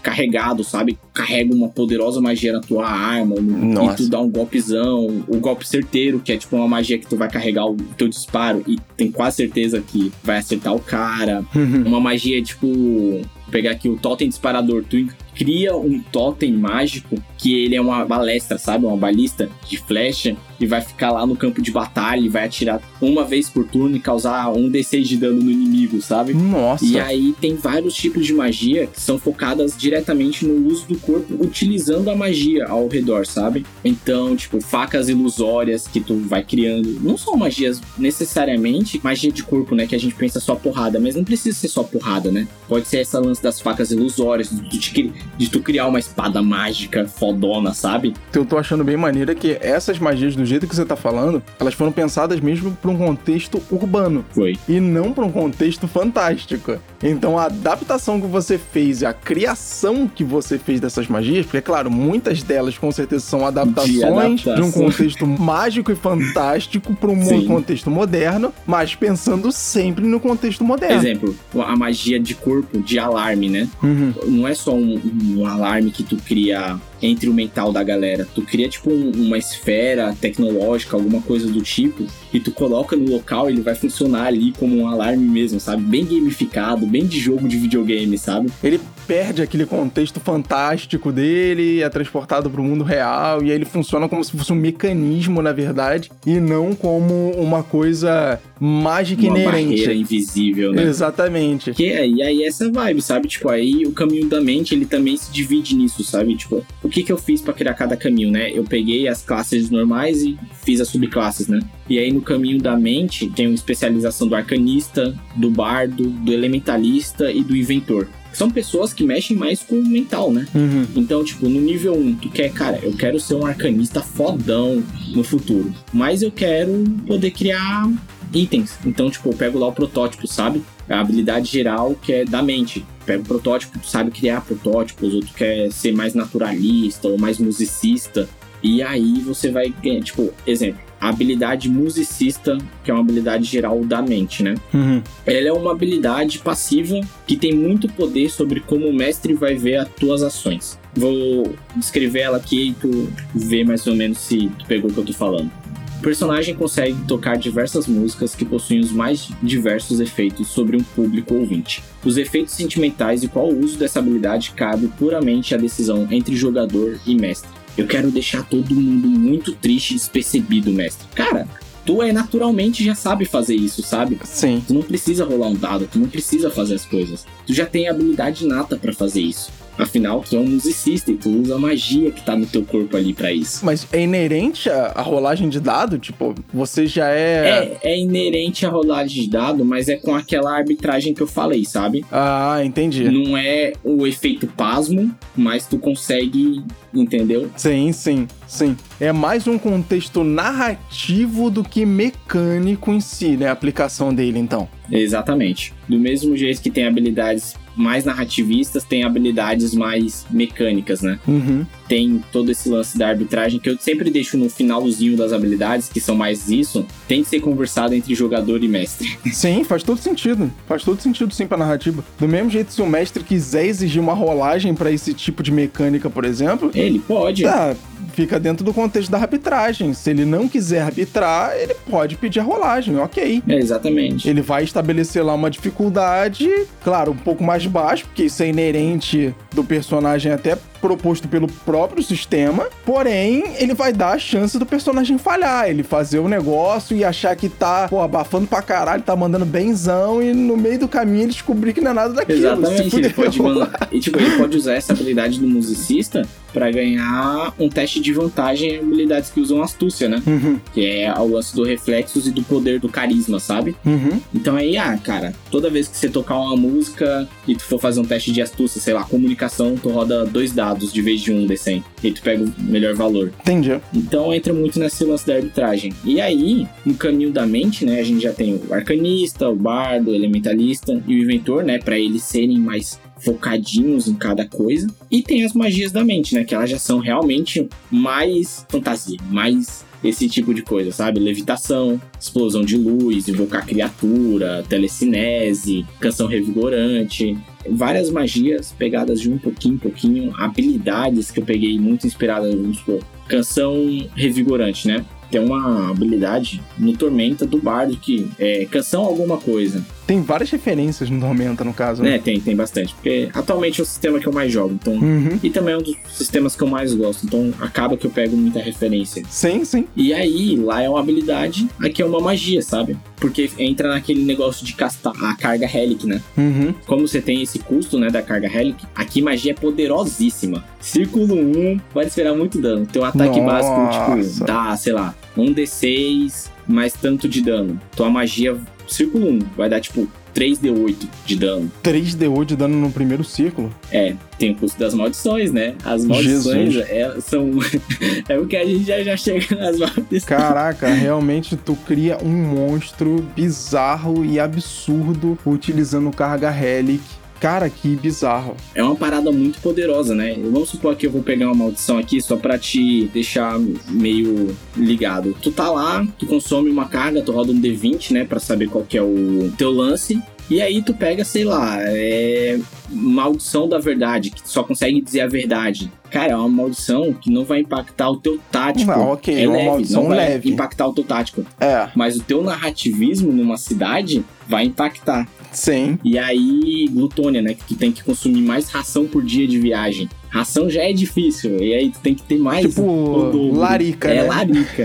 carregado, 0.00 0.62
sabe? 0.62 0.98
Carrega 1.12 1.54
uma 1.54 1.68
poderosa 1.68 2.20
magia 2.20 2.52
na 2.52 2.60
tua 2.60 2.86
arma, 2.86 3.36
Nossa. 3.40 3.94
e 3.94 3.96
tu 4.04 4.10
dá 4.10 4.20
um 4.20 4.30
golpezão, 4.30 5.24
o 5.26 5.38
golpe 5.38 5.66
certeiro, 5.66 6.20
que 6.20 6.32
é 6.32 6.36
tipo 6.36 6.56
uma 6.56 6.68
magia 6.68 6.98
que 6.98 7.06
tu 7.06 7.16
vai 7.16 7.30
carregar 7.30 7.66
o 7.66 7.76
teu 7.96 8.08
disparo 8.08 8.62
e 8.66 8.78
tem 8.96 9.10
quase 9.10 9.36
certeza 9.36 9.80
que 9.80 10.12
vai 10.22 10.38
acertar 10.38 10.74
o 10.74 10.80
cara. 10.80 11.44
Uhum. 11.54 11.84
Uma 11.86 12.00
magia, 12.00 12.42
tipo, 12.42 13.22
pegar 13.50 13.72
aqui 13.72 13.88
o 13.88 13.96
totem 13.96 14.28
disparador, 14.28 14.84
tu 14.84 15.06
cria 15.34 15.76
um 15.76 16.00
totem 16.00 16.52
mágico 16.52 17.16
que 17.42 17.64
ele 17.64 17.74
é 17.74 17.80
uma 17.80 18.04
balestra, 18.04 18.56
sabe? 18.56 18.86
Uma 18.86 18.96
balista 18.96 19.50
de 19.68 19.76
flecha 19.76 20.36
e 20.60 20.66
vai 20.66 20.80
ficar 20.80 21.10
lá 21.10 21.26
no 21.26 21.34
campo 21.34 21.60
de 21.60 21.72
batalha 21.72 22.20
e 22.20 22.28
vai 22.28 22.44
atirar 22.44 22.80
uma 23.00 23.24
vez 23.24 23.50
por 23.50 23.66
turno 23.66 23.96
e 23.96 23.98
causar 24.00 24.48
um 24.52 24.70
D6 24.70 25.02
de 25.02 25.16
dano 25.16 25.42
no 25.42 25.50
inimigo, 25.50 26.00
sabe? 26.00 26.34
Nossa. 26.34 26.84
E 26.84 27.00
aí 27.00 27.34
tem 27.40 27.56
vários 27.56 27.94
tipos 27.94 28.24
de 28.24 28.32
magia 28.32 28.86
que 28.86 29.00
são 29.00 29.18
focadas 29.18 29.76
diretamente 29.76 30.46
no 30.46 30.68
uso 30.68 30.86
do 30.86 30.96
corpo, 31.00 31.34
utilizando 31.42 32.08
a 32.10 32.16
magia 32.16 32.66
ao 32.68 32.86
redor, 32.86 33.26
sabe? 33.26 33.66
Então, 33.84 34.36
tipo, 34.36 34.60
facas 34.60 35.08
ilusórias 35.08 35.88
que 35.88 36.00
tu 36.00 36.14
vai 36.20 36.44
criando. 36.44 37.00
Não 37.00 37.18
são 37.18 37.36
magias 37.36 37.80
necessariamente 37.98 39.00
magia 39.02 39.32
de 39.32 39.42
corpo, 39.42 39.74
né? 39.74 39.84
Que 39.84 39.96
a 39.96 39.98
gente 39.98 40.14
pensa 40.14 40.38
só 40.38 40.54
porrada, 40.54 41.00
mas 41.00 41.16
não 41.16 41.24
precisa 41.24 41.58
ser 41.58 41.68
só 41.68 41.82
porrada, 41.82 42.30
né? 42.30 42.46
Pode 42.68 42.86
ser 42.86 42.98
essa 42.98 43.18
lance 43.18 43.42
das 43.42 43.60
facas 43.60 43.90
ilusórias, 43.90 44.48
de, 44.48 44.78
de, 44.78 45.12
de 45.36 45.50
tu 45.50 45.60
criar 45.60 45.88
uma 45.88 45.98
espada 45.98 46.40
mágica 46.40 47.08
fodona, 47.32 47.72
sabe? 47.72 48.14
eu 48.34 48.44
tô 48.44 48.58
achando 48.58 48.84
bem 48.84 48.96
maneira 48.96 49.34
que 49.34 49.58
essas 49.60 49.98
magias, 49.98 50.34
do 50.34 50.44
jeito 50.44 50.66
que 50.66 50.74
você 50.74 50.84
tá 50.84 50.96
falando, 50.96 51.42
elas 51.58 51.74
foram 51.74 51.92
pensadas 51.92 52.40
mesmo 52.40 52.72
pra 52.80 52.90
um 52.90 52.96
contexto 52.96 53.62
urbano. 53.70 54.24
Foi. 54.32 54.56
e 54.68 54.80
não 54.80 55.12
para 55.12 55.24
um 55.24 55.32
contexto 55.32 55.86
fantástico. 55.86 56.78
Então 57.02 57.38
a 57.38 57.44
adaptação 57.44 58.20
que 58.20 58.26
você 58.26 58.58
fez 58.58 59.02
e 59.02 59.06
a 59.06 59.12
criação 59.12 60.08
que 60.08 60.24
você 60.24 60.58
fez 60.58 60.80
dessas 60.80 61.08
magias, 61.08 61.44
porque 61.44 61.58
é 61.58 61.60
claro, 61.60 61.90
muitas 61.90 62.42
delas 62.42 62.76
com 62.78 62.90
certeza 62.90 63.24
são 63.24 63.46
adaptações 63.46 63.92
de, 63.92 64.04
adaptação. 64.04 64.64
um 64.64 64.72
contexto 64.72 65.26
mágico 65.26 65.92
e 65.92 65.96
fantástico 65.96 66.94
para 66.94 67.10
um 67.10 67.24
Sim. 67.24 67.46
contexto 67.46 67.90
moderno, 67.90 68.52
mas 68.66 68.94
pensando 68.94 69.50
sempre 69.52 70.04
no 70.06 70.20
contexto 70.20 70.64
moderno. 70.64 70.96
Exemplo, 70.96 71.36
a 71.54 71.76
magia 71.76 72.18
de 72.18 72.34
corpo 72.34 72.80
de 72.80 72.98
alarme, 72.98 73.48
né? 73.48 73.68
Uhum. 73.82 74.12
não 74.26 74.48
é 74.48 74.54
só 74.54 74.74
um, 74.74 75.00
um 75.36 75.46
alarme 75.46 75.90
que 75.90 76.02
tu 76.02 76.16
cria 76.16 76.78
entre 77.02 77.28
o 77.28 77.34
mental 77.34 77.72
da 77.72 77.82
galera. 77.82 78.26
Tu 78.34 78.42
cria, 78.42 78.68
tipo, 78.68 78.90
um- 78.90 79.10
uma 79.26 79.36
esfera 79.36 80.14
tecnológica, 80.20 80.96
alguma 80.96 81.20
coisa 81.20 81.46
do 81.50 81.60
tipo, 81.60 82.06
e 82.32 82.38
tu 82.40 82.50
coloca 82.52 82.94
no 82.96 83.10
local, 83.10 83.50
ele 83.50 83.60
vai 83.60 83.74
funcionar 83.74 84.26
ali 84.26 84.52
como 84.52 84.76
um 84.78 84.86
alarme 84.86 85.26
mesmo, 85.26 85.58
sabe? 85.58 85.82
Bem 85.82 86.04
gamificado, 86.04 86.86
bem 86.86 87.04
de 87.06 87.18
jogo 87.18 87.48
de 87.48 87.56
videogame, 87.56 88.16
sabe? 88.16 88.50
Ele 88.62 88.80
perde 89.06 89.42
aquele 89.42 89.66
contexto 89.66 90.20
fantástico 90.20 91.12
dele, 91.12 91.82
é 91.82 91.88
transportado 91.88 92.48
para 92.50 92.60
o 92.60 92.64
mundo 92.64 92.84
real, 92.84 93.42
e 93.42 93.50
aí 93.50 93.56
ele 93.56 93.64
funciona 93.64 94.08
como 94.08 94.22
se 94.24 94.36
fosse 94.36 94.52
um 94.52 94.56
mecanismo, 94.56 95.42
na 95.42 95.52
verdade, 95.52 96.10
e 96.26 96.38
não 96.40 96.74
como 96.74 97.30
uma 97.32 97.62
coisa 97.62 98.40
mágica 98.60 99.22
Uma 99.22 99.38
inerente. 99.38 99.64
barreira 99.64 99.94
invisível, 99.94 100.72
né? 100.72 100.84
Exatamente. 100.84 101.72
Que 101.72 101.86
é, 101.86 102.06
e 102.06 102.22
aí 102.22 102.44
essa 102.44 102.70
vibe, 102.70 103.02
sabe? 103.02 103.28
Tipo, 103.28 103.48
aí 103.48 103.84
o 103.84 103.92
caminho 103.92 104.28
da 104.28 104.40
mente, 104.40 104.74
ele 104.74 104.86
também 104.86 105.16
se 105.16 105.32
divide 105.32 105.74
nisso, 105.74 106.04
sabe? 106.04 106.36
Tipo, 106.36 106.64
o 106.82 106.88
que 106.88 107.02
que 107.02 107.12
eu 107.12 107.18
fiz 107.18 107.40
pra 107.40 107.52
criar 107.52 107.74
cada 107.74 107.96
caminho, 107.96 108.30
né? 108.30 108.50
Eu 108.52 108.64
peguei 108.64 109.08
as 109.08 109.22
classes 109.22 109.70
normais 109.70 110.22
e 110.22 110.38
fiz 110.64 110.80
as 110.80 110.88
subclasses, 110.88 111.48
né? 111.48 111.60
E 111.88 111.98
aí 111.98 112.12
no 112.12 112.20
caminho 112.22 112.60
da 112.60 112.76
mente 112.76 113.28
tem 113.30 113.46
uma 113.46 113.54
especialização 113.54 114.28
do 114.28 114.34
arcanista, 114.34 115.14
do 115.34 115.50
bardo, 115.50 116.04
do 116.04 116.32
elementalista 116.32 117.30
e 117.32 117.42
do 117.42 117.56
inventor. 117.56 118.06
São 118.32 118.50
pessoas 118.50 118.92
que 118.92 119.04
mexem 119.04 119.36
mais 119.36 119.62
com 119.62 119.76
o 119.76 119.86
mental, 119.86 120.32
né? 120.32 120.46
Uhum. 120.54 120.86
Então, 120.96 121.22
tipo, 121.24 121.48
no 121.48 121.60
nível 121.60 121.94
1, 121.94 122.14
tu 122.16 122.30
quer, 122.30 122.52
cara, 122.52 122.78
eu 122.82 122.92
quero 122.96 123.20
ser 123.20 123.34
um 123.34 123.44
arcanista 123.44 124.00
fodão 124.00 124.82
no 125.08 125.22
futuro. 125.22 125.72
Mas 125.92 126.22
eu 126.22 126.30
quero 126.30 126.84
poder 127.06 127.30
criar 127.30 127.90
itens. 128.32 128.78
Então, 128.84 129.10
tipo, 129.10 129.28
eu 129.28 129.34
pego 129.34 129.58
lá 129.58 129.68
o 129.68 129.72
protótipo, 129.72 130.26
sabe? 130.26 130.62
A 130.88 131.00
habilidade 131.00 131.50
geral 131.50 131.94
que 132.00 132.12
é 132.12 132.24
da 132.24 132.42
mente. 132.42 132.84
Pega 133.04 133.20
o 133.20 133.24
protótipo, 133.24 133.78
tu 133.78 133.86
sabe 133.86 134.10
criar 134.10 134.40
protótipos, 134.42 135.12
ou 135.12 135.20
tu 135.20 135.32
quer 135.34 135.70
ser 135.70 135.92
mais 135.92 136.14
naturalista, 136.14 137.08
ou 137.08 137.18
mais 137.18 137.38
musicista. 137.38 138.28
E 138.62 138.82
aí 138.82 139.20
você 139.20 139.50
vai 139.50 139.74
ganhar, 139.82 140.02
tipo, 140.02 140.32
exemplo, 140.46 140.80
a 141.02 141.08
habilidade 141.08 141.68
musicista, 141.68 142.56
que 142.84 142.90
é 142.90 142.94
uma 142.94 143.00
habilidade 143.00 143.42
geral 143.42 143.84
da 143.84 144.00
mente, 144.00 144.44
né? 144.44 144.54
Uhum. 144.72 145.02
Ela 145.26 145.48
é 145.48 145.52
uma 145.52 145.72
habilidade 145.72 146.38
passiva 146.38 147.00
que 147.26 147.36
tem 147.36 147.52
muito 147.52 147.88
poder 147.88 148.30
sobre 148.30 148.60
como 148.60 148.86
o 148.86 148.94
mestre 148.94 149.34
vai 149.34 149.56
ver 149.56 149.78
as 149.78 149.88
tuas 149.88 150.22
ações. 150.22 150.78
Vou 150.94 151.56
descrever 151.74 152.20
ela 152.20 152.36
aqui 152.36 152.68
e 152.68 152.74
tu 152.74 153.12
vê 153.34 153.64
mais 153.64 153.84
ou 153.88 153.96
menos 153.96 154.18
se 154.18 154.48
tu 154.56 154.64
pegou 154.66 154.88
o 154.88 154.94
que 154.94 155.00
eu 155.00 155.04
tô 155.04 155.12
falando. 155.12 155.50
O 155.98 156.02
personagem 156.02 156.54
consegue 156.54 156.96
tocar 157.08 157.36
diversas 157.36 157.88
músicas 157.88 158.36
que 158.36 158.44
possuem 158.44 158.78
os 158.78 158.92
mais 158.92 159.28
diversos 159.42 159.98
efeitos 159.98 160.48
sobre 160.48 160.76
um 160.76 160.82
público 160.82 161.34
ouvinte. 161.34 161.82
Os 162.04 162.16
efeitos 162.16 162.54
sentimentais 162.54 163.24
e 163.24 163.28
qual 163.28 163.48
o 163.48 163.60
uso 163.60 163.76
dessa 163.76 163.98
habilidade 163.98 164.52
cabe 164.52 164.86
puramente 164.98 165.52
à 165.52 165.58
decisão 165.58 166.06
entre 166.12 166.36
jogador 166.36 167.00
e 167.04 167.16
mestre. 167.16 167.50
Eu 167.76 167.86
quero 167.86 168.10
deixar 168.10 168.42
todo 168.44 168.74
mundo 168.74 169.08
muito 169.08 169.52
triste 169.52 169.92
e 169.92 169.94
despercebido, 169.94 170.70
mestre. 170.70 171.06
Cara, 171.14 171.46
tu 171.84 172.02
é 172.02 172.12
naturalmente 172.12 172.84
já 172.84 172.94
sabe 172.94 173.24
fazer 173.24 173.54
isso, 173.54 173.82
sabe? 173.82 174.18
Sim. 174.24 174.62
Tu 174.66 174.74
não 174.74 174.82
precisa 174.82 175.24
rolar 175.24 175.48
um 175.48 175.54
dado, 175.54 175.88
tu 175.90 175.98
não 175.98 176.08
precisa 176.08 176.50
fazer 176.50 176.74
as 176.74 176.84
coisas. 176.84 177.24
Tu 177.46 177.54
já 177.54 177.66
tem 177.66 177.88
habilidade 177.88 178.46
nata 178.46 178.76
pra 178.76 178.92
fazer 178.92 179.20
isso. 179.20 179.50
Afinal, 179.78 180.22
tu 180.28 180.36
é 180.36 180.38
um 180.38 180.46
musicista 180.46 181.10
e 181.10 181.16
tu 181.16 181.30
usa 181.30 181.54
a 181.54 181.58
magia 181.58 182.10
que 182.10 182.22
tá 182.22 182.36
no 182.36 182.44
teu 182.44 182.62
corpo 182.62 182.94
ali 182.94 183.14
pra 183.14 183.32
isso. 183.32 183.64
Mas 183.64 183.86
é 183.90 184.02
inerente 184.02 184.68
a, 184.68 184.92
a 184.94 185.02
rolagem 185.02 185.48
de 185.48 185.58
dado? 185.60 185.98
Tipo, 185.98 186.34
você 186.52 186.86
já 186.86 187.08
é... 187.08 187.78
É, 187.82 187.92
é 187.92 187.98
inerente 187.98 188.66
a 188.66 188.68
rolagem 188.68 189.24
de 189.24 189.30
dado, 189.30 189.64
mas 189.64 189.88
é 189.88 189.96
com 189.96 190.14
aquela 190.14 190.54
arbitragem 190.54 191.14
que 191.14 191.22
eu 191.22 191.26
falei, 191.26 191.64
sabe? 191.64 192.04
Ah, 192.12 192.60
entendi. 192.62 193.08
Não 193.08 193.36
é 193.36 193.72
o 193.82 194.06
efeito 194.06 194.46
pasmo, 194.46 195.10
mas 195.34 195.66
tu 195.66 195.78
consegue, 195.78 196.62
entendeu? 196.94 197.50
Sim, 197.56 197.92
sim. 197.92 198.28
Sim. 198.46 198.76
É 199.00 199.12
mais 199.12 199.46
um 199.46 199.58
contexto 199.58 200.22
narrativo 200.22 201.50
do 201.50 201.64
que 201.64 201.86
mecânico 201.86 202.92
em 202.92 203.00
si, 203.00 203.36
né? 203.36 203.48
A 203.48 203.52
aplicação 203.52 204.14
dele, 204.14 204.38
então. 204.38 204.68
Exatamente. 204.90 205.72
Do 205.88 205.98
mesmo 205.98 206.36
jeito 206.36 206.60
que 206.60 206.70
tem 206.70 206.86
habilidades 206.86 207.54
mais 207.74 208.04
narrativistas, 208.04 208.84
tem 208.84 209.04
habilidades 209.04 209.74
mais 209.74 210.26
mecânicas, 210.30 211.00
né? 211.00 211.18
Uhum. 211.26 211.64
Tem 211.88 212.22
todo 212.30 212.50
esse 212.50 212.68
lance 212.68 212.98
da 212.98 213.08
arbitragem 213.08 213.58
que 213.58 213.68
eu 213.68 213.78
sempre 213.78 214.10
deixo 214.10 214.36
no 214.36 214.48
finalzinho 214.48 215.16
das 215.16 215.32
habilidades, 215.32 215.88
que 215.88 216.00
são 216.00 216.14
mais 216.14 216.50
isso, 216.50 216.86
tem 217.08 217.22
que 217.22 217.28
ser 217.28 217.40
conversado 217.40 217.94
entre 217.94 218.14
jogador 218.14 218.62
e 218.62 218.68
mestre. 218.68 219.18
Sim, 219.32 219.64
faz 219.64 219.82
todo 219.82 219.98
sentido. 219.98 220.52
Faz 220.66 220.84
todo 220.84 221.00
sentido 221.00 221.32
sim 221.32 221.46
pra 221.46 221.56
narrativa. 221.56 222.04
Do 222.18 222.28
mesmo 222.28 222.50
jeito, 222.50 222.72
se 222.72 222.82
o 222.82 222.86
mestre 222.86 223.24
quiser 223.24 223.66
exigir 223.66 224.00
uma 224.00 224.12
rolagem 224.12 224.74
para 224.74 224.90
esse 224.90 225.14
tipo 225.14 225.42
de 225.42 225.50
mecânica, 225.50 226.10
por 226.10 226.24
exemplo, 226.24 226.70
Ele 226.82 226.98
pode. 226.98 227.42
tá, 227.44 227.74
fica 228.12 228.38
dentro 228.38 228.64
do 228.64 228.72
contexto 228.72 229.10
da 229.10 229.18
arbitragem. 229.18 229.92
Se 229.94 230.10
ele 230.10 230.24
não 230.24 230.48
quiser 230.48 230.82
arbitrar, 230.82 231.52
ele 231.56 231.74
pode 231.88 232.16
pedir 232.16 232.40
a 232.40 232.42
rolagem, 232.42 232.96
ok. 232.98 233.42
É, 233.48 233.56
exatamente. 233.56 234.28
Ele 234.28 234.42
vai 234.42 234.64
estabelecer 234.64 235.24
lá 235.24 235.34
uma 235.34 235.50
dificuldade, 235.50 236.48
claro, 236.84 237.12
um 237.12 237.16
pouco 237.16 237.42
mais 237.42 237.66
baixo, 237.66 238.04
porque 238.06 238.24
isso 238.24 238.42
é 238.42 238.48
inerente 238.48 239.34
do 239.52 239.64
personagem 239.64 240.32
até 240.32 240.56
proposto 240.80 241.28
pelo 241.28 241.46
próprio 241.46 242.02
sistema. 242.02 242.66
Porém, 242.84 243.44
ele 243.58 243.72
vai 243.72 243.92
dar 243.92 244.12
a 244.12 244.18
chance 244.18 244.58
do 244.58 244.66
personagem 244.66 245.16
falhar, 245.16 245.68
ele 245.68 245.82
fazer 245.82 246.18
o 246.18 246.28
negócio 246.28 246.96
e 246.96 247.04
achar 247.04 247.34
que 247.36 247.48
tá, 247.48 247.86
pô, 247.88 248.00
abafando 248.00 248.46
pra 248.48 248.60
caralho, 248.60 249.02
tá 249.02 249.14
mandando 249.14 249.46
benzão 249.46 250.20
e 250.20 250.34
no 250.34 250.56
meio 250.56 250.80
do 250.80 250.88
caminho 250.88 251.22
ele 251.22 251.32
descobrir 251.32 251.72
que 251.72 251.80
não 251.80 251.92
é 251.92 251.94
nada 251.94 252.14
daquilo. 252.14 252.38
Exatamente, 252.38 252.96
ele 252.96 253.10
pode 253.10 253.40
mandar. 253.40 253.88
E 253.92 254.00
tipo, 254.00 254.18
ele 254.18 254.36
pode 254.36 254.56
usar 254.56 254.74
essa 254.74 254.92
habilidade 254.92 255.38
do 255.38 255.46
musicista 255.46 256.26
pra 256.52 256.70
ganhar 256.70 257.54
um 257.58 257.68
teste 257.68 258.00
de 258.00 258.12
vantagem 258.12 258.74
em 258.74 258.78
habilidades 258.78 259.30
que 259.30 259.40
usam 259.40 259.62
astúcia, 259.62 260.08
né? 260.08 260.22
Uhum, 260.26 260.58
Que 260.74 260.86
é 260.86 261.14
o 261.18 261.26
lance 261.26 261.54
do 261.54 261.64
reflexos 261.64 262.26
e 262.26 262.30
do 262.30 262.42
poder 262.42 262.78
do 262.80 262.88
carisma, 262.88 263.38
sabe? 263.40 263.74
uhum. 263.84 264.20
Então 264.34 264.56
aí, 264.56 264.76
ah, 264.76 264.98
cara, 265.02 265.34
toda 265.50 265.70
vez 265.70 265.88
que 265.88 265.96
você 265.96 266.08
tocar 266.08 266.38
uma 266.38 266.56
música 266.56 267.28
e 267.46 267.54
tu 267.54 267.62
for 267.62 267.78
fazer 267.78 268.00
um 268.00 268.04
teste 268.04 268.32
de 268.32 268.42
astúcia, 268.42 268.80
sei 268.80 268.94
lá, 268.94 269.04
comunicação, 269.04 269.76
tu 269.76 269.88
roda 269.88 270.24
dois 270.24 270.52
dados 270.52 270.92
de 270.92 271.00
vez 271.02 271.20
de 271.20 271.32
um 271.32 271.46
D100. 271.46 271.82
E 272.02 272.10
tu 272.12 272.22
pega 272.22 272.42
o 272.44 272.52
melhor 272.58 272.94
valor. 272.94 273.32
Entendi. 273.40 273.78
Então 273.94 274.32
entra 274.34 274.52
muito 274.52 274.78
nesse 274.78 275.04
lance 275.04 275.26
da 275.26 275.34
arbitragem. 275.36 275.92
E 276.04 276.20
aí, 276.20 276.66
no 276.84 276.94
caminho 276.94 277.30
da 277.30 277.46
mente, 277.46 277.84
né, 277.84 278.00
a 278.00 278.04
gente 278.04 278.22
já 278.22 278.32
tem 278.32 278.60
o 278.68 278.74
arcanista, 278.74 279.48
o 279.48 279.56
bardo, 279.56 280.10
o 280.10 280.14
elementalista 280.14 281.00
e 281.06 281.14
o 281.14 281.22
inventor, 281.22 281.62
né, 281.64 281.78
para 281.78 281.98
eles 281.98 282.22
serem 282.22 282.58
mais 282.58 282.98
focadinhos 283.22 284.08
em 284.08 284.14
cada 284.14 284.46
coisa. 284.46 284.86
E 285.10 285.22
tem 285.22 285.44
as 285.44 285.52
magias 285.52 285.92
da 285.92 286.04
mente, 286.04 286.34
né, 286.34 286.44
que 286.44 286.54
elas 286.54 286.70
já 286.70 286.78
são 286.78 286.98
realmente 286.98 287.68
mais 287.90 288.66
fantasia, 288.68 289.18
mais 289.30 289.84
esse 290.02 290.28
tipo 290.28 290.52
de 290.52 290.62
coisa, 290.62 290.90
sabe? 290.90 291.20
Levitação, 291.20 292.00
explosão 292.18 292.62
de 292.62 292.76
luz, 292.76 293.28
invocar 293.28 293.64
criatura, 293.64 294.64
telecinese, 294.68 295.86
canção 296.00 296.26
revigorante, 296.26 297.38
várias 297.70 298.10
magias 298.10 298.74
pegadas 298.76 299.20
de 299.20 299.30
um 299.30 299.38
pouquinho 299.38 299.78
pouquinho, 299.78 300.34
habilidades 300.36 301.30
que 301.30 301.40
eu 301.40 301.44
peguei 301.44 301.78
muito 301.78 302.06
inspiradas, 302.06 302.52
vamos 302.54 302.78
supor, 302.78 303.00
canção 303.28 303.76
revigorante, 304.16 304.88
né? 304.88 305.04
Tem 305.30 305.40
uma 305.40 305.90
habilidade 305.90 306.60
no 306.78 306.94
Tormenta 306.94 307.46
do 307.46 307.58
Bardo 307.58 307.96
que 307.96 308.28
é 308.38 308.66
canção 308.66 309.02
alguma 309.02 309.38
coisa. 309.38 309.82
Tem 310.12 310.20
várias 310.20 310.50
referências 310.50 311.08
no 311.08 311.18
Tormenta, 311.18 311.64
no 311.64 311.72
caso. 311.72 312.02
né? 312.02 312.10
Né, 312.10 312.18
tem, 312.18 312.38
tem 312.38 312.54
bastante. 312.54 312.92
Porque 312.92 313.30
atualmente 313.32 313.80
é 313.80 313.82
o 313.82 313.86
sistema 313.86 314.20
que 314.20 314.26
eu 314.26 314.32
mais 314.32 314.52
jogo, 314.52 314.74
então. 314.74 314.92
Uhum. 314.92 315.40
E 315.42 315.48
também 315.48 315.72
é 315.72 315.78
um 315.78 315.80
dos 315.80 315.96
sistemas 316.10 316.54
que 316.54 316.62
eu 316.62 316.68
mais 316.68 316.92
gosto, 316.92 317.24
então 317.24 317.50
acaba 317.58 317.96
que 317.96 318.06
eu 318.06 318.10
pego 318.10 318.36
muita 318.36 318.60
referência. 318.60 319.22
Sim, 319.30 319.64
sim. 319.64 319.86
E 319.96 320.12
aí, 320.12 320.54
lá 320.56 320.82
é 320.82 320.88
uma 320.90 321.00
habilidade, 321.00 321.66
aqui 321.80 322.02
é 322.02 322.04
uma 322.04 322.20
magia, 322.20 322.60
sabe? 322.60 322.94
Porque 323.16 323.50
entra 323.58 323.88
naquele 323.88 324.22
negócio 324.22 324.66
de 324.66 324.74
castar 324.74 325.14
a 325.24 325.34
carga 325.34 325.66
Relic, 325.66 326.06
né? 326.06 326.20
Uhum. 326.36 326.74
Como 326.86 327.08
você 327.08 327.22
tem 327.22 327.40
esse 327.40 327.58
custo, 327.60 327.98
né, 327.98 328.10
da 328.10 328.20
carga 328.20 328.48
Relic, 328.48 328.84
aqui 328.94 329.22
magia 329.22 329.52
é 329.52 329.54
poderosíssima. 329.54 330.62
Círculo 330.78 331.34
1 331.36 331.80
vai 331.94 332.04
esperar 332.04 332.34
muito 332.34 332.60
dano. 332.60 332.84
Teu 332.84 333.02
ataque 333.02 333.40
Nossa. 333.40 333.70
básico, 333.70 334.24
tipo, 334.28 334.44
dá, 334.44 334.76
sei 334.76 334.92
lá, 334.92 335.14
1d6 335.38 336.50
mais 336.66 336.92
tanto 336.92 337.26
de 337.28 337.40
dano. 337.40 337.80
Tua 337.96 338.10
magia, 338.10 338.56
círculo 338.92 339.28
1, 339.28 339.38
vai 339.56 339.68
dar, 339.68 339.80
tipo, 339.80 340.08
3d8 340.34 341.08
de 341.26 341.36
dano. 341.36 341.70
3D8 341.82 342.44
de 342.44 342.56
dano 342.56 342.76
no 342.76 342.90
primeiro 342.90 343.22
círculo. 343.22 343.72
É, 343.90 344.14
tem 344.38 344.52
o 344.52 344.56
custo 344.56 344.78
das 344.78 344.94
maldições, 344.94 345.52
né? 345.52 345.74
As 345.84 346.04
maldições 346.04 346.76
é, 346.76 347.20
são. 347.20 347.50
é 348.28 348.38
o 348.38 348.46
que 348.46 348.56
a 348.56 348.64
gente 348.64 348.84
já, 348.84 349.02
já 349.02 349.16
chega 349.16 349.56
nas 349.56 349.78
maldições. 349.78 350.24
Caraca, 350.24 350.88
realmente 350.88 351.56
tu 351.56 351.76
cria 351.86 352.18
um 352.22 352.30
monstro 352.30 353.24
bizarro 353.36 354.24
e 354.24 354.40
absurdo 354.40 355.38
utilizando 355.44 356.10
carga 356.10 356.50
Relic. 356.50 357.02
Cara, 357.42 357.68
que 357.68 357.96
bizarro. 357.96 358.56
É 358.72 358.84
uma 358.84 358.94
parada 358.94 359.32
muito 359.32 359.60
poderosa, 359.60 360.14
né? 360.14 360.36
Vamos 360.40 360.68
supor 360.68 360.94
que 360.94 361.08
eu 361.08 361.10
vou 361.10 361.24
pegar 361.24 361.46
uma 361.46 361.56
maldição 361.56 361.98
aqui 361.98 362.20
só 362.22 362.36
pra 362.36 362.56
te 362.56 363.10
deixar 363.12 363.58
meio 363.88 364.56
ligado. 364.76 365.36
Tu 365.42 365.50
tá 365.50 365.68
lá, 365.68 366.06
tu 366.16 366.24
consome 366.24 366.70
uma 366.70 366.86
carga, 366.86 367.20
tu 367.20 367.32
roda 367.32 367.50
um 367.50 367.60
D20, 367.60 368.12
né? 368.12 368.24
Pra 368.24 368.38
saber 368.38 368.68
qual 368.68 368.84
que 368.84 368.96
é 368.96 369.02
o 369.02 369.52
teu 369.58 369.72
lance. 369.72 370.22
E 370.48 370.62
aí 370.62 370.82
tu 370.82 370.94
pega, 370.94 371.24
sei 371.24 371.42
lá, 371.42 371.78
é. 371.80 372.60
Maldição 372.88 373.68
da 373.68 373.78
verdade, 373.80 374.30
que 374.30 374.48
só 374.48 374.62
consegue 374.62 375.00
dizer 375.00 375.22
a 375.22 375.26
verdade. 375.26 375.90
Cara, 376.10 376.32
é 376.32 376.36
uma 376.36 376.48
maldição 376.48 377.12
que 377.12 377.28
não 377.28 377.44
vai 377.44 377.60
impactar 377.60 378.08
o 378.08 378.18
teu 378.18 378.38
tático. 378.52 378.90
Ah, 378.92 379.00
ok, 379.00 379.34
é 379.42 379.48
uma 379.48 379.56
leve, 379.56 379.68
maldição 379.68 380.02
não 380.02 380.08
vai 380.10 380.18
leve. 380.18 380.50
impactar 380.50 380.86
o 380.86 380.92
teu 380.92 381.02
tático. 381.02 381.44
É, 381.58 381.88
Mas 381.96 382.16
o 382.16 382.22
teu 382.22 382.40
narrativismo 382.42 383.32
numa 383.32 383.56
cidade 383.56 384.22
vai 384.46 384.64
impactar. 384.64 385.26
Sim. 385.52 385.98
E 386.04 386.18
aí, 386.18 386.88
glutônia, 386.90 387.40
né? 387.42 387.54
Que 387.54 387.64
tu 387.64 387.74
tem 387.76 387.92
que 387.92 388.02
consumir 388.02 388.42
mais 388.42 388.68
ração 388.70 389.06
por 389.06 389.22
dia 389.22 389.46
de 389.46 389.58
viagem. 389.58 390.08
Ração 390.30 390.68
já 390.70 390.82
é 390.82 390.92
difícil, 390.92 391.58
e 391.62 391.74
aí 391.74 391.90
tu 391.90 392.00
tem 392.00 392.14
que 392.14 392.22
ter 392.22 392.38
mais. 392.38 392.66
Tipo, 392.66 392.82
dobro. 392.82 393.54
larica, 393.54 394.08
É 394.08 394.22
né? 394.22 394.28
larica. 394.28 394.84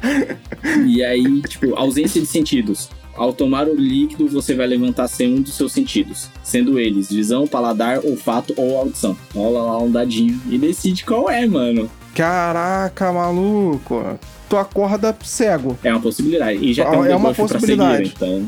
e 0.86 1.02
aí, 1.04 1.40
tipo, 1.42 1.74
ausência 1.74 2.20
de 2.20 2.26
sentidos. 2.26 2.88
Ao 3.14 3.32
tomar 3.32 3.66
o 3.66 3.74
líquido, 3.74 4.28
você 4.28 4.54
vai 4.54 4.66
levantar 4.66 5.08
sem 5.08 5.32
um 5.34 5.40
dos 5.40 5.54
seus 5.54 5.72
sentidos, 5.72 6.28
sendo 6.44 6.78
eles 6.78 7.08
visão, 7.08 7.46
paladar, 7.46 8.00
olfato 8.04 8.52
ou 8.58 8.76
audição. 8.78 9.16
Rola 9.34 9.62
lá 9.62 9.78
um 9.82 9.90
dadinho 9.90 10.38
e 10.50 10.58
decide 10.58 11.02
qual 11.02 11.30
é, 11.30 11.46
mano. 11.46 11.90
Caraca, 12.14 13.10
maluco. 13.12 14.18
Tu 14.50 14.56
acorda 14.58 15.16
cego. 15.24 15.78
É 15.82 15.90
uma 15.90 16.00
possibilidade. 16.00 16.62
E 16.62 16.74
já 16.74 16.86
Ah, 16.86 16.90
tem 16.90 16.98
um 17.00 17.04
é 17.06 17.16
uma 17.16 17.32
possibilidade. 17.34 18.08
seguir, 18.10 18.14
então 18.16 18.46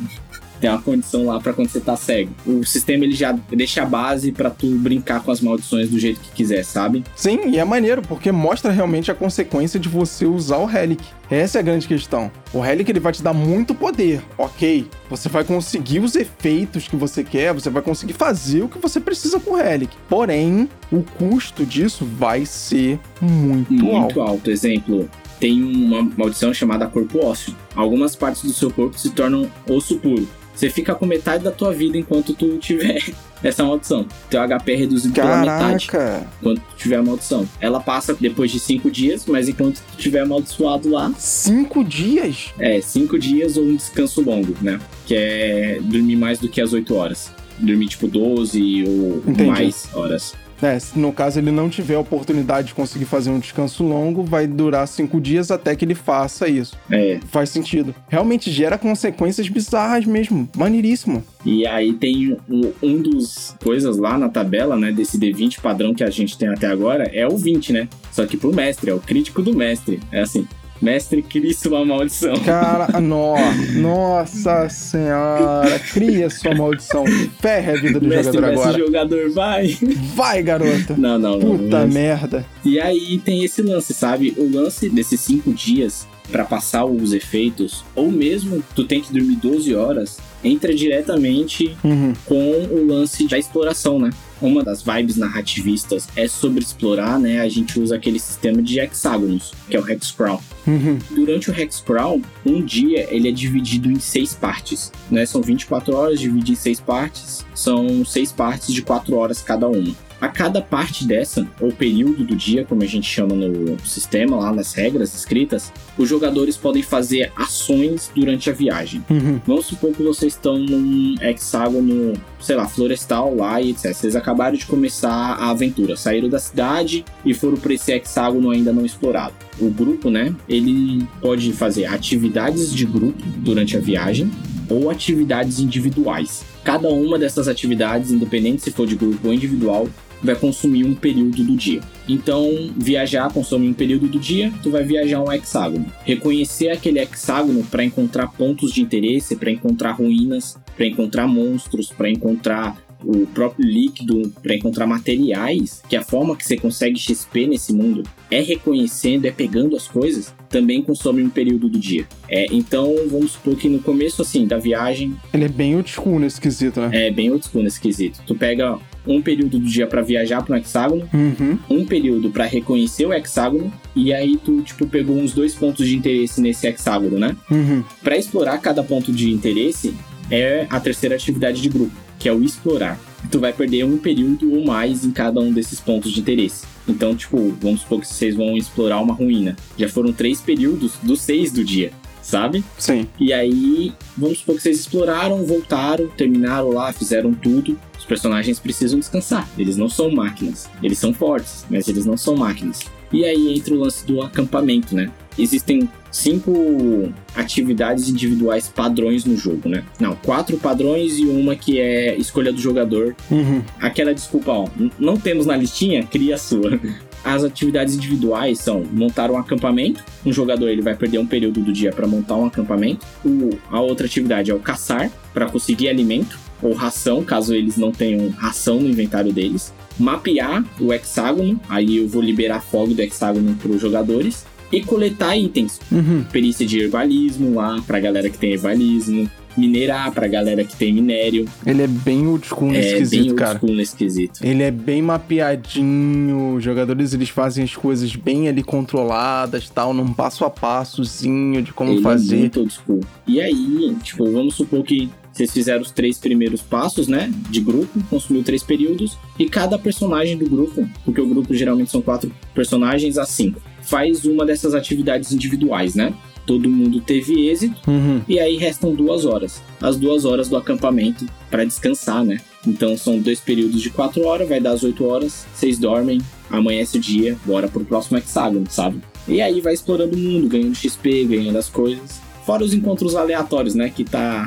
tem 0.60 0.70
uma 0.70 0.80
condição 0.80 1.26
lá 1.26 1.40
pra 1.40 1.52
quando 1.52 1.68
você 1.68 1.80
tá 1.80 1.97
cego. 1.97 2.30
O 2.47 2.64
sistema 2.64 3.05
ele 3.05 3.14
já 3.14 3.32
deixa 3.32 3.82
a 3.82 3.86
base 3.86 4.32
pra 4.32 4.51
tu 4.51 4.66
brincar 4.76 5.22
com 5.22 5.30
as 5.30 5.40
maldições 5.40 5.89
do 5.90 5.98
jeito 5.98 6.20
que 6.20 6.30
quiser, 6.32 6.64
sabe? 6.64 7.05
Sim, 7.16 7.48
e 7.48 7.59
é 7.59 7.64
maneiro, 7.64 8.02
porque 8.02 8.32
mostra 8.32 8.70
realmente 8.70 9.10
a 9.10 9.14
consequência 9.14 9.78
de 9.78 9.89
você 9.89 10.26
usar 10.26 10.59
o 10.59 10.66
Relic. 10.66 11.05
Essa 11.30 11.59
é 11.59 11.60
a 11.60 11.62
grande 11.62 11.86
questão. 11.86 12.30
O 12.52 12.60
Relic 12.60 12.90
ele 12.90 13.01
vai 13.01 13.12
te 13.12 13.22
dar 13.22 13.35
muito 13.35 13.74
poder, 13.74 14.22
ok? 14.36 14.89
Você 15.10 15.28
vai 15.28 15.44
conseguir 15.44 16.01
os 16.01 16.16
efeitos 16.16 16.89
que 16.89 16.97
você 16.97 17.22
quer, 17.22 17.52
você 17.52 17.68
vai 17.68 17.82
conseguir 17.82 18.14
fazer 18.14 18.62
o 18.62 18.68
que 18.68 18.78
você 18.78 18.98
precisa 18.98 19.39
com 19.39 19.52
o 19.52 19.56
Relic. 19.56 19.94
Porém, 20.09 20.68
o 20.90 21.02
custo 21.02 21.66
disso 21.66 22.05
vai 22.05 22.47
ser 22.47 22.98
muito, 23.20 23.74
alto. 23.74 23.85
Muito 23.85 24.20
alto. 24.20 24.51
Exemplo, 24.51 25.09
tem 25.39 25.62
uma 25.62 26.02
maldição 26.16 26.52
chamada 26.52 26.86
corpo 26.86 27.24
ósseo. 27.24 27.55
Algumas 27.74 28.16
partes 28.16 28.43
do 28.43 28.52
seu 28.52 28.70
corpo 28.70 28.98
se 28.98 29.10
tornam 29.10 29.51
osso 29.68 29.97
puro. 29.98 30.26
Você 30.59 30.68
fica 30.68 30.93
com 30.93 31.06
metade 31.06 31.44
da 31.44 31.52
tua 31.52 31.72
vida 31.72 31.97
enquanto 31.97 32.35
tu 32.35 32.59
tiver 32.59 33.01
essa 33.44 33.62
maldição. 33.62 34.05
Teu 34.28 34.40
HP 34.40 34.72
é 34.72 34.74
reduzido 34.74 35.14
pela 35.14 35.36
metade 35.39 35.86
Caraca! 35.86 36.26
enquanto 36.40 36.59
tu 36.59 36.76
tiver 36.76 36.97
a 36.97 37.02
maldição. 37.02 37.48
Ela 37.60 37.78
passa 37.78 38.12
depois 38.12 38.51
de 38.51 38.59
5 38.59 38.90
dias, 38.90 39.24
mas 39.26 39.48
enquanto 39.48 39.76
tu 39.76 39.97
tiver 39.97 40.18
amaldiçoado 40.22 40.90
lá, 40.90 41.12
Cinco 41.16 41.85
dias? 41.85 42.52
É, 42.59 42.80
cinco 42.80 43.16
dias 43.16 43.56
ou 43.56 43.62
um 43.62 43.76
descanso 43.76 44.20
longo, 44.20 44.56
né? 44.60 44.80
Que 45.06 45.14
é 45.14 45.78
dormir 45.80 46.16
mais 46.16 46.40
do 46.40 46.48
que 46.48 46.60
as 46.60 46.72
8 46.72 46.93
horas. 46.93 47.30
Dormir 47.56 47.86
tipo 47.86 48.09
12 48.09 48.85
ou 48.89 49.22
Entendi. 49.28 49.44
mais 49.44 49.89
horas. 49.94 50.35
É, 50.60 50.78
se 50.78 50.98
no 50.98 51.12
caso 51.12 51.39
ele 51.39 51.51
não 51.51 51.68
tiver 51.68 51.94
a 51.94 52.01
oportunidade 52.01 52.68
de 52.68 52.74
conseguir 52.74 53.05
fazer 53.05 53.30
um 53.30 53.39
descanso 53.39 53.85
longo, 53.85 54.22
vai 54.22 54.47
durar 54.47 54.86
cinco 54.89 55.20
dias 55.20 55.51
até 55.51 55.74
que 55.76 55.85
ele 55.85 55.94
faça 55.94 56.48
isso. 56.48 56.76
É. 56.90 57.20
Faz 57.28 57.51
sentido. 57.51 57.94
Realmente 58.09 58.51
gera 58.51 58.76
consequências 58.76 59.48
bizarras 59.48 60.05
mesmo. 60.05 60.48
Maneiríssimo. 60.56 61.22
E 61.44 61.66
aí 61.66 61.93
tem 61.93 62.36
um, 62.48 62.72
um 62.82 63.01
dos 63.01 63.55
coisas 63.62 63.97
lá 63.97 64.18
na 64.18 64.28
tabela, 64.28 64.76
né? 64.76 64.93
Desse 64.93 65.18
D20 65.18 65.60
padrão 65.60 65.94
que 65.94 66.05
a 66.05 66.10
gente 66.10 66.36
tem 66.36 66.48
até 66.48 66.66
agora, 66.66 67.05
é 67.05 67.26
o 67.26 67.36
20, 67.36 67.72
né? 67.72 67.89
Só 68.12 68.26
que 68.26 68.36
pro 68.36 68.55
mestre, 68.55 68.90
é 68.90 68.94
o 68.94 68.98
crítico 68.98 69.43
do 69.43 69.55
mestre. 69.55 70.01
É 70.10 70.20
assim. 70.20 70.47
Mestre, 70.80 71.22
crie 71.22 71.52
sua 71.55 71.84
maldição. 71.84 72.34
Cara, 72.44 72.86
no, 73.00 73.34
nossa 73.80 74.68
senhora, 74.68 75.78
cria 75.92 76.30
sua 76.30 76.55
maldição. 76.55 77.05
Ferre 77.40 77.72
a 77.72 77.74
vida 77.80 77.98
do 78.00 78.06
Mestre, 78.06 78.34
jogador 78.34 78.50
mestre, 78.55 78.68
agora. 78.70 78.78
jogador, 78.86 79.30
vai. 79.30 79.78
Vai, 80.14 80.42
garota. 80.42 80.94
Não, 80.96 81.18
não, 81.18 81.38
não. 81.38 81.59
Puta 81.59 81.86
merda. 81.86 82.44
E 82.64 82.78
aí 82.80 83.18
tem 83.18 83.42
esse 83.44 83.62
lance, 83.62 83.92
sabe? 83.92 84.34
O 84.36 84.48
lance 84.55 84.88
desses 84.88 85.20
cinco 85.20 85.52
dias 85.52 86.06
pra 86.30 86.44
passar 86.44 86.84
os 86.84 87.12
efeitos, 87.12 87.84
ou 87.94 88.10
mesmo 88.10 88.62
tu 88.76 88.84
tem 88.84 89.00
que 89.00 89.10
dormir 89.12 89.36
12 89.36 89.74
horas, 89.74 90.18
entra 90.44 90.74
diretamente 90.74 91.74
Uhum. 91.82 92.12
com 92.26 92.52
o 92.70 92.86
lance 92.86 93.26
da 93.26 93.38
exploração, 93.38 93.98
né? 93.98 94.10
Uma 94.40 94.62
das 94.62 94.82
vibes 94.82 95.16
narrativistas 95.16 96.09
é 96.15 96.28
sobre 96.28 96.62
explorar, 96.62 97.19
né? 97.19 97.40
A 97.40 97.48
gente 97.48 97.78
usa 97.81 97.97
aquele 97.97 98.19
sistema 98.19 98.62
de 98.62 98.78
hexágonos, 98.78 99.52
que 99.69 99.77
é 99.77 99.81
o 99.81 99.89
Hexcrawl. 99.89 100.43
Uhum. 100.66 100.98
Durante 101.10 101.51
o 101.51 101.55
Hexcrawl, 101.59 102.20
um 102.44 102.62
dia 102.62 103.09
ele 103.12 103.28
é 103.28 103.32
dividido 103.32 103.90
em 103.90 103.98
seis 103.98 104.35
partes, 104.35 104.93
né? 105.10 105.27
São 105.27 105.40
24 105.43 105.94
horas 105.94 106.20
dividido 106.20 106.52
em 106.52 106.55
seis 106.55 106.78
partes, 106.81 107.44
são 107.55 108.05
seis 108.05 108.31
partes 108.31 108.73
de 108.73 108.82
4 108.82 109.16
horas 109.16 109.40
cada 109.40 109.66
uma. 109.69 109.94
A 110.20 110.28
cada 110.28 110.61
parte 110.61 111.07
dessa, 111.07 111.47
ou 111.61 111.70
período 111.70 112.24
do 112.24 112.35
dia, 112.35 112.65
como 112.65 112.82
a 112.82 112.86
gente 112.86 113.09
chama 113.09 113.36
no 113.36 113.78
sistema, 113.86 114.36
lá 114.36 114.53
nas 114.53 114.74
regras 114.74 115.15
escritas, 115.15 115.73
os 115.97 116.09
jogadores 116.09 116.57
podem 116.57 116.82
fazer 116.82 117.31
ações 117.36 118.11
durante 118.15 118.51
a 118.51 118.53
viagem. 118.53 119.05
Uhum. 119.09 119.40
Vamos 119.47 119.66
supor 119.66 119.93
que 119.93 120.03
vocês 120.03 120.32
estão 120.32 120.59
num 120.59 121.15
hexágono, 121.20 122.15
sei 122.40 122.57
lá, 122.57 122.66
florestal 122.66 123.35
lá 123.35 123.61
e 123.61 123.70
etc. 123.70 123.95
Vocês 123.95 124.16
acabaram 124.16 124.57
de 124.57 124.66
começar 124.66 125.11
a 125.11 125.51
aventura, 125.51 125.97
saíram 125.97 126.28
da 126.28 126.40
cidade 126.40 127.05
e 127.24 127.32
foram 127.32 127.57
para 127.57 127.74
esse 127.74 127.93
hexágono 127.93 128.51
ainda 128.51 128.73
não 128.73 128.85
explorado. 128.85 129.35
O 129.61 129.70
grupo, 129.70 130.11
né, 130.11 130.35
ele 130.49 131.07
pode 131.20 131.53
fazer 131.53 131.85
atividades 131.86 132.74
de 132.74 132.85
grupo 132.85 133.23
durante 133.39 133.77
a 133.77 133.81
viagem 133.81 134.31
ou 134.69 134.90
atividades 134.90 135.61
individuais. 135.61 136.45
Cada 136.62 136.89
uma 136.89 137.19
dessas 137.19 137.49
atividades, 137.49 138.11
independente 138.11 138.62
se 138.62 138.70
for 138.70 138.86
de 138.86 138.95
grupo 138.95 139.28
ou 139.28 139.32
individual, 139.32 139.89
vai 140.23 140.35
consumir 140.35 140.85
um 140.85 140.95
período 140.95 141.45
do 141.45 141.57
dia. 141.57 141.81
Então, 142.09 142.70
viajar 142.77 143.32
consome 143.32 143.69
um 143.69 143.74
período 143.74 144.09
do 144.09 144.19
dia, 144.19 144.53
tu 144.62 144.70
vai 144.70 144.82
viajar 144.82 145.23
um 145.23 145.32
hexágono. 145.32 145.86
Reconhecer 146.05 146.70
aquele 146.70 147.01
hexágono 147.01 147.62
para 147.65 147.85
encontrar 147.85 148.28
pontos 148.28 148.73
de 148.73 148.81
interesse, 148.81 149.36
para 149.36 149.51
encontrar 149.51 149.93
ruínas, 149.93 150.57
para 150.77 150.86
encontrar 150.86 151.27
monstros, 151.27 151.90
para 151.90 152.09
encontrar 152.09 152.77
o 153.05 153.27
próprio 153.27 153.66
líquido, 153.66 154.32
para 154.43 154.55
encontrar 154.55 154.86
materiais, 154.86 155.82
que 155.89 155.97
a 155.97 156.03
forma 156.03 156.36
que 156.36 156.45
você 156.45 156.57
consegue 156.57 156.99
XP 156.99 157.47
nesse 157.47 157.73
mundo 157.73 158.03
é 158.31 158.40
reconhecendo, 158.40 159.27
é 159.27 159.31
pegando 159.31 159.77
as 159.77 159.86
coisas, 159.86 160.35
também 160.49 160.82
consome 160.82 161.23
um 161.23 161.31
período 161.31 161.69
do 161.69 161.78
dia. 161.78 162.07
É, 162.28 162.47
então, 162.51 162.95
vamos 163.09 163.32
supor 163.32 163.57
que 163.57 163.69
no 163.69 163.78
começo 163.81 164.23
assim 164.23 164.47
da 164.47 164.59
viagem, 164.59 165.15
Ele 165.32 165.45
é 165.45 165.49
bem 165.49 165.77
old 165.77 165.89
school 165.89 166.19
nesse 166.19 166.40
quesito, 166.40 166.81
né? 166.81 167.07
é 167.07 167.11
bem 167.11 167.31
old 167.31 167.45
school 167.47 167.62
nesse 167.62 167.81
quesito. 167.81 168.20
Tu 168.27 168.35
pega 168.35 168.78
um 169.07 169.20
período 169.23 169.59
do 169.59 169.66
dia 169.66 169.87
para 169.87 170.03
viajar 170.03 170.43
para 170.43 170.55
um 170.55 170.59
hexágono, 170.59 171.09
Uhum. 171.12 171.59
um 171.70 171.85
período 171.85 172.31
para 172.31 172.45
reconhecer 172.45 173.07
o 173.07 173.12
hexágono 173.12 173.73
e 173.97 174.12
aí 174.12 174.37
tu 174.37 174.61
tipo 174.62 174.87
pegou 174.87 175.16
uns 175.16 175.33
dois 175.33 175.55
pontos 175.55 175.87
de 175.87 175.97
interesse 175.97 176.41
nesse 176.41 176.66
hexágono, 176.66 177.19
né? 177.19 177.35
Uhum. 177.51 177.83
Para 178.03 178.16
explorar 178.16 178.59
cada 178.59 178.83
ponto 178.83 179.12
de 179.12 179.31
interesse 179.31 179.95
é 180.31 180.66
a 180.69 180.79
terceira 180.79 181.15
atividade 181.15 181.61
de 181.62 181.69
grupo, 181.69 181.93
que 182.19 182.29
é 182.29 182.33
o 182.33 182.43
explorar. 182.43 182.99
Tu 183.31 183.41
vai 183.41 183.53
perder 183.53 183.85
um 183.85 183.97
período 183.99 184.53
ou 184.55 184.65
mais 184.65 185.05
em 185.05 185.11
cada 185.11 185.41
um 185.41 185.53
desses 185.53 185.81
pontos 185.81 186.12
de 186.12 186.20
interesse. 186.20 186.65
Então, 186.87 187.15
tipo, 187.15 187.55
vamos 187.61 187.81
supor 187.81 188.01
que 188.01 188.07
vocês 188.07 188.35
vão 188.35 188.57
explorar 188.57 189.01
uma 189.01 189.12
ruína. 189.12 189.57
Já 189.77 189.89
foram 189.89 190.12
três 190.12 190.41
períodos 190.41 190.93
dos 191.03 191.20
seis 191.20 191.51
do 191.51 191.65
dia, 191.65 191.91
sabe? 192.28 192.62
Sim. 192.76 193.09
E 193.18 193.32
aí, 193.32 193.92
vamos 194.16 194.40
supor 194.40 194.56
que 194.56 194.62
vocês 194.62 194.80
exploraram, 194.80 195.46
voltaram, 195.46 196.09
terminaram 196.09 196.68
lá, 196.70 196.92
fizeram 196.92 197.32
tudo. 197.32 197.78
Os 197.98 198.05
personagens 198.05 198.59
precisam 198.59 198.98
descansar. 198.98 199.48
Eles 199.56 199.78
não 199.78 199.88
são 199.88 200.10
máquinas. 200.10 200.68
Eles 200.82 200.98
são 200.98 201.14
fortes, 201.14 201.64
mas 201.70 201.88
eles 201.88 202.05
não 202.05 202.18
são 202.18 202.36
máquinas. 202.36 202.80
E 203.10 203.24
aí 203.24 203.56
entra 203.56 203.72
o 203.72 203.78
lance 203.78 204.06
do 204.06 204.20
acampamento, 204.20 204.94
né? 204.94 205.10
Existem 205.38 205.88
cinco 206.10 207.10
atividades 207.34 208.10
individuais 208.10 208.68
padrões 208.68 209.24
no 209.24 209.34
jogo, 209.36 209.66
né? 209.66 209.82
Não, 209.98 210.14
quatro 210.16 210.59
padrões 210.59 211.18
e 211.18 211.24
uma 211.24 211.56
que 211.56 211.80
é 211.80 212.14
escolha 212.16 212.52
do 212.52 212.60
jogador. 212.60 213.16
Uhum. 213.30 213.62
Aquela 213.80 214.12
desculpa, 214.12 214.52
ó, 214.52 214.68
não 214.98 215.16
temos 215.16 215.46
na 215.46 215.56
listinha, 215.56 216.02
cria 216.02 216.34
a 216.34 216.38
sua. 216.38 216.78
As 217.24 217.45
atividades 217.45 217.95
individuais 217.95 218.59
são 218.59 218.85
montar 218.93 219.31
um 219.31 219.36
acampamento. 219.39 220.03
Um 220.24 220.32
jogador 220.32 220.69
ele 220.69 220.82
vai 220.82 220.95
perder 220.95 221.19
um 221.19 221.27
período 221.27 221.61
do 221.61 221.73
dia 221.73 221.93
para 221.93 222.07
montar 222.07 222.36
um 222.36 222.47
acampamento. 222.47 223.07
O, 223.24 223.51
a 223.70 223.81
outra 223.81 224.07
atividade 224.07 224.51
é 224.51 224.55
o 224.55 224.59
caçar 224.61 225.11
para 225.35 225.47
conseguir 225.47 225.89
alimento 225.89 226.39
ou 226.62 226.73
ração, 226.73 227.23
caso 227.23 227.55
eles 227.55 227.77
não 227.77 227.93
tenham 227.93 228.31
ração 228.31 228.81
no 228.81 228.89
inventário 228.89 229.32
deles. 229.32 229.73
Mapear 229.99 230.65
o 230.81 230.93
hexágono, 230.93 231.61
aí 231.69 231.99
eu 231.99 232.09
vou 232.09 232.23
liberar 232.23 232.61
fogo 232.61 232.95
do 232.95 233.01
hexágono 233.03 233.55
para 233.57 233.70
os 233.70 233.81
jogadores. 233.81 234.47
E 234.70 234.82
coletar 234.82 235.35
itens, 235.35 235.81
Uhum. 235.90 236.24
perícia 236.31 236.66
de 236.66 236.78
herbalismo 236.78 237.55
lá 237.55 237.81
pra 237.86 237.99
galera 237.99 238.28
que 238.28 238.36
tem 238.36 238.53
herbalismo, 238.53 239.28
minerar 239.59 240.12
pra 240.12 240.26
galera 240.28 240.64
que 240.64 240.76
tem 240.76 240.93
minério. 240.93 241.47
Ele 241.66 241.82
é 241.82 241.86
bem 241.86 242.26
old 242.26 242.47
school 242.47 242.70
nesse 242.70 242.89
é 242.89 242.93
bem 242.93 242.98
quesito, 243.01 243.35
cara. 243.35 243.59
school 243.59 243.74
nesse 243.74 243.97
quesito. 243.97 244.40
Ele 244.44 244.62
é 244.62 244.70
bem 244.70 245.02
mapeadinho, 245.02 246.55
os 246.55 246.64
jogadores 246.64 247.12
eles 247.14 247.28
fazem 247.28 247.64
as 247.64 247.74
coisas 247.74 248.14
bem 248.14 248.48
ali 248.48 248.62
controladas, 248.62 249.68
tal, 249.68 249.93
num 249.93 250.12
passo 250.12 250.44
a 250.44 250.51
passozinho 250.51 251.62
de 251.62 251.72
como 251.72 251.90
Ele 251.93 252.01
é 252.01 252.02
fazer. 252.02 252.36
muito 252.36 252.60
old 252.60 252.72
school. 252.72 253.01
E 253.26 253.40
aí, 253.40 253.97
tipo, 254.02 254.30
vamos 254.30 254.55
supor 254.55 254.82
que 254.85 255.10
vocês 255.32 255.52
fizeram 255.52 255.82
os 255.82 255.93
três 255.93 256.18
primeiros 256.18 256.60
passos, 256.62 257.06
né? 257.06 257.32
De 257.48 257.60
grupo, 257.60 258.01
consumiu 258.10 258.43
três 258.43 258.62
períodos, 258.62 259.16
e 259.39 259.48
cada 259.48 259.78
personagem 259.78 260.36
do 260.36 260.48
grupo, 260.48 260.89
porque 261.05 261.20
o 261.20 261.26
grupo 261.28 261.55
geralmente 261.55 261.90
são 261.90 262.02
quatro 262.02 262.32
personagens 262.52 263.16
a 263.18 263.24
cinco, 263.24 263.60
faz 263.82 264.24
uma 264.24 264.44
dessas 264.44 264.74
atividades 264.74 265.30
individuais, 265.32 265.94
né? 265.94 266.12
Todo 266.49 266.66
mundo 266.66 266.99
teve 267.03 267.47
êxito, 267.47 267.77
Uhum. 267.87 268.23
e 268.27 268.41
aí 268.41 268.57
restam 268.57 268.95
duas 268.95 269.27
horas. 269.27 269.62
As 269.83 269.97
duas 269.99 270.25
horas 270.25 270.49
do 270.49 270.57
acampamento 270.57 271.27
para 271.51 271.62
descansar, 271.62 272.25
né? 272.25 272.39
Então 272.66 272.97
são 272.97 273.19
dois 273.19 273.39
períodos 273.39 273.83
de 273.83 273.91
quatro 273.91 274.25
horas, 274.25 274.49
vai 274.49 274.59
dar 274.59 274.70
as 274.73 274.83
oito 274.83 275.05
horas, 275.05 275.45
vocês 275.55 275.79
dormem, 275.79 276.23
amanhece 276.51 276.97
o 276.97 277.01
dia, 277.01 277.37
bora 277.45 277.69
pro 277.69 277.85
próximo 277.85 278.16
hexágono, 278.16 278.65
sabe? 278.70 278.99
E 279.29 279.43
aí 279.43 279.61
vai 279.61 279.75
explorando 279.75 280.16
o 280.16 280.19
mundo, 280.19 280.49
ganhando 280.49 280.75
XP, 280.75 281.25
ganhando 281.27 281.59
as 281.59 281.69
coisas. 281.69 282.19
Fora 282.49 282.65
os 282.65 282.73
encontros 282.73 283.15
aleatórios, 283.15 283.75
né? 283.75 283.93
Que 283.95 284.05
tá. 284.05 284.47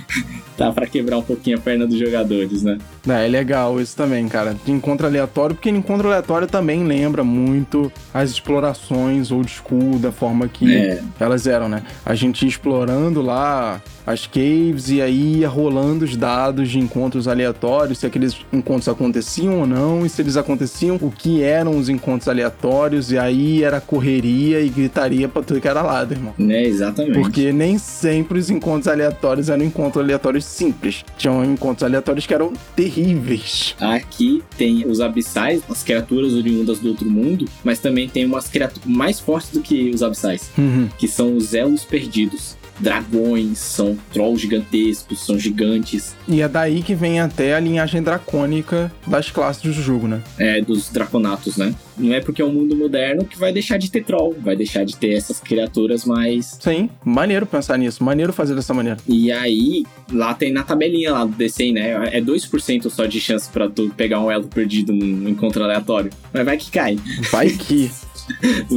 tá 0.56 0.72
pra 0.72 0.86
quebrar 0.86 1.18
um 1.18 1.22
pouquinho 1.22 1.58
a 1.58 1.60
perna 1.60 1.86
dos 1.86 1.98
jogadores, 1.98 2.62
né? 2.62 2.78
É, 3.06 3.26
é 3.26 3.28
legal 3.28 3.78
isso 3.78 3.94
também, 3.94 4.26
cara. 4.26 4.56
De 4.64 4.72
encontro 4.72 5.06
aleatório, 5.06 5.54
porque 5.54 5.68
encontro 5.68 6.08
aleatório 6.08 6.48
também 6.48 6.82
lembra 6.82 7.22
muito 7.22 7.92
as 8.14 8.30
explorações 8.30 9.30
old 9.30 9.50
school, 9.50 9.98
da 9.98 10.10
forma 10.10 10.48
que 10.48 10.74
É. 10.74 11.02
elas 11.20 11.46
eram, 11.46 11.68
né? 11.68 11.82
A 12.06 12.14
gente 12.14 12.40
ia 12.40 12.48
explorando 12.48 13.20
lá 13.20 13.82
as 14.06 14.26
caves 14.26 14.90
e 14.90 15.00
aí 15.00 15.38
ia 15.40 15.48
rolando 15.48 16.04
os 16.04 16.16
dados 16.16 16.70
de 16.70 16.78
encontros 16.78 17.28
aleatórios, 17.28 17.98
se 17.98 18.06
aqueles 18.06 18.36
encontros 18.52 18.88
aconteciam 18.88 19.60
ou 19.60 19.66
não, 19.66 20.04
e 20.04 20.08
se 20.08 20.22
eles 20.22 20.36
aconteciam, 20.36 20.96
o 21.00 21.10
que 21.10 21.42
eram 21.42 21.76
os 21.76 21.88
encontros 21.88 22.28
aleatórios, 22.28 23.12
e 23.12 23.18
aí 23.18 23.62
era 23.62 23.80
correria 23.80 24.60
e 24.60 24.68
gritaria 24.68 25.28
pra 25.28 25.42
tudo 25.42 25.60
que 25.60 25.68
era 25.68 25.82
lado, 25.82 26.12
irmão. 26.12 26.34
Né, 26.38 26.64
exatamente. 26.64 27.18
Porque 27.18 27.52
nem 27.52 27.78
sempre 27.78 28.38
os 28.38 28.50
encontros 28.50 28.88
aleatórios 28.88 29.48
eram 29.48 29.64
encontros 29.64 30.02
aleatórios 30.02 30.44
simples. 30.44 31.04
Tinham 31.16 31.44
encontros 31.44 31.82
aleatórios 31.84 32.26
que 32.26 32.34
eram 32.34 32.52
terríveis. 32.74 33.74
Aqui 33.80 34.42
tem 34.56 34.86
os 34.86 35.00
abissais, 35.00 35.62
as 35.68 35.82
criaturas 35.82 36.32
oriundas 36.32 36.78
do 36.78 36.88
outro 36.88 37.08
mundo, 37.08 37.46
mas 37.64 37.78
também 37.78 38.08
tem 38.08 38.24
umas 38.24 38.48
criaturas 38.48 38.84
mais 38.84 39.20
fortes 39.20 39.50
do 39.50 39.60
que 39.60 39.90
os 39.90 40.02
abissais. 40.02 40.50
Uhum. 40.58 40.88
que 40.98 41.08
são 41.08 41.36
os 41.36 41.54
elos 41.54 41.84
perdidos. 41.84 42.56
Dragões, 42.80 43.58
são 43.58 43.96
trolls 44.12 44.40
gigantescos, 44.42 45.24
são 45.24 45.38
gigantes, 45.38 46.14
E 46.28 46.40
é 46.40 46.48
daí 46.48 46.82
que 46.82 46.94
vem 46.94 47.20
até 47.20 47.54
a 47.54 47.60
linhagem 47.60 48.02
dracônica 48.02 48.92
das 49.06 49.30
classes 49.30 49.62
do 49.62 49.72
jogo, 49.72 50.08
né? 50.08 50.20
é, 50.38 50.60
dos 50.60 50.88
draconatos, 50.90 51.56
né? 51.56 51.74
Não 51.96 52.12
é 52.14 52.20
porque 52.20 52.40
é 52.40 52.44
um 52.44 52.52
mundo 52.52 52.74
moderno 52.74 53.24
que 53.24 53.38
vai 53.38 53.52
deixar 53.52 53.76
de 53.76 53.90
ter 53.90 54.02
troll, 54.04 54.34
vai 54.40 54.56
deixar 54.56 54.84
de 54.84 54.96
ter 54.96 55.12
essas 55.12 55.38
criaturas 55.38 56.04
mais. 56.04 56.58
Sim, 56.60 56.88
maneiro 57.04 57.46
pensar 57.46 57.76
nisso, 57.76 58.02
maneiro 58.02 58.32
fazer 58.32 58.54
dessa 58.54 58.72
maneira. 58.74 58.98
E 59.06 59.30
aí, 59.30 59.84
lá 60.10 60.32
tem 60.34 60.52
na 60.52 60.62
tabelinha 60.62 61.12
lá 61.12 61.24
do 61.24 61.32
DC, 61.32 61.70
né? 61.72 62.08
É 62.16 62.20
2% 62.20 62.90
só 62.90 63.04
de 63.06 63.20
chance 63.20 63.48
pra 63.50 63.68
tu 63.68 63.92
pegar 63.96 64.20
um 64.20 64.30
elo 64.30 64.48
perdido 64.48 64.92
num 64.92 65.28
encontro 65.28 65.62
aleatório. 65.62 66.10
Mas 66.32 66.44
vai 66.44 66.56
que 66.56 66.70
cai. 66.70 66.98
Vai 67.30 67.50
que 67.50 67.90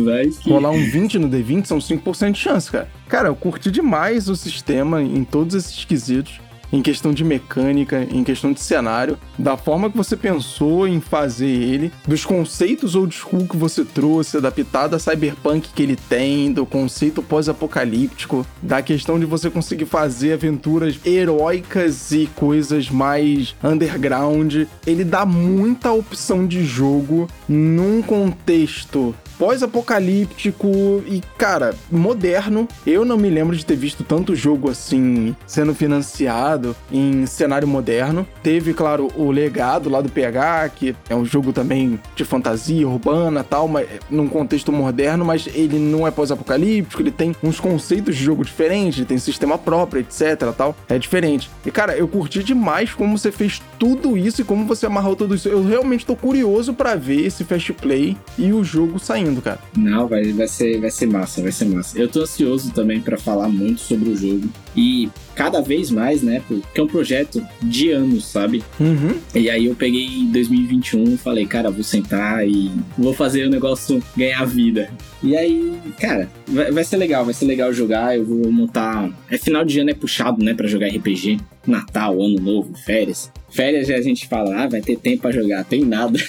Vai 0.04 0.28
que. 0.28 0.50
rolar 0.50 0.72
um 0.72 0.84
20 0.84 1.20
no 1.20 1.30
D20 1.30 1.66
são 1.66 1.78
5% 1.80 2.32
de 2.32 2.40
chance, 2.40 2.72
cara. 2.72 2.90
Cara, 3.08 3.28
eu 3.30 3.36
curti 3.36 3.72
demais 3.72 4.30
o 4.30 4.36
sistema 4.36 5.02
em 5.02 5.24
todos 5.24 5.56
esses 5.56 5.86
quesitos. 5.86 6.40
em 6.72 6.82
questão 6.82 7.14
de 7.14 7.24
mecânica, 7.24 8.06
em 8.12 8.24
questão 8.24 8.52
de 8.52 8.60
cenário, 8.60 9.18
da 9.38 9.56
forma 9.56 9.90
que 9.90 9.98
você 9.98 10.18
pensou 10.18 10.88
em 10.88 11.00
fazer 11.00 11.48
ele, 11.48 11.92
dos 12.08 12.26
conceitos 12.26 12.96
old 12.96 13.16
school 13.16 13.48
que 13.48 13.56
você 13.56 13.86
trouxe, 13.86 14.38
adaptado 14.38 14.94
a 14.94 15.00
cyberpunk 15.00 15.70
que 15.74 15.84
ele 15.84 15.96
tem, 15.96 16.52
do 16.52 16.66
conceito 16.66 17.22
pós-apocalíptico, 17.22 18.46
da 18.62 18.82
questão 18.82 19.20
de 19.20 19.26
você 19.26 19.50
conseguir 19.50 19.86
fazer 19.86 20.34
aventuras 20.34 21.00
heróicas 21.06 22.12
e 22.12 22.28
coisas 22.36 22.90
mais 22.90 23.56
underground. 23.64 24.66
Ele 24.86 25.04
dá 25.04 25.26
muita 25.26 25.92
opção 25.92 26.46
de 26.46 26.66
jogo 26.66 27.28
num 27.48 28.02
contexto 28.02 29.16
pós-apocalíptico 29.38 31.04
e, 31.08 31.22
cara, 31.38 31.76
moderno. 31.92 32.68
Eu 32.86 33.06
não 33.06 33.18
me 33.18 33.30
lembro 33.30 33.56
de 33.56 33.66
ter 33.66 33.76
visto 33.76 34.04
tanto 34.04 34.36
jogo 34.36 34.70
assim 34.70 35.36
sendo 35.46 35.74
financiado 35.74 36.76
em 36.92 37.26
cenário 37.26 37.68
moderno. 37.68 38.28
Teve, 38.42 38.74
claro, 38.74 39.10
o 39.16 39.32
legado 39.32 39.90
lá 39.90 40.02
do 40.02 40.10
PH, 40.10 40.70
que 40.70 40.96
é 41.10 41.16
um 41.16 41.26
jogo 41.26 41.52
também 41.52 42.00
de 42.16 42.24
fantasia 42.24 42.88
urbana 42.88 43.44
tal, 43.44 43.68
mas 43.68 43.88
num 44.10 44.28
contexto 44.28 44.72
moderno, 44.72 45.26
mas 45.26 45.48
ele 45.54 45.78
não 45.78 46.08
é 46.08 46.12
pós-apocalíptico, 46.12 47.02
ele 47.02 47.12
tem 47.12 47.36
uns 47.44 47.60
conceitos 47.60 48.16
de 48.16 48.24
jogo 48.24 48.44
diferentes, 48.44 49.00
ele 49.00 49.08
tem 49.08 49.18
sistema 49.18 49.58
próprio, 49.58 50.02
etc, 50.02 50.54
tal. 50.56 50.76
É 50.88 50.98
diferente. 50.98 51.50
E, 51.66 51.72
cara, 51.72 51.98
eu 51.98 52.08
curti 52.08 52.44
demais 52.44 52.94
como 52.94 53.18
você 53.18 53.32
fez 53.32 53.62
tudo 53.78 54.18
isso 54.18 54.42
e 54.42 54.44
como 54.44 54.66
você 54.66 54.86
amarrou 54.86 55.16
tudo 55.16 55.36
isso. 55.36 55.50
Eu 55.50 55.66
realmente 55.66 56.06
tô 56.06 56.16
curioso 56.16 56.74
para 56.74 56.96
ver 56.96 57.26
esse 57.26 57.44
Fast 57.44 57.74
Play 57.74 58.18
e 58.38 58.54
o 58.54 58.64
jogo 58.64 59.00
saindo 59.00 59.25
indo, 59.26 59.42
cara. 59.42 59.60
Não, 59.76 60.08
vai, 60.08 60.32
vai, 60.32 60.48
ser, 60.48 60.80
vai 60.80 60.92
ser 60.92 61.08
massa, 61.08 61.42
vai 61.42 61.52
ser 61.52 61.66
massa. 61.66 61.98
Eu 61.98 62.08
tô 62.08 62.22
ansioso 62.22 62.72
também 62.72 63.02
para 63.02 63.18
falar 63.18 63.50
muito 63.50 63.82
sobre 63.82 64.10
o 64.10 64.16
jogo. 64.16 64.50
E 64.76 65.10
cada 65.36 65.62
vez 65.62 65.92
mais, 65.92 66.22
né? 66.22 66.42
Porque 66.48 66.80
é 66.80 66.84
um 66.84 66.88
projeto 66.88 67.46
de 67.62 67.92
anos, 67.92 68.26
sabe? 68.26 68.64
Uhum. 68.80 69.16
E 69.34 69.50
aí 69.50 69.66
eu 69.66 69.76
peguei 69.76 70.06
em 70.06 70.32
2021 70.32 71.14
e 71.14 71.18
falei, 71.18 71.46
cara, 71.46 71.70
vou 71.70 71.84
sentar 71.84 72.48
e 72.48 72.72
vou 72.98 73.14
fazer 73.14 73.46
o 73.46 73.50
negócio 73.50 74.02
ganhar 74.16 74.46
vida. 74.46 74.90
E 75.22 75.36
aí, 75.36 75.80
cara, 76.00 76.30
vai, 76.48 76.72
vai 76.72 76.84
ser 76.84 76.98
legal, 76.98 77.26
vai 77.26 77.34
ser 77.34 77.46
legal 77.46 77.74
jogar. 77.74 78.18
Eu 78.18 78.26
vou 78.26 78.52
montar. 78.52 79.10
É 79.30 79.38
final 79.38 79.64
de 79.66 79.80
ano 79.80 79.90
é 79.90 79.94
puxado, 79.94 80.44
né, 80.44 80.54
para 80.54 80.68
jogar 80.68 80.88
RPG. 80.88 81.40
Natal, 81.66 82.22
Ano 82.22 82.40
Novo, 82.40 82.74
férias. 82.78 83.32
Férias 83.56 83.90
a 83.90 84.02
gente 84.02 84.28
fala, 84.28 84.64
ah, 84.64 84.68
vai 84.68 84.82
ter 84.82 84.98
tempo 84.98 85.22
para 85.22 85.32
jogar, 85.32 85.64
tem 85.64 85.86
nada. 85.86 86.20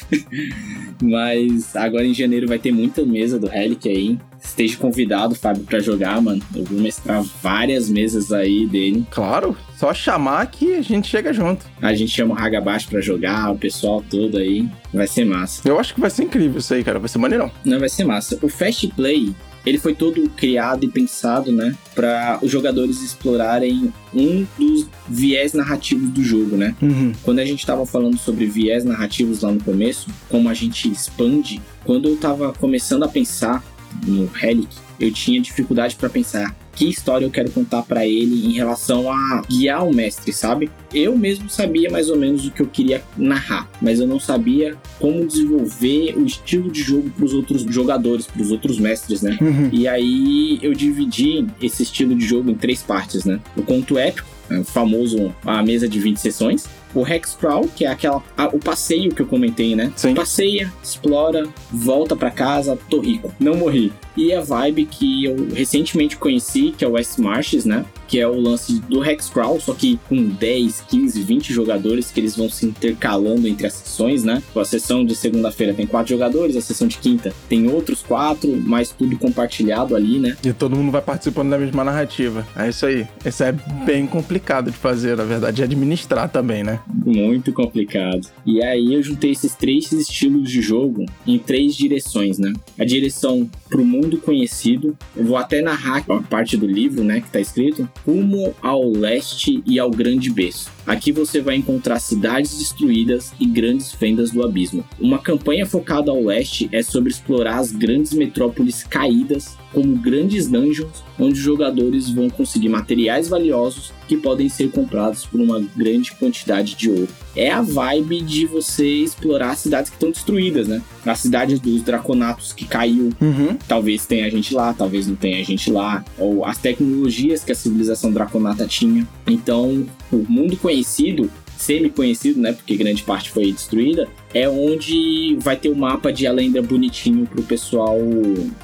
Mas 1.02 1.74
agora 1.74 2.06
em 2.06 2.14
janeiro 2.14 2.46
vai 2.46 2.58
ter 2.58 2.72
muita 2.72 3.04
mesa 3.04 3.36
do 3.36 3.48
Relic 3.48 3.88
aí. 3.88 4.16
Esteja 4.40 4.76
convidado, 4.76 5.34
Fábio, 5.34 5.64
para 5.64 5.80
jogar, 5.80 6.22
mano. 6.22 6.40
Eu 6.54 6.64
vou 6.64 6.80
mestrar 6.80 7.22
várias 7.42 7.90
mesas 7.90 8.32
aí 8.32 8.64
dele. 8.66 9.04
Claro, 9.10 9.56
só 9.76 9.92
chamar 9.92 10.46
que 10.46 10.74
a 10.74 10.82
gente 10.82 11.08
chega 11.08 11.32
junto. 11.32 11.66
A 11.82 11.92
gente 11.94 12.12
chama 12.12 12.34
o 12.34 12.38
Hagabash 12.38 12.86
pra 12.86 13.00
jogar, 13.00 13.50
o 13.50 13.58
pessoal 13.58 14.02
todo 14.08 14.38
aí. 14.38 14.68
Vai 14.94 15.08
ser 15.08 15.24
massa. 15.24 15.68
Eu 15.68 15.80
acho 15.80 15.94
que 15.94 16.00
vai 16.00 16.10
ser 16.10 16.22
incrível 16.22 16.58
isso 16.58 16.72
aí, 16.72 16.84
cara. 16.84 17.00
Vai 17.00 17.08
ser 17.08 17.18
maneirão. 17.18 17.50
Não, 17.64 17.80
vai 17.80 17.88
ser 17.88 18.04
massa. 18.04 18.38
O 18.40 18.48
Fast 18.48 18.86
Play, 18.88 19.34
ele 19.66 19.78
foi 19.78 19.94
todo 19.94 20.30
criado 20.30 20.84
e 20.84 20.88
pensado, 20.88 21.50
né, 21.50 21.74
para 21.94 22.38
os 22.40 22.50
jogadores 22.50 23.02
explorarem 23.02 23.92
um 24.14 24.46
dos 24.56 24.86
viés 25.08 25.52
narrativos 25.52 26.08
do 26.10 26.22
jogo, 26.22 26.56
né? 26.56 26.74
Uhum. 26.80 27.12
Quando 27.22 27.40
a 27.40 27.44
gente 27.44 27.58
estava 27.58 27.84
falando 27.84 28.16
sobre 28.16 28.46
viés 28.46 28.84
narrativos 28.84 29.42
lá 29.42 29.50
no 29.50 29.62
começo, 29.62 30.08
como 30.28 30.48
a 30.48 30.54
gente 30.54 30.90
expande, 30.90 31.60
quando 31.84 32.08
eu 32.08 32.14
estava 32.14 32.52
começando 32.52 33.02
a 33.02 33.08
pensar 33.08 33.64
no 34.06 34.26
Relic, 34.26 34.68
eu 35.00 35.10
tinha 35.10 35.40
dificuldade 35.40 35.96
para 35.96 36.08
pensar 36.08 36.54
que 36.76 36.88
história 36.88 37.24
eu 37.24 37.30
quero 37.30 37.50
contar 37.50 37.82
para 37.82 38.06
ele 38.06 38.46
em 38.46 38.52
relação 38.52 39.10
a 39.10 39.42
guiar 39.48 39.84
o 39.84 39.94
mestre, 39.94 40.32
sabe? 40.32 40.70
Eu 40.92 41.16
mesmo 41.16 41.48
sabia 41.48 41.90
mais 41.90 42.10
ou 42.10 42.16
menos 42.16 42.46
o 42.46 42.50
que 42.50 42.60
eu 42.60 42.66
queria 42.66 43.02
narrar, 43.16 43.68
mas 43.80 43.98
eu 43.98 44.06
não 44.06 44.20
sabia 44.20 44.76
como 45.00 45.26
desenvolver 45.26 46.14
o 46.16 46.24
estilo 46.24 46.70
de 46.70 46.82
jogo 46.82 47.10
para 47.10 47.24
os 47.24 47.32
outros 47.32 47.62
jogadores, 47.62 48.26
para 48.26 48.42
os 48.42 48.50
outros 48.50 48.78
mestres, 48.78 49.22
né? 49.22 49.38
Uhum. 49.40 49.70
E 49.72 49.88
aí 49.88 50.58
eu 50.62 50.74
dividi 50.74 51.46
esse 51.60 51.82
estilo 51.82 52.14
de 52.14 52.26
jogo 52.26 52.50
em 52.50 52.54
três 52.54 52.82
partes, 52.82 53.24
né? 53.24 53.40
O 53.56 53.62
conto 53.62 53.98
épico, 53.98 54.28
o 54.50 54.62
famoso 54.62 55.34
a 55.44 55.62
mesa 55.62 55.88
de 55.88 55.98
20 55.98 56.18
sessões, 56.18 56.66
o 57.00 57.06
Hexcrawl, 57.06 57.68
que 57.68 57.84
é 57.84 57.88
aquela 57.88 58.22
a, 58.36 58.46
o 58.46 58.58
passeio 58.58 59.14
que 59.14 59.22
eu 59.22 59.26
comentei, 59.26 59.74
né? 59.74 59.92
Sim. 59.96 60.14
Passeia, 60.14 60.72
explora, 60.82 61.46
volta 61.70 62.16
para 62.16 62.30
casa, 62.30 62.78
tô 62.88 63.00
rico, 63.00 63.32
não 63.38 63.56
morri. 63.56 63.92
E 64.16 64.32
a 64.32 64.40
vibe 64.40 64.86
que 64.86 65.26
eu 65.26 65.48
recentemente 65.52 66.16
conheci, 66.16 66.74
que 66.76 66.84
é 66.84 66.88
o 66.88 66.92
West 66.92 67.18
Marches, 67.18 67.66
né? 67.66 67.84
Que 68.08 68.18
é 68.18 68.26
o 68.26 68.40
lance 68.40 68.80
do 68.80 69.04
Hexcrawl, 69.04 69.60
só 69.60 69.74
que 69.74 70.00
com 70.08 70.24
10, 70.24 70.84
15, 70.88 71.22
20 71.22 71.52
jogadores 71.52 72.10
que 72.10 72.18
eles 72.18 72.34
vão 72.34 72.48
se 72.48 72.64
intercalando 72.64 73.46
entre 73.46 73.66
as 73.66 73.74
sessões, 73.74 74.24
né? 74.24 74.42
A 74.54 74.64
sessão 74.64 75.04
de 75.04 75.14
segunda-feira 75.14 75.74
tem 75.74 75.86
quatro 75.86 76.08
jogadores, 76.08 76.56
a 76.56 76.62
sessão 76.62 76.88
de 76.88 76.96
quinta 76.96 77.34
tem 77.48 77.70
outros 77.70 78.02
quatro, 78.02 78.50
mas 78.64 78.90
tudo 78.90 79.18
compartilhado 79.18 79.94
ali, 79.94 80.18
né? 80.18 80.36
E 80.42 80.52
todo 80.52 80.74
mundo 80.74 80.90
vai 80.90 81.02
participando 81.02 81.50
da 81.50 81.58
mesma 81.58 81.84
narrativa. 81.84 82.46
É 82.56 82.68
isso 82.70 82.86
aí. 82.86 83.06
Isso 83.24 83.42
é 83.44 83.52
bem 83.84 84.06
complicado 84.06 84.70
de 84.70 84.76
fazer, 84.76 85.16
na 85.16 85.24
verdade, 85.24 85.56
de 85.56 85.62
administrar 85.62 86.28
também, 86.30 86.64
né? 86.64 86.80
Muito 86.88 87.52
complicado. 87.52 88.28
E 88.44 88.62
aí 88.62 88.94
eu 88.94 89.02
juntei 89.02 89.32
esses 89.32 89.54
três 89.54 89.90
estilos 89.92 90.50
de 90.50 90.60
jogo 90.60 91.04
em 91.26 91.38
três 91.38 91.74
direções, 91.74 92.38
né? 92.38 92.52
A 92.78 92.84
direção 92.84 93.48
pro 93.68 93.84
mundo 93.84 94.18
conhecido, 94.18 94.96
eu 95.16 95.24
vou 95.24 95.36
até 95.36 95.60
narrar 95.60 96.04
a 96.08 96.22
parte 96.22 96.56
do 96.56 96.66
livro, 96.66 97.02
né, 97.02 97.20
que 97.20 97.30
tá 97.30 97.40
escrito, 97.40 97.88
rumo 98.06 98.54
ao 98.62 98.88
leste 98.90 99.62
e 99.66 99.78
ao 99.78 99.90
grande 99.90 100.30
berço. 100.30 100.75
Aqui 100.86 101.10
você 101.10 101.40
vai 101.40 101.56
encontrar 101.56 101.98
cidades 101.98 102.58
destruídas 102.58 103.32
e 103.40 103.46
grandes 103.46 103.92
fendas 103.92 104.30
do 104.30 104.44
abismo. 104.44 104.84
Uma 105.00 105.18
campanha 105.18 105.66
focada 105.66 106.12
ao 106.12 106.22
leste 106.22 106.68
é 106.70 106.80
sobre 106.82 107.10
explorar 107.10 107.58
as 107.58 107.72
grandes 107.72 108.12
metrópoles 108.12 108.84
caídas 108.84 109.56
como 109.72 109.96
grandes 109.96 110.46
dungeons, 110.46 111.02
onde 111.18 111.32
os 111.32 111.44
jogadores 111.44 112.08
vão 112.08 112.30
conseguir 112.30 112.68
materiais 112.68 113.28
valiosos 113.28 113.92
que 114.06 114.16
podem 114.16 114.48
ser 114.48 114.70
comprados 114.70 115.26
por 115.26 115.40
uma 115.40 115.60
grande 115.76 116.12
quantidade 116.12 116.76
de 116.76 116.88
ouro. 116.88 117.08
É 117.34 117.50
a 117.50 117.60
vibe 117.60 118.22
de 118.22 118.46
você 118.46 118.86
explorar 118.86 119.56
cidades 119.56 119.90
que 119.90 119.96
estão 119.96 120.10
destruídas, 120.10 120.68
né? 120.68 120.80
As 121.06 121.20
cidades 121.20 121.60
dos 121.60 121.82
draconatos 121.82 122.52
que 122.52 122.64
caiu, 122.64 123.10
Uhum. 123.20 123.56
talvez 123.68 124.06
tenha 124.06 124.30
gente 124.30 124.52
lá, 124.54 124.74
talvez 124.74 125.06
não 125.06 125.14
tenha 125.16 125.42
gente 125.44 125.70
lá, 125.70 126.04
ou 126.18 126.44
as 126.44 126.58
tecnologias 126.58 127.44
que 127.44 127.52
a 127.52 127.54
civilização 127.54 128.12
draconata 128.12 128.66
tinha. 128.66 129.06
Então, 129.26 129.86
o 130.12 130.24
mundo 130.28 130.56
conhecido, 130.56 131.30
semi-conhecido, 131.56 132.40
né, 132.40 132.52
porque 132.52 132.76
grande 132.76 133.02
parte 133.02 133.30
foi 133.30 133.52
destruída, 133.52 134.08
é 134.34 134.48
onde 134.48 135.36
vai 135.40 135.56
ter 135.56 135.68
o 135.68 135.76
mapa 135.76 136.12
de 136.12 136.26
Alendra 136.26 136.60
bonitinho 136.60 137.26
pro 137.26 137.42
pessoal 137.42 137.98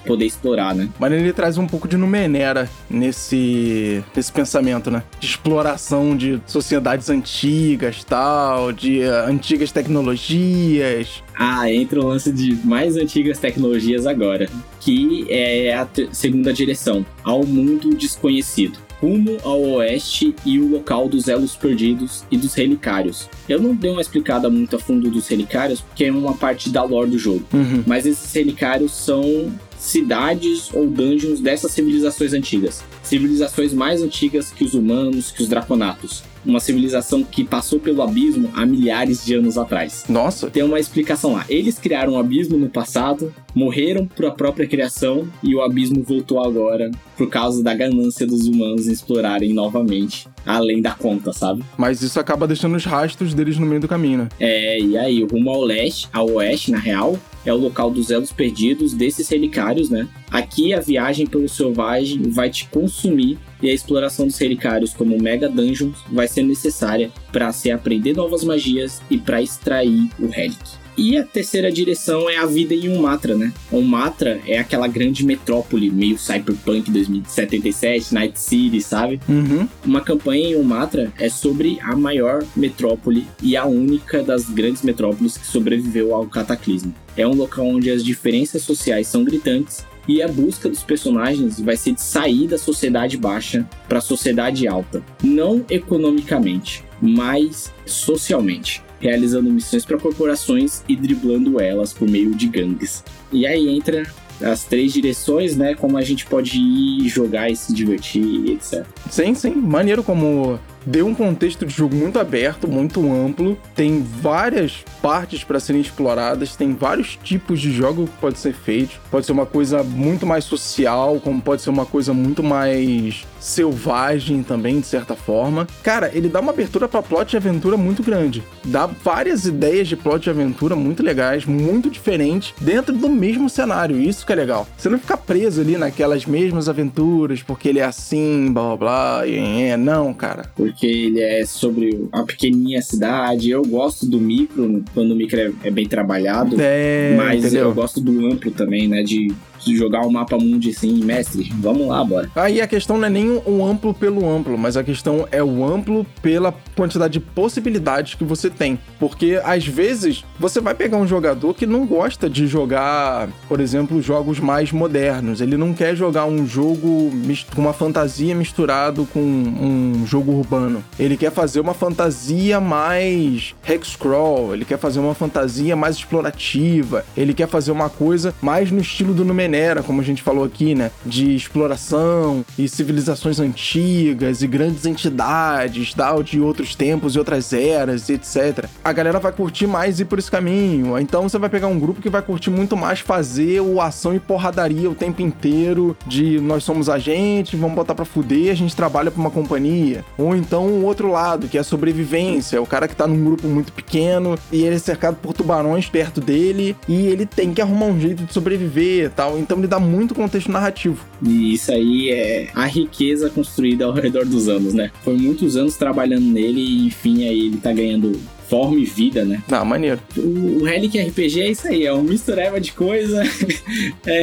poder 0.05 0.27
explorar, 0.27 0.74
né? 0.74 0.89
Mas 0.98 1.12
ele 1.12 1.32
traz 1.32 1.56
um 1.56 1.66
pouco 1.66 1.89
de 1.89 1.97
Numenera 1.97 2.69
nesse, 2.90 4.05
nesse 4.14 4.31
pensamento, 4.31 4.90
né? 4.90 5.02
De 5.19 5.27
exploração 5.27 6.14
de 6.16 6.40
sociedades 6.47 7.09
antigas, 7.09 8.05
tal, 8.05 8.73
de 8.73 9.01
eh, 9.01 9.24
antigas 9.27 9.73
tecnologias. 9.73 11.23
Ah, 11.35 11.70
entra 11.73 12.01
o 12.01 12.06
lance 12.06 12.31
de 12.31 12.55
mais 12.66 12.97
antigas 12.97 13.39
tecnologias 13.39 14.06
agora, 14.06 14.48
que 14.78 15.27
é 15.31 15.74
a 15.74 15.89
segunda 16.12 16.52
direção, 16.52 17.06
ao 17.24 17.44
mundo 17.44 17.94
desconhecido. 17.94 18.78
Rumo 19.03 19.37
ao 19.43 19.61
oeste 19.61 20.33
e 20.47 20.61
o 20.61 20.69
local 20.69 21.09
dos 21.09 21.27
elos 21.27 21.57
perdidos 21.57 22.23
e 22.31 22.37
dos 22.37 22.55
relicários. 22.55 23.29
Eu 23.49 23.61
não 23.61 23.74
dei 23.74 23.91
uma 23.91 24.01
explicada 24.01 24.49
muito 24.49 24.77
a 24.77 24.79
fundo 24.79 25.11
dos 25.11 25.27
relicários, 25.27 25.81
porque 25.81 26.05
é 26.05 26.12
uma 26.12 26.35
parte 26.35 26.70
da 26.70 26.85
lore 26.85 27.11
do 27.11 27.19
jogo. 27.19 27.45
Uhum. 27.53 27.83
Mas 27.85 28.07
esses 28.07 28.33
relicários 28.33 28.93
são 28.93 29.53
cidades 29.77 30.73
ou 30.73 30.87
dungeons 30.87 31.41
dessas 31.41 31.73
civilizações 31.73 32.33
antigas. 32.33 32.85
Civilizações 33.12 33.74
mais 33.74 34.01
antigas 34.01 34.51
que 34.51 34.64
os 34.64 34.72
humanos, 34.72 35.30
que 35.30 35.43
os 35.43 35.48
draconatos. 35.51 36.22
Uma 36.47 36.59
civilização 36.59 37.22
que 37.22 37.44
passou 37.44 37.78
pelo 37.78 38.01
abismo 38.01 38.51
há 38.55 38.64
milhares 38.64 39.22
de 39.22 39.34
anos 39.34 39.59
atrás. 39.59 40.06
Nossa, 40.09 40.48
Tem 40.48 40.62
uma 40.62 40.80
explicação 40.80 41.34
lá. 41.34 41.44
Eles 41.47 41.78
criaram 41.78 42.14
o 42.14 42.18
abismo 42.18 42.56
no 42.56 42.70
passado, 42.70 43.32
morreram 43.55 44.06
por 44.06 44.24
a 44.24 44.30
própria 44.30 44.66
criação 44.66 45.28
e 45.43 45.55
o 45.55 45.60
abismo 45.60 46.02
voltou 46.02 46.43
agora 46.43 46.90
por 47.14 47.28
causa 47.28 47.62
da 47.62 47.74
ganância 47.74 48.26
dos 48.26 48.48
humanos 48.48 48.89
em 48.89 48.93
explorarem 48.93 49.52
novamente, 49.52 50.26
além 50.47 50.80
da 50.80 50.93
conta, 50.93 51.34
sabe? 51.34 51.62
mas 51.76 52.01
isso 52.01 52.18
acaba 52.18 52.47
deixando 52.48 52.76
os 52.76 52.84
rastros 52.86 53.34
deles 53.34 53.59
no 53.59 53.66
meio 53.66 53.80
do 53.82 53.86
caminho, 53.86 54.20
né? 54.20 54.28
É, 54.40 54.80
e 54.80 54.97
aí, 54.97 55.22
rumo 55.22 55.51
ao 55.51 55.60
leste, 55.60 56.09
ao 56.14 56.30
oeste, 56.30 56.70
na 56.70 56.78
real, 56.78 57.18
é 57.44 57.52
o 57.52 57.56
local 57.56 57.90
dos 57.90 58.10
elos 58.10 58.32
perdidos 58.32 58.94
desses 58.94 59.28
relicários, 59.28 59.90
né? 59.90 60.09
Aqui 60.31 60.73
a 60.73 60.81
viagem 60.81 61.27
pelo 61.27 61.48
selvagem 61.48 62.23
vai 62.31 62.51
te 62.51 62.66
consumir 62.69 63.39
e 63.62 63.69
a 63.70 63.74
exploração 63.74 64.27
dos 64.27 64.39
relicários 64.39 64.94
como 64.94 65.20
Mega 65.20 65.48
Dungeons 65.48 65.98
vai 66.10 66.27
ser 66.27 66.43
necessária 66.43 67.10
para 67.31 67.52
se 67.52 67.70
aprender 67.70 68.14
novas 68.14 68.44
magias 68.44 69.01
e 69.10 69.19
para 69.19 69.43
extrair 69.43 70.09
o 70.19 70.27
Relic. 70.27 70.82
E 70.97 71.16
a 71.16 71.24
terceira 71.24 71.73
direção 71.73 72.28
é 72.28 72.36
a 72.36 72.47
vida 72.47 72.74
em 72.74 72.89
Umatra, 72.89 73.36
né? 73.36 73.52
Umatra 73.70 74.40
é 74.47 74.59
aquela 74.59 74.86
grande 74.86 75.24
metrópole, 75.24 75.90
meio 75.90 76.19
cyberpunk 76.19 76.90
2077, 76.90 78.12
Night 78.12 78.39
City, 78.39 78.81
sabe? 78.81 79.20
Uhum. 79.28 79.66
Uma 79.85 80.01
campanha 80.02 80.51
em 80.51 80.56
Umatra 80.56 81.12
é 81.19 81.28
sobre 81.28 81.78
a 81.81 81.97
maior 81.97 82.44
metrópole 82.55 83.27
e 83.43 83.56
a 83.56 83.64
única 83.64 84.23
das 84.23 84.51
grandes 84.51 84.82
metrópoles 84.82 85.39
que 85.39 85.47
sobreviveu 85.47 86.14
ao 86.14 86.27
cataclismo. 86.27 86.94
É 87.16 87.27
um 87.27 87.35
local 87.35 87.66
onde 87.66 87.90
as 87.90 88.05
diferenças 88.05 88.62
sociais 88.62 89.06
são 89.06 89.24
gritantes 89.24 89.85
e 90.06 90.20
a 90.20 90.28
busca 90.28 90.69
dos 90.69 90.82
personagens 90.82 91.60
vai 91.60 91.77
ser 91.77 91.93
de 91.93 92.01
sair 92.01 92.48
da 92.48 92.59
sociedade 92.59 93.16
baixa 93.16 93.69
para 93.89 93.98
a 93.98 94.02
sociedade 94.02 94.66
alta, 94.66 95.02
não 95.23 95.64
economicamente, 95.70 96.85
mas 97.01 97.73
socialmente 97.86 98.82
realizando 99.03 99.51
missões 99.51 99.85
para 99.85 99.99
corporações 99.99 100.83
e 100.89 100.95
driblando 100.95 101.61
elas 101.61 101.93
por 101.93 102.09
meio 102.09 102.31
de 102.35 102.47
gangues. 102.47 103.03
E 103.33 103.45
aí 103.45 103.69
entra 103.69 104.07
as 104.41 104.65
três 104.65 104.93
direções, 104.93 105.57
né? 105.57 105.74
Como 105.74 105.99
a 105.99 106.03
gente 106.03 106.24
pode 106.24 106.59
ir 106.59 107.09
jogar 107.09 107.51
e 107.51 107.57
se 107.57 107.74
divertir, 107.74 108.51
etc. 108.51 108.87
Sim, 109.11 109.35
sim. 109.35 109.55
Maneiro 109.55 110.03
como 110.03 110.59
deu 110.87 111.07
um 111.07 111.15
contexto 111.15 111.66
de 111.66 111.73
jogo 111.73 111.95
muito 111.95 112.19
aberto, 112.19 112.66
muito 112.66 113.01
amplo, 113.12 113.57
tem 113.74 114.03
várias 114.03 114.85
partes 115.01 115.45
para 115.45 115.61
serem 115.61 115.81
exploradas, 115.81 116.57
tem 116.57 116.74
vários 116.74 117.16
tipos 117.23 117.61
de 117.61 117.73
jogo 117.73 118.07
que 118.07 118.16
pode 118.20 118.39
ser 118.39 118.53
feito. 118.53 119.01
Pode 119.11 119.27
ser 119.27 119.33
uma 119.33 119.47
coisa 119.47 119.83
muito 119.83 120.27
mais 120.27 120.45
social, 120.45 121.20
como 121.20 121.41
pode 121.41 121.62
ser 121.62 121.70
uma 121.70 121.87
coisa 121.87 122.12
muito 122.12 122.43
mais 122.43 123.24
selvagem 123.43 124.43
também, 124.43 124.81
de 124.81 124.86
certa 124.86 125.14
forma. 125.14 125.66
Cara, 125.82 126.10
ele 126.14 126.28
dá 126.28 126.40
uma 126.40 126.52
abertura 126.52 126.89
para 126.89 127.02
plot 127.02 127.31
de 127.31 127.36
aventura 127.36 127.77
muito 127.77 128.02
grande. 128.02 128.43
Dá 128.64 128.86
várias 128.86 129.44
ideias 129.44 129.89
de 129.89 129.97
plot 129.97 130.23
de 130.23 130.31
aventura 130.31 130.77
muito 130.77 131.02
legais, 131.02 131.44
muito 131.44 131.90
diferentes, 131.90 132.55
dentro 132.60 132.94
do 132.94 133.09
mesmo 133.09 133.48
cenário. 133.51 133.98
Isso 134.01 134.24
que 134.24 134.32
é 134.32 134.36
legal. 134.36 134.66
Você 134.77 134.89
não 134.89 134.98
fica 134.98 135.16
preso 135.16 135.60
ali 135.60 135.77
naquelas 135.77 136.24
mesmas 136.24 136.69
aventuras, 136.69 137.43
porque 137.43 137.69
ele 137.69 137.81
é 137.81 137.85
assim, 137.85 138.52
blá 138.52 138.62
blá 138.62 138.77
blá, 138.77 139.27
e 139.27 139.62
é, 139.64 139.77
não, 139.77 140.14
cara 140.14 140.52
porque 140.62 140.86
ele 140.86 141.20
é 141.20 141.44
sobre 141.44 142.09
a 142.12 142.23
pequenininha 142.23 142.81
cidade. 142.81 143.51
Eu 143.51 143.62
gosto 143.62 144.06
do 144.06 144.20
micro, 144.20 144.85
quando 144.94 145.10
o 145.10 145.16
micro 145.16 145.40
é, 145.40 145.52
é 145.64 145.70
bem 145.70 145.89
trabalhado. 145.89 146.56
É, 146.60 147.14
mas 147.16 147.44
entendeu? 147.44 147.64
eu 147.64 147.74
gosto 147.74 148.01
do 148.01 148.27
amplo 148.27 148.51
também, 148.52 148.86
né? 148.86 149.02
De 149.02 149.32
jogar 149.66 150.01
o 150.02 150.10
mapa 150.10 150.36
mundi 150.36 150.70
assim, 150.70 151.05
mestre, 151.05 151.52
vamos 151.56 151.86
lá, 151.86 152.05
bora. 152.05 152.30
Aí 152.34 152.60
a 152.60 152.66
questão 152.66 152.98
não 152.98 153.06
é 153.06 153.10
nem 153.10 153.40
o 153.47 153.64
amplo 153.64 153.94
pelo 153.94 154.28
amplo, 154.28 154.59
mas 154.59 154.76
a 154.76 154.82
questão 154.82 155.26
é 155.30 155.43
o 155.43 155.64
amplo 155.64 156.05
pela 156.20 156.52
quantidade 156.74 157.14
de 157.14 157.20
possibilidades 157.20 158.14
que 158.14 158.24
você 158.24 158.51
tem. 158.51 158.78
Porque 158.98 159.40
às 159.44 159.66
vezes 159.66 160.24
você 160.39 160.60
vai 160.60 160.74
pegar 160.74 160.97
um 160.97 161.06
jogador 161.06 161.55
que 161.55 161.66
não 161.66 161.86
gosta 161.86 162.28
de 162.28 162.47
jogar, 162.47 163.28
por 163.48 163.60
exemplo, 163.60 164.02
jogos 164.02 164.40
mais 164.40 164.72
modernos. 164.72 165.40
Ele 165.40 165.56
não 165.56 165.72
quer 165.72 165.94
jogar 165.94 166.26
um 166.26 166.47
jogo 166.47 167.12
com 167.55 167.60
uma 167.60 167.72
fantasia 167.72 168.34
misturado 168.34 169.06
com 169.12 169.20
um 169.20 170.05
jogo 170.06 170.32
urbano. 170.32 170.82
Ele 170.98 171.16
quer 171.16 171.30
fazer 171.30 171.60
uma 171.60 171.74
fantasia 171.74 172.60
mais 172.60 173.55
hexcrawl, 173.68 174.55
ele 174.55 174.64
quer 174.64 174.78
fazer 174.78 174.98
uma 174.98 175.14
fantasia 175.14 175.76
mais 175.76 175.97
explorativa, 175.97 177.05
ele 177.16 177.34
quer 177.34 177.47
fazer 177.47 177.70
uma 177.70 177.89
coisa 177.89 178.34
mais 178.40 178.70
no 178.70 178.80
estilo 178.80 179.14
do 179.14 179.24
Numenera 179.24 179.52
Como 179.83 180.01
a 180.01 180.05
gente 180.05 180.23
falou 180.23 180.45
aqui, 180.45 180.74
né? 180.74 180.91
De 181.05 181.35
exploração 181.35 182.45
e 182.59 182.69
civilizações 182.69 183.41
antigas 183.41 184.43
e 184.43 184.47
grandes 184.47 184.87
entidades, 184.87 185.95
tal, 185.95 186.23
de 186.23 186.41
outros 186.41 186.74
tempos 186.74 187.15
e 187.15 187.19
outras 187.19 187.53
eras, 187.53 188.09
etc. 188.09 188.66
A 188.85 188.93
galera 188.93 189.19
vai 189.19 189.33
curtir 189.33 189.66
mais 189.66 190.01
ir 190.01 190.05
por 190.05 190.19
esse 190.19 190.31
caminho. 190.31 190.99
Então 190.99 191.29
você 191.29 191.39
vai 191.39 191.49
pegar 191.49 191.66
um 191.69 191.79
grupo 191.79 192.01
que 192.01 192.11
vai 192.11 192.23
curtir 192.23 192.51
muito 192.51 192.77
mais 192.77 193.01
fazer 193.01 193.61
o 193.61 193.81
ação 193.81 194.15
e 194.15 194.20
porradaria 194.20 194.91
o 194.91 194.95
tempo 194.95 195.23
inteiro, 195.23 195.97
de 196.07 196.41
nós 196.41 196.65
somos 196.65 196.89
agentes, 196.89 197.59
vamos 197.59 197.74
botar 197.74 197.95
pra 197.95 198.05
fuder, 198.05 198.51
a 198.51 198.55
gente 198.55 198.74
trabalha 198.74 199.11
pra 199.11 199.20
uma 199.20 199.31
companhia. 199.31 200.05
Ou 200.16 200.35
então 200.37 200.66
o 200.66 200.85
outro 200.85 201.11
lado, 201.11 201.49
que 201.49 201.57
é 201.57 201.61
a 201.61 201.65
sobrevivência, 201.65 202.61
o 202.61 202.66
cara 202.66 202.89
que 202.89 202.97
tá 202.97 203.07
num 203.07 203.24
grupo 203.24 203.47
muito 203.49 203.73
pequeno 203.73 204.37
e 204.51 204.62
ele 204.62 204.77
é 204.77 204.79
cercado 204.79 205.16
por 205.16 205.33
tubarões 205.33 205.89
perto 205.89 206.20
dele 206.20 206.77
e 206.89 207.07
ele 207.07 207.27
tem 207.27 207.53
que 207.53 207.61
arrumar 207.61 207.87
um 207.87 208.01
jeito 208.01 208.24
de 208.24 208.33
sobreviver 208.33 209.11
tal. 209.11 209.39
Então 209.43 209.59
ele 209.59 209.66
dá 209.66 209.78
muito 209.78 210.14
contexto 210.14 210.51
narrativo. 210.51 211.05
E 211.23 211.55
isso 211.55 211.73
aí 211.73 212.10
é 212.10 212.48
a 212.55 212.66
riqueza 212.66 213.28
construída 213.28 213.85
ao 213.85 213.93
redor 213.93 214.24
dos 214.24 214.48
anos, 214.48 214.73
né? 214.73 214.90
Foi 215.02 215.16
muitos 215.16 215.56
anos 215.56 215.77
trabalhando 215.77 216.24
nele 216.24 216.60
e 216.60 216.86
enfim 216.86 217.27
aí 217.27 217.47
ele 217.47 217.56
tá 217.56 217.73
ganhando 217.73 218.19
forma 218.52 218.78
e 218.78 218.85
vida, 218.85 219.24
né? 219.24 219.43
Ah, 219.51 219.64
maneiro. 219.64 219.98
O, 220.14 220.60
o 220.60 220.64
Relic 220.64 220.98
RPG 220.98 221.40
é 221.40 221.51
isso 221.51 221.66
aí, 221.66 221.86
é 221.86 221.93
uma 221.93 222.02
mistureba 222.02 222.60
de 222.60 222.73
coisa 222.73 223.23
é, 224.05 224.23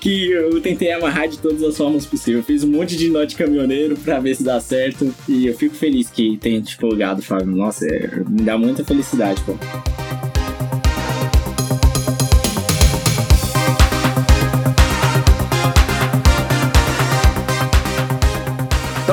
que 0.00 0.30
eu 0.30 0.58
tentei 0.62 0.90
amarrar 0.90 1.28
de 1.28 1.38
todas 1.38 1.62
as 1.62 1.76
formas 1.76 2.06
possíveis. 2.06 2.46
fiz 2.46 2.64
um 2.64 2.68
monte 2.68 2.96
de 2.96 3.10
nó 3.10 3.24
de 3.24 3.36
caminhoneiro 3.36 3.94
pra 3.96 4.18
ver 4.20 4.34
se 4.34 4.42
dá 4.42 4.58
certo 4.58 5.14
e 5.28 5.46
eu 5.46 5.54
fico 5.54 5.74
feliz 5.74 6.08
que 6.08 6.38
tenha 6.38 6.62
te 6.62 6.78
plugado, 6.78 7.20
Fábio. 7.20 7.54
Nossa, 7.54 7.86
é, 7.86 8.22
me 8.26 8.40
dá 8.40 8.56
muita 8.56 8.82
felicidade, 8.84 9.42
pô. 9.42 9.54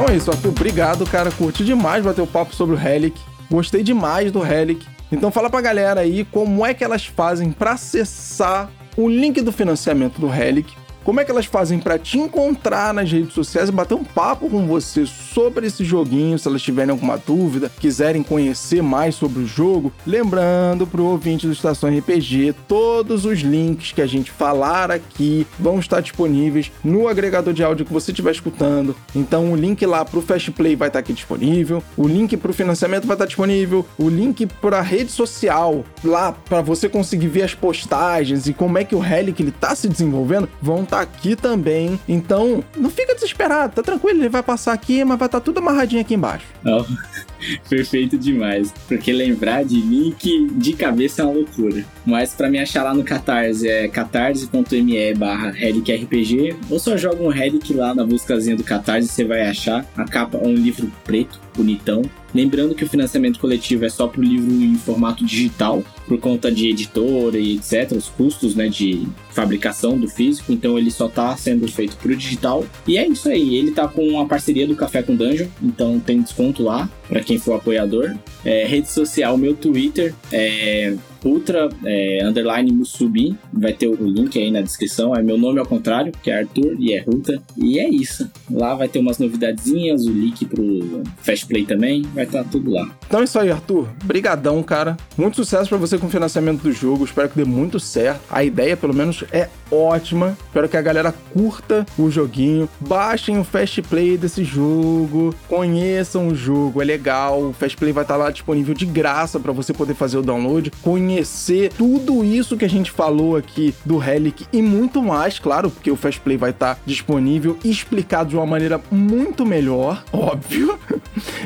É 0.10 0.16
isso, 0.16 0.32
Arthur. 0.32 0.50
Obrigado, 0.50 1.06
cara. 1.06 1.32
Curti 1.32 1.64
demais 1.64 2.04
bater 2.04 2.22
o 2.22 2.28
papo 2.28 2.56
sobre 2.56 2.76
o 2.76 2.78
Relic. 2.78 3.20
Gostei 3.50 3.84
demais 3.84 4.32
do 4.32 4.40
Relic. 4.40 4.86
Então 5.12 5.32
fala 5.32 5.50
pra 5.50 5.62
galera 5.62 6.02
aí 6.02 6.26
como 6.26 6.66
é 6.66 6.74
que 6.74 6.84
elas 6.84 7.06
fazem 7.06 7.52
para 7.52 7.74
acessar 7.74 8.70
o 8.98 9.08
link 9.08 9.42
do 9.42 9.52
financiamento 9.52 10.20
do 10.20 10.28
Relic 10.28 10.74
como 11.04 11.20
é 11.20 11.26
que 11.26 11.32
elas 11.32 11.46
fazem 11.46 11.80
para 11.80 11.98
te 11.98 12.18
encontrar 12.18 12.94
nas 12.94 13.12
redes 13.12 13.34
sociais 13.34 13.70
e 13.70 13.72
bater 13.72 13.96
um 13.96 14.04
papo 14.04 14.50
com 14.50 14.66
você 14.68 15.06
sobre 15.06 15.68
esse 15.68 15.84
joguinho, 15.84 16.38
se 16.38 16.48
elas 16.48 16.62
tiverem 16.62 16.92
alguma 16.92 17.18
dúvida, 17.18 17.72
quiserem 17.80 18.24
conhecer 18.24 18.82
mais 18.82 19.16
sobre 19.16 19.44
o 19.44 19.48
jogo? 19.48 19.92
Lembrando 20.06 20.86
pro 20.86 21.06
ouvinte 21.06 21.48
do 21.48 21.54
Estação 21.54 21.90
RPG, 21.90 22.54
todos 22.68 23.26
os 23.26 23.40
links 23.40 23.92
que 23.92 24.02
a 24.02 24.08
gente 24.08 24.32
falar 24.32 24.92
aqui 24.92 25.48
vão 25.60 25.80
estar 25.80 26.02
disponíveis 26.02 26.72
no 26.84 27.08
agregador 27.08 27.54
de 27.54 27.64
áudio 27.64 27.86
que 27.86 27.94
você 27.94 28.12
estiver 28.12 28.32
escutando. 28.32 28.96
Então 29.16 29.52
o 29.52 29.56
link 29.56 29.86
lá 29.86 30.04
pro 30.04 30.22
Fast 30.22 30.52
Play 30.52 30.76
vai 30.76 30.90
estar 30.90 31.00
aqui 31.00 31.14
disponível, 31.14 31.84
o 31.96 32.08
link 32.08 32.36
pro 32.38 32.54
financiamento 32.54 33.08
vai 33.08 33.16
estar 33.16 33.26
disponível, 33.26 33.86
o 33.98 34.10
link 34.10 34.46
para 34.46 34.82
rede 34.82 35.12
social 35.12 35.84
lá 36.04 36.32
para 36.32 36.62
você 36.62 36.90
conseguir 36.90 37.28
ver 37.28 37.44
as 37.44 37.54
postagens 37.54 38.48
e 38.48 38.54
como 38.54 38.78
é 38.78 38.84
que 38.84 38.96
o 38.96 39.00
Relic 39.00 39.42
ele 39.42 39.52
tá 39.52 39.76
se 39.76 39.88
desenvolvendo, 39.88 40.50
vão 40.62 40.84
tá 40.90 41.02
aqui 41.02 41.36
também. 41.36 42.00
Então, 42.08 42.64
não 42.76 42.90
fica 42.90 43.14
desesperado, 43.14 43.76
tá 43.76 43.84
tranquilo, 43.84 44.20
ele 44.20 44.30
vai 44.30 44.44
passar 44.44 44.74
aqui, 44.74 45.04
mas 45.04 45.20
vai 45.20 45.28
estar 45.28 45.40
tá 45.40 45.46
tudo 45.46 45.60
amarradinho 45.60 46.02
aqui 46.02 46.16
embaixo. 46.16 46.46
Oh, 46.66 46.84
perfeito 47.70 48.18
demais. 48.18 48.74
Porque 48.88 49.12
lembrar 49.12 49.64
de 49.64 49.80
link 49.80 50.50
de 50.52 50.74
cabeça 50.74 51.22
é 51.22 51.26
uma 51.26 51.34
loucura. 51.34 51.86
Mas 52.06 52.34
para 52.34 52.50
me 52.50 52.60
achar 52.60 52.84
lá 52.84 52.94
no 52.94 53.04
Catarse 53.04 53.68
é 53.68 53.88
catarse.me 53.88 55.14
barra 55.14 55.50
RPG 55.50 56.56
ou 56.70 56.80
só 56.80 56.98
joga 56.98 57.24
um 57.24 57.30
Relic 57.30 57.74
lá 57.74 57.94
na 57.94 58.06
buscazinha 58.06 58.56
do 58.56 58.64
Catarse 58.64 59.08
você 59.08 59.24
vai 59.24 59.48
achar. 59.48 59.86
A 59.96 60.06
capa 60.06 60.38
é 60.38 60.48
um 60.48 60.54
livro 60.54 60.92
preto, 61.04 61.40
bonitão. 61.56 62.02
Lembrando 62.34 62.76
que 62.76 62.84
o 62.84 62.88
financiamento 62.88 63.40
coletivo 63.40 63.86
é 63.86 63.90
só 63.90 64.08
para 64.08 64.22
o 64.22 64.24
livro 64.24 64.52
em 64.52 64.76
formato 64.76 65.26
digital, 65.26 65.84
por 66.08 66.20
conta 66.20 66.52
de 66.52 66.70
editora 66.70 67.38
e 67.38 67.56
etc., 67.56 67.92
os 67.94 68.08
custos 68.10 68.56
né, 68.56 68.68
de 68.68 69.08
fabricação 69.30 69.98
do 69.98 70.08
físico, 70.08 70.52
então 70.52 70.78
ele 70.78 70.92
só 70.92 71.08
está 71.08 71.36
sendo 71.38 71.68
feito 71.68 71.96
para 71.98 72.12
o 72.12 72.16
digital. 72.16 72.66
E 72.88 72.98
é 72.98 73.08
isso 73.08 73.30
aí, 73.30 73.56
ele 73.56 73.70
está 73.70 73.88
com 73.88 74.20
a 74.20 74.26
parceria 74.26 74.68
do 74.68 74.76
Café 74.76 75.02
com 75.02 75.16
Dungeon, 75.16 75.48
então 75.62 76.00
tem 76.00 76.22
desconto 76.22 76.64
lá 76.64 76.90
para 77.08 77.22
quem 77.22 77.38
for 77.38 77.54
apoiador. 77.54 78.16
É, 78.46 78.66
rede 78.66 78.90
social, 78.90 79.38
meu 79.38 79.54
Twitter 79.54 80.14
é 80.32 80.96
Ultra 81.24 81.70
é, 81.86 82.22
Underline 82.24 82.72
Musubi. 82.72 83.36
Vai 83.52 83.74
ter 83.74 83.88
o 83.88 83.96
link 83.96 84.38
aí 84.40 84.52
na 84.52 84.62
descrição. 84.62 85.16
É 85.16 85.22
meu 85.22 85.38
nome 85.38 85.60
ao 85.60 85.66
contrário, 85.66 86.12
que 86.24 86.32
é 86.32 86.40
Arthur 86.40 86.76
e 86.80 86.94
é 86.94 87.02
Ruta. 87.02 87.42
E 87.58 87.80
é 87.80 87.90
isso. 87.90 88.30
Lá 88.50 88.76
vai 88.76 88.88
ter 88.88 89.00
umas 89.00 89.18
novidadezinhas, 89.18 90.06
o 90.06 90.12
link 90.12 90.46
pro 90.46 91.04
Fast 91.18 91.46
Play 91.46 91.66
também. 91.66 92.04
Vai 92.14 92.26
estar 92.26 92.44
tá 92.44 92.50
tudo 92.50 92.72
lá. 92.72 92.90
Então 93.06 93.20
é 93.20 93.24
isso 93.24 93.40
aí, 93.40 93.52
Arthur. 93.52 93.90
Brigadão, 94.04 94.62
cara. 94.64 94.96
Muito 95.18 95.36
sucesso 95.36 95.70
para 95.70 95.78
você 95.78 95.98
com 95.98 96.08
o 96.08 96.10
financiamento 96.10 96.62
do 96.62 96.72
jogo. 96.72 97.04
Espero 97.04 97.30
que 97.30 97.38
dê 97.38 97.46
muito 97.46 97.80
certo. 97.80 98.22
A 98.30 98.44
ideia, 98.44 98.78
pelo 98.78 98.94
menos, 98.94 99.24
é 99.32 99.50
ótima. 99.72 100.38
Espero 100.48 100.68
que 100.68 100.78
a 100.78 100.82
galera 100.82 101.14
curta 101.34 101.86
o 101.98 102.10
joguinho. 102.10 102.68
Baixem 102.80 103.40
o 103.40 103.44
Fast 103.44 103.82
Play 103.84 104.18
desse 104.18 104.44
jogo. 104.44 105.34
Conheçam 105.48 106.30
o 106.30 106.36
jogo. 106.36 106.82
É 106.82 106.86
legal. 106.86 107.42
O 107.42 107.54
Fast 107.54 107.78
Play 107.78 107.92
vai 107.92 108.04
estar 108.04 108.16
lá 108.16 108.32
disponível 108.32 108.74
de 108.74 108.86
graça 108.86 109.40
para 109.40 109.52
você 109.52 109.74
poder 109.74 109.94
fazer 109.94 110.18
o 110.18 110.22
download, 110.22 110.72
conhecer 110.82 111.72
tudo 111.74 112.24
isso 112.24 112.58
que 112.58 112.66
a 112.66 112.70
gente 112.70 112.92
falou 112.92 113.36
aqui 113.36 113.74
do 113.86 113.98
Relic 113.98 114.46
e 114.52 114.62
muito 114.62 115.02
mais, 115.02 115.40
claro, 115.40 115.70
porque 115.70 115.92
o 115.92 115.96
Fast 115.96 116.20
Play 116.22 116.38
vai 116.38 116.52
estar 116.52 116.80
disponível 116.86 117.58
e 117.64 117.70
explicado 117.70 118.30
de 118.30 118.36
uma 118.36 118.46
maneira 118.46 118.82
muito 118.92 119.46
melhor, 119.46 120.04
óbvio. 120.12 120.80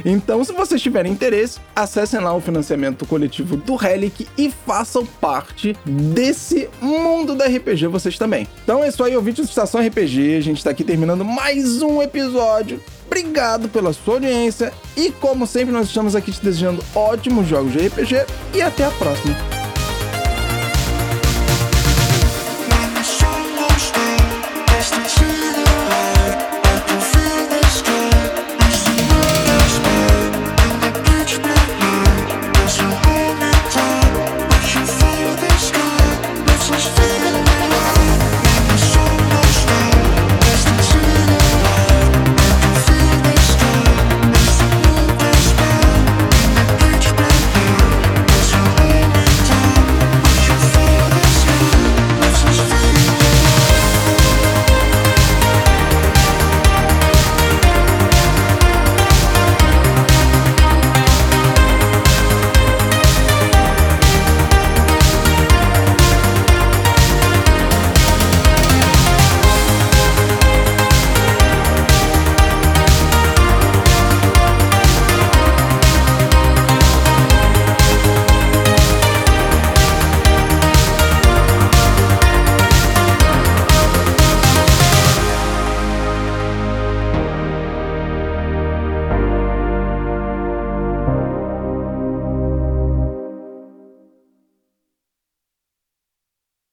Então, 0.05 0.43
se 0.43 0.53
vocês 0.53 0.81
tiverem 0.81 1.11
interesse, 1.11 1.59
acessem 1.75 2.19
lá 2.19 2.33
o 2.33 2.41
financiamento 2.41 3.05
coletivo 3.05 3.57
do 3.57 3.75
Relic 3.75 4.27
e 4.37 4.51
façam 4.65 5.05
parte 5.05 5.75
desse 5.85 6.69
mundo 6.81 7.35
da 7.35 7.47
RPG 7.63 7.87
vocês 7.87 8.17
também. 8.17 8.47
Então 8.63 8.83
é 8.83 8.89
isso 8.89 9.03
aí, 9.03 9.15
ouvintes 9.15 9.45
do 9.45 9.49
Estação 9.49 9.81
RPG. 9.81 10.35
A 10.37 10.41
gente 10.41 10.63
tá 10.63 10.69
aqui 10.69 10.83
terminando 10.83 11.23
mais 11.23 11.81
um 11.81 12.01
episódio. 12.01 12.81
Obrigado 13.07 13.69
pela 13.69 13.93
sua 13.93 14.15
audiência 14.15 14.73
e 14.97 15.11
como 15.11 15.47
sempre 15.47 15.73
nós 15.73 15.87
estamos 15.87 16.15
aqui 16.15 16.31
te 16.31 16.43
desejando 16.43 16.83
ótimos 16.93 17.47
jogos 17.47 17.71
de 17.71 17.87
RPG 17.87 18.25
e 18.53 18.61
até 18.61 18.85
a 18.85 18.91
próxima. 18.91 19.72